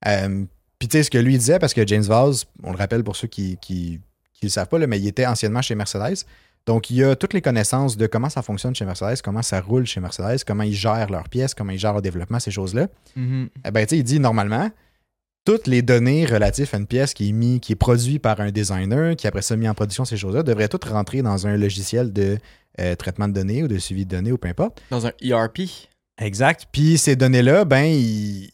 Euh, 0.06 0.46
Puis, 0.80 0.88
tu 0.88 0.98
sais, 0.98 1.04
ce 1.04 1.12
que 1.12 1.18
lui 1.18 1.38
disait, 1.38 1.60
parce 1.60 1.74
que 1.74 1.86
James 1.86 2.04
Vaz, 2.04 2.46
on 2.64 2.72
le 2.72 2.78
rappelle 2.78 3.04
pour 3.04 3.16
ceux 3.16 3.28
qui 3.28 3.58
qui, 3.58 4.00
qui 4.34 4.46
le 4.46 4.50
savent 4.50 4.70
pas, 4.70 4.80
là, 4.80 4.88
mais 4.88 5.00
il 5.00 5.08
était 5.08 5.26
anciennement 5.26 5.62
chez 5.62 5.76
Mercedes. 5.76 6.26
Donc, 6.66 6.90
il 6.90 7.04
a 7.04 7.16
toutes 7.16 7.34
les 7.34 7.42
connaissances 7.42 7.98
de 7.98 8.06
comment 8.06 8.30
ça 8.30 8.42
fonctionne 8.42 8.76
chez 8.76 8.86
Mercedes, 8.86 9.22
comment 9.24 9.42
ça 9.42 9.60
roule 9.60 9.86
chez 9.86 10.00
Mercedes, 10.00 10.44
comment 10.46 10.64
ils 10.64 10.74
gèrent 10.74 11.10
leurs 11.10 11.30
pièces, 11.30 11.54
comment 11.54 11.72
ils 11.72 11.80
gèrent 11.80 11.96
le 11.96 12.02
développement, 12.02 12.40
ces 12.40 12.52
choses-là. 12.52 12.88
Mhm. 13.16 13.50
Eh 13.66 13.72
ben, 13.72 13.86
tu 13.86 13.96
sais, 13.96 13.98
il 13.98 14.04
dit 14.04 14.20
normalement, 14.20 14.70
toutes 15.46 15.68
les 15.68 15.82
données 15.82 16.26
relatives 16.26 16.70
à 16.74 16.78
une 16.78 16.86
pièce 16.86 17.14
qui 17.14 17.30
est, 17.30 17.32
mis, 17.32 17.60
qui 17.60 17.72
est 17.72 17.76
produite 17.76 18.22
par 18.22 18.40
un 18.40 18.52
designer, 18.52 19.16
qui 19.16 19.26
après 19.26 19.42
ça 19.42 19.56
mis 19.56 19.68
en 19.68 19.74
production 19.74 20.06
ces 20.06 20.18
choses-là, 20.18 20.44
devraient 20.44 20.68
toutes 20.68 20.86
rentrer 20.86 21.22
dans 21.22 21.48
un 21.48 21.58
logiciel 21.58 22.14
de 22.14 22.38
euh, 22.80 22.96
traitement 22.96 23.28
de 23.28 23.34
données 23.34 23.64
ou 23.64 23.68
de 23.68 23.80
suivi 23.80 24.06
de 24.06 24.16
données 24.16 24.32
ou 24.32 24.38
peu 24.38 24.48
importe. 24.48 24.82
Dans 24.92 25.08
un 25.08 25.12
ERP. 25.22 25.62
Exact. 26.20 26.68
Puis 26.72 26.98
ces 26.98 27.16
données-là, 27.16 27.66
ben, 27.66 27.86
ils, 27.86 28.52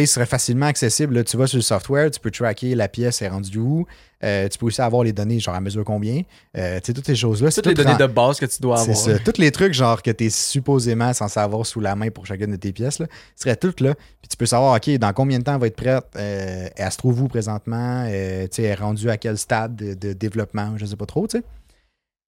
ils 0.00 0.06
seraient 0.06 0.26
facilement 0.26 0.66
accessibles. 0.66 1.14
là. 1.14 1.24
Tu 1.24 1.36
vas 1.36 1.46
sur 1.46 1.56
le 1.58 1.62
software, 1.62 2.10
tu 2.10 2.20
peux 2.20 2.30
tracker 2.30 2.74
la 2.74 2.88
pièce 2.88 3.22
est 3.22 3.28
rendue 3.28 3.58
où. 3.58 3.86
Euh, 4.24 4.48
tu 4.48 4.58
peux 4.58 4.66
aussi 4.66 4.80
avoir 4.80 5.02
les 5.04 5.12
données, 5.12 5.38
genre 5.40 5.54
à 5.54 5.60
mesure 5.60 5.84
combien. 5.84 6.22
Euh, 6.56 6.80
tu 6.80 6.86
sais, 6.86 6.92
toutes 6.94 7.06
ces 7.06 7.14
choses-là. 7.14 7.50
c'est 7.50 7.60
Toutes 7.60 7.76
les 7.76 7.84
données 7.84 7.98
de 7.98 8.06
base 8.06 8.40
que 8.40 8.46
tu 8.46 8.62
dois 8.62 8.78
c'est 8.78 8.90
avoir. 8.90 8.96
ça. 8.96 9.18
Tous 9.18 9.38
les 9.38 9.50
trucs, 9.52 9.74
genre, 9.74 10.02
que 10.02 10.10
tu 10.10 10.24
es 10.24 10.30
supposément 10.30 11.12
censé 11.12 11.38
avoir 11.38 11.66
sous 11.66 11.80
la 11.80 11.94
main 11.96 12.08
pour 12.10 12.24
chacune 12.26 12.50
de 12.50 12.56
tes 12.56 12.72
pièces, 12.72 12.98
là, 12.98 13.06
seraient 13.34 13.56
toutes 13.56 13.80
là. 13.80 13.94
Puis 13.94 14.28
tu 14.30 14.36
peux 14.36 14.46
savoir, 14.46 14.74
OK, 14.76 14.88
dans 14.98 15.12
combien 15.12 15.38
de 15.38 15.44
temps 15.44 15.54
elle 15.54 15.60
va 15.60 15.66
être 15.66 15.76
prête, 15.76 16.04
euh, 16.16 16.68
elle 16.74 16.92
se 16.92 16.96
trouve 16.96 17.20
où 17.22 17.28
présentement, 17.28 18.04
tu 18.06 18.10
sais, 18.10 18.48
elle 18.58 18.64
est 18.64 18.74
rendue 18.74 19.10
à 19.10 19.18
quel 19.18 19.36
stade 19.36 19.76
de, 19.76 19.92
de 19.94 20.12
développement, 20.14 20.78
je 20.78 20.86
sais 20.86 20.96
pas 20.96 21.06
trop, 21.06 21.26
tu 21.26 21.38
sais. 21.38 21.44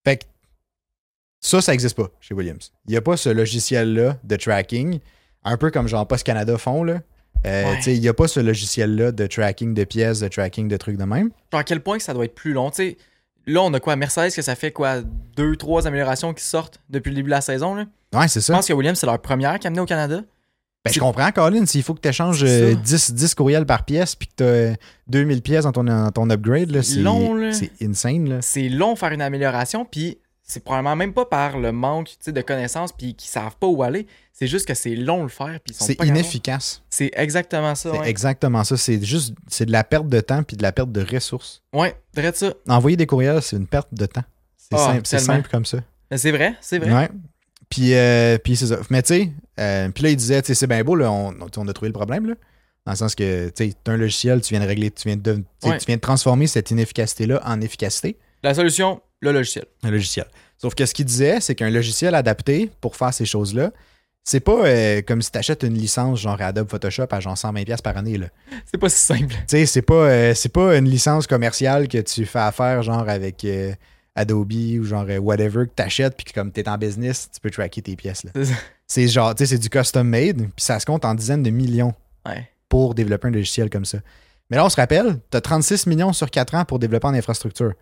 Fait 0.07 0.18
que 0.18 0.24
ça, 1.40 1.61
ça 1.62 1.72
n'existe 1.72 1.96
pas 1.96 2.09
chez 2.20 2.35
Williams. 2.35 2.72
Il 2.87 2.90
n'y 2.90 2.96
a 2.96 3.00
pas 3.02 3.16
ce 3.16 3.28
logiciel-là 3.31 4.18
de 4.24 4.37
tracking, 4.37 4.98
un 5.44 5.57
peu 5.57 5.70
comme 5.70 5.88
genre 5.88 6.07
Post 6.07 6.24
Canada 6.24 6.59
font, 6.59 6.85
là. 6.85 7.00
Euh, 7.46 7.64
Ouais. 7.74 7.81
Il 7.94 8.01
n'y 8.01 8.09
a 8.09 8.14
pas 8.14 8.29
ce 8.29 8.40
logiciel-là 8.40 9.12
de 9.12 9.27
tracking 9.27 9.74
de 9.74 9.85
pièces, 9.85 10.20
de 10.20 10.29
tracking 10.29 10.68
de 10.68 10.77
trucs 10.77 10.96
de 10.96 11.05
même. 11.05 11.31
À 11.53 11.62
quel 11.64 11.81
point 11.81 11.96
que 11.98 12.03
ça 12.03 12.12
doit 12.14 12.24
être 12.24 12.35
plus 12.35 12.53
long? 12.53 12.70
Tu 12.70 12.77
sais, 12.77 12.96
là, 13.46 13.62
on 13.62 13.72
a 13.74 13.81
quoi? 13.81 13.96
Mercedes, 13.96 14.35
que 14.35 14.42
ça 14.42 14.55
fait 14.55 14.72
quoi? 14.72 15.03
Deux, 15.37 15.57
trois 15.57 15.87
améliorations 15.87 16.35
qui 16.35 16.42
sortent 16.44 16.81
depuis 16.90 17.11
le 17.11 17.16
début 17.16 17.27
de 17.29 17.35
la 17.35 17.40
saison. 17.40 17.74
Là? 17.74 17.85
Ouais, 18.14 18.29
c'est 18.29 18.40
Je 18.40 18.46
ça. 18.46 18.55
pense 18.55 18.66
que 18.66 18.72
Williams, 18.72 18.98
c'est 18.98 19.07
leur 19.07 19.20
première 19.20 19.59
qui 19.59 19.66
a 19.66 19.68
amené 19.68 19.81
au 19.81 19.87
Canada. 19.87 20.20
Ben, 20.85 20.92
je 20.92 21.01
comprends, 21.01 21.31
Colin, 21.33 21.66
s'il 21.66 21.83
faut 21.83 21.92
que 21.94 22.01
tu 22.01 22.09
échanges 22.09 22.40
C'est 22.44 22.72
ça. 22.74 22.81
10, 22.81 23.12
10 23.14 23.35
courriels 23.35 23.66
par 23.66 23.85
pièce 23.85 24.14
puis 24.14 24.29
que 24.29 24.33
tu 24.37 24.44
as 24.44 24.77
2000 25.09 25.42
pièces 25.42 25.64
dans 25.64 25.72
ton, 25.72 25.85
dans 25.85 26.11
ton 26.12 26.31
upgrade, 26.31 26.70
là, 26.70 26.83
c'est, 26.83 27.01
Long, 27.01 27.35
là. 27.35 27.53
c'est 27.53 27.70
insane. 27.83 28.29
Là. 28.29 28.38
C'est 28.42 28.68
long 28.68 28.94
faire 28.96 29.11
une 29.12 29.20
amélioration, 29.22 29.85
puis 29.85 30.18
c'est 30.48 30.64
probablement 30.64 30.96
même 30.96 31.12
pas 31.12 31.26
par 31.26 31.58
le 31.58 31.70
manque 31.72 32.08
de 32.26 32.40
connaissances, 32.40 32.90
puis 32.92 33.14
qu'ils 33.14 33.30
savent 33.30 33.56
pas 33.61 33.66
où 33.66 33.82
aller. 33.82 34.06
C'est 34.32 34.46
juste 34.46 34.66
que 34.66 34.74
c'est 34.74 34.94
long 34.96 35.22
le 35.24 35.28
faire, 35.28 35.61
puis 35.62 35.72
ils 35.72 35.74
sont 35.74 35.84
C'est 35.84 36.02
inefficace. 36.04 36.82
C'est 36.88 37.11
exactement 37.14 37.74
ça. 37.74 37.90
C'est 37.92 37.98
Ouais, 38.00 38.08
exactement 38.08 38.64
ça. 38.64 38.76
C'est 38.76 39.04
juste 39.04 39.34
c'est 39.46 39.66
de 39.66 39.72
la 39.72 39.84
perte 39.84 40.08
de 40.08 40.20
temps 40.20 40.42
puis 40.42 40.56
de 40.56 40.62
la 40.62 40.72
perte 40.72 40.90
de 40.90 41.04
ressources. 41.04 41.62
ouais 41.72 41.94
dirais 42.14 42.32
ça. 42.34 42.52
Envoyer 42.68 42.96
des 42.96 43.06
courriels, 43.06 43.42
c'est 43.42 43.56
une 43.56 43.66
perte 43.66 43.88
de 43.92 44.06
temps. 44.06 44.24
C'est, 44.56 44.76
Ah, 44.76 45.00
simple, 45.18 45.48
comme 45.50 45.64
ça. 45.64 45.78
Mais 46.11 46.18
c'est 46.18 46.30
vrai, 46.32 46.54
c'est 46.61 46.78
vrai. 46.78 46.92
Ouais. 46.92 47.08
Puis, 47.68 47.94
euh, 47.94 48.38
puis 48.38 48.56
c'est 48.56 48.68
ça. 48.68 48.78
Mais 48.90 49.02
tu 49.02 49.08
sais, 49.14 49.32
euh, 49.61 49.88
puis 49.90 50.04
là, 50.04 50.11
il 50.11 50.16
disait, 50.16 50.40
c'est 50.42 50.66
bien 50.66 50.82
beau, 50.82 50.94
là, 50.94 51.11
on, 51.12 51.34
on 51.56 51.68
a 51.68 51.72
trouvé 51.74 51.88
le 51.88 51.92
problème, 51.94 52.26
là. 52.26 52.34
Dans 52.87 52.92
le 52.92 52.96
sens 52.96 53.14
que, 53.14 53.48
tu 53.50 53.68
sais, 53.70 53.74
un 53.87 53.96
logiciel, 53.98 54.40
tu 54.40 54.54
viens 54.54 54.62
de 54.62 54.66
régler, 54.66 54.90
tu 54.90 55.06
viens 55.08 55.16
de, 55.18 55.42
Ouais. 55.64 55.76
tu 55.76 55.84
viens 55.87 55.96
de 55.96 56.01
transformer 56.01 56.46
cette 56.46 56.70
inefficacité-là 56.70 57.42
en 57.44 57.61
efficacité. 57.61 58.16
La 58.43 58.55
solution, 58.55 59.01
le 59.20 59.32
logiciel. 59.32 59.64
un 59.82 59.91
logiciel. 59.91 60.26
Sauf 60.59 60.74
que 60.74 60.86
ce 60.86 60.95
qu'il 60.95 61.05
disait, 61.05 61.41
c'est 61.41 61.55
qu'un 61.55 61.70
logiciel 61.70 62.14
adapté 62.14 62.70
pour 62.80 62.97
faire 62.97 63.12
ces 63.14 63.24
choses-là, 63.24 63.70
c'est 64.24 64.41
pas 64.41 64.66
euh, 64.66 65.01
comme 65.03 65.22
si 65.22 65.30
tu 65.30 65.39
achètes 65.39 65.62
une 65.62 65.74
licence 65.74 66.20
genre 66.20 66.41
Adobe 66.43 66.68
Photoshop 66.68 67.07
à 67.11 67.20
genre 67.20 67.34
120$ 67.36 67.80
par 67.80 67.97
année. 67.97 68.18
là. 68.18 68.26
C'est 68.70 68.78
pas 68.78 68.89
si 68.89 68.99
simple. 68.99 69.34
Tu 69.34 69.39
sais, 69.47 69.66
c'est 69.66 69.80
pas, 69.82 69.95
euh, 69.95 70.34
c'est 70.34 70.51
pas 70.51 70.76
une 70.76 70.84
licence 70.89 71.26
commerciale 71.26 71.89
que 71.89 71.99
tu 71.99 72.26
fais 72.26 72.39
affaire 72.41 72.82
genre 72.82 73.09
avec 73.09 73.43
euh, 73.47 73.72
Adobe 74.14 74.53
ou 74.53 74.84
genre 74.84 75.07
whatever 75.20 75.64
que 75.66 75.72
tu 75.74 75.82
achètes 75.82 76.14
puis 76.16 76.26
que 76.26 76.32
comme 76.34 76.53
tu 76.53 76.61
es 76.61 76.68
en 76.68 76.76
business, 76.76 77.30
tu 77.32 77.41
peux 77.41 77.51
tracker 77.51 77.80
tes 77.80 77.97
pièces. 77.97 78.24
là. 78.24 78.32
C'est 78.86 79.09
genre, 79.09 79.34
tu 79.34 79.45
sais, 79.47 79.55
c'est 79.55 79.59
du 79.62 79.70
custom 79.70 80.07
made 80.07 80.36
puis 80.55 80.64
ça 80.64 80.78
se 80.78 80.84
compte 80.84 81.05
en 81.07 81.14
dizaines 81.14 81.43
de 81.43 81.51
millions 81.51 81.95
Ouais. 82.26 82.51
pour 82.68 82.95
développer 82.95 83.28
un 83.28 83.30
logiciel 83.30 83.70
comme 83.70 83.86
ça. 83.86 83.99
Mais 84.51 84.57
là, 84.59 84.64
on 84.66 84.68
se 84.68 84.76
rappelle, 84.76 85.18
tu 85.30 85.36
as 85.36 85.41
36 85.41 85.86
millions 85.86 86.12
sur 86.12 86.30
4 86.30 86.55
ans 86.57 86.64
pour 86.66 86.78
développer 86.78 87.07
en 87.07 87.14
infrastructure. 87.14 87.72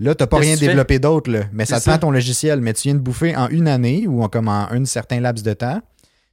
Là, 0.00 0.14
tu 0.14 0.26
pas 0.26 0.38
rien 0.38 0.56
développé 0.56 0.98
d'autre, 0.98 1.30
mais 1.52 1.66
ça 1.66 1.78
te 1.78 1.84
prend 1.88 1.98
ton 1.98 2.10
logiciel, 2.10 2.60
mais 2.60 2.72
tu 2.72 2.88
viens 2.88 2.94
de 2.94 3.00
bouffer 3.00 3.36
en 3.36 3.48
une 3.48 3.68
année 3.68 4.06
ou 4.08 4.22
en, 4.22 4.28
comme 4.28 4.48
en 4.48 4.66
un 4.70 4.84
certain 4.86 5.20
laps 5.20 5.44
de 5.44 5.52
temps 5.52 5.80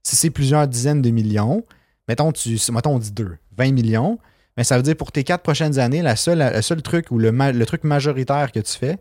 si 0.08 0.16
c'est 0.16 0.30
plusieurs 0.30 0.68
dizaines 0.68 1.02
de 1.02 1.10
millions, 1.10 1.66
mettons, 2.08 2.32
tu, 2.32 2.58
mettons 2.72 2.96
on 2.96 3.00
dit 3.00 3.12
2, 3.12 3.38
20 3.58 3.72
millions, 3.74 4.20
mais 4.56 4.64
ça 4.64 4.78
veut 4.78 4.84
dire 4.84 4.96
pour 4.96 5.12
tes 5.12 5.24
quatre 5.26 5.44
prochaines 5.44 5.80
années, 5.80 6.02
la 6.02 6.16
seule, 6.16 6.52
le 6.56 6.62
seul 6.62 6.82
truc 6.82 7.12
ou 7.12 7.20
le, 7.20 7.66
truc 7.66 7.84
majoritaire 7.84 8.54
que 8.54 8.62
tu 8.62 8.72
fais, 8.72 8.98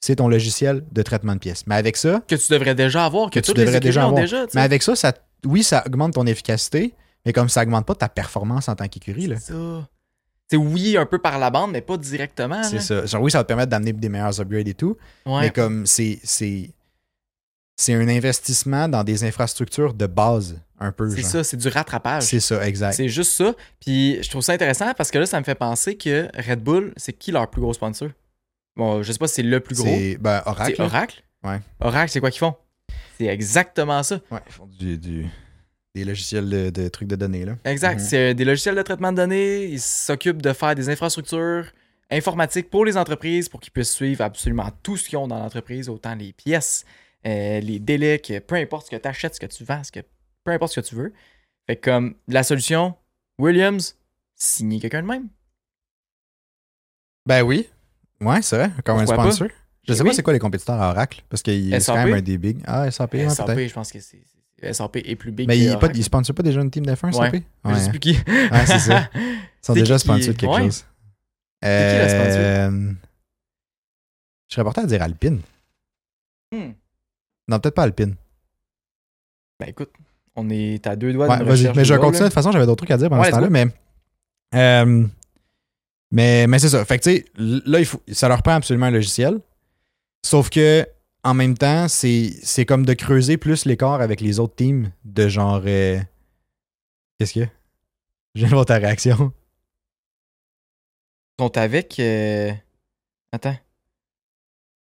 c'est 0.00 0.16
ton 0.16 0.26
logiciel 0.26 0.84
de 0.90 1.02
traitement 1.02 1.34
de 1.34 1.38
pièces. 1.38 1.64
Mais 1.68 1.76
avec 1.76 1.96
ça, 1.96 2.22
Que 2.26 2.34
tu 2.34 2.52
devrais 2.52 2.74
déjà 2.74 3.04
avoir, 3.04 3.30
que, 3.30 3.38
Que 3.38 3.44
tu 3.44 3.54
les 3.54 3.64
devrais 3.64 3.78
déjà 3.78 4.04
avoir. 4.04 4.20
déjà. 4.20 4.46
mais 4.54 4.62
avec 4.62 4.82
ça, 4.82 4.96
ça, 4.96 5.14
oui, 5.46 5.62
ça 5.62 5.84
augmente 5.86 6.14
ton 6.14 6.26
efficacité, 6.26 6.94
mais 7.24 7.32
comme 7.32 7.48
ça 7.48 7.62
augmente 7.62 7.86
pas 7.86 7.94
ta 7.94 8.08
performance 8.08 8.68
en 8.68 8.74
tant 8.74 8.88
qu'écurie, 8.88 9.28
là. 9.28 9.36
C'est 9.38 9.52
ça. 9.52 9.88
C'est 10.52 10.58
oui, 10.58 10.98
un 10.98 11.06
peu 11.06 11.16
par 11.18 11.38
la 11.38 11.48
bande, 11.48 11.70
mais 11.72 11.80
pas 11.80 11.96
directement. 11.96 12.62
C'est 12.62 12.80
ça. 12.80 13.06
Genre, 13.06 13.22
oui, 13.22 13.30
ça 13.30 13.38
va 13.38 13.44
te 13.44 13.48
permettre 13.48 13.70
d'amener 13.70 13.94
des 13.94 14.10
meilleurs 14.10 14.38
upgrades 14.38 14.68
et 14.68 14.74
tout, 14.74 14.98
Ouais. 15.24 15.40
mais 15.40 15.50
comme 15.50 15.86
c'est 15.86 16.18
c'est 16.24 16.68
c'est 17.74 17.94
un 17.94 18.06
investissement 18.06 18.86
dans 18.86 19.02
des 19.02 19.24
infrastructures 19.24 19.94
de 19.94 20.06
base 20.06 20.60
un 20.78 20.92
peu. 20.92 21.08
C'est 21.08 21.22
ça, 21.22 21.42
c'est 21.42 21.56
du 21.56 21.68
rattrapage. 21.68 22.24
C'est 22.24 22.38
ça, 22.38 22.68
exact. 22.68 22.92
C'est 22.92 23.08
juste 23.08 23.32
ça. 23.32 23.54
Puis 23.80 24.22
je 24.22 24.28
trouve 24.28 24.42
ça 24.42 24.52
intéressant 24.52 24.92
parce 24.94 25.10
que 25.10 25.16
là, 25.18 25.24
ça 25.24 25.38
me 25.40 25.44
fait 25.44 25.54
penser 25.54 25.96
que 25.96 26.28
Red 26.36 26.60
Bull, 26.62 26.92
c'est 26.98 27.14
qui 27.14 27.32
leur 27.32 27.48
plus 27.48 27.62
gros 27.62 27.72
sponsor? 27.72 28.10
Bon, 28.76 29.02
je 29.02 29.10
sais 29.10 29.18
pas 29.18 29.28
si 29.28 29.36
c'est 29.36 29.42
le 29.42 29.58
plus 29.60 29.76
gros. 29.76 29.86
C'est 29.86 30.18
ben, 30.20 30.42
Oracle. 30.44 30.74
C'est 30.76 30.82
là. 30.82 30.84
Oracle? 30.84 31.22
Ouais. 31.44 31.60
Oracle, 31.80 32.10
c'est 32.12 32.20
quoi 32.20 32.30
qu'ils 32.30 32.40
font? 32.40 32.54
C'est 33.16 33.24
exactement 33.24 34.02
ça. 34.02 34.20
Ouais, 34.30 34.40
ils 34.46 34.52
font 34.52 34.66
du, 34.66 34.98
du- 34.98 35.26
des 35.94 36.04
logiciels 36.04 36.48
de, 36.48 36.70
de 36.70 36.88
trucs 36.88 37.08
de 37.08 37.16
données 37.16 37.44
là. 37.44 37.56
Exact. 37.64 37.98
Mhm. 38.00 38.06
C'est 38.06 38.34
des 38.34 38.44
logiciels 38.44 38.74
de 38.74 38.82
traitement 38.82 39.12
de 39.12 39.16
données. 39.18 39.64
Ils 39.66 39.80
s'occupent 39.80 40.40
de 40.42 40.52
faire 40.52 40.74
des 40.74 40.88
infrastructures 40.88 41.66
informatiques 42.10 42.70
pour 42.70 42.84
les 42.84 42.96
entreprises 42.96 43.48
pour 43.48 43.60
qu'ils 43.60 43.72
puissent 43.72 43.92
suivre 43.92 44.22
absolument 44.22 44.70
tout 44.82 44.96
ce 44.96 45.08
qu'ils 45.08 45.18
ont 45.18 45.28
dans 45.28 45.38
l'entreprise, 45.38 45.88
autant 45.88 46.14
les 46.14 46.32
pièces, 46.32 46.84
euh, 47.26 47.60
les 47.60 47.78
délais, 47.78 48.18
que 48.18 48.38
peu 48.38 48.54
importe 48.56 48.86
ce 48.86 48.90
que 48.90 49.00
tu 49.00 49.08
achètes, 49.08 49.34
ce 49.34 49.40
que 49.40 49.46
tu 49.46 49.64
vends, 49.64 49.82
ce 49.84 49.92
que, 49.92 50.00
peu 50.44 50.52
importe 50.52 50.72
ce 50.74 50.80
que 50.80 50.86
tu 50.86 50.94
veux. 50.94 51.12
Fait 51.66 51.76
que 51.76 51.90
comme 51.90 52.14
la 52.28 52.42
solution, 52.42 52.94
Williams, 53.38 53.96
signer 54.36 54.80
quelqu'un 54.80 55.02
de 55.02 55.06
même. 55.08 55.28
Ben 57.26 57.42
oui. 57.42 57.68
Ouais, 58.20 58.42
c'est 58.42 58.56
vrai, 58.56 58.70
comme 58.84 58.96
un 58.98 59.04
Pourquoi 59.04 59.24
pas? 59.24 59.30
sponsor. 59.32 59.48
Je 59.86 59.92
Eh 59.92 59.96
sais 59.96 60.02
pas 60.04 60.10
oui. 60.10 60.14
c'est 60.14 60.22
quoi 60.22 60.32
les 60.32 60.38
compétiteurs 60.38 60.80
à 60.80 60.90
Oracle 60.90 61.22
parce 61.28 61.42
qu'il 61.42 61.64
c'est 61.70 61.76
quand 61.86 61.94
SAP? 61.96 62.06
même 62.06 62.14
un 62.14 62.20
des 62.22 62.38
big. 62.38 62.58
Ah, 62.66 62.88
SAP, 62.90 63.14
ouais, 63.14 63.28
SAP, 63.28 63.46
peut-être. 63.46 63.68
je 63.68 63.74
pense 63.74 63.90
que 63.90 64.00
c'est- 64.00 64.22
SAP 64.70 64.96
est 64.98 65.16
plus 65.16 65.32
big 65.32 65.48
Mais 65.48 65.58
il, 65.58 65.76
il 65.94 66.04
sponsor 66.04 66.34
pas 66.34 66.42
déjà 66.42 66.60
une 66.60 66.70
team 66.70 66.84
d'F1 66.86 67.06
Ouais. 67.18 67.30
SAP 67.30 67.42
Je 67.64 67.74
sais 67.74 67.84
Ouais, 67.84 67.90
plus 67.90 67.98
qui. 68.00 68.12
Ouais, 68.12 68.66
c'est 68.66 68.78
ça. 68.78 69.08
Ils 69.14 69.66
sont 69.66 69.74
C'est 69.74 69.80
déjà 69.80 69.94
qui? 69.96 70.00
qui- 70.02 70.04
sponsors 70.04 70.34
de 70.34 70.38
quelque 70.38 70.50
ouais. 70.52 70.62
chose. 70.62 70.78
qui 71.62 71.68
le 71.68 72.08
sponsor? 72.08 72.40
Euh, 72.40 72.92
Je 74.48 74.54
serais 74.54 74.64
porté 74.64 74.80
à 74.80 74.86
dire 74.86 75.02
Alpine. 75.02 75.40
Hmm. 76.52 76.72
Non, 77.48 77.58
peut-être 77.60 77.74
pas 77.74 77.84
Alpine. 77.84 78.14
Ben 79.60 79.68
écoute, 79.68 79.90
on 80.36 80.48
est 80.50 80.86
à 80.86 80.96
deux 80.96 81.12
doigts 81.12 81.28
Ouais, 81.28 81.38
vas-y. 81.38 81.50
recherche 81.50 81.76
Mais 81.76 81.84
je 81.84 81.94
vais 81.94 82.00
continuer. 82.00 82.20
De 82.20 82.24
toute 82.26 82.34
façon, 82.34 82.50
j'avais 82.52 82.66
d'autres 82.66 82.78
trucs 82.84 82.90
à 82.90 82.96
dire 82.96 83.08
pendant 83.08 83.22
Ouais, 83.22 83.28
ce 83.28 83.32
temps-là. 83.32 83.50
Mais, 83.50 83.66
euh, 84.54 85.06
mais, 86.10 86.46
mais 86.46 86.58
c'est 86.58 86.68
ça. 86.68 86.84
Fait 86.84 86.98
que, 86.98 87.04
tu 87.04 87.10
sais, 87.16 87.24
là, 87.36 87.78
il 87.78 87.86
faut, 87.86 88.02
ça 88.12 88.28
leur 88.28 88.42
prend 88.42 88.54
absolument 88.54 88.86
un 88.86 88.90
logiciel. 88.90 89.38
Sauf 90.24 90.50
que, 90.50 90.86
en 91.24 91.34
même 91.34 91.56
temps, 91.56 91.88
c'est 91.88 92.30
c'est 92.42 92.66
comme 92.66 92.84
de 92.86 92.94
creuser 92.94 93.36
plus 93.36 93.64
l'écart 93.64 94.00
avec 94.00 94.20
les 94.20 94.38
autres 94.40 94.56
teams 94.56 94.90
de 95.04 95.28
genre. 95.28 95.62
euh, 95.66 95.98
Qu'est-ce 97.18 97.32
qu'il 97.34 97.42
y 97.42 97.44
a? 97.44 97.48
Je 98.34 98.40
viens 98.40 98.48
de 98.48 98.54
voir 98.54 98.66
ta 98.66 98.76
réaction. 98.78 99.32
sont 101.38 101.56
avec. 101.58 101.98
euh, 102.00 102.52
Attends. 103.32 103.56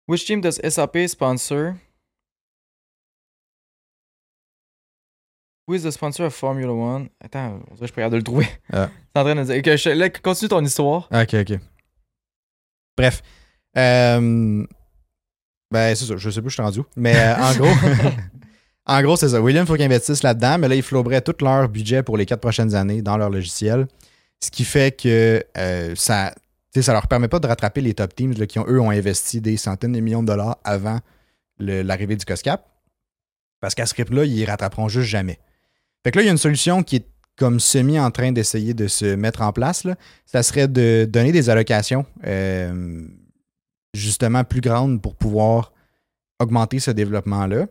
Which 0.07 0.25
team 0.25 0.41
does 0.41 0.59
SAP 0.67 1.07
sponsor? 1.07 1.75
Who 5.67 5.75
is 5.75 5.83
the 5.83 5.91
sponsor 5.91 6.25
of 6.25 6.33
Formula 6.33 6.73
One? 6.73 7.09
Attends, 7.21 7.61
on 7.69 7.75
dirait 7.75 7.79
que 7.81 7.87
je 7.87 7.93
peux 7.93 8.01
regarder 8.01 8.17
le 8.17 8.23
trouver. 8.23 8.47
Ah. 8.73 8.89
C'est 9.15 9.21
en 9.21 9.23
train 9.23 9.35
de 9.35 9.43
dire. 9.43 9.61
que 9.61 9.77
je- 9.77 9.89
là, 9.89 10.09
continue 10.09 10.49
ton 10.49 10.63
histoire. 10.65 11.07
Ok, 11.11 11.33
ok. 11.35 11.59
Bref. 12.97 13.21
Euh, 13.77 14.65
ben, 15.71 15.95
c'est 15.95 16.05
ça. 16.05 16.17
Je 16.17 16.29
sais 16.29 16.41
plus, 16.41 16.49
je 16.49 16.55
suis 16.55 16.63
rendu. 16.63 16.81
Mais 16.95 17.15
euh, 17.15 17.35
en 17.35 17.53
gros. 17.55 17.73
en 18.85 19.01
gros, 19.01 19.15
c'est 19.15 19.29
ça. 19.29 19.41
William, 19.41 19.65
il 19.65 19.67
faut 19.67 19.75
qu'ils 19.75 19.85
investissent 19.85 20.23
là-dedans, 20.23 20.57
mais 20.57 20.67
là, 20.67 20.75
ils 20.75 20.83
floberaient 20.83 21.21
tout 21.21 21.35
leur 21.41 21.69
budget 21.69 22.03
pour 22.03 22.17
les 22.17 22.25
quatre 22.25 22.41
prochaines 22.41 22.75
années 22.75 23.01
dans 23.01 23.17
leur 23.17 23.29
logiciel. 23.29 23.87
Ce 24.41 24.49
qui 24.51 24.63
fait 24.63 24.95
que 24.95 25.43
euh, 25.57 25.93
ça. 25.95 26.33
ça 26.79 26.93
leur 26.93 27.07
permet 27.07 27.27
pas 27.27 27.39
de 27.39 27.47
rattraper 27.47 27.81
les 27.81 27.93
top 27.93 28.15
teams 28.15 28.33
qui, 28.33 28.59
ont, 28.59 28.65
eux, 28.67 28.79
ont 28.79 28.89
investi 28.89 29.41
des 29.41 29.57
centaines 29.57 29.91
de 29.91 29.99
millions 29.99 30.23
de 30.23 30.27
dollars 30.27 30.57
avant 30.63 30.99
l'arrivée 31.59 32.15
du 32.15 32.25
COSCAP. 32.25 32.65
Parce 33.59 33.75
qu'à 33.75 33.85
ce 33.85 33.93
rythme-là, 33.93 34.23
ils 34.23 34.45
rattraperont 34.45 34.87
juste 34.87 35.09
jamais. 35.09 35.39
Fait 36.03 36.11
que 36.11 36.17
là, 36.17 36.23
il 36.23 36.25
y 36.25 36.29
a 36.29 36.31
une 36.31 36.37
solution 36.37 36.81
qui 36.83 36.97
est 36.97 37.07
comme 37.39 37.59
semi 37.59 37.99
en 37.99 38.11
train 38.11 38.31
d'essayer 38.31 38.73
de 38.73 38.87
se 38.87 39.15
mettre 39.15 39.41
en 39.41 39.51
place. 39.51 39.85
Ça 40.25 40.43
serait 40.43 40.67
de 40.67 41.07
donner 41.09 41.31
des 41.31 41.49
allocations 41.49 42.05
euh, 42.25 43.07
justement 43.93 44.43
plus 44.43 44.61
grandes 44.61 45.01
pour 45.01 45.15
pouvoir 45.15 45.73
augmenter 46.39 46.79
ce 46.79 46.91
développement-là. 46.91 47.67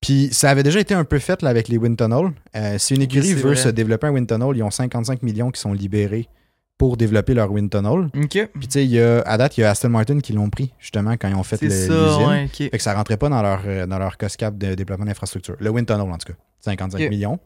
Puis 0.00 0.28
ça 0.32 0.50
avait 0.50 0.62
déjà 0.62 0.80
été 0.80 0.92
un 0.94 1.04
peu 1.04 1.18
fait 1.18 1.40
là, 1.42 1.48
avec 1.48 1.68
les 1.68 1.78
wind 1.78 1.96
tunnels. 1.96 2.32
Euh, 2.56 2.76
si 2.78 2.94
une 2.94 3.02
écurie 3.02 3.32
veut 3.34 3.52
vrai. 3.52 3.56
se 3.56 3.68
développer 3.68 4.06
un 4.06 4.10
wind 4.10 4.26
tunnel, 4.28 4.50
ils 4.54 4.62
ont 4.62 4.70
55 4.70 5.22
millions 5.22 5.50
qui 5.50 5.60
sont 5.60 5.72
libérés 5.72 6.28
pour 6.76 6.96
développer 6.96 7.32
leur 7.34 7.50
wind 7.52 7.70
tunnel. 7.70 8.10
Ok. 8.14 8.30
Puis 8.30 8.48
tu 8.66 8.70
sais, 8.70 8.84
il 8.84 8.90
y 8.90 9.00
a, 9.00 9.20
à 9.22 9.38
date, 9.38 9.56
il 9.56 9.62
y 9.62 9.64
a 9.64 9.70
Aston 9.70 9.88
Martin 9.90 10.18
qui 10.20 10.32
l'ont 10.34 10.50
pris 10.50 10.74
justement 10.78 11.12
quand 11.12 11.28
ils 11.28 11.34
ont 11.36 11.42
fait 11.42 11.60
l'usine. 11.62 11.90
ouais, 12.26 12.44
ok. 12.46 12.56
Fait 12.56 12.70
que 12.70 12.82
ça 12.82 12.92
rentrait 12.94 13.16
pas 13.16 13.28
dans 13.30 13.40
leur, 13.40 13.62
euh, 13.64 13.86
dans 13.86 13.98
leur 13.98 14.18
cost 14.18 14.36
cap 14.36 14.58
de 14.58 14.74
développement 14.74 15.06
d'infrastructure. 15.06 15.56
Le 15.60 15.70
wind 15.70 15.86
tunnel, 15.86 16.02
en 16.02 16.18
tout 16.18 16.32
cas. 16.32 16.38
55 16.60 17.00
Ok. 17.00 17.08
millions. 17.10 17.38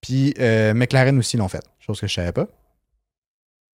Puis 0.00 0.34
euh, 0.38 0.74
McLaren 0.74 1.18
aussi 1.18 1.36
l'ont 1.36 1.48
fait. 1.48 1.64
Chose 1.80 2.00
que 2.00 2.06
je 2.06 2.14
savais 2.14 2.32
pas. 2.32 2.46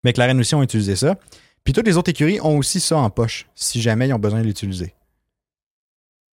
McLaren 0.05 0.39
aussi 0.39 0.55
ont 0.55 0.63
utilisé 0.63 0.97
ça. 0.97 1.17
Puis 1.65 1.73
toutes 1.73 1.87
les 1.87 1.97
autres 1.97 2.11
écuries 2.11 2.41
ont 2.41 2.59
aussi 2.59 2.81
ça 2.81 2.97
en 2.99 3.09
poche, 3.11 3.47
si 3.55 3.81
jamais 3.81 4.09
ils 4.09 4.13
ont 4.13 4.19
besoin 4.19 4.41
de 4.41 4.47
l'utiliser. 4.47 4.95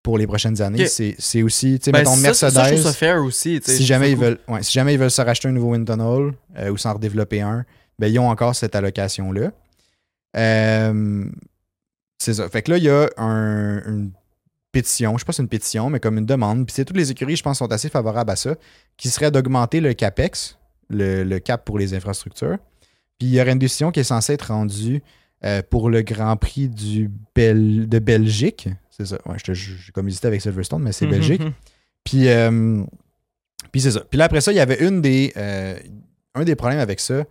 Pour 0.02 0.18
les 0.18 0.26
prochaines 0.28 0.62
années, 0.62 0.88
c'est 0.88 1.16
c'est 1.20 1.44
aussi, 1.44 1.78
tu 1.78 1.86
sais, 1.86 1.92
Ben, 1.92 2.00
mettons 2.00 2.16
Mercedes, 2.16 2.52
ça, 2.52 2.64
je 2.64 2.70
trouve 2.74 2.84
ça 2.84 2.94
fair 2.94 3.24
aussi. 3.24 3.60
si 3.64 3.86
jamais, 3.86 4.12
ils 4.12 4.18
veulent, 4.18 4.40
ouais, 4.48 4.64
si 4.64 4.72
jamais 4.72 4.94
ils 4.94 5.00
veulent 5.00 5.12
se 5.12 5.22
racheter 5.22 5.50
un 5.50 5.52
nouveau 5.52 5.72
wind 5.74 5.86
tunnel 5.86 6.34
euh, 6.58 6.72
ou 6.72 6.78
s'en 6.78 6.94
redévelopper 6.94 7.42
un, 7.42 7.66
ben, 8.00 8.08
ils 8.12 8.18
ont 8.18 8.30
encore 8.30 8.56
cette 8.56 8.76
allocation-là. 8.76 9.52
Euh, 10.38 11.26
c'est 12.18 12.34
ça. 12.34 12.50
Fait 12.50 12.62
que 12.62 12.72
là, 12.72 12.78
il 12.78 12.84
y 12.86 12.90
a 12.90 13.10
un- 13.18 13.84
une 13.86 14.12
pétition, 14.72 15.18
je 15.18 15.20
sais 15.20 15.26
pas 15.26 15.34
si 15.34 15.38
c'est 15.38 15.44
une 15.44 15.50
pétition, 15.50 15.90
mais 15.90 16.00
comme 16.00 16.18
une 16.18 16.26
demande. 16.26 16.66
Puis 16.66 16.74
c'est 16.76 16.86
toutes 16.86 16.98
les 16.98 17.12
écuries, 17.12 17.36
je 17.36 17.44
pense, 17.44 17.58
sont 17.60 17.72
assez 17.72 17.90
favorables 17.90 18.32
à 18.32 18.36
ça, 18.36 18.56
qui 18.98 19.10
serait 19.10 19.32
d'augmenter 19.32 19.82
le 19.82 19.94
CAPEX, 19.94 20.58
le, 20.90 21.24
le 21.24 21.40
cap 21.40 21.66
pour 21.66 21.78
les 21.78 21.94
infrastructures. 21.94 22.58
Puis 23.18 23.28
il 23.28 23.34
y 23.34 23.42
aurait 23.42 23.52
une 23.52 23.60
décision 23.60 23.92
qui 23.92 24.00
est 24.00 24.04
censée 24.06 24.34
être 24.34 24.48
rendue 24.54 25.02
euh, 25.46 25.62
pour 25.70 25.90
le 25.90 26.02
Grand 26.02 26.36
Prix 26.38 26.68
du 26.70 27.10
Bel- 27.36 27.88
de 27.88 28.00
Belgique. 28.00 28.70
C'est 28.90 29.06
ça. 29.06 29.18
Ouais, 29.26 29.38
j'ai 29.46 29.92
comme 29.94 30.08
hésité 30.08 30.28
avec 30.28 30.42
Silverstone, 30.42 30.82
mais 30.84 30.92
c'est 30.92 31.06
cool. 31.06 31.16
Belgique. 31.16 31.42
Puis, 32.04 32.28
euh, 32.28 32.84
puis 33.72 33.82
c'est 33.82 33.92
ça. 33.92 34.02
Puis 34.10 34.18
là, 34.18 34.26
après 34.26 34.42
ça, 34.42 34.52
il 34.52 34.56
y 34.56 34.60
avait 34.60 34.86
une 34.86 35.02
des, 35.02 35.32
euh, 35.38 35.78
un 36.36 36.44
des 36.44 36.56
problèmes 36.56 36.80
avec 36.80 37.00
ça. 37.00 37.24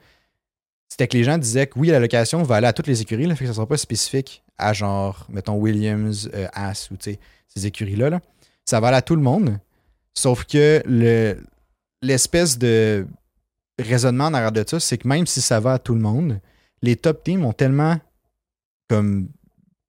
C'était 0.89 1.07
que 1.07 1.17
les 1.19 1.25
gens 1.25 1.37
disaient 1.37 1.67
que 1.67 1.79
oui, 1.79 1.89
la 1.89 2.01
location 2.01 2.43
va 2.43 2.57
aller 2.57 2.67
à 2.67 2.73
toutes 2.73 2.87
les 2.87 3.03
écuries, 3.03 3.27
là, 3.27 3.35
fait 3.35 3.41
que 3.45 3.47
ça 3.47 3.51
ne 3.53 3.57
sera 3.57 3.67
pas 3.67 3.77
spécifique 3.77 4.43
à 4.57 4.73
genre, 4.73 5.27
mettons, 5.29 5.57
Williams, 5.57 6.31
As 6.55 6.89
ou 6.91 6.97
tu 6.97 7.13
sais, 7.13 7.19
ces 7.47 7.67
écuries-là. 7.67 8.09
là. 8.11 8.21
Ça 8.65 8.81
va 8.81 8.89
aller 8.89 8.97
à 8.97 9.03
tout 9.03 9.15
le 9.17 9.23
monde. 9.23 9.59
Sauf 10.15 10.45
que 10.45 10.83
le, 10.87 11.37
l'espèce 12.03 12.59
de 12.59 13.07
raisonnement 13.79 14.25
en 14.25 14.35
arrière 14.35 14.53
de 14.53 14.65
ça, 14.67 14.81
c'est 14.81 14.97
que 14.99 15.07
même 15.07 15.27
si 15.27 15.41
ça 15.43 15.61
va 15.61 15.75
à 15.75 15.79
tout 15.79 15.95
le 15.95 16.01
monde, 16.01 16.41
les 16.83 16.97
top 16.97 17.23
teams 17.23 17.45
ont 17.45 17.53
tellement 17.53 17.99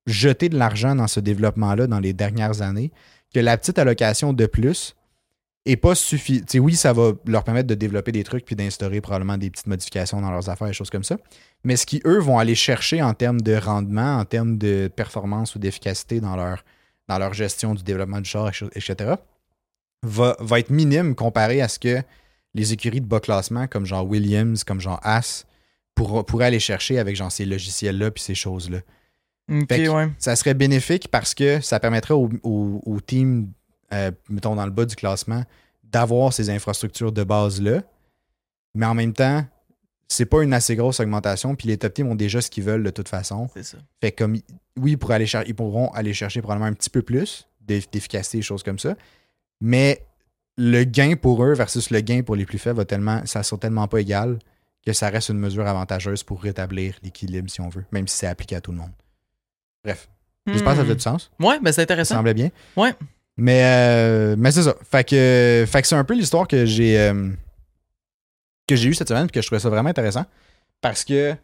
jeté 0.05 0.49
de 0.49 0.57
l'argent 0.57 0.95
dans 0.95 1.07
ce 1.07 1.19
développement-là 1.19 1.87
dans 1.87 1.99
les 1.99 2.13
dernières 2.13 2.61
années 2.61 2.91
que 3.33 3.39
la 3.39 3.57
petite 3.57 3.79
allocation 3.79 4.33
de 4.33 4.45
plus 4.45 4.95
est 5.65 5.77
pas 5.77 5.95
suffisante. 5.95 6.53
Oui, 6.55 6.75
ça 6.75 6.93
va 6.93 7.11
leur 7.25 7.43
permettre 7.43 7.67
de 7.67 7.75
développer 7.75 8.11
des 8.11 8.23
trucs 8.23 8.45
puis 8.45 8.55
d'instaurer 8.55 9.01
probablement 9.01 9.37
des 9.37 9.49
petites 9.49 9.67
modifications 9.67 10.21
dans 10.21 10.31
leurs 10.31 10.49
affaires, 10.49 10.67
des 10.67 10.73
choses 10.73 10.89
comme 10.89 11.03
ça. 11.03 11.17
Mais 11.63 11.75
ce 11.75 11.85
qui, 11.85 12.01
eux, 12.05 12.19
vont 12.19 12.39
aller 12.39 12.55
chercher 12.55 13.01
en 13.01 13.13
termes 13.13 13.41
de 13.41 13.55
rendement, 13.55 14.17
en 14.17 14.25
termes 14.25 14.57
de 14.57 14.89
performance 14.93 15.55
ou 15.55 15.59
d'efficacité 15.59 16.21
dans 16.21 16.35
leur, 16.35 16.63
dans 17.07 17.19
leur 17.19 17.33
gestion 17.33 17.75
du 17.75 17.83
développement 17.83 18.21
du 18.21 18.29
char, 18.29 18.49
etc., 18.73 19.15
va, 20.01 20.37
va 20.39 20.59
être 20.59 20.69
minime 20.69 21.13
comparé 21.13 21.61
à 21.61 21.67
ce 21.67 21.77
que 21.77 22.01
les 22.55 22.73
écuries 22.73 23.01
de 23.01 23.05
bas 23.05 23.19
classement, 23.19 23.67
comme 23.67 23.85
genre 23.85 24.07
Williams, 24.07 24.63
comme 24.63 24.79
genre 24.79 24.99
As, 25.03 25.45
pour- 25.95 26.25
pourraient 26.25 26.45
aller 26.47 26.59
chercher 26.59 26.99
avec 26.99 27.15
genre 27.15 27.31
ces 27.31 27.45
logiciels-là 27.45 28.11
puis 28.11 28.23
ces 28.23 28.35
choses-là 28.35 28.79
ouais. 29.89 30.09
ça 30.19 30.35
serait 30.35 30.53
bénéfique 30.53 31.07
parce 31.09 31.33
que 31.33 31.59
ça 31.61 31.79
permettrait 31.79 32.13
au, 32.13 32.29
au- 32.43 32.81
au 32.85 33.01
team, 33.01 33.51
euh, 33.93 34.11
mettons 34.29 34.55
dans 34.55 34.65
le 34.65 34.71
bas 34.71 34.85
du 34.85 34.95
classement, 34.95 35.43
d'avoir 35.83 36.33
ces 36.33 36.49
infrastructures 36.51 37.11
de 37.11 37.23
base-là. 37.23 37.81
Mais 38.75 38.85
en 38.85 38.93
même 38.93 39.13
temps, 39.13 39.43
c'est 40.07 40.25
pas 40.27 40.43
une 40.43 40.53
assez 40.53 40.75
grosse 40.75 40.99
augmentation. 40.99 41.55
Puis 41.55 41.67
les 41.67 41.77
top 41.77 41.93
teams 41.95 42.07
ont 42.07 42.15
déjà 42.15 42.41
ce 42.41 42.49
qu'ils 42.51 42.63
veulent 42.63 42.83
de 42.83 42.91
toute 42.91 43.09
façon. 43.09 43.49
C'est 43.55 43.63
ça. 43.63 43.77
Fait 44.01 44.11
comme, 44.11 44.33
oui, 44.77 44.91
ils, 44.91 44.97
pourraient 44.97 45.15
aller 45.15 45.27
ils 45.47 45.55
pourront 45.55 45.89
aller 45.93 46.13
chercher 46.13 46.41
probablement 46.41 46.69
un 46.69 46.73
petit 46.73 46.91
peu 46.91 47.01
plus 47.01 47.47
d'eff- 47.67 47.89
d'efficacité, 47.91 48.37
des 48.37 48.43
choses 48.43 48.61
comme 48.61 48.77
ça. 48.79 48.95
Mais 49.61 50.05
le 50.57 50.83
gain 50.83 51.15
pour 51.19 51.43
eux 51.43 51.53
versus 51.53 51.89
le 51.89 52.01
gain 52.01 52.21
pour 52.21 52.35
les 52.35 52.45
plus 52.45 52.59
faibles 52.59 52.77
va 52.77 52.85
tellement, 52.85 53.25
ça 53.25 53.41
sera 53.43 53.57
tellement 53.59 53.87
pas 53.87 53.99
égal 54.01 54.37
que 54.85 54.93
ça 54.93 55.09
reste 55.09 55.29
une 55.29 55.39
mesure 55.39 55.67
avantageuse 55.67 56.23
pour 56.23 56.41
rétablir 56.41 56.95
l'équilibre, 57.03 57.49
si 57.49 57.61
on 57.61 57.69
veut, 57.69 57.85
même 57.91 58.07
si 58.07 58.17
c'est 58.17 58.27
appliqué 58.27 58.55
à 58.55 58.61
tout 58.61 58.71
le 58.71 58.77
monde. 58.77 58.91
Bref, 59.83 60.09
j'espère 60.47 60.71
que 60.73 60.79
ça 60.79 60.85
fait 60.85 60.95
du 60.95 61.01
sens. 61.01 61.31
Hmm. 61.39 61.45
Ouais, 61.45 61.59
ben 61.59 61.71
c'est 61.71 61.75
Ça 61.75 61.81
intéressant. 61.83 62.15
semblait 62.15 62.33
bien. 62.33 62.49
Ouais. 62.75 62.93
Mais, 63.37 63.63
euh, 63.63 64.35
mais 64.37 64.51
c'est 64.51 64.63
ça. 64.63 64.75
Fait 64.89 65.03
que, 65.07 65.65
fait 65.67 65.81
que 65.81 65.87
c'est 65.87 65.95
un 65.95 66.03
peu 66.03 66.13
l'histoire 66.13 66.47
que 66.47 66.65
j'ai 66.65 66.99
euh, 66.99 67.29
que 68.67 68.75
j'ai 68.75 68.89
eue 68.89 68.93
cette 68.93 69.07
semaine 69.07 69.25
et 69.25 69.29
que 69.29 69.41
je 69.41 69.47
trouvais 69.47 69.59
ça 69.61 69.69
vraiment 69.69 69.89
intéressant. 69.89 70.25
Parce 70.81 71.05
que 71.05 71.35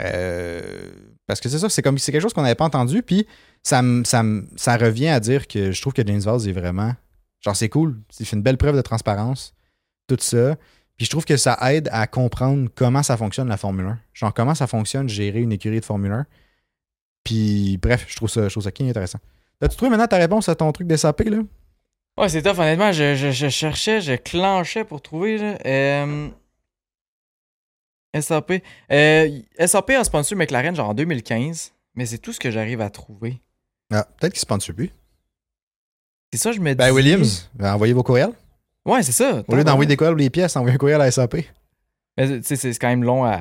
euh, 0.00 0.90
parce 1.26 1.40
que 1.40 1.48
c'est 1.48 1.58
ça, 1.58 1.68
c'est 1.68 1.82
comme 1.82 1.98
c'est 1.98 2.12
quelque 2.12 2.22
chose 2.22 2.32
qu'on 2.32 2.42
n'avait 2.42 2.54
pas 2.54 2.64
entendu. 2.64 3.02
Puis 3.02 3.26
ça, 3.62 3.82
ça, 4.04 4.22
ça 4.56 4.76
revient 4.76 5.08
à 5.08 5.20
dire 5.20 5.48
que 5.48 5.72
je 5.72 5.80
trouve 5.80 5.92
que 5.92 6.06
James 6.06 6.20
Vaz 6.20 6.46
est 6.46 6.52
vraiment. 6.52 6.94
Genre, 7.40 7.56
c'est 7.56 7.68
cool. 7.68 7.96
Il 8.18 8.26
fait 8.26 8.36
une 8.36 8.42
belle 8.42 8.56
preuve 8.56 8.76
de 8.76 8.82
transparence. 8.82 9.54
Tout 10.06 10.16
ça. 10.20 10.56
Puis 10.98 11.04
je 11.06 11.10
trouve 11.10 11.24
que 11.24 11.36
ça 11.36 11.56
aide 11.72 11.88
à 11.92 12.08
comprendre 12.08 12.68
comment 12.74 13.04
ça 13.04 13.16
fonctionne 13.16 13.48
la 13.48 13.56
Formule 13.56 13.86
1. 13.86 13.98
Genre, 14.14 14.34
comment 14.34 14.56
ça 14.56 14.66
fonctionne 14.66 15.08
gérer 15.08 15.40
une 15.40 15.52
écurie 15.52 15.78
de 15.78 15.84
Formule 15.84 16.10
1. 16.10 16.26
Puis 17.22 17.78
bref, 17.80 18.04
je 18.08 18.16
trouve 18.16 18.28
ça, 18.28 18.48
je 18.48 18.52
trouve 18.52 18.64
ça 18.64 18.70
intéressant. 18.80 19.20
As-tu 19.60 19.76
trouvé 19.76 19.90
maintenant 19.90 20.08
ta 20.08 20.16
réponse 20.16 20.48
à 20.48 20.56
ton 20.56 20.70
truc 20.72 20.88
des 20.88 20.96
SAP, 20.96 21.20
là? 21.20 21.38
Ouais, 22.18 22.28
c'est 22.28 22.42
tough, 22.42 22.58
honnêtement. 22.58 22.90
Je, 22.90 23.14
je, 23.14 23.30
je 23.30 23.48
cherchais, 23.48 24.00
je 24.00 24.14
clenchais 24.14 24.84
pour 24.84 25.00
trouver. 25.00 25.38
Là. 25.38 25.58
Euh, 25.64 26.28
SAP. 28.20 28.62
Euh, 28.90 29.40
SAP 29.64 29.90
a 29.90 30.02
sponsor 30.02 30.36
McLaren 30.36 30.74
genre 30.74 30.88
en 30.88 30.94
2015, 30.94 31.72
mais 31.94 32.06
c'est 32.06 32.18
tout 32.18 32.32
ce 32.32 32.40
que 32.40 32.50
j'arrive 32.50 32.80
à 32.80 32.90
trouver. 32.90 33.40
Ah, 33.92 34.04
peut-être 34.18 34.32
qu'il 34.32 34.40
sponsor 34.40 34.74
plus. 34.74 34.90
C'est 36.32 36.40
ça, 36.40 36.50
je 36.50 36.58
me 36.60 36.70
dis. 36.70 36.76
Ben, 36.76 36.90
Williams, 36.90 37.48
ben, 37.54 37.74
envoyez 37.74 37.92
vos 37.92 38.02
courriels. 38.02 38.32
Ouais, 38.88 39.02
c'est 39.02 39.12
ça. 39.12 39.42
Au 39.46 39.54
lieu 39.54 39.64
d'envoyer 39.64 39.86
des 39.86 39.96
courriels 39.96 40.14
ou 40.14 40.18
des 40.18 40.30
pièces, 40.30 40.56
envoyez 40.56 40.74
un 40.74 40.78
courriel 40.78 41.00
à 41.00 41.10
SAP. 41.10 41.36
Mais 42.16 42.40
tu 42.40 42.42
sais, 42.42 42.56
c'est 42.56 42.74
quand 42.78 42.88
même 42.88 43.04
long 43.04 43.24
à, 43.24 43.34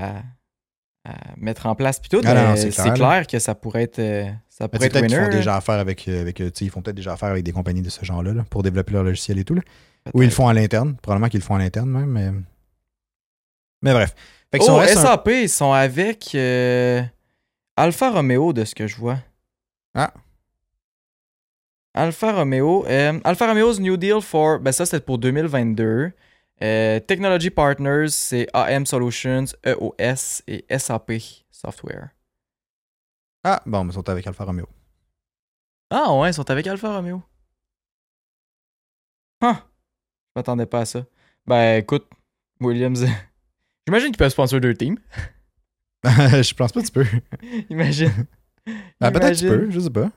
à 1.06 1.14
mettre 1.38 1.66
en 1.66 1.74
place. 1.76 2.00
Puis 2.00 2.10
tout, 2.10 2.22
Ah 2.26 2.56
c'est 2.58 2.94
clair, 2.94 3.26
que 3.26 3.40
ça 3.40 3.56
pourrait 3.56 3.84
être, 3.84 4.00
euh, 4.00 4.30
ça 4.50 4.68
pourrait 4.68 4.88
être 4.88 5.02
winner. 5.02 5.16
font 5.16 5.30
déjà 5.30 5.56
affaire 5.56 5.80
avec, 5.80 6.08
euh, 6.08 6.22
avec 6.22 6.42
euh, 6.42 6.52
ils 6.62 6.70
font 6.70 6.82
peut-être 6.82 6.96
déjà 6.98 7.14
affaire 7.14 7.30
avec 7.30 7.44
des 7.44 7.52
compagnies 7.54 7.82
de 7.82 7.90
ce 7.90 8.04
genre-là 8.06 8.34
là, 8.34 8.46
pour 8.50 8.62
développer 8.62 8.94
leur 8.94 9.04
logiciel 9.04 9.40
et 9.40 9.44
tout. 9.44 9.56
Là. 9.56 9.62
Ou 10.14 10.22
ils 10.22 10.26
le 10.26 10.32
font 10.32 10.48
à 10.48 10.54
l'interne. 10.54 10.96
Probablement 11.02 11.30
qu'ils 11.30 11.40
le 11.40 11.46
font 11.46 11.56
à 11.56 11.60
l'interne 11.60 11.90
même, 11.90 12.06
mais. 12.12 12.32
Mais 13.82 13.94
bref. 13.94 14.14
Fait 14.52 14.60
que 14.60 14.64
si 14.64 14.70
on 14.70 14.78
Oh, 14.78 14.80
un- 14.82 14.88
SAP, 14.88 15.28
ils 15.30 15.50
sont 15.50 15.72
avec 15.74 16.32
euh, 16.36 17.02
Alfa 17.76 18.12
Romeo, 18.12 18.54
de 18.54 18.64
ce 18.66 18.76
que 18.76 18.88
je 18.88 18.96
vois. 18.96 19.18
Ah. 19.96 20.14
Alfa 21.98 22.32
Romeo. 22.32 22.86
euh, 22.88 23.20
Alfa 23.24 23.48
Romeo's 23.48 23.80
New 23.80 23.98
Deal 23.98 24.22
for. 24.22 24.60
Ben, 24.60 24.72
ça, 24.72 24.86
c'est 24.86 25.04
pour 25.06 25.18
2022. 25.18 26.12
Euh, 26.62 27.00
Technology 27.02 27.50
Partners, 27.50 28.10
c'est 28.10 28.48
AM 28.54 28.86
Solutions, 28.86 29.46
EOS 29.66 30.42
et 30.48 30.66
SAP 30.78 31.14
Software. 31.52 32.10
Ah, 33.44 33.62
bon, 33.66 33.84
mais 33.84 33.92
ils 33.92 33.96
sont 33.96 34.10
avec 34.10 34.26
Alfa 34.28 34.44
Romeo. 34.44 34.68
Ah, 35.90 36.14
ouais, 36.14 36.30
ils 36.30 36.34
sont 36.34 36.50
avec 36.50 36.68
Alfa 36.68 36.96
Romeo. 36.96 37.22
Huh. 39.44 39.54
Je 39.54 40.32
m'attendais 40.36 40.66
pas 40.66 40.82
à 40.82 40.86
ça. 40.86 41.06
Ben, 41.46 41.78
écoute, 41.80 42.08
Williams. 42.60 43.06
J'imagine 43.88 44.10
qu'ils 44.10 44.18
peuvent 44.18 44.32
sponsor 44.32 44.60
deux 44.60 44.74
teams. 44.74 44.98
je 46.04 46.54
pense 46.54 46.72
pas 46.72 46.82
que 46.82 46.86
tu 46.88 46.92
peux. 46.92 47.06
Imagine. 47.70 48.28
Ah, 49.00 49.12
peut-être 49.12 49.34
que 49.34 49.40
tu 49.40 49.48
peux, 49.48 49.72
je 49.72 49.80
sais 49.80 49.90
pas. 49.90 50.12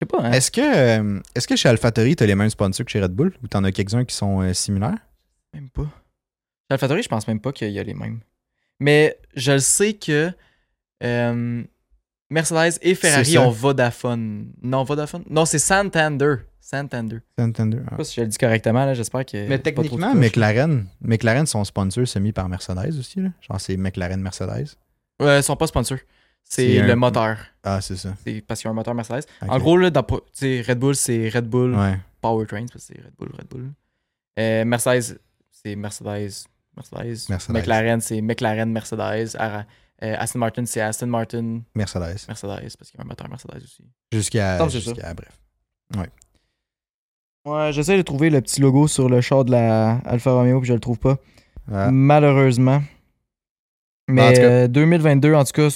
Je 0.00 0.06
sais 0.06 0.08
pas, 0.08 0.22
hein. 0.26 0.32
Est-ce 0.32 0.50
que, 0.50 0.60
euh, 0.60 1.20
est-ce 1.34 1.46
que 1.46 1.56
chez 1.56 1.68
AlphaTauri, 1.68 2.16
tu 2.16 2.22
as 2.22 2.26
les 2.26 2.34
mêmes 2.34 2.48
sponsors 2.50 2.86
que 2.86 2.90
chez 2.92 3.00
Red 3.02 3.12
Bull? 3.12 3.34
Ou 3.42 3.48
t'en 3.48 3.62
as 3.64 3.72
quelques-uns 3.72 4.04
qui 4.04 4.14
sont 4.14 4.40
euh, 4.40 4.54
similaires? 4.54 4.96
Même 5.52 5.68
pas. 5.68 5.82
Chez 5.82 6.70
AlphaTauri, 6.74 7.02
je 7.02 7.08
pense 7.08 7.28
même 7.28 7.40
pas 7.40 7.52
qu'il 7.52 7.70
y 7.70 7.78
a 7.78 7.82
les 7.82 7.94
mêmes. 7.94 8.20
Mais 8.78 9.18
je 9.36 9.52
le 9.52 9.58
sais 9.58 9.92
que 9.92 10.32
euh, 11.02 11.62
Mercedes 12.30 12.78
et 12.80 12.94
Ferrari 12.94 13.36
ont 13.36 13.50
Vodafone. 13.50 14.52
Non, 14.62 14.84
Vodafone? 14.84 15.24
Non, 15.28 15.44
c'est 15.44 15.58
Santander. 15.58 16.36
Santander. 16.62 17.18
Je 17.36 17.42
Santander. 17.42 17.78
sais 17.90 17.96
pas 17.96 18.04
si 18.04 18.14
je 18.16 18.20
le 18.22 18.26
dis 18.28 18.38
correctement, 18.38 18.86
là. 18.86 18.94
J'espère 18.94 19.26
que. 19.26 19.48
Mais 19.48 19.60
c'est 19.62 19.72
pas 19.72 19.82
trop 19.82 19.82
techniquement. 19.82 20.14
McLaren, 20.14 20.86
McLaren 21.02 21.44
sont 21.44 21.64
sponsors 21.64 22.06
semi 22.06 22.32
par 22.32 22.48
Mercedes 22.48 22.96
aussi. 22.98 23.20
Là. 23.20 23.30
Genre, 23.40 23.60
c'est 23.60 23.76
McLaren 23.76 24.20
Mercedes. 24.22 24.76
Ouais, 25.20 25.40
ils 25.40 25.42
sont 25.42 25.56
pas 25.56 25.66
sponsors. 25.66 25.98
C'est 26.44 26.80
le 26.82 26.90
un- 26.92 26.96
moteur. 26.96 27.38
Ah, 27.62 27.80
c'est 27.80 27.96
ça. 27.96 28.14
C'est 28.24 28.40
parce 28.40 28.60
qu'il 28.60 28.66
y 28.66 28.68
a 28.68 28.72
un 28.72 28.74
moteur 28.74 28.94
Mercedes. 28.94 29.24
En 29.46 29.58
gros, 29.58 29.76
là, 29.76 29.90
dans, 29.90 30.02
tu 30.02 30.16
sais, 30.32 30.62
Red 30.66 30.78
Bull, 30.78 30.96
c'est 30.96 31.28
Red 31.28 31.46
Bull 31.48 31.74
Ouais. 31.76 31.98
Powertrain, 32.20 32.66
parce 32.66 32.86
que 32.86 32.94
c'est 32.94 33.00
Red 33.02 33.12
Bull, 33.18 33.30
Red 33.38 33.46
Bull. 33.48 33.70
Euh, 34.38 34.64
Mercedes, 34.64 35.18
c'est 35.50 35.76
Mercedes, 35.76 36.46
Mercedes. 36.76 37.28
Mercedes. 37.28 37.52
McLaren, 37.52 38.00
c'est 38.00 38.20
McLaren, 38.20 38.70
Mercedes. 38.72 39.36
Ara- 39.38 39.64
euh, 40.02 40.16
Aston 40.18 40.38
Martin, 40.38 40.64
c'est 40.66 40.80
Aston 40.80 41.06
Martin, 41.08 41.60
Mercedes. 41.74 42.24
Mercedes, 42.26 42.76
parce 42.78 42.90
qu'il 42.90 42.98
y 42.98 43.00
a 43.00 43.04
un 43.04 43.06
moteur 43.08 43.28
Mercedes 43.28 43.62
aussi. 43.62 43.84
Jusqu'à. 44.10 44.56
Bref. 45.14 46.08
Ouais, 47.46 47.72
j'essaie 47.72 47.96
de 47.96 48.02
trouver 48.02 48.28
le 48.30 48.40
petit 48.42 48.60
logo 48.60 48.86
sur 48.86 49.08
le 49.08 49.20
char 49.22 49.44
de 49.44 49.50
la 49.52 49.92
Alfa 50.04 50.32
Romeo, 50.32 50.60
puis 50.60 50.68
je 50.68 50.74
le 50.74 50.80
trouve 50.80 50.98
pas. 50.98 51.16
Ah. 51.72 51.90
Malheureusement. 51.90 52.82
Mais 54.08 54.22
En 54.22 54.28
tout 54.28 54.34
cas. 54.36 54.42
euh, 54.42 54.68
2022, 54.68 55.34
en 55.34 55.44
tout 55.44 55.52
cas, 55.52 55.68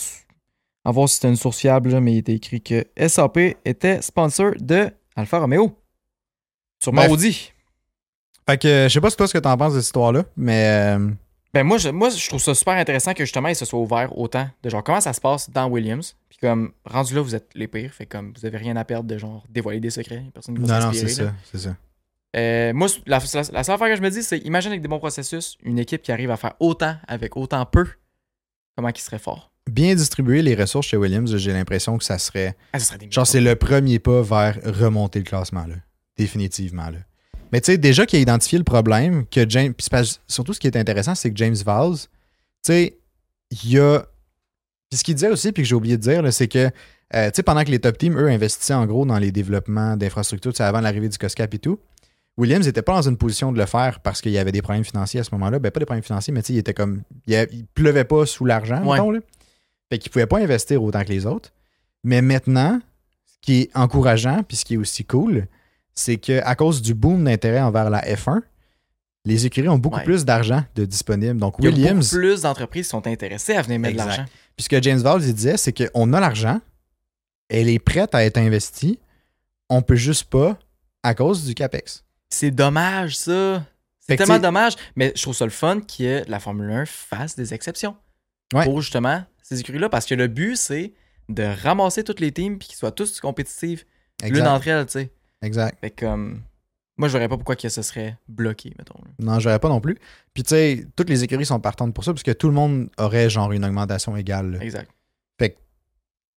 à 0.85 0.91
voir 0.91 1.09
si 1.09 1.16
c'était 1.16 1.28
une 1.28 1.37
source 1.37 1.59
fiable, 1.59 1.91
là, 1.91 2.01
mais 2.01 2.12
il 2.12 2.18
était 2.18 2.35
écrit 2.35 2.61
que 2.61 2.85
SAP 3.09 3.39
était 3.64 4.03
sponsor 4.03 4.53
de 4.59 4.91
Alfa 5.16 5.39
Romeo. 5.39 5.76
Sûrement 6.82 7.03
Bref. 7.03 7.12
Audi. 7.12 7.53
Fait 8.47 8.61
que 8.61 8.87
je 8.89 8.93
sais 8.93 9.01
pas 9.01 9.11
ce 9.11 9.32
que 9.32 9.39
t'en 9.39 9.57
penses 9.57 9.72
de 9.72 9.80
cette 9.80 9.87
histoire-là, 9.87 10.24
mais 10.37 10.95
euh, 10.97 11.09
Ben 11.55 11.62
moi 11.64 11.78
je, 11.78 11.89
moi, 11.89 12.11
je 12.11 12.28
trouve 12.28 12.43
ça 12.43 12.55
super 12.55 12.74
intéressant 12.74 13.14
que 13.14 13.24
justement, 13.24 13.49
il 13.49 13.57
se 13.57 13.64
soit 13.64 13.78
ouvert 13.80 14.16
autant 14.18 14.47
de 14.62 14.68
genre 14.68 14.85
comment 14.85 15.01
ça 15.01 15.14
se 15.14 15.20
passe 15.20 15.49
dans 15.49 15.66
Williams? 15.68 16.14
Puis 16.28 16.39
comme, 16.39 16.72
rendu 16.85 17.14
là, 17.14 17.22
vous 17.22 17.35
êtes 17.35 17.49
les 17.55 17.68
pires. 17.68 17.95
Fait 17.95 18.05
comme, 18.05 18.35
vous 18.37 18.45
avez 18.45 18.59
rien 18.59 18.76
à 18.76 18.85
perdre 18.85 19.09
de 19.09 19.16
genre 19.16 19.45
dévoiler 19.49 19.80
des 19.80 19.89
secrets. 19.91 20.24
Personne 20.35 20.59
va 20.59 20.80
non, 20.80 20.87
non, 20.87 20.93
c'est 20.93 21.09
ça, 21.09 21.32
c'est 21.51 21.59
ça. 21.59 21.76
Euh, 22.37 22.72
moi, 22.74 22.89
la, 23.07 23.18
la, 23.18 23.43
la 23.53 23.64
seule 23.64 23.74
affaire 23.76 23.89
que 23.89 23.97
je 23.97 24.03
me 24.03 24.11
dis, 24.11 24.22
c'est 24.22 24.39
imagine 24.39 24.72
avec 24.72 24.82
des 24.82 24.89
bons 24.89 24.99
processus, 24.99 25.57
une 25.62 25.78
équipe 25.78 26.03
qui 26.03 26.12
arrive 26.12 26.30
à 26.30 26.37
faire 26.37 26.55
autant 26.61 26.97
avec 27.07 27.37
autant 27.37 27.64
peu, 27.64 27.87
comment 28.76 28.91
qui 28.91 29.01
serait 29.01 29.20
fort. 29.20 29.54
Bien 29.71 29.95
distribuer 29.95 30.43
les 30.43 30.55
ressources 30.55 30.87
chez 30.89 30.97
Williams, 30.97 31.35
j'ai 31.37 31.53
l'impression 31.53 31.97
que 31.97 32.05
ça 32.05 32.19
serait. 32.19 32.55
Ah, 32.73 32.79
ça 32.79 32.87
serait 32.87 32.99
des 32.99 33.11
Genre, 33.11 33.27
c'est 33.27 33.41
le 33.41 33.57
premier 33.57 33.99
pas 33.99 34.21
vers 34.23 34.59
remonter 34.65 35.19
le 35.21 35.25
classement, 35.25 35.67
là. 35.67 35.77
Définitivement, 36.19 36.91
là. 36.91 36.99
Mais 37.53 37.61
tu 37.61 37.73
sais, 37.73 37.79
déjà 37.79 38.05
qu'il 38.05 38.19
a 38.19 38.23
identifié 38.23 38.59
le 38.59 38.65
problème, 38.65 39.25
que 39.27 39.49
James. 39.49 39.73
Surtout, 40.27 40.53
ce 40.53 40.61
qui 40.61 40.67
est 40.67 40.77
intéressant, 40.77 41.15
c'est 41.15 41.31
que 41.31 41.37
James 41.37 41.55
Valls, 41.65 41.97
tu 41.97 42.09
sais, 42.62 42.99
il 43.51 43.71
y 43.71 43.79
a. 43.79 44.01
Puis 44.91 44.99
ce 44.99 45.05
qu'il 45.05 45.15
disait 45.15 45.31
aussi, 45.31 45.51
puis 45.53 45.62
que 45.62 45.69
j'ai 45.69 45.75
oublié 45.75 45.97
de 45.97 46.03
dire, 46.03 46.33
c'est 46.33 46.49
que, 46.49 46.71
euh, 47.15 47.27
tu 47.31 47.37
sais, 47.37 47.43
pendant 47.43 47.65
que 47.65 47.71
les 47.71 47.79
top 47.79 47.97
teams, 47.97 48.19
eux, 48.19 48.29
investissaient 48.29 48.75
en 48.75 48.87
gros 48.87 49.07
dans 49.07 49.19
les 49.19 49.33
développements 49.33 49.97
d'infrastructures, 49.97 50.53
tu 50.53 50.59
sais, 50.59 50.65
avant 50.65 50.81
l'arrivée 50.81 51.09
du 51.09 51.17
COSCAP 51.17 51.55
et 51.55 51.59
tout, 51.59 51.79
Williams 52.37 52.67
n'était 52.67 52.83
pas 52.83 52.95
dans 52.95 53.09
une 53.09 53.17
position 53.17 53.53
de 53.53 53.59
le 53.59 53.67
faire 53.67 54.01
parce 54.01 54.21
qu'il 54.21 54.33
y 54.33 54.39
avait 54.39 54.53
des 54.53 54.62
problèmes 54.62 54.85
financiers 54.85 55.21
à 55.21 55.25
ce 55.25 55.31
moment-là. 55.33 55.59
Ben, 55.61 55.71
pas 55.71 55.79
des 55.81 55.87
problèmes 55.87 56.03
financiers, 56.03 56.33
mais 56.35 56.43
tu 56.43 56.49
sais, 56.49 56.53
il 56.55 56.59
était 56.59 56.75
comme. 56.75 57.03
Il, 57.27 57.35
a- 57.37 57.47
il 57.51 57.65
pleuvait 57.67 58.05
pas 58.05 58.27
sous 58.27 58.45
l'argent, 58.45 58.85
Ouais. 58.85 58.93
mettons, 58.99 59.11
là. 59.11 59.21
Fait 59.95 59.99
qu'il 59.99 60.11
pouvait 60.11 60.27
pas 60.27 60.39
investir 60.39 60.83
autant 60.83 61.05
que 61.05 61.09
les 61.11 61.25
autres. 61.25 61.53
Mais 62.03 62.21
maintenant, 62.21 62.81
ce 63.27 63.35
qui 63.41 63.61
est 63.63 63.71
encourageant, 63.77 64.43
puis 64.43 64.57
ce 64.57 64.65
qui 64.65 64.75
est 64.75 64.77
aussi 64.77 65.05
cool, 65.05 65.47
c'est 65.95 66.17
qu'à 66.17 66.55
cause 66.57 66.83
du 66.83 66.95
boom 66.95 67.23
d'intérêt 67.23 67.61
envers 67.61 67.91
la 67.91 68.01
F1, 68.05 68.41
les 69.25 69.47
écuries 69.47 69.69
ont 69.69 69.79
beaucoup 69.79 69.99
Ouais. 69.99 70.05
plus 70.05 70.25
d'argent 70.25 70.65
de 70.75 70.85
disponible. 70.85 71.39
Donc, 71.39 71.55
Il 71.61 71.67
y 71.67 71.69
a 71.69 71.71
Williams, 71.71 72.11
beaucoup 72.11 72.21
plus 72.21 72.41
d'entreprises 72.43 72.89
sont 72.89 73.07
intéressées 73.07 73.55
à 73.55 73.63
venir 73.63 73.79
mettre 73.79 73.93
de 73.95 73.99
l'argent. 73.99 74.25
puis 74.57 74.65
ce 74.65 74.69
que 74.69 74.83
James 74.83 74.99
Valls 74.99 75.21
disait, 75.33 75.57
c'est 75.57 75.73
qu'on 75.73 76.13
a 76.13 76.19
l'argent, 76.19 76.61
elle 77.49 77.69
est 77.69 77.79
prête 77.79 78.17
à 78.17 78.25
être 78.25 78.39
investie, 78.39 78.99
on 79.71 79.81
peut 79.81 79.95
juste 79.95 80.25
pas 80.25 80.59
à 81.05 81.15
cause 81.15 81.45
du 81.45 81.55
CAPEX. 81.55 82.03
C'est 82.31 82.51
dommage, 82.51 83.17
ça. 83.17 83.65
C'est 84.01 84.17
tellement 84.17 84.41
dommage. 84.41 84.75
Mais 84.97 85.13
je 85.15 85.23
trouve 85.23 85.37
ça 85.37 85.45
le 85.45 85.53
fun 85.53 85.81
que 85.83 86.25
la 86.29 86.41
Formule 86.41 86.73
1 86.73 86.85
fasse 86.85 87.37
des 87.37 87.55
exceptions. 87.55 87.97
Ouais. 88.53 88.65
Pour 88.65 88.81
justement 88.83 89.23
ces 89.45 89.61
écuries-là. 89.61 89.89
Parce 89.89 90.07
que 90.07 90.15
le 90.17 90.27
but, 90.27 90.57
c'est 90.57 90.93
de 91.29 91.45
ramasser 91.63 92.03
toutes 92.03 92.19
les 92.21 92.33
teams 92.33 92.59
puis 92.59 92.69
qu'ils 92.69 92.77
soient 92.77 92.91
tous 92.91 93.21
compétitifs 93.21 93.87
l'une 94.25 94.43
d'entre 94.45 94.67
elles, 94.69 94.85
tu 94.87 94.93
sais. 94.93 95.13
exact. 95.43 95.79
Fait 95.81 95.91
comme. 95.91 96.43
Moi, 96.97 97.09
je 97.09 97.13
verrais 97.15 97.29
pas 97.29 97.37
pourquoi 97.37 97.57
que 97.57 97.69
ce 97.69 97.83
serait 97.83 98.17
bloqué, 98.29 98.73
mettons. 98.79 98.95
Non, 99.19 99.41
je 99.41 99.57
pas 99.59 99.69
non 99.69 99.81
plus. 99.81 99.97
Puis 100.33 100.45
tu 100.45 100.51
sais, 100.51 100.87
toutes 100.95 101.09
les 101.11 101.25
écuries 101.25 101.45
sont 101.47 101.59
partantes 101.59 101.93
pour 101.93 102.05
ça, 102.05 102.13
parce 102.13 102.23
que 102.23 102.31
tout 102.31 102.47
le 102.47 102.55
monde 102.55 102.89
aurait 102.99 103.29
genre 103.29 103.51
une 103.51 103.65
augmentation 103.65 104.17
égale. 104.17 104.53
là. 104.53 104.59
Exact. 104.61 104.89
Fait 105.41 105.51
que, 105.51 105.57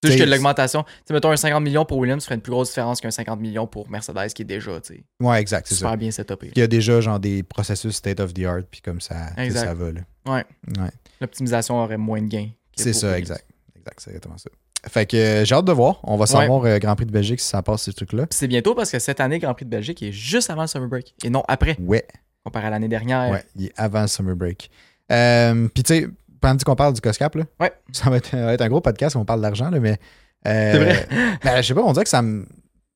juste 0.02 0.16
t'sais, 0.16 0.24
que 0.24 0.28
l'augmentation, 0.30 0.82
tu 0.82 0.90
sais, 1.06 1.14
mettons 1.14 1.30
un 1.30 1.36
50 1.36 1.62
millions 1.62 1.84
pour 1.84 1.98
Williams 1.98 2.24
ferait 2.24 2.34
une 2.34 2.40
plus 2.40 2.50
grosse 2.50 2.70
différence 2.70 3.00
qu'un 3.00 3.12
50 3.12 3.38
millions 3.38 3.68
pour 3.68 3.88
Mercedes 3.88 4.32
qui 4.34 4.42
est 4.42 4.44
déjà, 4.46 4.80
tu 4.80 4.94
sais, 4.94 5.04
Ouais, 5.20 5.40
exact, 5.40 5.68
c'est 5.68 5.74
ça. 5.74 5.78
super 5.78 5.96
bien 5.96 6.10
setupé. 6.10 6.50
Il 6.56 6.58
y 6.58 6.62
a 6.62 6.66
déjà 6.66 7.00
genre 7.00 7.20
des 7.20 7.44
processus 7.44 7.94
state 7.94 8.18
of 8.18 8.34
the 8.34 8.42
art, 8.44 8.62
puis 8.68 8.80
comme 8.80 9.00
ça, 9.00 9.28
ça, 9.36 9.44
Exact. 9.44 9.64
ça 9.64 9.74
va. 9.74 9.92
là. 9.92 10.00
Ouais. 10.26 10.44
Ouais. 10.76 10.90
L'optimisation 11.20 11.76
aurait 11.80 11.98
moins 11.98 12.20
de 12.20 12.26
gains. 12.26 12.50
C'est 12.78 12.92
ça, 12.92 13.18
exact. 13.18 13.44
Exact, 13.76 13.98
c'est 13.98 14.10
exactement 14.10 14.38
ça. 14.38 14.50
Fait 14.88 15.06
que 15.06 15.16
euh, 15.16 15.44
j'ai 15.44 15.54
hâte 15.54 15.64
de 15.64 15.72
voir. 15.72 16.00
On 16.04 16.16
va 16.16 16.26
savoir 16.26 16.64
euh, 16.64 16.78
Grand 16.78 16.94
Prix 16.94 17.06
de 17.06 17.10
Belgique 17.10 17.40
si 17.40 17.48
ça 17.48 17.62
passe 17.62 17.82
ces 17.82 17.92
trucs-là. 17.92 18.26
C'est 18.30 18.46
bientôt 18.46 18.74
parce 18.74 18.90
que 18.92 18.98
cette 18.98 19.20
année, 19.20 19.38
Grand 19.38 19.54
Prix 19.54 19.64
de 19.64 19.70
Belgique 19.70 20.02
est 20.02 20.12
juste 20.12 20.50
avant 20.50 20.62
le 20.62 20.68
Summer 20.68 20.88
Break 20.88 21.14
et 21.24 21.30
non 21.30 21.42
après, 21.48 21.76
Ouais, 21.80 22.06
comparé 22.44 22.66
à 22.68 22.70
l'année 22.70 22.88
dernière. 22.88 23.30
ouais, 23.32 23.42
il 23.56 23.66
est 23.66 23.72
avant 23.76 24.02
le 24.02 24.06
Summer 24.08 24.36
Break. 24.36 24.70
Euh, 25.10 25.68
Puis 25.74 25.82
tu 25.82 25.94
sais, 25.94 26.08
pendant 26.40 26.58
qu'on 26.64 26.76
parle 26.76 26.94
du 26.94 27.00
COSCAP, 27.00 27.34
là, 27.36 27.44
Ouais. 27.60 27.72
ça 27.92 28.08
va 28.10 28.18
être, 28.18 28.28
ça 28.30 28.44
va 28.44 28.52
être 28.54 28.60
un 28.62 28.68
gros 28.68 28.80
podcast, 28.80 29.16
on 29.16 29.24
parle 29.24 29.40
d'argent, 29.42 29.70
là, 29.70 29.80
mais. 29.80 29.98
C'est 30.44 30.78
vrai. 30.78 31.08
ben, 31.44 31.60
je 31.60 31.66
sais 31.66 31.74
pas, 31.74 31.82
on 31.82 31.92
dirait 31.92 32.04
que 32.04 32.10
ça 32.10 32.22
me. 32.22 32.46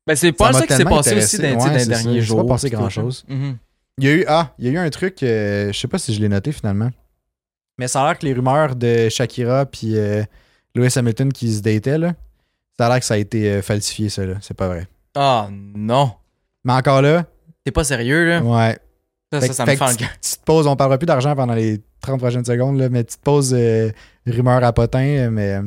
Ben, 0.06 0.14
c'est 0.14 0.32
pas 0.32 0.52
Ça 0.52 0.60
ça, 0.60 0.66
qui 0.66 0.74
s'est 0.74 0.84
passé 0.84 1.14
aussi 1.16 1.38
dans, 1.38 1.44
Ouais, 1.64 1.72
les 1.74 1.78
c'est 1.80 1.88
derniers 1.88 2.04
Il 2.18 2.22
s'est 2.22 2.34
pas 2.34 2.40
jours. 2.40 2.46
passé 2.46 2.70
grand-chose. 2.70 3.24
Mhm. 3.28 3.56
Il 3.98 4.04
y 4.04 4.08
a 4.08 4.12
eu, 4.14 4.24
ah, 4.28 4.54
il 4.58 4.66
y 4.66 4.68
a 4.68 4.72
eu 4.72 4.78
un 4.78 4.90
truc, 4.90 5.22
euh, 5.22 5.72
je 5.72 5.78
sais 5.78 5.86
pas 5.88 5.98
si 5.98 6.14
je 6.14 6.20
l'ai 6.20 6.28
noté 6.28 6.50
finalement, 6.52 6.90
mais 7.82 7.88
ça 7.88 8.02
a 8.02 8.06
l'air 8.06 8.18
que 8.18 8.24
les 8.24 8.32
rumeurs 8.32 8.76
de 8.76 9.08
Shakira 9.08 9.66
puis 9.66 9.96
euh, 9.98 10.22
Lewis 10.76 10.92
Hamilton 10.96 11.32
qui 11.32 11.52
se 11.52 11.60
dataient, 11.62 11.98
là, 11.98 12.14
ça 12.78 12.86
a 12.86 12.88
l'air 12.90 13.00
que 13.00 13.04
ça 13.04 13.14
a 13.14 13.16
été 13.16 13.50
euh, 13.50 13.62
falsifié, 13.62 14.08
ça, 14.08 14.24
là. 14.24 14.34
C'est 14.40 14.56
pas 14.56 14.68
vrai. 14.68 14.86
Ah 15.16 15.48
non. 15.50 16.12
Mais 16.64 16.72
encore 16.74 17.02
là, 17.02 17.24
T'es 17.64 17.72
pas 17.72 17.84
sérieux, 17.84 18.28
là? 18.28 18.40
ouais. 18.42 18.78
Ça, 19.32 19.40
Fait 19.40 19.46
ça, 19.48 19.52
ça 19.52 19.64
fait 19.66 19.72
me 19.80 19.86
fait 19.88 19.96
cœur. 19.98 20.08
Petite 20.20 20.44
pause, 20.44 20.66
on 20.66 20.76
parlera 20.76 20.98
plus 20.98 21.06
d'argent 21.06 21.34
pendant 21.34 21.54
les 21.54 21.80
30 22.02 22.20
prochaines 22.20 22.44
secondes, 22.44 22.78
là, 22.78 22.88
mais 22.88 23.02
petite 23.02 23.20
pause 23.22 23.52
euh, 23.56 23.90
rumeur 24.26 24.62
à 24.62 24.72
potin, 24.72 25.04
euh, 25.04 25.30
mais 25.30 25.54
euh, 25.54 25.62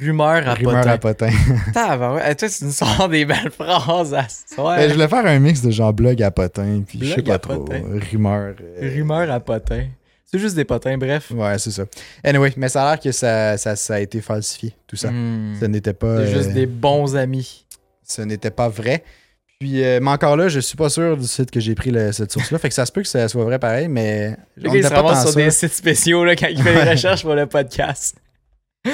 Rumeur 0.00 0.48
à 0.48 0.54
rumeur 0.54 0.86
à 0.88 0.96
potin. 0.96 1.28
potin. 1.28 1.54
Tabarouette. 1.74 2.38
Toi, 2.38 2.48
tu 2.48 2.64
nous 2.64 2.70
sors 2.70 3.08
des 3.08 3.24
belles 3.26 3.50
phrases 3.58 4.14
à 4.14 4.26
soir. 4.28 4.76
Ben, 4.76 4.88
je 4.88 4.94
voulais 4.94 5.08
faire 5.08 5.26
un 5.26 5.38
mix 5.38 5.60
de 5.60 5.70
genre 5.70 5.92
blog 5.92 6.22
à 6.22 6.30
potin, 6.30 6.82
puis 6.86 6.98
je 7.00 7.06
sais 7.06 7.14
Blog 7.16 7.26
pas 7.26 7.34
à 7.34 7.38
trop, 7.38 7.64
potin. 7.64 7.82
rumeur. 8.12 8.54
euh, 8.60 8.90
Rumeur 8.94 9.30
à 9.30 9.40
potin. 9.40 9.86
C'est 10.32 10.38
juste 10.40 10.56
des 10.56 10.64
potins, 10.64 10.96
bref. 10.96 11.30
Ouais, 11.30 11.58
c'est 11.58 11.70
ça. 11.70 11.84
Anyway, 12.24 12.52
mais 12.56 12.68
ça 12.70 12.84
a 12.86 12.90
l'air 12.92 13.00
que 13.02 13.12
ça, 13.12 13.58
ça, 13.58 13.76
ça 13.76 13.94
a 13.94 14.00
été 14.00 14.20
falsifié, 14.22 14.74
tout 14.86 14.96
ça. 14.96 15.08
Ce 15.08 15.64
n'était 15.66 15.92
pas. 15.92 16.24
C'est 16.24 16.32
juste 16.32 16.50
euh, 16.50 16.54
des 16.54 16.66
bons 16.66 17.16
amis. 17.16 17.66
ce 18.02 18.22
n'était 18.22 18.50
pas 18.50 18.68
vrai. 18.68 19.04
Puis, 19.60 19.84
euh, 19.84 20.00
mais 20.02 20.10
encore 20.10 20.36
là, 20.36 20.48
je 20.48 20.58
suis 20.58 20.76
pas 20.76 20.88
sûr 20.88 21.16
du 21.16 21.26
site 21.26 21.50
que 21.50 21.60
j'ai 21.60 21.74
pris 21.74 21.90
le- 21.90 22.10
cette 22.12 22.32
source-là. 22.32 22.58
fait 22.58 22.68
que 22.68 22.74
ça 22.74 22.84
se 22.86 22.90
peut 22.92 23.02
que 23.02 23.08
ça 23.08 23.28
soit 23.28 23.44
vrai 23.44 23.58
pareil, 23.58 23.88
mais. 23.88 24.36
Le 24.56 24.68
on 24.70 24.72
gars, 24.72 24.78
il 24.78 24.84
se 24.84 24.88
pas 24.88 25.20
sur 25.24 25.34
des 25.34 25.50
sites 25.50 25.72
spéciaux 25.74 26.24
là, 26.24 26.34
quand 26.34 26.48
il 26.48 26.60
fait 26.62 26.82
des 26.84 26.90
recherches 26.90 27.22
pour 27.22 27.34
le 27.34 27.46
podcast. 27.46 28.16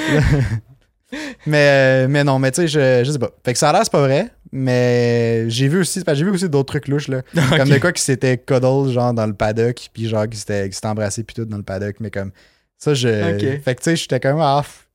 Mais, 1.47 2.03
euh, 2.05 2.07
mais 2.07 2.23
non, 2.23 2.37
mais 2.37 2.51
tu 2.51 2.61
sais, 2.61 2.67
je, 2.67 3.03
je 3.03 3.11
sais 3.11 3.17
pas. 3.17 3.31
Fait 3.43 3.53
que 3.53 3.57
ça 3.57 3.69
a 3.69 3.73
l'air, 3.73 3.81
c'est 3.83 3.91
pas 3.91 4.01
vrai, 4.05 4.29
mais 4.51 5.49
j'ai 5.49 5.67
vu 5.67 5.79
aussi, 5.79 6.03
j'ai 6.07 6.23
vu 6.23 6.31
aussi 6.31 6.49
d'autres 6.49 6.73
trucs 6.73 6.87
louches, 6.87 7.07
là. 7.07 7.21
Comme 7.57 7.69
de 7.69 7.77
quoi 7.77 7.91
qui 7.91 8.01
s'était 8.01 8.37
cuddle, 8.37 8.91
genre, 8.91 9.13
dans 9.13 9.27
le 9.27 9.33
paddock, 9.33 9.89
puis 9.93 10.07
genre, 10.07 10.27
qui 10.27 10.37
s'était 10.37 10.69
embrassé, 10.83 11.23
puis 11.23 11.35
tout 11.35 11.45
dans 11.45 11.57
le 11.57 11.63
paddock, 11.63 11.97
mais 11.99 12.09
comme. 12.09 12.31
Ça, 12.77 12.93
je. 12.93 13.09
Fait 13.63 13.75
que 13.75 13.81
tu 13.81 13.83
sais, 13.83 13.95
j'étais 13.95 14.19
quand 14.19 14.29
même 14.29 14.41
off. 14.41 14.87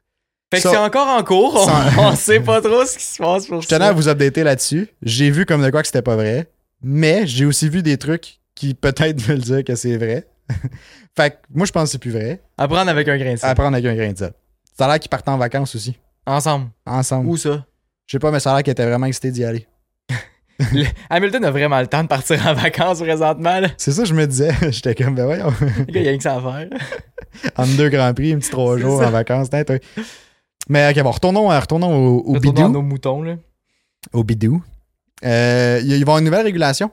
Fait 0.52 0.62
que 0.62 0.68
c'est 0.68 0.76
encore 0.76 1.08
en 1.08 1.22
cours. 1.22 1.68
On, 1.98 2.14
sait 2.14 2.40
pas 2.40 2.60
trop 2.60 2.84
ce 2.84 2.96
qui 2.96 3.04
se 3.04 3.18
passe 3.18 3.46
pour 3.46 3.60
Je 3.60 3.68
tenais 3.68 3.84
ça. 3.84 3.90
à 3.90 3.92
vous 3.92 4.08
updater 4.08 4.44
là-dessus. 4.44 4.88
J'ai 5.02 5.30
vu 5.30 5.46
comme 5.46 5.62
de 5.62 5.70
quoi 5.70 5.82
que 5.82 5.88
c'était 5.88 6.02
pas 6.02 6.16
vrai, 6.16 6.46
mais 6.82 7.26
j'ai 7.26 7.44
aussi 7.44 7.68
vu 7.68 7.82
des 7.82 7.98
trucs 7.98 8.40
qui 8.54 8.74
peut-être 8.74 9.20
veulent 9.22 9.40
dire 9.40 9.64
que 9.64 9.74
c'est 9.74 9.96
vrai. 9.96 10.26
fait 11.16 11.30
que 11.30 11.36
moi, 11.52 11.66
je 11.66 11.72
pense 11.72 11.84
que 11.84 11.92
c'est 11.92 11.98
plus 11.98 12.10
vrai. 12.10 12.42
Apprendre 12.56 12.90
avec 12.90 13.08
un 13.08 13.18
grain 13.18 13.34
de 13.34 13.38
sel. 13.38 13.50
À 13.50 13.54
prendre 13.54 13.76
avec 13.76 13.86
un 13.86 13.94
grain 13.94 14.12
de 14.12 14.18
sel. 14.18 14.32
Ça 14.76 14.86
a 14.86 14.88
l'air 14.88 15.00
qu'ils 15.00 15.10
partent 15.10 15.28
en 15.28 15.38
vacances 15.38 15.74
aussi, 15.74 15.96
Ensemble. 16.26 16.68
ensemble. 16.86 17.28
Où 17.28 17.36
ça? 17.36 17.64
Je 18.06 18.12
sais 18.12 18.18
pas, 18.18 18.30
mais 18.30 18.40
ça 18.40 18.50
a 18.52 18.54
l'air 18.56 18.62
qu'ils 18.62 18.72
étaient 18.72 18.86
vraiment 18.86 19.06
excités 19.06 19.30
d'y 19.30 19.44
aller. 19.44 19.66
Le- 20.72 20.84
Hamilton 21.10 21.44
a 21.46 21.50
vraiment 21.50 21.80
le 21.80 21.86
temps 21.88 22.02
de 22.02 22.08
partir 22.08 22.46
en 22.46 22.54
vacances 22.54 23.00
présentement. 23.00 23.58
Là. 23.60 23.68
C'est 23.76 23.90
ça 23.92 24.02
que 24.02 24.08
je 24.08 24.14
me 24.14 24.26
disais. 24.26 24.52
J'étais 24.70 24.94
comme, 24.94 25.14
ben 25.14 25.24
voyons. 25.24 25.52
Le 25.60 25.84
gars, 25.84 26.00
il 26.00 26.02
y 26.02 26.06
a 26.06 26.10
rien 26.10 26.16
que 26.16 26.22
ça 26.22 26.36
à 26.36 26.40
faire. 26.40 26.68
en 27.56 27.66
deux 27.66 27.88
grands 27.88 28.14
prix, 28.14 28.32
un 28.32 28.38
petit 28.38 28.50
trois 28.50 28.76
C'est 28.76 28.82
jours 28.82 29.00
ça. 29.00 29.08
en 29.08 29.10
vacances. 29.10 29.48
peut-être, 29.48 29.72
oui. 29.96 30.04
Mais 30.68 30.90
ok, 30.90 31.02
bon, 31.02 31.10
retournons, 31.10 31.50
euh, 31.50 31.58
retournons 31.58 31.94
au, 31.94 32.18
au 32.20 32.32
Retournons 32.34 32.60
à 32.60 32.66
bidou. 32.68 32.72
nos 32.72 32.82
moutons. 32.82 33.22
Là. 33.22 33.36
Au 34.12 34.22
bidou. 34.22 34.62
Euh, 35.24 35.80
il 35.82 35.90
va 35.90 35.96
y 35.96 36.00
avoir 36.02 36.18
une 36.18 36.24
nouvelle 36.26 36.44
régulation 36.44 36.90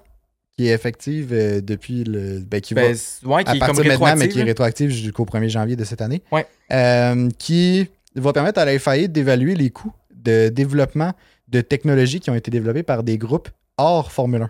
qui 0.58 0.68
est 0.68 0.74
effective 0.74 1.30
euh, 1.32 1.62
depuis 1.62 2.04
le. 2.04 2.40
Ben, 2.40 2.60
qui 2.62 2.74
va 2.74 2.82
Ben, 2.82 2.96
c'est- 2.96 3.26
ouais, 3.26 3.44
qui 3.44 3.52
à 3.52 3.56
est 3.56 3.60
comme 3.60 3.68
partir 3.68 3.84
de 3.84 3.90
maintenant, 3.90 4.16
mais 4.18 4.28
qui 4.28 4.40
est 4.40 4.42
là. 4.42 4.48
rétroactive 4.48 4.90
jusqu'au 4.90 5.26
1er 5.26 5.50
janvier 5.50 5.76
de 5.76 5.84
cette 5.84 6.02
année. 6.02 6.22
Ouais. 6.32 6.46
Euh, 6.74 7.30
qui 7.38 7.88
va 8.16 8.34
permettre 8.34 8.60
à 8.60 8.66
la 8.66 8.78
FIA 8.80 9.08
d'évaluer 9.08 9.56
les 9.56 9.70
coûts 9.70 9.94
de 10.24 10.50
développement 10.50 11.14
de 11.48 11.62
technologies 11.62 12.20
qui 12.20 12.30
ont 12.30 12.36
été 12.36 12.50
développées 12.52 12.84
par 12.84 13.04
des 13.04 13.18
groupes 13.18 13.50
hors 13.78 14.12
Formule 14.12 14.44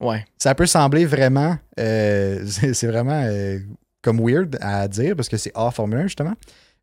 1. 0.00 0.06
Ouais. 0.06 0.24
Ça 0.38 0.54
peut 0.54 0.66
sembler 0.66 1.04
vraiment. 1.06 1.56
euh, 1.78 2.44
c'est 2.46 2.86
vraiment 2.86 3.22
euh, 3.26 3.58
comme 4.02 4.20
weird 4.20 4.56
à 4.60 4.86
dire 4.88 5.16
parce 5.16 5.28
que 5.28 5.36
c'est 5.36 5.52
hors 5.54 5.72
Formule 5.74 5.98
1, 5.98 6.02
justement. 6.04 6.34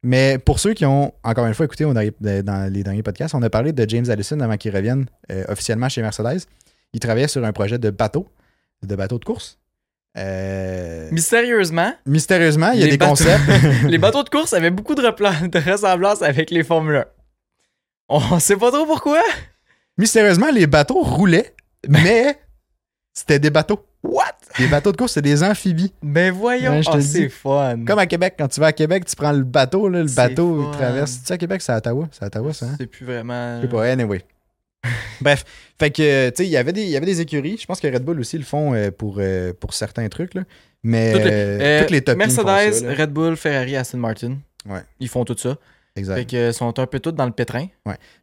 Mais 0.04 0.40
pour 0.40 0.60
ceux 0.60 0.74
qui 0.74 0.86
ont, 0.86 1.14
encore 1.24 1.46
une 1.46 1.54
fois, 1.54 1.66
écouté 1.66 1.86
on 1.86 1.96
a- 1.96 2.42
dans 2.42 2.74
les 2.74 2.84
derniers 2.84 3.04
podcasts, 3.04 3.36
on 3.36 3.42
a 3.44 3.50
parlé 3.52 3.72
de 3.72 3.88
James 3.88 4.10
Allison 4.10 4.40
avant 4.40 4.58
qu'il 4.58 4.76
revienne 4.76 5.06
euh, 5.32 5.44
officiellement 5.48 5.90
chez 5.90 6.02
Mercedes. 6.02 6.42
Il 6.94 7.00
travaillait 7.00 7.28
sur 7.28 7.44
un 7.46 7.52
projet 7.54 7.78
de 7.78 7.90
bateau, 7.92 8.28
de 8.84 8.96
bateau 8.96 9.20
de 9.20 9.26
course. 9.26 9.60
Euh, 10.18 11.08
Mystérieusement, 11.12 11.94
Mystérieusement, 12.06 12.72
il 12.72 12.82
y 12.82 12.84
a 12.84 12.88
des 12.88 12.98
bateaux- 12.98 13.12
concepts. 13.12 13.44
les 13.88 13.98
bateaux 13.98 14.24
de 14.24 14.30
course 14.30 14.54
avaient 14.54 14.72
beaucoup 14.72 14.96
de, 14.96 15.02
de 15.02 15.72
ressemblances 15.72 16.22
avec 16.22 16.50
les 16.52 16.64
Formule 16.64 16.96
1. 16.98 17.06
On 18.12 18.40
sait 18.40 18.58
pas 18.58 18.72
trop 18.72 18.86
pourquoi. 18.86 19.22
Mystérieusement, 19.98 20.52
les 20.52 20.68
bateaux 20.68 21.02
roulaient, 21.02 21.54
mais 21.88 22.38
c'était 23.14 23.40
des 23.40 23.50
bateaux. 23.50 23.86
What? 24.04 24.24
Les 24.58 24.68
bateaux 24.68 24.92
de 24.92 24.98
course, 24.98 25.14
c'est 25.14 25.22
des 25.22 25.44
amphibies. 25.44 25.94
Ben 26.02 26.34
voyons, 26.34 26.72
Ouais, 26.72 26.82
le 26.96 27.02
c'est 27.02 27.30
fun. 27.30 27.78
Comme 27.86 28.00
à 28.00 28.08
Québec, 28.08 28.34
quand 28.38 28.48
tu 28.48 28.60
vas 28.60 28.68
à 28.68 28.74
Québec, 28.74 29.06
tu 29.06 29.16
prends 29.16 29.32
le 29.32 29.44
bateau, 29.44 29.88
là, 29.90 30.00
le 30.02 30.10
bateau 30.10 30.64
fun. 30.64 30.70
il 30.74 30.78
traverse. 30.78 31.20
Tu 31.20 31.26
sais, 31.28 31.34
à 31.34 31.38
Québec, 31.38 31.62
c'est 31.62 31.72
à 31.72 31.78
Ottawa. 31.78 32.08
C'est 32.12 32.24
à 32.24 32.28
Ottawa, 32.28 32.52
ça, 32.54 32.66
hein? 32.66 32.76
C'est 32.80 32.88
plus 32.88 33.06
vraiment. 33.06 33.58
Je 33.58 33.62
sais 33.68 33.68
pas, 33.72 33.86
anyway. 33.86 34.22
Bref, 35.22 35.46
fait 35.80 35.92
que, 35.92 36.30
tu 36.32 36.36
sais, 36.38 36.46
il 36.48 36.52
y 36.52 36.58
avait 36.58 36.74
des- 36.74 36.82
il 36.84 36.90
y 36.90 36.98
avait 36.98 37.06
des 37.06 37.22
écuries. 37.22 37.58
Je 37.62 37.66
pense 37.68 37.80
que 37.80 37.88
Red 37.88 38.04
Bull 38.04 38.20
aussi 38.20 38.38
le 38.40 38.44
font 38.44 38.74
euh, 38.74 38.90
pour, 38.90 39.18
euh, 39.20 39.54
pour 39.54 39.76
certains 39.76 40.10
trucs, 40.10 40.34
là. 40.34 40.42
Mais 40.84 41.14
Toutes 41.14 41.24
les- 41.24 41.30
euh, 41.32 41.60
Euh, 41.62 41.82
toutes 41.82 41.92
les 41.92 42.16
Mercedes, 42.16 42.74
ça, 42.74 42.86
là. 42.88 42.96
Red 42.96 43.12
Bull, 43.12 43.36
Ferrari, 43.38 43.76
Aston 43.76 44.00
Martin. 44.00 44.38
Ouais. 44.68 44.82
Ils 45.00 45.10
font 45.10 45.24
tout 45.26 45.38
ça. 45.38 45.58
Exact. 45.96 46.16
Fait 46.16 46.26
que 46.26 46.36
euh, 46.38 46.52
sont 46.54 46.78
un 46.80 46.86
peu 46.88 47.00
tous 47.00 47.12
dans 47.12 47.26
le 47.26 47.32
pétrin. 47.32 47.68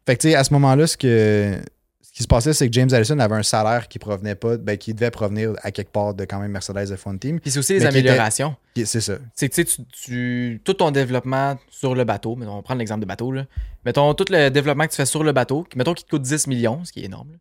Fait 0.05 0.15
que, 0.15 0.21
tu 0.21 0.29
sais, 0.29 0.35
à 0.35 0.43
ce 0.43 0.53
moment-là, 0.53 0.87
ce, 0.87 0.97
que, 0.97 1.55
ce 2.01 2.11
qui 2.11 2.23
se 2.23 2.27
passait, 2.27 2.53
c'est 2.53 2.67
que 2.67 2.73
James 2.73 2.89
Allison 2.91 3.19
avait 3.19 3.35
un 3.35 3.43
salaire 3.43 3.87
qui 3.87 3.99
provenait 3.99 4.33
pas, 4.35 4.57
ben, 4.57 4.75
qui 4.77 4.93
devait 4.95 5.11
provenir 5.11 5.53
à 5.61 5.71
quelque 5.71 5.91
part 5.91 6.13
de 6.15 6.25
quand 6.25 6.39
même 6.39 6.51
Mercedes 6.51 6.91
F1 6.95 7.19
Team. 7.19 7.39
Puis 7.39 7.51
c'est 7.51 7.59
aussi 7.59 7.73
les 7.73 7.79
qui 7.79 7.85
était- 7.85 7.97
améliorations. 7.99 8.55
Qui- 8.73 8.85
C'est 8.87 9.01
ça. 9.01 9.17
C'est 9.35 9.49
que 9.49 9.55
tu 9.55 9.65
sais, 9.67 9.83
tu- 9.91 10.61
tout 10.63 10.73
ton 10.73 10.89
développement 10.91 11.57
sur 11.69 11.93
le 11.93 12.03
bateau, 12.05 12.35
mettons, 12.35 12.53
on 12.53 12.55
va 12.57 12.61
prendre 12.63 12.79
l'exemple 12.79 13.01
de 13.01 13.05
bateau, 13.05 13.31
là. 13.31 13.45
mettons 13.85 14.13
tout 14.15 14.25
le 14.29 14.49
développement 14.49 14.85
que 14.85 14.91
tu 14.91 14.97
fais 14.97 15.05
sur 15.05 15.23
le 15.23 15.31
bateau, 15.31 15.63
qui- 15.63 15.77
mettons 15.77 15.93
qu'il 15.93 16.05
te 16.05 16.09
coûte 16.09 16.23
10 16.23 16.47
millions, 16.47 16.83
ce 16.85 16.91
qui 16.91 17.01
est 17.01 17.05
énorme. 17.05 17.37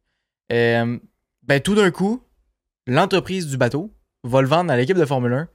Euh, 0.53 0.99
ben 1.43 1.61
tout 1.61 1.75
d'un 1.75 1.91
coup, 1.91 2.23
l'entreprise 2.87 3.47
du 3.47 3.57
bateau 3.57 3.93
va 4.25 4.43
le 4.43 4.49
vendre 4.49 4.71
à 4.73 4.77
l'équipe 4.77 4.97
de 4.97 5.05
Formule 5.07 5.33
1 5.33 5.49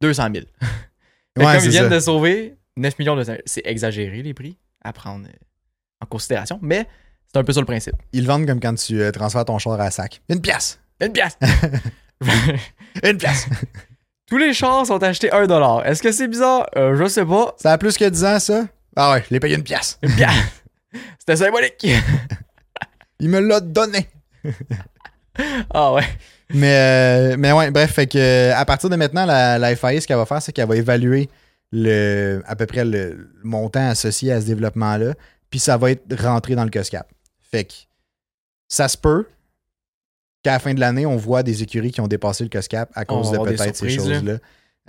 200 0.00 0.28
000. 0.34 0.34
Fait 0.34 0.46
que 1.40 1.40
Ouais, 1.46 1.56
comme 1.56 1.64
ils 1.64 1.70
viennent 1.70 1.88
ça. 1.88 1.94
de 1.94 2.00
sauver 2.00 2.56
9 2.76 2.98
millions 2.98 3.16
de 3.16 3.24
C'est 3.46 3.62
exagéré 3.64 4.22
les 4.22 4.34
prix 4.34 4.58
à 4.82 4.92
prendre 4.92 5.26
euh, 5.26 5.32
en 6.00 6.06
considération, 6.06 6.58
mais 6.62 6.86
c'est 7.32 7.38
un 7.38 7.44
peu 7.44 7.52
ça 7.52 7.60
le 7.60 7.66
principe. 7.66 7.94
Ils 8.12 8.26
vendent 8.26 8.46
comme 8.46 8.60
quand 8.60 8.74
tu 8.74 9.00
euh, 9.00 9.10
transfères 9.10 9.44
ton 9.44 9.58
char 9.58 9.80
à 9.80 9.90
sac. 9.90 10.20
Une 10.28 10.40
pièce! 10.40 10.80
Une 11.00 11.12
pièce! 11.12 11.38
Une 13.02 13.16
pièce! 13.16 13.46
Tous 14.26 14.38
les 14.38 14.54
chars 14.54 14.86
sont 14.86 15.02
achetés 15.02 15.28
1$. 15.28 15.84
Est-ce 15.84 16.02
que 16.02 16.10
c'est 16.10 16.28
bizarre? 16.28 16.66
Euh, 16.76 16.96
je 16.96 17.06
sais 17.08 17.24
pas. 17.24 17.54
ça 17.58 17.72
a 17.72 17.78
plus 17.78 17.96
que 17.96 18.08
10 18.08 18.24
ans, 18.24 18.38
ça? 18.38 18.64
Ah 18.96 19.12
ouais, 19.12 19.24
je 19.26 19.34
l'ai 19.34 19.40
payé 19.40 19.56
une 19.56 19.62
pièce. 19.64 19.98
Une 20.02 20.14
pièce! 20.14 20.30
C'était 21.18 21.36
symbolique! 21.36 21.86
Il 23.20 23.28
me 23.28 23.40
l'a 23.40 23.60
donné. 23.60 24.08
ah 25.70 25.92
ouais. 25.92 26.04
Mais, 26.50 26.74
euh, 27.32 27.36
mais 27.38 27.52
ouais, 27.52 27.70
bref, 27.70 27.92
fait 27.92 28.06
que 28.06 28.52
à 28.52 28.64
partir 28.64 28.90
de 28.90 28.96
maintenant, 28.96 29.24
la, 29.24 29.58
la 29.58 29.74
FIA, 29.74 30.00
ce 30.00 30.06
qu'elle 30.06 30.16
va 30.16 30.26
faire, 30.26 30.42
c'est 30.42 30.52
qu'elle 30.52 30.68
va 30.68 30.76
évaluer 30.76 31.28
le, 31.74 32.40
à 32.46 32.54
peu 32.54 32.66
près 32.66 32.84
le 32.84 33.30
montant 33.42 33.88
associé 33.88 34.32
à 34.32 34.40
ce 34.40 34.46
développement-là, 34.46 35.14
puis 35.50 35.58
ça 35.58 35.76
va 35.76 35.90
être 35.90 36.04
rentré 36.22 36.54
dans 36.54 36.64
le 36.64 36.70
COSCAP. 36.70 37.10
Fait 37.40 37.64
que 37.64 37.74
ça 38.68 38.86
se 38.86 38.96
peut 38.96 39.26
qu'à 40.42 40.52
la 40.52 40.58
fin 40.60 40.72
de 40.72 40.80
l'année, 40.80 41.04
on 41.04 41.16
voit 41.16 41.42
des 41.42 41.62
écuries 41.62 41.90
qui 41.90 42.00
ont 42.00 42.06
dépassé 42.06 42.44
le 42.44 42.50
COSCAP 42.50 42.90
à 42.94 43.04
cause 43.04 43.32
de 43.32 43.38
peut-être 43.38 43.76
ces 43.76 43.90
choses-là. 43.90 44.38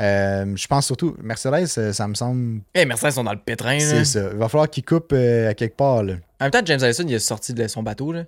Euh, 0.01 0.55
je 0.55 0.67
pense 0.67 0.85
surtout, 0.85 1.15
Mercedes, 1.21 1.67
ça, 1.67 1.93
ça 1.93 2.07
me 2.07 2.13
semble, 2.13 2.61
Eh, 2.73 2.85
Mercedes 2.85 3.11
sont 3.11 3.23
dans 3.23 3.31
le 3.33 3.39
pétrin, 3.39 3.79
c'est 3.79 4.05
ça. 4.05 4.29
Il 4.31 4.37
va 4.37 4.49
falloir 4.49 4.69
qu'ils 4.69 4.83
coupent 4.83 5.13
euh, 5.13 5.49
à 5.49 5.53
quelque 5.53 5.77
part. 5.77 6.03
Là. 6.03 6.15
En 6.39 6.45
même 6.45 6.51
temps, 6.51 6.61
James 6.65 6.83
Allison, 6.83 7.05
il 7.07 7.13
est 7.13 7.19
sorti 7.19 7.53
de 7.53 7.67
son 7.67 7.81
bateau, 7.81 8.11
là. 8.11 8.25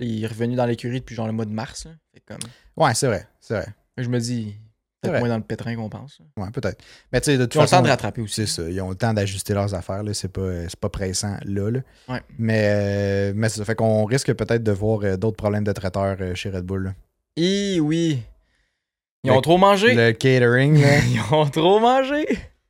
Il 0.00 0.22
est 0.22 0.26
revenu 0.26 0.56
dans 0.56 0.66
l'écurie 0.66 1.00
depuis 1.00 1.14
genre 1.14 1.28
le 1.28 1.32
mois 1.32 1.44
de 1.46 1.52
mars, 1.52 1.86
là. 1.86 1.92
Comme... 2.26 2.38
Ouais, 2.76 2.92
c'est 2.94 3.06
vrai, 3.06 3.26
c'est 3.40 3.54
vrai. 3.54 3.68
Je 3.96 4.08
me 4.08 4.18
dis, 4.18 4.56
peut-être 5.02 5.18
moins 5.20 5.28
dans 5.28 5.36
le 5.36 5.42
pétrin 5.42 5.76
qu'on 5.76 5.88
pense. 5.88 6.18
Ouais, 6.36 6.50
peut-être. 6.52 6.82
Mais 7.12 7.20
tu 7.20 7.26
sais, 7.32 7.38
de 7.38 7.44
toute 7.44 7.54
Ils 7.54 7.58
ont 7.58 7.62
le 7.62 7.68
temps 7.68 7.82
de 7.82 7.88
rattraper 7.88 8.22
aussi. 8.22 8.34
C'est 8.34 8.46
ça. 8.46 8.68
Ils 8.68 8.80
ont 8.80 8.90
le 8.90 8.94
temps 8.96 9.12
d'ajuster 9.14 9.54
leurs 9.54 9.74
affaires. 9.74 10.02
Là. 10.02 10.14
C'est, 10.14 10.28
pas, 10.32 10.68
c'est 10.68 10.76
pas 10.80 10.88
pressant 10.88 11.36
là. 11.44 11.70
là. 11.70 11.80
Ouais. 12.08 12.20
Mais, 12.38 12.62
euh, 12.64 13.32
mais 13.36 13.48
ça. 13.48 13.64
Fait 13.64 13.74
qu'on 13.74 14.04
risque 14.04 14.32
peut-être 14.34 14.62
de 14.62 14.72
voir 14.72 15.00
euh, 15.04 15.16
d'autres 15.16 15.36
problèmes 15.36 15.64
de 15.64 15.72
traiteurs 15.72 16.16
euh, 16.20 16.34
chez 16.34 16.50
Red 16.50 16.64
Bull. 16.64 16.94
Et 17.36 17.78
oui. 17.80 18.22
Ils 19.24 19.30
Le- 19.30 19.36
ont 19.36 19.40
trop 19.40 19.58
mangé. 19.58 19.94
Le 19.94 20.12
catering, 20.12 20.80
là. 20.80 20.98
Ils 21.08 21.20
ont 21.34 21.46
trop 21.48 21.78
mangé. 21.80 22.26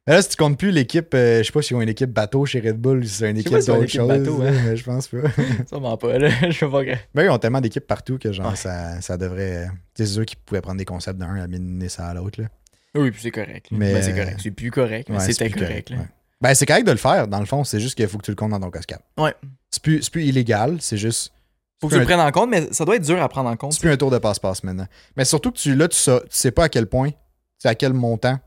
Là, 0.09 0.23
si 0.23 0.29
tu 0.29 0.37
comptes 0.37 0.57
plus 0.59 0.71
l'équipe, 0.71 1.13
euh, 1.15 1.39
je 1.39 1.43
sais 1.45 1.53
pas 1.53 1.63
s'ils 1.63 1.77
ont 1.77 1.81
une 1.83 1.89
équipe 1.89 2.13
bateau 2.13 2.47
chez 2.47 2.61
Red 2.61 2.77
Bull, 2.81 3.05
si 3.09 3.15
c'est 3.17 3.31
une 3.31 3.39
équipe 3.39 3.53
d'autre 3.55 3.87
chose. 3.87 4.07
bateau, 4.07 4.41
hein. 4.43 4.53
mais 4.65 4.77
je 4.77 4.85
pense 4.85 5.09
pas. 5.09 5.19
Sûrement 5.69 5.97
pas, 5.97 6.17
là. 6.19 6.29
Je 6.51 6.53
sais 6.57 6.69
pas 6.71 6.85
que. 6.85 6.93
Mais 7.15 7.25
ils 7.25 7.29
ont 7.31 7.39
tellement 7.39 7.61
d'équipes 7.61 7.87
partout 7.87 8.17
que 8.17 8.31
genre 8.33 8.51
Ouais. 8.51 8.57
ça, 8.57 9.01
ça 9.01 9.17
devrait. 9.17 9.69
C'est 9.97 10.07
sûr 10.07 10.25
qu'ils 10.25 10.39
pouvaient 10.39 10.61
prendre 10.61 10.79
des 10.79 10.85
concepts 10.85 11.19
d'un 11.19 11.35
et 11.35 11.41
amener 11.41 11.89
ça 11.89 12.07
à 12.07 12.15
l'autre. 12.15 12.41
là. 12.41 12.49
Oui, 12.95 13.11
puis 13.11 13.21
c'est 13.21 13.31
correct. 13.33 13.67
Mais, 13.73 13.93
Ben, 13.95 14.03
c'est 14.03 14.15
correct. 14.15 14.39
C'est 14.43 14.53
plus 14.53 14.71
correct, 14.71 15.09
mais 15.11 15.17
Ouais, 15.19 15.25
c'était 15.25 15.51
correct. 15.51 15.91
là. 15.91 15.97
ouais. 15.97 16.07
Ben, 16.41 16.55
c'est 16.55 16.67
correct 16.67 16.87
de 16.87 16.93
le 16.93 16.99
faire, 16.99 17.27
dans 17.27 17.41
le 17.41 17.47
fond. 17.47 17.65
C'est 17.65 17.81
juste 17.81 17.97
qu'il 17.97 18.07
faut 18.07 18.19
que 18.19 18.25
tu 18.25 18.31
le 18.31 18.37
comptes 18.37 18.53
dans 18.53 18.61
ton 18.61 18.71
COSCAP. 18.71 19.03
Ouais. 19.19 19.35
C'est 19.71 19.83
plus, 19.83 20.09
plus 20.09 20.25
illégal, 20.25 20.77
c'est 20.81 20.97
juste. 20.99 21.33
Faut 21.81 21.89
que 21.89 21.95
tu 21.95 21.99
le 21.99 22.05
un- 22.05 22.07
prennes 22.07 22.21
en 22.21 22.31
compte, 22.31 22.49
mais 22.49 22.69
ça 22.73 22.85
doit 22.85 22.95
être 22.97 23.03
dur 23.05 23.21
à 23.21 23.29
prendre 23.29 23.51
en 23.51 23.57
compte. 23.57 23.73
C'est 23.73 23.81
plus 23.81 23.91
un 23.91 23.97
tour 23.97 24.11
de 24.13 24.19
passe-passe 24.19 24.63
maintenant. 24.63 24.87
Mais 25.17 25.25
surtout 25.25 25.51
que 25.51 25.59
tu, 25.59 25.75
là, 25.75 25.89
tu 25.89 25.97
sais, 25.97 26.19
tu 26.21 26.27
sais 26.31 26.51
pas 26.53 26.65
à 26.65 26.69
quel 26.69 26.87
point, 26.87 27.11
tu 27.11 27.17
sais 27.59 27.69
à 27.69 27.75
quel 27.75 27.93
montant 27.93 28.39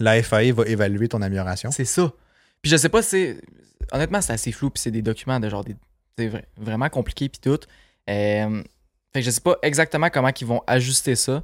la 0.00 0.22
FAE 0.22 0.52
va 0.52 0.64
évaluer 0.66 1.08
ton 1.08 1.22
amélioration. 1.22 1.70
C'est 1.70 1.84
ça. 1.84 2.12
Puis 2.62 2.70
je 2.70 2.76
sais 2.76 2.88
pas, 2.88 3.02
c'est. 3.02 3.40
Honnêtement, 3.92 4.20
c'est 4.20 4.32
assez 4.32 4.52
flou, 4.52 4.70
puis 4.70 4.80
c'est 4.80 4.90
des 4.90 5.02
documents 5.02 5.40
de 5.40 5.48
genre 5.48 5.64
des. 5.64 5.76
C'est 6.18 6.28
vrai- 6.28 6.46
vraiment 6.56 6.88
compliqué, 6.88 7.28
puis 7.28 7.40
tout. 7.40 7.58
Euh, 8.08 8.62
Fait 9.12 9.20
que 9.20 9.26
je 9.26 9.30
sais 9.30 9.40
pas 9.40 9.56
exactement 9.62 10.08
comment 10.10 10.30
ils 10.40 10.46
vont 10.46 10.62
ajuster 10.66 11.14
ça. 11.16 11.42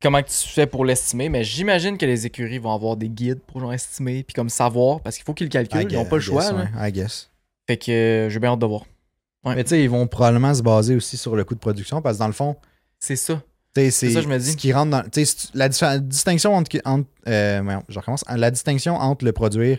Comment 0.00 0.22
tu 0.22 0.32
fais 0.48 0.66
pour 0.66 0.84
l'estimer, 0.84 1.28
mais 1.28 1.42
j'imagine 1.42 1.98
que 1.98 2.06
les 2.06 2.24
écuries 2.26 2.58
vont 2.58 2.72
avoir 2.72 2.96
des 2.96 3.08
guides 3.08 3.40
pour 3.40 3.60
genre 3.60 3.72
estimer, 3.72 4.22
puis 4.22 4.32
comme 4.34 4.48
savoir, 4.48 5.00
parce 5.00 5.16
qu'il 5.16 5.24
faut 5.24 5.34
qu'ils 5.34 5.46
le 5.46 5.50
calculent, 5.50 5.90
ils 5.90 5.96
n'ont 5.96 6.04
pas 6.04 6.16
le 6.16 6.22
I 6.22 6.24
choix. 6.24 6.42
guess, 6.42 6.52
là. 6.52 6.68
ouais, 6.80 6.88
I 6.88 6.92
guess. 6.92 7.30
Fait 7.66 7.76
que 7.76 7.90
euh, 7.90 8.28
j'ai 8.30 8.38
bien 8.38 8.50
hâte 8.52 8.60
de 8.60 8.66
voir. 8.66 8.84
Ouais. 9.44 9.54
Mais 9.56 9.64
tu 9.64 9.70
sais, 9.70 9.82
ils 9.82 9.90
vont 9.90 10.06
probablement 10.06 10.54
se 10.54 10.62
baser 10.62 10.94
aussi 10.94 11.16
sur 11.16 11.34
le 11.36 11.44
coût 11.44 11.54
de 11.54 11.60
production 11.60 12.00
parce 12.00 12.16
que 12.16 12.20
dans 12.20 12.26
le 12.28 12.32
fond, 12.32 12.56
C'est 13.00 13.16
ça. 13.16 13.42
C'est 13.90 14.10
ça, 14.10 14.20
je 14.22 14.28
me 14.28 14.38
dis. 14.38 14.52
ce 14.52 14.56
qui 14.56 14.72
rentre 14.72 14.90
dans. 14.90 15.02
la, 15.54 15.68
dis- 15.68 15.80
la 15.88 15.98
distinction 15.98 16.54
entre. 16.54 16.76
entre 16.84 17.08
euh, 17.28 17.60
voyons, 17.62 17.82
je 17.88 17.98
recommence. 17.98 18.24
La 18.28 18.50
distinction 18.50 18.94
entre 18.96 19.24
le 19.24 19.32
produire 19.32 19.78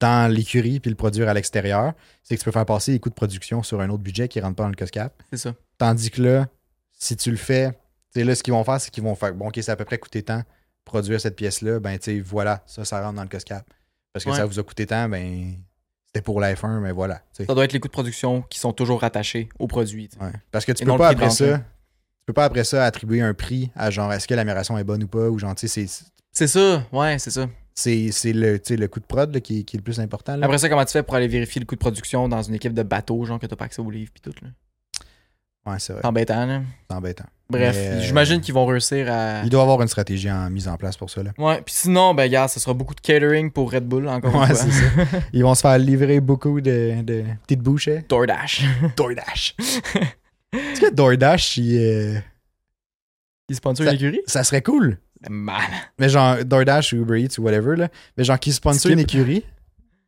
dans 0.00 0.30
l'écurie 0.30 0.78
puis 0.80 0.90
le 0.90 0.96
produire 0.96 1.28
à 1.28 1.34
l'extérieur, 1.34 1.94
c'est 2.22 2.34
que 2.36 2.40
tu 2.40 2.44
peux 2.44 2.50
faire 2.52 2.66
passer 2.66 2.92
les 2.92 3.00
coûts 3.00 3.08
de 3.08 3.14
production 3.14 3.62
sur 3.62 3.80
un 3.80 3.88
autre 3.88 4.02
budget 4.02 4.28
qui 4.28 4.40
rentre 4.40 4.56
pas 4.56 4.64
dans 4.64 4.68
le 4.68 4.74
COSCAP. 4.76 5.22
C'est 5.30 5.38
ça. 5.38 5.54
Tandis 5.78 6.10
que 6.10 6.20
là, 6.22 6.48
si 6.92 7.16
tu 7.16 7.30
le 7.30 7.36
fais, 7.38 7.72
là, 8.14 8.34
ce 8.34 8.42
qu'ils 8.42 8.52
vont 8.52 8.64
faire, 8.64 8.80
c'est 8.80 8.90
qu'ils 8.90 9.02
vont 9.04 9.14
faire, 9.14 9.32
bon, 9.34 9.48
OK, 9.48 9.58
ça 9.62 9.72
a 9.72 9.74
à 9.74 9.76
peu 9.76 9.84
près 9.84 9.98
coûté 9.98 10.22
tant 10.22 10.42
produire 10.84 11.20
cette 11.20 11.34
pièce-là, 11.36 11.80
ben, 11.80 11.98
tu 11.98 12.04
sais, 12.16 12.20
voilà, 12.20 12.62
ça, 12.66 12.84
ça 12.84 13.00
rentre 13.02 13.14
dans 13.16 13.22
le 13.22 13.28
COSCAP. 13.28 13.64
Parce 14.12 14.24
que 14.24 14.30
Ouais. 14.30 14.36
ça 14.36 14.46
vous 14.46 14.58
a 14.58 14.62
coûté 14.62 14.86
tant, 14.86 15.08
ben, 15.08 15.54
c'était 16.06 16.22
pour 16.22 16.40
la 16.40 16.54
F1, 16.54 16.78
mais 16.80 16.92
voilà. 16.92 17.22
Ça 17.32 17.44
doit 17.46 17.64
être 17.64 17.72
les 17.72 17.80
coûts 17.80 17.88
de 17.88 17.92
production 17.92 18.42
qui 18.42 18.58
sont 18.58 18.72
toujours 18.72 19.00
rattachés 19.00 19.48
au 19.58 19.66
produit. 19.66 20.08
Ouais. 20.20 20.30
Parce 20.52 20.64
que 20.64 20.72
tu 20.72 20.82
Et 20.82 20.86
peux 20.86 20.96
pas 20.96 21.08
après 21.08 21.30
ça. 21.30 21.60
Peux 22.26 22.32
pas 22.32 22.44
après 22.44 22.64
ça 22.64 22.84
attribuer 22.84 23.20
un 23.22 23.34
prix 23.34 23.70
à 23.76 23.90
genre 23.90 24.12
est-ce 24.12 24.26
que 24.28 24.34
l'amélioration 24.34 24.76
est 24.78 24.84
bonne 24.84 25.04
ou 25.04 25.08
pas 25.08 25.28
ou 25.28 25.38
genre 25.38 25.54
tu 25.54 25.68
sais 25.68 25.86
c'est 25.86 26.04
C'est 26.32 26.46
ça, 26.48 26.82
ouais, 26.92 27.18
c'est 27.18 27.30
ça. 27.30 27.46
c'est 27.74 28.10
c'est 28.12 28.32
le 28.32 28.60
le 28.68 28.88
coût 28.88 29.00
de 29.00 29.06
prod 29.06 29.32
là, 29.32 29.40
qui, 29.40 29.64
qui 29.64 29.76
est 29.76 29.78
le 29.78 29.84
plus 29.84 30.00
important 30.00 30.36
là. 30.36 30.44
Après 30.46 30.58
ça, 30.58 30.68
comment 30.68 30.84
tu 30.84 30.92
fais 30.92 31.02
pour 31.02 31.14
aller 31.14 31.28
vérifier 31.28 31.60
le 31.60 31.66
coût 31.66 31.74
de 31.76 31.80
production 31.80 32.28
dans 32.28 32.42
une 32.42 32.54
équipe 32.54 32.74
de 32.74 32.82
bateau, 32.82 33.24
genre 33.24 33.38
que 33.38 33.46
t'as 33.46 33.56
pas 33.56 33.66
accès 33.66 33.80
aux 33.82 33.90
livres 33.90 34.10
pis 34.12 34.20
tout, 34.22 34.34
là? 34.42 34.48
Ouais, 35.68 35.80
c'est 35.80 35.92
vrai. 35.94 36.02
C'est 36.02 36.08
embêtant, 36.08 36.46
là. 36.46 36.62
C'est 36.88 36.96
embêtant. 36.96 37.24
Bref, 37.50 37.74
Mais, 37.76 37.88
euh, 37.88 38.00
j'imagine 38.00 38.40
qu'ils 38.40 38.54
vont 38.54 38.66
réussir 38.66 39.10
à. 39.10 39.42
Il 39.42 39.50
doit 39.50 39.62
avoir 39.62 39.82
une 39.82 39.88
stratégie 39.88 40.30
en 40.30 40.48
mise 40.48 40.68
en 40.68 40.76
place 40.76 40.96
pour 40.96 41.10
ça 41.10 41.24
là. 41.24 41.32
Ouais, 41.38 41.60
puis 41.62 41.74
sinon, 41.74 42.14
ben, 42.14 42.30
gars, 42.30 42.46
ce 42.46 42.60
sera 42.60 42.72
beaucoup 42.72 42.94
de 42.94 43.00
catering 43.00 43.50
pour 43.50 43.72
Red 43.72 43.84
Bull, 43.84 44.06
encore 44.08 44.32
Ouais, 44.34 44.48
une 44.48 44.54
fois. 44.54 44.56
c'est 44.56 44.70
ça. 44.70 45.18
Ils 45.32 45.42
vont 45.42 45.54
se 45.56 45.62
faire 45.62 45.76
livrer 45.78 46.20
beaucoup 46.20 46.60
de, 46.60 47.02
de 47.02 47.24
petites 47.42 47.62
bouchées. 47.62 48.04
DoorDash. 48.08 48.64
DoorDash. 48.96 49.56
Est-ce 50.52 50.80
que 50.80 50.90
DoorDash, 50.94 51.56
il, 51.58 51.78
euh, 51.78 52.18
Ils 53.48 53.56
sponsor 53.56 53.84
Ça- 53.86 53.92
une 53.92 53.96
écurie? 53.96 54.20
ça 54.26 54.44
serait 54.44 54.62
cool. 54.62 54.98
Mal. 55.30 55.62
Mais 55.98 56.08
genre 56.08 56.44
DoorDash 56.44 56.92
ou 56.92 56.96
Uber 56.96 57.20
Eats 57.22 57.38
ou 57.38 57.42
whatever 57.42 57.76
là. 57.76 57.88
Mais 58.16 58.24
genre 58.24 58.38
qui 58.38 58.52
sponsor 58.52 58.92
une 58.92 58.98
écurie. 59.00 59.44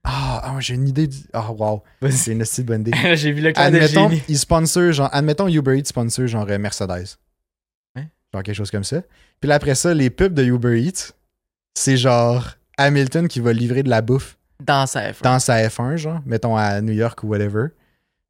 Ah, 0.05 0.41
ah, 0.45 0.61
j'ai 0.61 0.75
une 0.75 0.89
idée. 0.89 1.07
Du... 1.07 1.17
Ah, 1.33 1.51
wow. 1.53 1.83
C'est 2.11 2.33
une 2.33 2.39
petite 2.39 2.65
bonne 2.67 2.81
idée. 2.83 2.93
J'ai 3.17 3.33
vu 3.33 3.43
le 3.43 3.53
clan 3.53 3.65
de 3.71 3.77
admettons, 3.77 4.09
génie. 4.09 4.23
ils 4.29 4.39
sponsor, 4.39 4.93
genre, 4.93 5.09
admettons 5.13 5.49
Uber 5.49 5.77
Eats 5.77 5.87
sponsor 5.87 6.27
genre 6.27 6.47
euh, 6.49 6.59
Mercedes. 6.59 7.17
Ouais. 7.97 8.09
Genre 8.33 8.43
quelque 8.43 8.55
chose 8.55 8.71
comme 8.71 8.85
ça. 8.85 9.03
Puis 9.41 9.49
là, 9.49 9.57
après 9.57 9.75
ça, 9.75 9.93
les 9.93 10.09
pubs 10.09 10.33
de 10.33 10.45
Uber 10.45 10.81
Eats, 10.81 11.13
c'est 11.75 11.97
genre 11.97 12.53
Hamilton 12.79 13.29
qui 13.29 13.41
va 13.41 13.53
livrer 13.53 13.83
de 13.83 13.91
la 13.91 14.01
bouffe 14.01 14.39
Dans 14.65 14.87
sa 14.87 15.11
F1. 15.11 15.23
dans 15.23 15.39
sa 15.41 15.67
F1, 15.67 15.97
genre, 15.97 16.21
mettons 16.25 16.57
à 16.57 16.81
New 16.81 16.95
York 16.95 17.23
ou 17.25 17.29
whatever. 17.29 17.67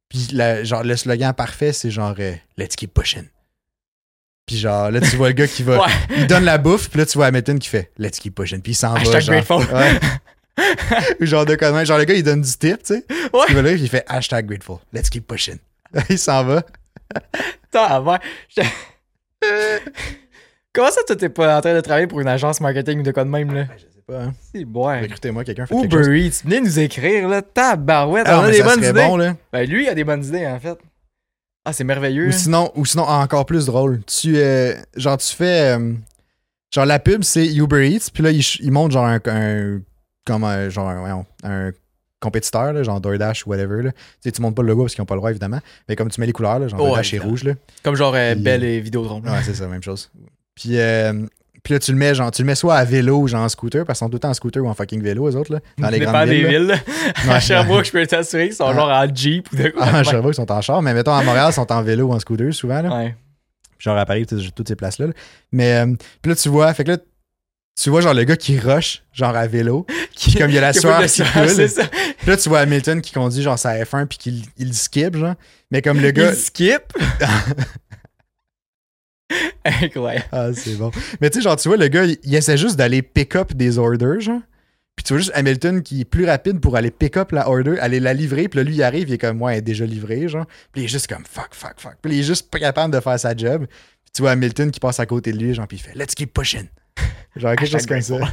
Puis 0.09 0.27
la- 0.31 0.63
genre, 0.63 0.83
le 0.83 0.95
slogan 0.95 1.33
parfait, 1.33 1.71
c'est 1.71 1.91
genre 1.91 2.15
euh, 2.19 2.33
Let's 2.57 2.75
keep 2.75 2.93
pushing. 2.93 3.25
Puis 4.45 4.57
genre, 4.57 4.89
là, 4.89 4.99
tu 5.01 5.15
vois 5.15 5.27
le 5.27 5.33
gars 5.33 5.47
qui 5.47 5.61
va. 5.63 5.79
Ouais. 5.85 5.91
Il 6.17 6.25
donne 6.27 6.43
la 6.45 6.57
bouffe, 6.57 6.89
puis 6.89 6.97
là, 6.99 7.05
tu 7.05 7.17
vois 7.17 7.27
Hamilton 7.27 7.59
qui 7.59 7.69
fait 7.69 7.91
Let's 7.99 8.19
keep 8.19 8.33
pushing. 8.35 8.61
Puis 8.61 8.71
il 8.71 8.75
s'en 8.75 8.93
va. 8.93 8.99
Hashtag 9.01 9.21
Genre, 9.21 9.35
grateful. 9.35 9.75
Ouais. 9.75 9.99
Ou 11.21 11.25
genre 11.25 11.45
de 11.45 11.55
conneries. 11.55 11.85
Genre, 11.85 11.97
le 11.99 12.05
gars, 12.05 12.15
il 12.15 12.23
donne 12.23 12.41
du 12.41 12.51
tip, 12.51 12.81
tu 12.83 12.95
sais. 12.95 13.05
Ouais. 13.31 13.45
Il 13.49 13.55
va 13.55 13.61
là, 13.61 13.71
puis 13.73 13.81
il 13.81 13.89
fait 13.89 14.03
hashtag 14.07 14.47
grateful. 14.47 14.77
Let's 14.91 15.09
keep 15.09 15.27
pushing. 15.27 15.57
il 16.09 16.17
s'en 16.19 16.43
va. 16.43 16.63
Putain, 17.63 18.01
ouais. 18.01 18.17
Je- 18.57 18.61
Comment 20.73 20.91
ça, 20.91 21.01
toi, 21.05 21.15
t'es 21.15 21.29
pas 21.29 21.57
en 21.57 21.61
train 21.61 21.73
de 21.73 21.81
travailler 21.81 22.07
pour 22.07 22.19
une 22.21 22.27
agence 22.27 22.61
marketing 22.61 22.99
ou 22.99 23.03
de 23.03 23.11
quoi 23.11 23.23
de 23.23 23.29
même, 23.29 23.53
là? 23.53 23.65
Je 23.75 23.81
sais 23.81 24.01
pas, 24.05 24.23
hein. 24.23 24.33
C'est 24.53 24.65
bon. 24.65 24.83
Recrutez-moi, 25.01 25.43
quelqu'un 25.43 25.65
quelque. 25.65 25.83
Uber 25.95 26.19
Eats, 26.27 26.41
venez 26.43 26.61
nous 26.61 26.79
écrire, 26.79 27.27
là. 27.27 27.41
Tabarouette, 27.41 28.25
Ah, 28.27 28.39
on 28.39 28.43
a 28.43 28.51
des 28.51 28.61
bonnes 28.61 28.79
idées. 28.83 28.93
bon, 28.93 29.17
là. 29.17 29.35
Ben, 29.51 29.67
lui, 29.67 29.85
il 29.85 29.89
a 29.89 29.95
des 29.95 30.03
bonnes 30.03 30.23
idées, 30.23 30.45
en 30.47 30.59
fait. 30.59 30.77
Ah, 31.65 31.73
c'est 31.73 31.83
merveilleux. 31.83 32.27
Ou 32.27 32.31
sinon, 32.31 32.71
ou 32.75 32.85
sinon, 32.85 33.03
encore 33.03 33.45
plus 33.45 33.65
drôle. 33.65 34.01
Tu, 34.05 34.37
euh, 34.37 34.75
genre, 34.95 35.17
tu 35.17 35.35
fais. 35.35 35.75
euh, 35.77 35.93
genre, 36.73 36.85
la 36.85 36.99
pub, 36.99 37.23
c'est 37.23 37.45
Uber 37.47 37.89
Eats, 37.89 38.09
puis 38.13 38.23
là, 38.23 38.31
il, 38.31 38.43
ch- 38.43 38.59
il 38.61 38.71
montre 38.71 38.93
genre 38.93 39.05
un. 39.05 39.19
un- 39.25 39.81
comme 40.25 40.43
un. 40.43 40.69
Genre, 40.69 40.87
un, 40.87 41.25
un 41.43 41.71
compétiteur, 42.21 42.73
là, 42.73 42.83
genre 42.83 43.01
DoorDash 43.01 43.45
ou 43.45 43.49
whatever. 43.49 43.81
Là. 43.81 43.91
Tu 43.91 43.97
sais, 44.21 44.31
tu 44.31 44.41
montes 44.41 44.55
pas 44.55 44.61
le 44.61 44.67
logo 44.67 44.83
parce 44.83 44.93
qu'ils 44.93 45.01
ont 45.01 45.05
pas 45.05 45.15
le 45.15 45.19
droit, 45.19 45.29
évidemment. 45.31 45.59
Mais 45.87 45.95
comme 45.95 46.09
tu 46.09 46.19
mets 46.19 46.27
les 46.27 46.33
couleurs, 46.33 46.59
là, 46.59 46.67
genre 46.67 46.79
Ouais, 46.79 46.87
DoorDash 46.87 47.13
est 47.13 47.15
évidemment. 47.17 47.31
rouge, 47.31 47.43
là. 47.43 47.53
Comme 47.83 47.95
genre 47.95 48.13
euh, 48.15 48.35
Belle 48.35 48.63
et 48.63 48.79
Vidéotron. 48.79 49.21
Ouais, 49.21 49.39
c'est 49.43 49.55
ça, 49.55 49.67
même 49.67 49.81
chose. 49.83 50.11
Puis, 50.59 50.77
euh, 50.77 51.13
puis 51.63 51.73
là, 51.73 51.79
tu 51.79 51.91
le 51.91 51.97
mets, 51.97 52.13
genre, 52.15 52.31
tu 52.31 52.41
le 52.41 52.45
mets 52.45 52.55
soit 52.55 52.75
à 52.75 52.83
vélo 52.83 53.19
ou 53.19 53.27
genre 53.27 53.43
en 53.43 53.49
scooter, 53.49 53.85
parce 53.85 53.99
qu'ils 53.99 54.05
sont 54.05 54.09
tout 54.09 54.15
le 54.15 54.19
temps 54.19 54.29
en 54.29 54.33
scooter 54.33 54.63
ou 54.63 54.67
en 54.67 54.73
fucking 54.73 55.01
vélo, 55.01 55.29
eux 55.29 55.35
autres, 55.35 55.53
là. 55.53 55.59
Dans 55.77 55.89
les 55.89 55.99
grandes 55.99 56.27
des 56.27 56.43
villes. 56.43 56.43
là. 56.43 56.49
villes. 56.49 56.67
là. 56.67 56.75
Ouais, 57.27 57.33
à 57.33 57.39
Sherbrooke, 57.39 57.85
je 57.85 57.91
peux 57.91 58.05
t'assurer 58.05 58.47
qu'ils 58.47 58.55
sont 58.55 58.73
genre 58.73 58.89
en 58.89 59.07
Jeep 59.13 59.51
ou 59.51 59.55
de 59.55 59.69
quoi. 59.69 59.83
Ah, 59.85 60.03
pas, 60.03 60.27
ils 60.29 60.33
sont 60.33 60.51
en 60.51 60.61
char, 60.61 60.81
mais 60.81 60.93
mettons 60.93 61.13
à 61.13 61.23
Montréal, 61.23 61.47
ils 61.51 61.53
sont 61.53 61.71
en 61.71 61.81
vélo 61.81 62.07
ou 62.07 62.13
en 62.13 62.19
scooter 62.19 62.53
souvent, 62.53 62.81
là. 62.81 62.97
Ouais. 62.97 63.15
genre 63.77 63.97
à 63.97 64.05
Paris, 64.05 64.25
toutes, 64.25 64.53
toutes 64.53 64.67
ces 64.67 64.75
places-là. 64.75 65.07
là. 65.07 65.13
Mais 65.51 65.73
euh, 65.75 65.93
puis 66.21 66.29
là, 66.29 66.35
tu 66.35 66.49
vois, 66.49 66.73
fait 66.73 66.83
que 66.83 66.91
là, 66.91 66.97
tu 67.81 67.89
vois 67.89 68.01
genre 68.01 68.13
le 68.13 68.25
gars 68.25 68.35
qui 68.35 68.59
rush, 68.59 69.03
genre 69.13 69.35
à 69.35 69.47
vélo. 69.47 69.85
Qui, 70.15 70.35
comme 70.35 70.49
il 70.49 70.55
y 70.55 70.57
a 70.57 70.61
la 70.61 70.73
sueur 70.73 71.01
qui 71.05 71.21
coule. 71.21 71.67
Là, 72.27 72.35
tu 72.35 72.49
vois 72.49 72.59
Hamilton 72.59 72.99
qui 72.99 73.13
conduit 73.13 73.41
genre 73.41 73.57
sa 73.57 73.75
F1 73.81 74.05
puis 74.07 74.17
qu'il 74.17 74.43
il 74.57 74.73
skip, 74.73 75.15
genre. 75.15 75.35
Mais 75.71 75.81
comme 75.81 76.01
le 76.01 76.11
gars. 76.11 76.31
Il 76.31 76.35
skip? 76.35 76.81
Incroyable. 79.81 80.25
Ah, 80.31 80.53
c'est 80.53 80.75
bon. 80.75 80.91
Mais 81.21 81.29
tu 81.29 81.39
sais, 81.39 81.43
genre, 81.43 81.55
tu 81.55 81.67
vois, 81.67 81.77
le 81.77 81.87
gars, 81.87 82.05
il, 82.05 82.17
il 82.23 82.35
essaie 82.35 82.57
juste 82.57 82.75
d'aller 82.75 83.01
pick 83.01 83.35
up 83.35 83.53
des 83.53 83.77
orders, 83.77 84.19
genre. 84.19 84.41
Puis 84.95 85.05
tu 85.05 85.13
vois 85.13 85.19
juste 85.19 85.31
Hamilton 85.33 85.81
qui 85.81 86.01
est 86.01 86.05
plus 86.05 86.25
rapide 86.25 86.59
pour 86.59 86.75
aller 86.75 86.91
pick 86.91 87.15
up 87.15 87.31
la 87.31 87.47
order, 87.47 87.79
aller 87.79 88.01
la 88.01 88.13
livrer. 88.13 88.49
Puis 88.49 88.57
là, 88.57 88.63
lui, 88.63 88.75
il 88.75 88.83
arrive, 88.83 89.07
il 89.07 89.13
est 89.13 89.17
comme, 89.17 89.41
ouais, 89.41 89.53
elle 89.53 89.59
est 89.59 89.61
déjà 89.61 89.85
livrée, 89.85 90.27
genre. 90.27 90.45
Puis 90.73 90.81
il 90.81 90.85
est 90.85 90.89
juste 90.89 91.07
comme, 91.07 91.23
fuck, 91.25 91.49
fuck, 91.51 91.75
fuck. 91.77 91.95
Puis 92.01 92.13
il 92.13 92.19
est 92.19 92.23
juste 92.23 92.51
pas 92.51 92.59
capable 92.59 92.93
de 92.93 92.99
faire 92.99 93.17
sa 93.17 93.33
job. 93.35 93.65
Puis 93.67 94.11
tu 94.13 94.21
vois 94.21 94.31
Hamilton 94.31 94.71
qui 94.71 94.79
passe 94.79 94.99
à 94.99 95.05
côté 95.05 95.31
de 95.31 95.37
lui, 95.37 95.53
genre, 95.53 95.67
puis 95.67 95.77
il 95.77 95.79
fait, 95.79 95.97
let's 95.97 96.15
keep 96.15 96.33
pushing. 96.33 96.67
Genre, 97.35 97.55
quelque 97.55 97.71
chose 97.71 97.85
comme 97.85 98.01
ça. 98.01 98.17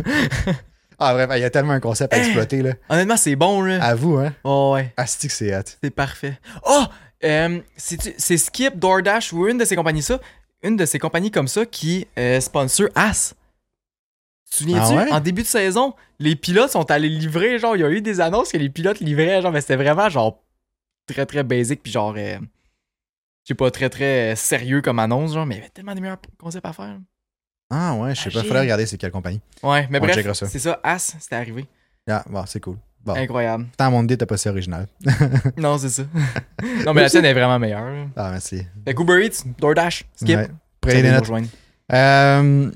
Ah, 0.99 1.13
bref, 1.13 1.29
il 1.35 1.41
y 1.41 1.45
a 1.45 1.51
tellement 1.51 1.75
un 1.75 1.81
concept 1.81 2.15
à 2.15 2.19
exploiter, 2.19 2.63
là. 2.63 2.73
Honnêtement, 2.89 3.19
c'est 3.19 3.37
bon, 3.37 3.61
là. 3.61 3.83
À 3.83 3.95
vous, 3.95 4.17
hein. 4.17 4.33
Oh, 4.45 4.73
ouais. 4.75 4.95
Asti 4.97 5.29
que 5.29 5.35
c'est 5.35 5.55
hot? 5.55 5.63
C'est 5.83 5.91
parfait. 5.91 6.39
Oh! 6.65 6.85
Euh, 7.25 7.61
c'est 7.77 8.37
Skip, 8.37 8.79
DoorDash 8.79 9.33
ou 9.33 9.47
une 9.47 9.59
de 9.59 9.65
ces 9.65 9.75
compagnies 9.75 10.03
ça, 10.03 10.21
une 10.63 10.77
de 10.77 10.85
ces 10.87 10.99
compagnies 10.99 11.31
comme 11.31 11.49
ça 11.49 11.67
qui 11.67 12.07
euh, 12.19 12.41
sponsor 12.41 12.89
As. 12.95 13.35
Tu 14.45 14.51
te 14.51 14.57
souviens-tu? 14.59 14.93
Ah 14.95 15.05
ouais? 15.05 15.13
En 15.13 15.21
début 15.21 15.43
de 15.43 15.47
saison, 15.47 15.95
les 16.19 16.37
pilotes 16.37 16.71
sont 16.71 16.91
allés 16.91 17.09
livrer, 17.09 17.59
genre, 17.59 17.77
il 17.77 17.81
y 17.81 17.85
a 17.85 17.91
eu 17.91 18.01
des 18.01 18.21
annonces 18.21 18.53
que 18.53 18.57
les 18.59 18.71
pilotes 18.71 19.01
livraient, 19.01 19.43
genre, 19.43 19.53
mais 19.53 19.61
c'était 19.61 19.77
vraiment, 19.77 20.09
genre, 20.09 20.43
très, 21.07 21.27
très 21.27 21.43
basic, 21.43 21.83
puis 21.83 21.93
genre, 21.93 22.15
euh, 22.17 22.39
je 22.39 23.49
sais 23.49 23.55
pas, 23.55 23.71
très, 23.71 23.91
très 23.91 24.33
euh, 24.33 24.37
sérieux 24.37 24.83
comme 24.83 24.99
annonce, 24.99 25.35
genre, 25.35 25.47
mais 25.47 25.57
il 25.57 25.59
y 25.59 25.61
avait 25.63 25.71
tellement 25.71 25.95
de 25.95 26.01
meilleurs 26.01 26.19
concepts 26.39 26.67
à 26.67 26.73
faire. 26.73 26.99
Ah, 27.71 27.95
ouais, 27.97 28.15
je 28.15 28.23
sais 28.23 28.31
pas. 28.31 28.43
Faudrait 28.45 28.61
regarder 28.61 28.87
c'est 28.87 28.97
quelle 28.97 29.11
compagnie. 29.11 29.41
Ouais, 29.63 29.89
mais 29.91 29.99
On 29.99 30.03
bref, 30.03 30.33
ça. 30.33 30.47
c'est 30.47 30.61
ça, 30.61 30.81
As, 30.85 31.17
c'était 31.19 31.35
arrivé. 31.35 31.67
Ah, 32.09 32.25
bon, 32.29 32.47
c'est 32.47 32.61
cool. 32.61 32.77
Bon. 33.07 33.15
Incroyable. 33.15 33.67
Tant 33.77 33.91
mon 33.91 34.03
idée, 34.03 34.17
t'as 34.17 34.27
pas 34.27 34.37
si 34.37 34.49
original. 34.49 34.87
Non, 35.57 35.79
c'est 35.79 35.89
ça. 35.91 36.03
non, 36.85 36.93
mais 36.93 37.03
la 37.03 37.09
tienne 37.11 37.25
est 37.25 37.33
vraiment 37.35 37.59
meilleure. 37.59 38.09
Ah, 38.17 38.31
merci. 38.33 38.63
Fait 38.85 38.93
Uber 38.99 39.25
Eats, 39.25 39.45
DoorDash, 39.61 40.05
Skip. 40.17 40.37
Ouais. 40.37 40.49
Prenez 40.81 41.03
des 41.03 41.09
nous 41.09 41.15
notes. 41.15 41.21
rejoindre. 41.21 41.47
Euh, 41.93 42.71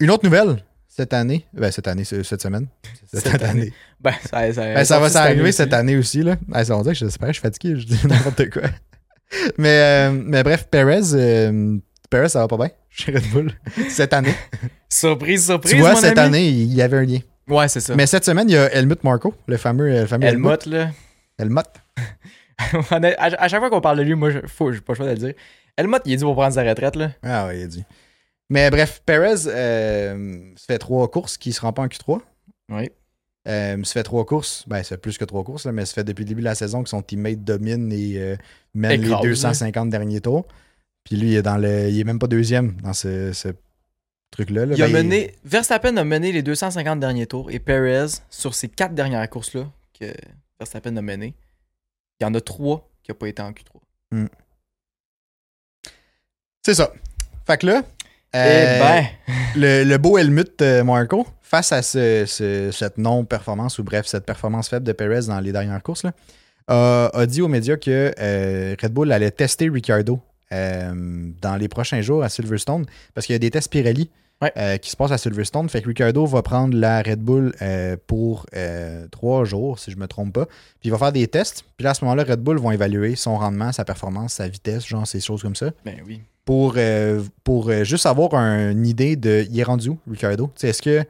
une 0.00 0.10
autre 0.10 0.24
nouvelle 0.24 0.64
cette 0.88 1.12
année. 1.12 1.46
Ben, 1.54 1.70
cette 1.70 1.86
année, 1.86 2.02
cette 2.04 2.42
semaine. 2.42 2.66
Cette, 3.12 3.22
Cette 3.28 3.42
année. 3.42 3.62
année. 3.62 3.72
Ben, 4.00 4.12
ça, 4.28 4.52
ça, 4.52 4.62
Ben, 4.74 4.84
ça 4.84 4.98
va 5.00 5.08
s'arriver 5.08 5.50
cette 5.52 5.72
année 5.72 5.96
aussi. 5.96 6.22
Là. 6.22 6.36
Ah, 6.52 6.62
ça, 6.64 6.76
on 6.76 6.82
dirait 6.82 6.94
que 6.94 6.98
je 6.98 7.06
suis 7.08 7.40
fatigué, 7.40 7.76
je 7.76 7.86
dis 7.86 7.98
n'importe 8.06 8.50
quoi. 8.50 8.62
mais, 9.56 9.68
euh, 9.68 10.10
mais 10.12 10.42
bref, 10.42 10.66
Perez, 10.70 11.14
euh, 11.14 11.78
Perez, 12.10 12.28
ça 12.30 12.40
va 12.40 12.48
pas 12.48 12.56
bien 12.58 12.70
chez 12.90 13.12
Red 13.12 13.30
Bull 13.30 13.52
cette 13.88 14.12
année. 14.12 14.34
Surprise, 14.90 15.46
surprise. 15.46 15.72
tu 15.72 15.78
vois, 15.78 15.92
mon 15.92 16.00
cette 16.00 16.18
ami. 16.18 16.26
année, 16.36 16.48
il 16.48 16.74
y 16.74 16.82
avait 16.82 16.98
un 16.98 17.04
lien. 17.04 17.20
Ouais, 17.48 17.68
c'est 17.68 17.80
ça. 17.80 17.94
Mais 17.94 18.06
cette 18.06 18.24
semaine, 18.24 18.48
il 18.48 18.52
y 18.52 18.56
a 18.56 18.72
Helmut 18.74 19.02
Marco, 19.04 19.34
le 19.46 19.56
fameux, 19.56 19.88
le 19.88 20.06
fameux 20.06 20.26
Helmut, 20.26 20.66
là. 20.66 20.90
Helmut. 21.38 21.66
À, 22.90 22.96
à 22.96 23.48
chaque 23.48 23.60
fois 23.60 23.70
qu'on 23.70 23.80
parle 23.80 23.98
de 23.98 24.02
lui, 24.02 24.14
moi, 24.16 24.30
je, 24.30 24.40
j'ai 24.40 24.80
pas 24.80 24.92
le 24.92 24.94
choix 24.96 25.06
de 25.06 25.12
le 25.12 25.16
dire. 25.16 25.34
Helmut, 25.76 26.00
il 26.06 26.14
est 26.14 26.16
dû 26.16 26.24
pour 26.24 26.34
prendre 26.34 26.52
sa 26.52 26.64
retraite, 26.64 26.96
là. 26.96 27.12
Ah 27.22 27.46
ouais, 27.46 27.60
il 27.60 27.62
a 27.62 27.66
dit. 27.68 27.84
Mais 28.50 28.68
bref, 28.70 29.00
Perez 29.06 29.46
euh, 29.46 30.40
se 30.56 30.64
fait 30.64 30.78
trois 30.78 31.08
courses 31.08 31.38
qui 31.38 31.52
se 31.52 31.60
rend 31.60 31.72
pas 31.72 31.82
en 31.82 31.86
Q3. 31.86 32.20
Oui. 32.70 32.90
Euh, 33.46 33.82
se 33.84 33.92
fait 33.92 34.02
trois 34.02 34.26
courses. 34.26 34.64
Ben, 34.66 34.78
ça 34.78 34.90
fait 34.90 34.96
plus 34.98 35.18
que 35.18 35.24
trois 35.24 35.44
courses, 35.44 35.66
là, 35.66 35.72
mais 35.72 35.86
ça 35.86 35.94
fait 35.94 36.04
depuis 36.04 36.24
le 36.24 36.28
début 36.28 36.40
de 36.40 36.46
la 36.46 36.54
saison 36.54 36.82
que 36.82 36.88
son 36.88 37.02
teammate 37.02 37.44
domine 37.44 37.92
et 37.92 38.18
euh, 38.18 38.36
mène 38.74 39.04
Écrase, 39.04 39.22
les 39.22 39.28
250 39.28 39.90
derniers 39.90 40.20
tours. 40.20 40.46
Puis 41.04 41.16
lui, 41.16 41.28
il 41.28 41.36
est, 41.36 41.42
dans 41.42 41.56
le, 41.56 41.88
il 41.88 42.00
est 42.00 42.04
même 42.04 42.18
pas 42.18 42.26
deuxième 42.26 42.72
dans 42.82 42.92
ce, 42.92 43.32
ce 43.32 43.48
truc-là. 44.30 44.66
là. 44.66 44.74
Il 44.76 44.82
a 44.82 44.86
Ben, 44.86 44.92
mené, 45.04 45.34
Verstappen 45.44 45.96
a 45.96 46.04
mené 46.04 46.32
les 46.32 46.42
250 46.42 47.00
derniers 47.00 47.26
tours 47.26 47.50
et 47.50 47.58
Perez, 47.58 48.06
sur 48.30 48.54
ces 48.54 48.68
quatre 48.68 48.94
dernières 48.94 49.28
courses-là 49.28 49.66
que 49.98 50.06
Verstappen 50.60 50.96
a 50.96 51.02
mené, 51.02 51.34
il 52.20 52.24
y 52.24 52.26
en 52.26 52.34
a 52.34 52.40
trois 52.40 52.88
qui 53.02 53.10
n'ont 53.10 53.16
pas 53.18 53.28
été 53.28 53.42
en 53.42 53.52
Q3. 53.52 54.26
C'est 56.64 56.74
ça. 56.74 56.92
Fait 57.46 57.58
que 57.58 57.66
là, 57.66 57.82
Eh 58.34 58.36
euh, 58.36 58.78
ben, 58.80 59.06
le, 59.56 59.84
le 59.84 59.98
beau 59.98 60.18
Helmut 60.18 60.60
euh, 60.60 60.84
Marco, 60.84 61.26
face 61.40 61.72
à 61.72 61.80
ce- 61.82 62.24
ce- 62.26 62.70
cette 62.72 62.98
non-performance, 62.98 63.78
ou 63.78 63.84
bref, 63.84 64.06
cette 64.06 64.26
performance 64.26 64.68
faible 64.68 64.84
de 64.84 64.92
Perez 64.92 65.26
dans 65.28 65.40
les 65.40 65.52
dernières 65.52 65.82
courses, 65.82 66.04
là, 66.04 66.12
a, 66.66 67.10
a 67.14 67.26
dit 67.26 67.40
aux 67.40 67.48
médias 67.48 67.76
que 67.78 68.12
euh, 68.18 68.76
Red 68.82 68.92
Bull 68.92 69.10
allait 69.12 69.30
tester 69.30 69.70
Ricciardo 69.70 70.20
euh, 70.52 71.30
dans 71.40 71.56
les 71.56 71.68
prochains 71.68 72.00
jours 72.00 72.22
à 72.22 72.28
Silverstone, 72.28 72.86
parce 73.14 73.26
qu'il 73.26 73.34
y 73.34 73.36
a 73.36 73.38
des 73.40 73.50
tests 73.50 73.70
Pirelli 73.70 74.10
Ouais. 74.40 74.52
euh, 74.56 74.76
qui 74.76 74.88
se 74.88 74.96
passent 74.96 75.10
à 75.10 75.18
Silverstone. 75.18 75.68
Fait 75.68 75.82
que 75.82 75.88
Ricciardo 75.88 76.24
va 76.24 76.42
prendre 76.42 76.76
la 76.78 77.02
Red 77.02 77.18
Bull 77.18 77.52
euh, 77.60 77.96
pour 78.06 78.46
trois 79.10 79.44
jours, 79.44 79.80
si 79.80 79.90
je 79.90 79.96
me 79.96 80.06
trompe 80.06 80.32
pas. 80.32 80.46
Puis 80.46 80.84
il 80.84 80.90
va 80.92 80.98
faire 80.98 81.10
des 81.10 81.26
tests. 81.26 81.64
Puis 81.76 81.82
là, 81.82 81.90
à 81.90 81.94
ce 81.94 82.04
moment-là, 82.04 82.22
Red 82.22 82.38
Bull 82.40 82.56
vont 82.58 82.70
évaluer 82.70 83.16
son 83.16 83.36
rendement, 83.36 83.72
sa 83.72 83.84
performance, 83.84 84.34
sa 84.34 84.46
vitesse, 84.46 84.86
genre 84.86 85.08
ces 85.08 85.18
choses 85.20 85.42
comme 85.42 85.56
ça 85.56 85.72
ben 85.84 85.96
oui. 86.06 86.20
pour, 86.44 86.76
pour 87.42 87.72
juste 87.82 88.06
avoir 88.06 88.34
un- 88.34 88.70
une 88.70 88.86
idée 88.86 89.16
de. 89.16 89.44
Il 89.50 89.58
est 89.58 89.64
rendu 89.64 89.88
où, 89.88 89.98
Ricardo? 90.08 90.52
Est-ce 90.62 90.82
que. 90.82 91.04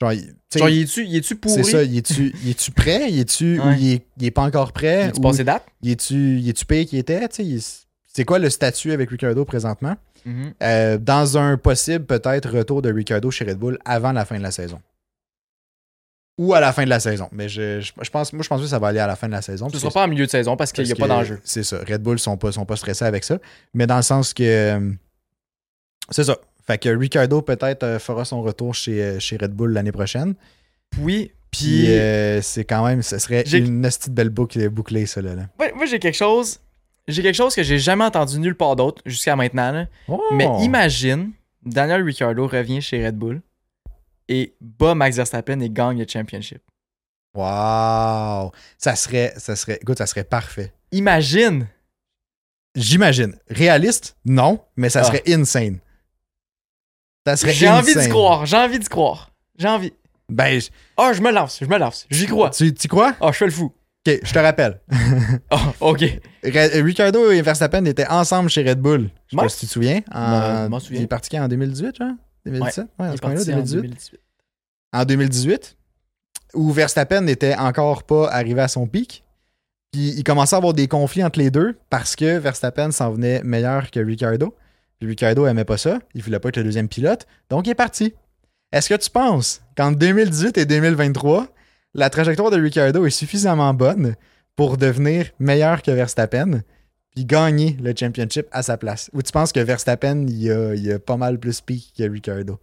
Genre, 0.00 0.12
Genre, 0.54 0.68
il 0.68 0.82
est-tu, 0.82 1.04
est-tu 1.16 1.34
pourri? 1.34 1.54
c'est 1.64 1.70
ça, 1.72 1.82
il 1.82 1.96
est-tu 1.96 2.32
est-tu 2.48 2.70
prêt? 2.70 3.10
Il 3.10 3.18
est-tu 3.18 3.58
ou 3.58 3.72
il 3.72 3.94
est, 3.94 4.02
il 4.20 4.26
est 4.26 4.30
pas 4.30 4.42
encore 4.44 4.70
prêt? 4.70 5.06
Il 5.06 5.08
est-tu 5.08 5.20
passé 5.20 5.42
date? 5.42 5.64
il 5.82 5.90
est-tu 5.90 6.40
qu'il 6.86 6.98
était? 7.00 7.26
Il 7.40 7.56
est- 7.56 7.87
C'est 8.18 8.24
quoi 8.24 8.40
le 8.40 8.50
statut 8.50 8.90
avec 8.90 9.10
Ricardo 9.10 9.44
présentement? 9.44 9.94
Mhm. 10.24 10.52
Euh, 10.60 10.98
Dans 10.98 11.38
un 11.38 11.56
possible, 11.56 12.04
peut-être, 12.04 12.50
retour 12.50 12.82
de 12.82 12.92
Ricardo 12.92 13.30
chez 13.30 13.44
Red 13.44 13.58
Bull 13.58 13.78
avant 13.84 14.10
la 14.10 14.24
fin 14.24 14.36
de 14.38 14.42
la 14.42 14.50
saison. 14.50 14.80
Ou 16.36 16.52
à 16.52 16.58
la 16.58 16.72
fin 16.72 16.82
de 16.82 16.88
la 16.90 16.98
saison. 16.98 17.28
Mais 17.30 17.48
je, 17.48 17.80
je, 17.80 17.92
je 18.02 18.10
pense, 18.10 18.32
moi, 18.32 18.42
je 18.42 18.48
pense 18.48 18.60
que 18.60 18.66
ça 18.66 18.80
va 18.80 18.88
aller 18.88 18.98
à 18.98 19.06
la 19.06 19.14
fin 19.14 19.28
de 19.28 19.32
la 19.34 19.40
saison. 19.40 19.68
Ce 19.68 19.72
parce 19.74 19.82
sera 19.82 19.92
pas 19.92 20.04
en 20.04 20.08
milieu 20.08 20.26
de 20.26 20.30
saison 20.32 20.56
parce 20.56 20.72
qu'il 20.72 20.82
n'y 20.84 20.90
a 20.90 20.96
pas 20.96 21.06
d'enjeu. 21.06 21.38
C'est 21.44 21.62
ça. 21.62 21.78
Red 21.88 22.02
Bull 22.02 22.18
sont 22.18 22.36
pas, 22.36 22.50
sont 22.50 22.64
pas 22.66 22.74
stressés 22.74 23.04
avec 23.04 23.22
ça. 23.22 23.38
Mais 23.72 23.86
dans 23.86 23.96
le 23.98 24.02
sens 24.02 24.34
que. 24.34 24.42
euh, 24.42 24.90
c'est 26.10 26.24
ça. 26.24 26.36
Fait 26.66 26.78
que 26.78 26.88
Ricardo 26.88 27.40
peut-être 27.40 27.84
euh, 27.84 27.98
fera 28.00 28.24
son 28.24 28.42
retour 28.42 28.74
chez, 28.74 29.20
chez 29.20 29.36
Red 29.36 29.52
Bull 29.52 29.72
l'année 29.72 29.92
prochaine. 29.92 30.34
Oui, 31.00 31.30
Puis 31.52 31.86
euh, 31.96 32.42
c'est 32.42 32.64
quand 32.64 32.84
même. 32.84 33.02
Ce 33.02 33.18
serait 33.18 33.44
J'ai- 33.46 33.58
une 33.58 33.80
petite 33.82 34.10
belle 34.10 34.30
boucle 34.30 34.68
bouclée, 34.70 35.06
ça 35.06 35.22
là. 35.22 35.36
Moi, 35.56 35.68
moi, 35.76 35.86
j'ai 35.86 36.00
quelque 36.00 36.16
chose. 36.16 36.58
J'ai 37.08 37.22
quelque 37.22 37.34
chose 37.34 37.54
que 37.54 37.62
j'ai 37.62 37.78
jamais 37.78 38.04
entendu 38.04 38.38
nulle 38.38 38.54
part 38.54 38.76
d'autre 38.76 39.02
jusqu'à 39.06 39.34
maintenant. 39.34 39.72
là. 39.72 39.86
Mais 40.32 40.46
Oh! 40.46 40.58
imagine, 40.60 41.32
Daniel 41.64 42.02
Ricciardo 42.02 42.46
revient 42.46 42.80
chez 42.82 43.04
Red 43.04 43.16
Bull 43.16 43.40
et 44.28 44.54
bat 44.60 44.94
Max 44.94 45.16
Verstappen 45.16 45.58
et 45.60 45.70
gagne 45.70 45.98
le 45.98 46.06
championship. 46.06 46.62
Wow! 47.34 48.52
Ça 48.78 48.94
serait. 48.96 49.32
Ça 49.38 49.56
serait. 49.56 49.78
Écoute, 49.80 49.98
ça 49.98 50.06
serait 50.06 50.24
parfait. 50.24 50.72
Imagine! 50.92 51.66
J'imagine. 52.74 53.36
Réaliste? 53.48 54.16
Non, 54.24 54.60
mais 54.76 54.88
ça 54.90 55.00
Ah. 55.00 55.04
serait 55.04 55.22
insane. 55.28 55.78
Ça 57.26 57.36
serait 57.36 57.52
J'ai 57.52 57.68
envie 57.68 57.92
d'y 57.92 57.98
insane. 57.98 58.10
croire, 58.10 58.46
j'ai 58.46 58.56
envie 58.56 58.78
d'y 58.78 58.88
croire. 58.88 59.30
J'ai 59.58 59.68
envie. 59.68 59.92
Ben, 60.28 60.60
je- 60.60 60.68
Ah, 60.96 61.12
je 61.12 61.20
me 61.22 61.30
lance, 61.32 61.58
je 61.60 61.66
me 61.66 61.78
lance. 61.78 62.06
J'y 62.10 62.26
crois. 62.26 62.50
tu, 62.50 62.72
tu 62.74 62.86
crois? 62.88 63.14
Ah, 63.20 63.32
je 63.32 63.38
fais 63.38 63.44
le 63.46 63.50
fou. 63.50 63.72
Ok, 64.08 64.20
je 64.22 64.32
te 64.32 64.38
rappelle. 64.38 64.80
Ah, 65.50 65.72
ok. 65.80 66.00
Re- 66.44 66.82
Ricardo 66.82 67.30
et 67.30 67.42
Verstappen 67.42 67.84
étaient 67.84 68.06
ensemble 68.08 68.48
chez 68.50 68.62
Red 68.68 68.78
Bull. 68.80 69.10
Je 69.26 69.36
sais 69.36 69.42
pas 69.42 69.48
si 69.48 69.60
tu 69.60 69.66
te 69.66 69.72
souviens. 69.72 70.00
Non, 70.14 70.20
En- 70.20 70.64
je 70.64 70.68
m'en 70.68 70.80
souviens. 70.80 71.00
Il 71.00 71.04
est 71.04 71.08
parti 71.08 71.38
en 71.38 71.48
2018, 71.48 71.96
genre? 71.96 72.12
2017 72.46 72.84
Ouais, 72.84 72.88
Il 72.98 73.06
dans 73.06 73.12
est 73.12 73.16
ce 73.16 73.20
coin-là, 73.20 73.34
parti 73.36 73.50
en 73.52 73.56
2018. 73.56 73.80
2018. 73.82 74.20
En 74.92 75.04
2018, 75.04 75.76
où 76.54 76.70
Verstappen 76.72 77.20
n'était 77.22 77.54
encore 77.56 78.04
pas 78.04 78.28
arrivé 78.30 78.60
à 78.60 78.68
son 78.68 78.86
pic. 78.86 79.24
Puis 79.92 80.14
il 80.16 80.24
commençait 80.24 80.54
à 80.54 80.58
avoir 80.58 80.74
des 80.74 80.86
conflits 80.88 81.24
entre 81.24 81.38
les 81.38 81.50
deux 81.50 81.76
parce 81.90 82.14
que 82.16 82.38
Verstappen 82.38 82.90
s'en 82.90 83.12
venait 83.12 83.42
meilleur 83.42 83.90
que 83.90 84.00
Ricardo. 84.00 84.54
Puis 84.98 85.08
Ricardo 85.08 85.46
aimait 85.46 85.64
pas 85.64 85.78
ça. 85.78 85.98
Il 86.14 86.22
voulait 86.22 86.38
pas 86.40 86.48
être 86.50 86.56
le 86.58 86.64
deuxième 86.64 86.88
pilote. 86.88 87.26
Donc 87.50 87.66
il 87.66 87.70
est 87.70 87.74
parti. 87.74 88.14
Est-ce 88.72 88.88
que 88.88 88.94
tu 88.94 89.10
penses 89.10 89.62
qu'en 89.76 89.92
2018 89.92 90.58
et 90.58 90.66
2023, 90.66 91.46
la 91.94 92.10
trajectoire 92.10 92.50
de 92.50 92.60
Ricardo 92.60 93.06
est 93.06 93.10
suffisamment 93.10 93.74
bonne 93.74 94.14
pour 94.56 94.76
devenir 94.76 95.26
meilleur 95.38 95.82
que 95.82 95.90
Verstappen 95.90 96.62
puis 97.14 97.24
gagner 97.24 97.76
le 97.82 97.94
championship 97.96 98.46
à 98.50 98.62
sa 98.62 98.76
place? 98.76 99.10
Ou 99.12 99.22
tu 99.22 99.32
penses 99.32 99.52
que 99.52 99.60
Verstappen, 99.60 100.26
il 100.28 100.50
a, 100.50 100.74
il 100.74 100.92
a 100.92 100.98
pas 100.98 101.16
mal 101.16 101.38
plus 101.38 101.60
pic 101.60 101.92
que 101.96 102.02
Ricardo? 102.02 102.58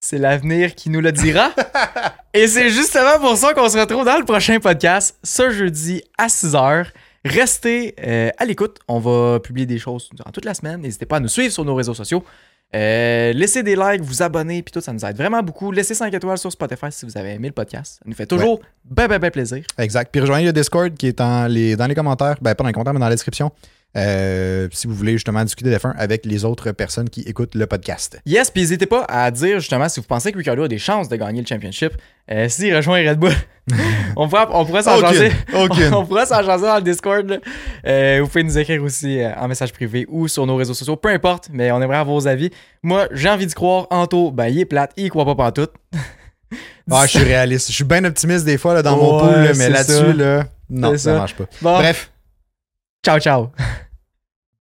C'est 0.00 0.18
l'avenir 0.18 0.74
qui 0.74 0.88
nous 0.88 1.00
le 1.00 1.12
dira. 1.12 1.52
Et 2.34 2.46
c'est 2.46 2.70
justement 2.70 3.18
pour 3.20 3.36
ça 3.36 3.52
qu'on 3.52 3.68
se 3.68 3.76
retrouve 3.76 4.04
dans 4.04 4.18
le 4.18 4.24
prochain 4.24 4.58
podcast, 4.60 5.18
ce 5.22 5.50
jeudi 5.50 6.02
à 6.16 6.28
6h. 6.28 6.86
Restez 7.24 7.94
euh, 8.02 8.30
à 8.38 8.46
l'écoute. 8.46 8.78
On 8.88 8.98
va 8.98 9.40
publier 9.40 9.66
des 9.66 9.78
choses 9.78 10.08
durant 10.14 10.30
toute 10.30 10.46
la 10.46 10.54
semaine. 10.54 10.80
N'hésitez 10.80 11.04
pas 11.04 11.16
à 11.16 11.20
nous 11.20 11.28
suivre 11.28 11.52
sur 11.52 11.64
nos 11.66 11.74
réseaux 11.74 11.92
sociaux. 11.92 12.24
Euh, 12.74 13.32
laissez 13.32 13.62
des 13.62 13.74
likes, 13.74 14.02
vous 14.02 14.22
abonner, 14.22 14.62
puis 14.62 14.72
tout, 14.72 14.80
ça 14.80 14.92
nous 14.92 15.04
aide 15.04 15.16
vraiment 15.16 15.42
beaucoup. 15.42 15.72
Laissez 15.72 15.94
5 15.94 16.12
étoiles 16.14 16.38
sur 16.38 16.52
Spotify 16.52 16.86
si 16.90 17.04
vous 17.04 17.16
avez 17.18 17.30
aimé 17.30 17.48
le 17.48 17.54
podcast. 17.54 17.94
Ça 17.94 18.04
nous 18.06 18.14
fait 18.14 18.26
toujours 18.26 18.60
ben, 18.84 19.08
ben, 19.08 19.18
ben 19.18 19.30
plaisir. 19.30 19.64
Exact. 19.76 20.10
Puis 20.12 20.20
rejoignez 20.20 20.46
le 20.46 20.52
Discord 20.52 20.94
qui 20.94 21.08
est 21.08 21.18
dans 21.18 21.50
les, 21.50 21.74
dans 21.74 21.86
les 21.86 21.94
commentaires, 21.94 22.36
ben 22.40 22.54
pas 22.54 22.62
dans 22.62 22.68
les 22.68 22.72
commentaires, 22.72 22.94
mais 22.94 23.00
dans 23.00 23.06
la 23.06 23.14
description. 23.14 23.50
Euh, 23.96 24.68
si 24.72 24.86
vous 24.86 24.94
voulez 24.94 25.12
justement 25.12 25.42
discuter 25.42 25.70
des 25.70 25.78
fins 25.78 25.94
avec 25.98 26.24
les 26.24 26.44
autres 26.44 26.70
personnes 26.72 27.10
qui 27.10 27.22
écoutent 27.22 27.54
le 27.54 27.66
podcast. 27.66 28.20
Yes, 28.24 28.50
puis 28.50 28.62
n'hésitez 28.62 28.86
pas 28.86 29.04
à 29.08 29.30
dire 29.30 29.58
justement 29.58 29.88
si 29.88 30.00
vous 30.00 30.06
pensez 30.06 30.30
que 30.32 30.38
Ricardo 30.38 30.62
a 30.62 30.68
des 30.68 30.78
chances 30.78 31.08
de 31.08 31.16
gagner 31.16 31.40
le 31.40 31.46
championship. 31.46 31.92
Euh, 32.30 32.48
S'il 32.48 32.74
rejoint 32.74 33.00
Red 33.08 33.18
Bull, 33.18 33.32
on 34.16 34.28
pourra, 34.28 34.48
on 34.52 34.64
pourra 34.64 34.82
s'en 34.82 35.00
jaser. 35.00 35.32
On 35.92 36.04
pourra 36.06 36.26
s'en 36.26 36.42
jaser 36.42 36.66
dans 36.66 36.76
le 36.76 36.82
Discord. 36.82 37.40
Euh, 37.86 38.18
vous 38.22 38.28
pouvez 38.28 38.44
nous 38.44 38.58
écrire 38.58 38.82
aussi 38.82 39.20
en 39.36 39.48
message 39.48 39.72
privé 39.72 40.06
ou 40.08 40.28
sur 40.28 40.46
nos 40.46 40.56
réseaux 40.56 40.74
sociaux, 40.74 40.96
peu 40.96 41.08
importe, 41.08 41.48
mais 41.52 41.72
on 41.72 41.80
aimerait 41.82 41.98
avoir 41.98 42.16
vos 42.16 42.28
avis. 42.28 42.50
Moi, 42.82 43.08
j'ai 43.12 43.28
envie 43.28 43.46
d'y 43.46 43.54
croire. 43.54 43.86
Anto, 43.90 44.30
ben, 44.30 44.46
il 44.46 44.60
est 44.60 44.64
plate, 44.64 44.92
il 44.96 45.06
y 45.06 45.08
croit 45.08 45.24
pas 45.24 45.34
pantoute. 45.34 45.72
Ah, 46.92 47.06
je 47.06 47.18
suis 47.18 47.22
réaliste. 47.24 47.68
Je 47.68 47.72
suis 47.74 47.84
bien 47.84 48.04
optimiste 48.04 48.44
des 48.44 48.58
fois 48.58 48.74
là, 48.74 48.82
dans 48.82 48.96
mon 48.96 49.20
pool, 49.20 49.30
là, 49.30 49.52
mais 49.56 49.70
là-dessus, 49.70 49.92
ça. 49.92 50.12
là, 50.12 50.44
non, 50.68 50.90
ça 50.92 50.98
ça. 50.98 51.14
marche 51.14 51.34
pas. 51.36 51.44
Bon, 51.62 51.78
Bref, 51.78 52.09
ciao, 53.02 53.18
ciao. 53.18 53.52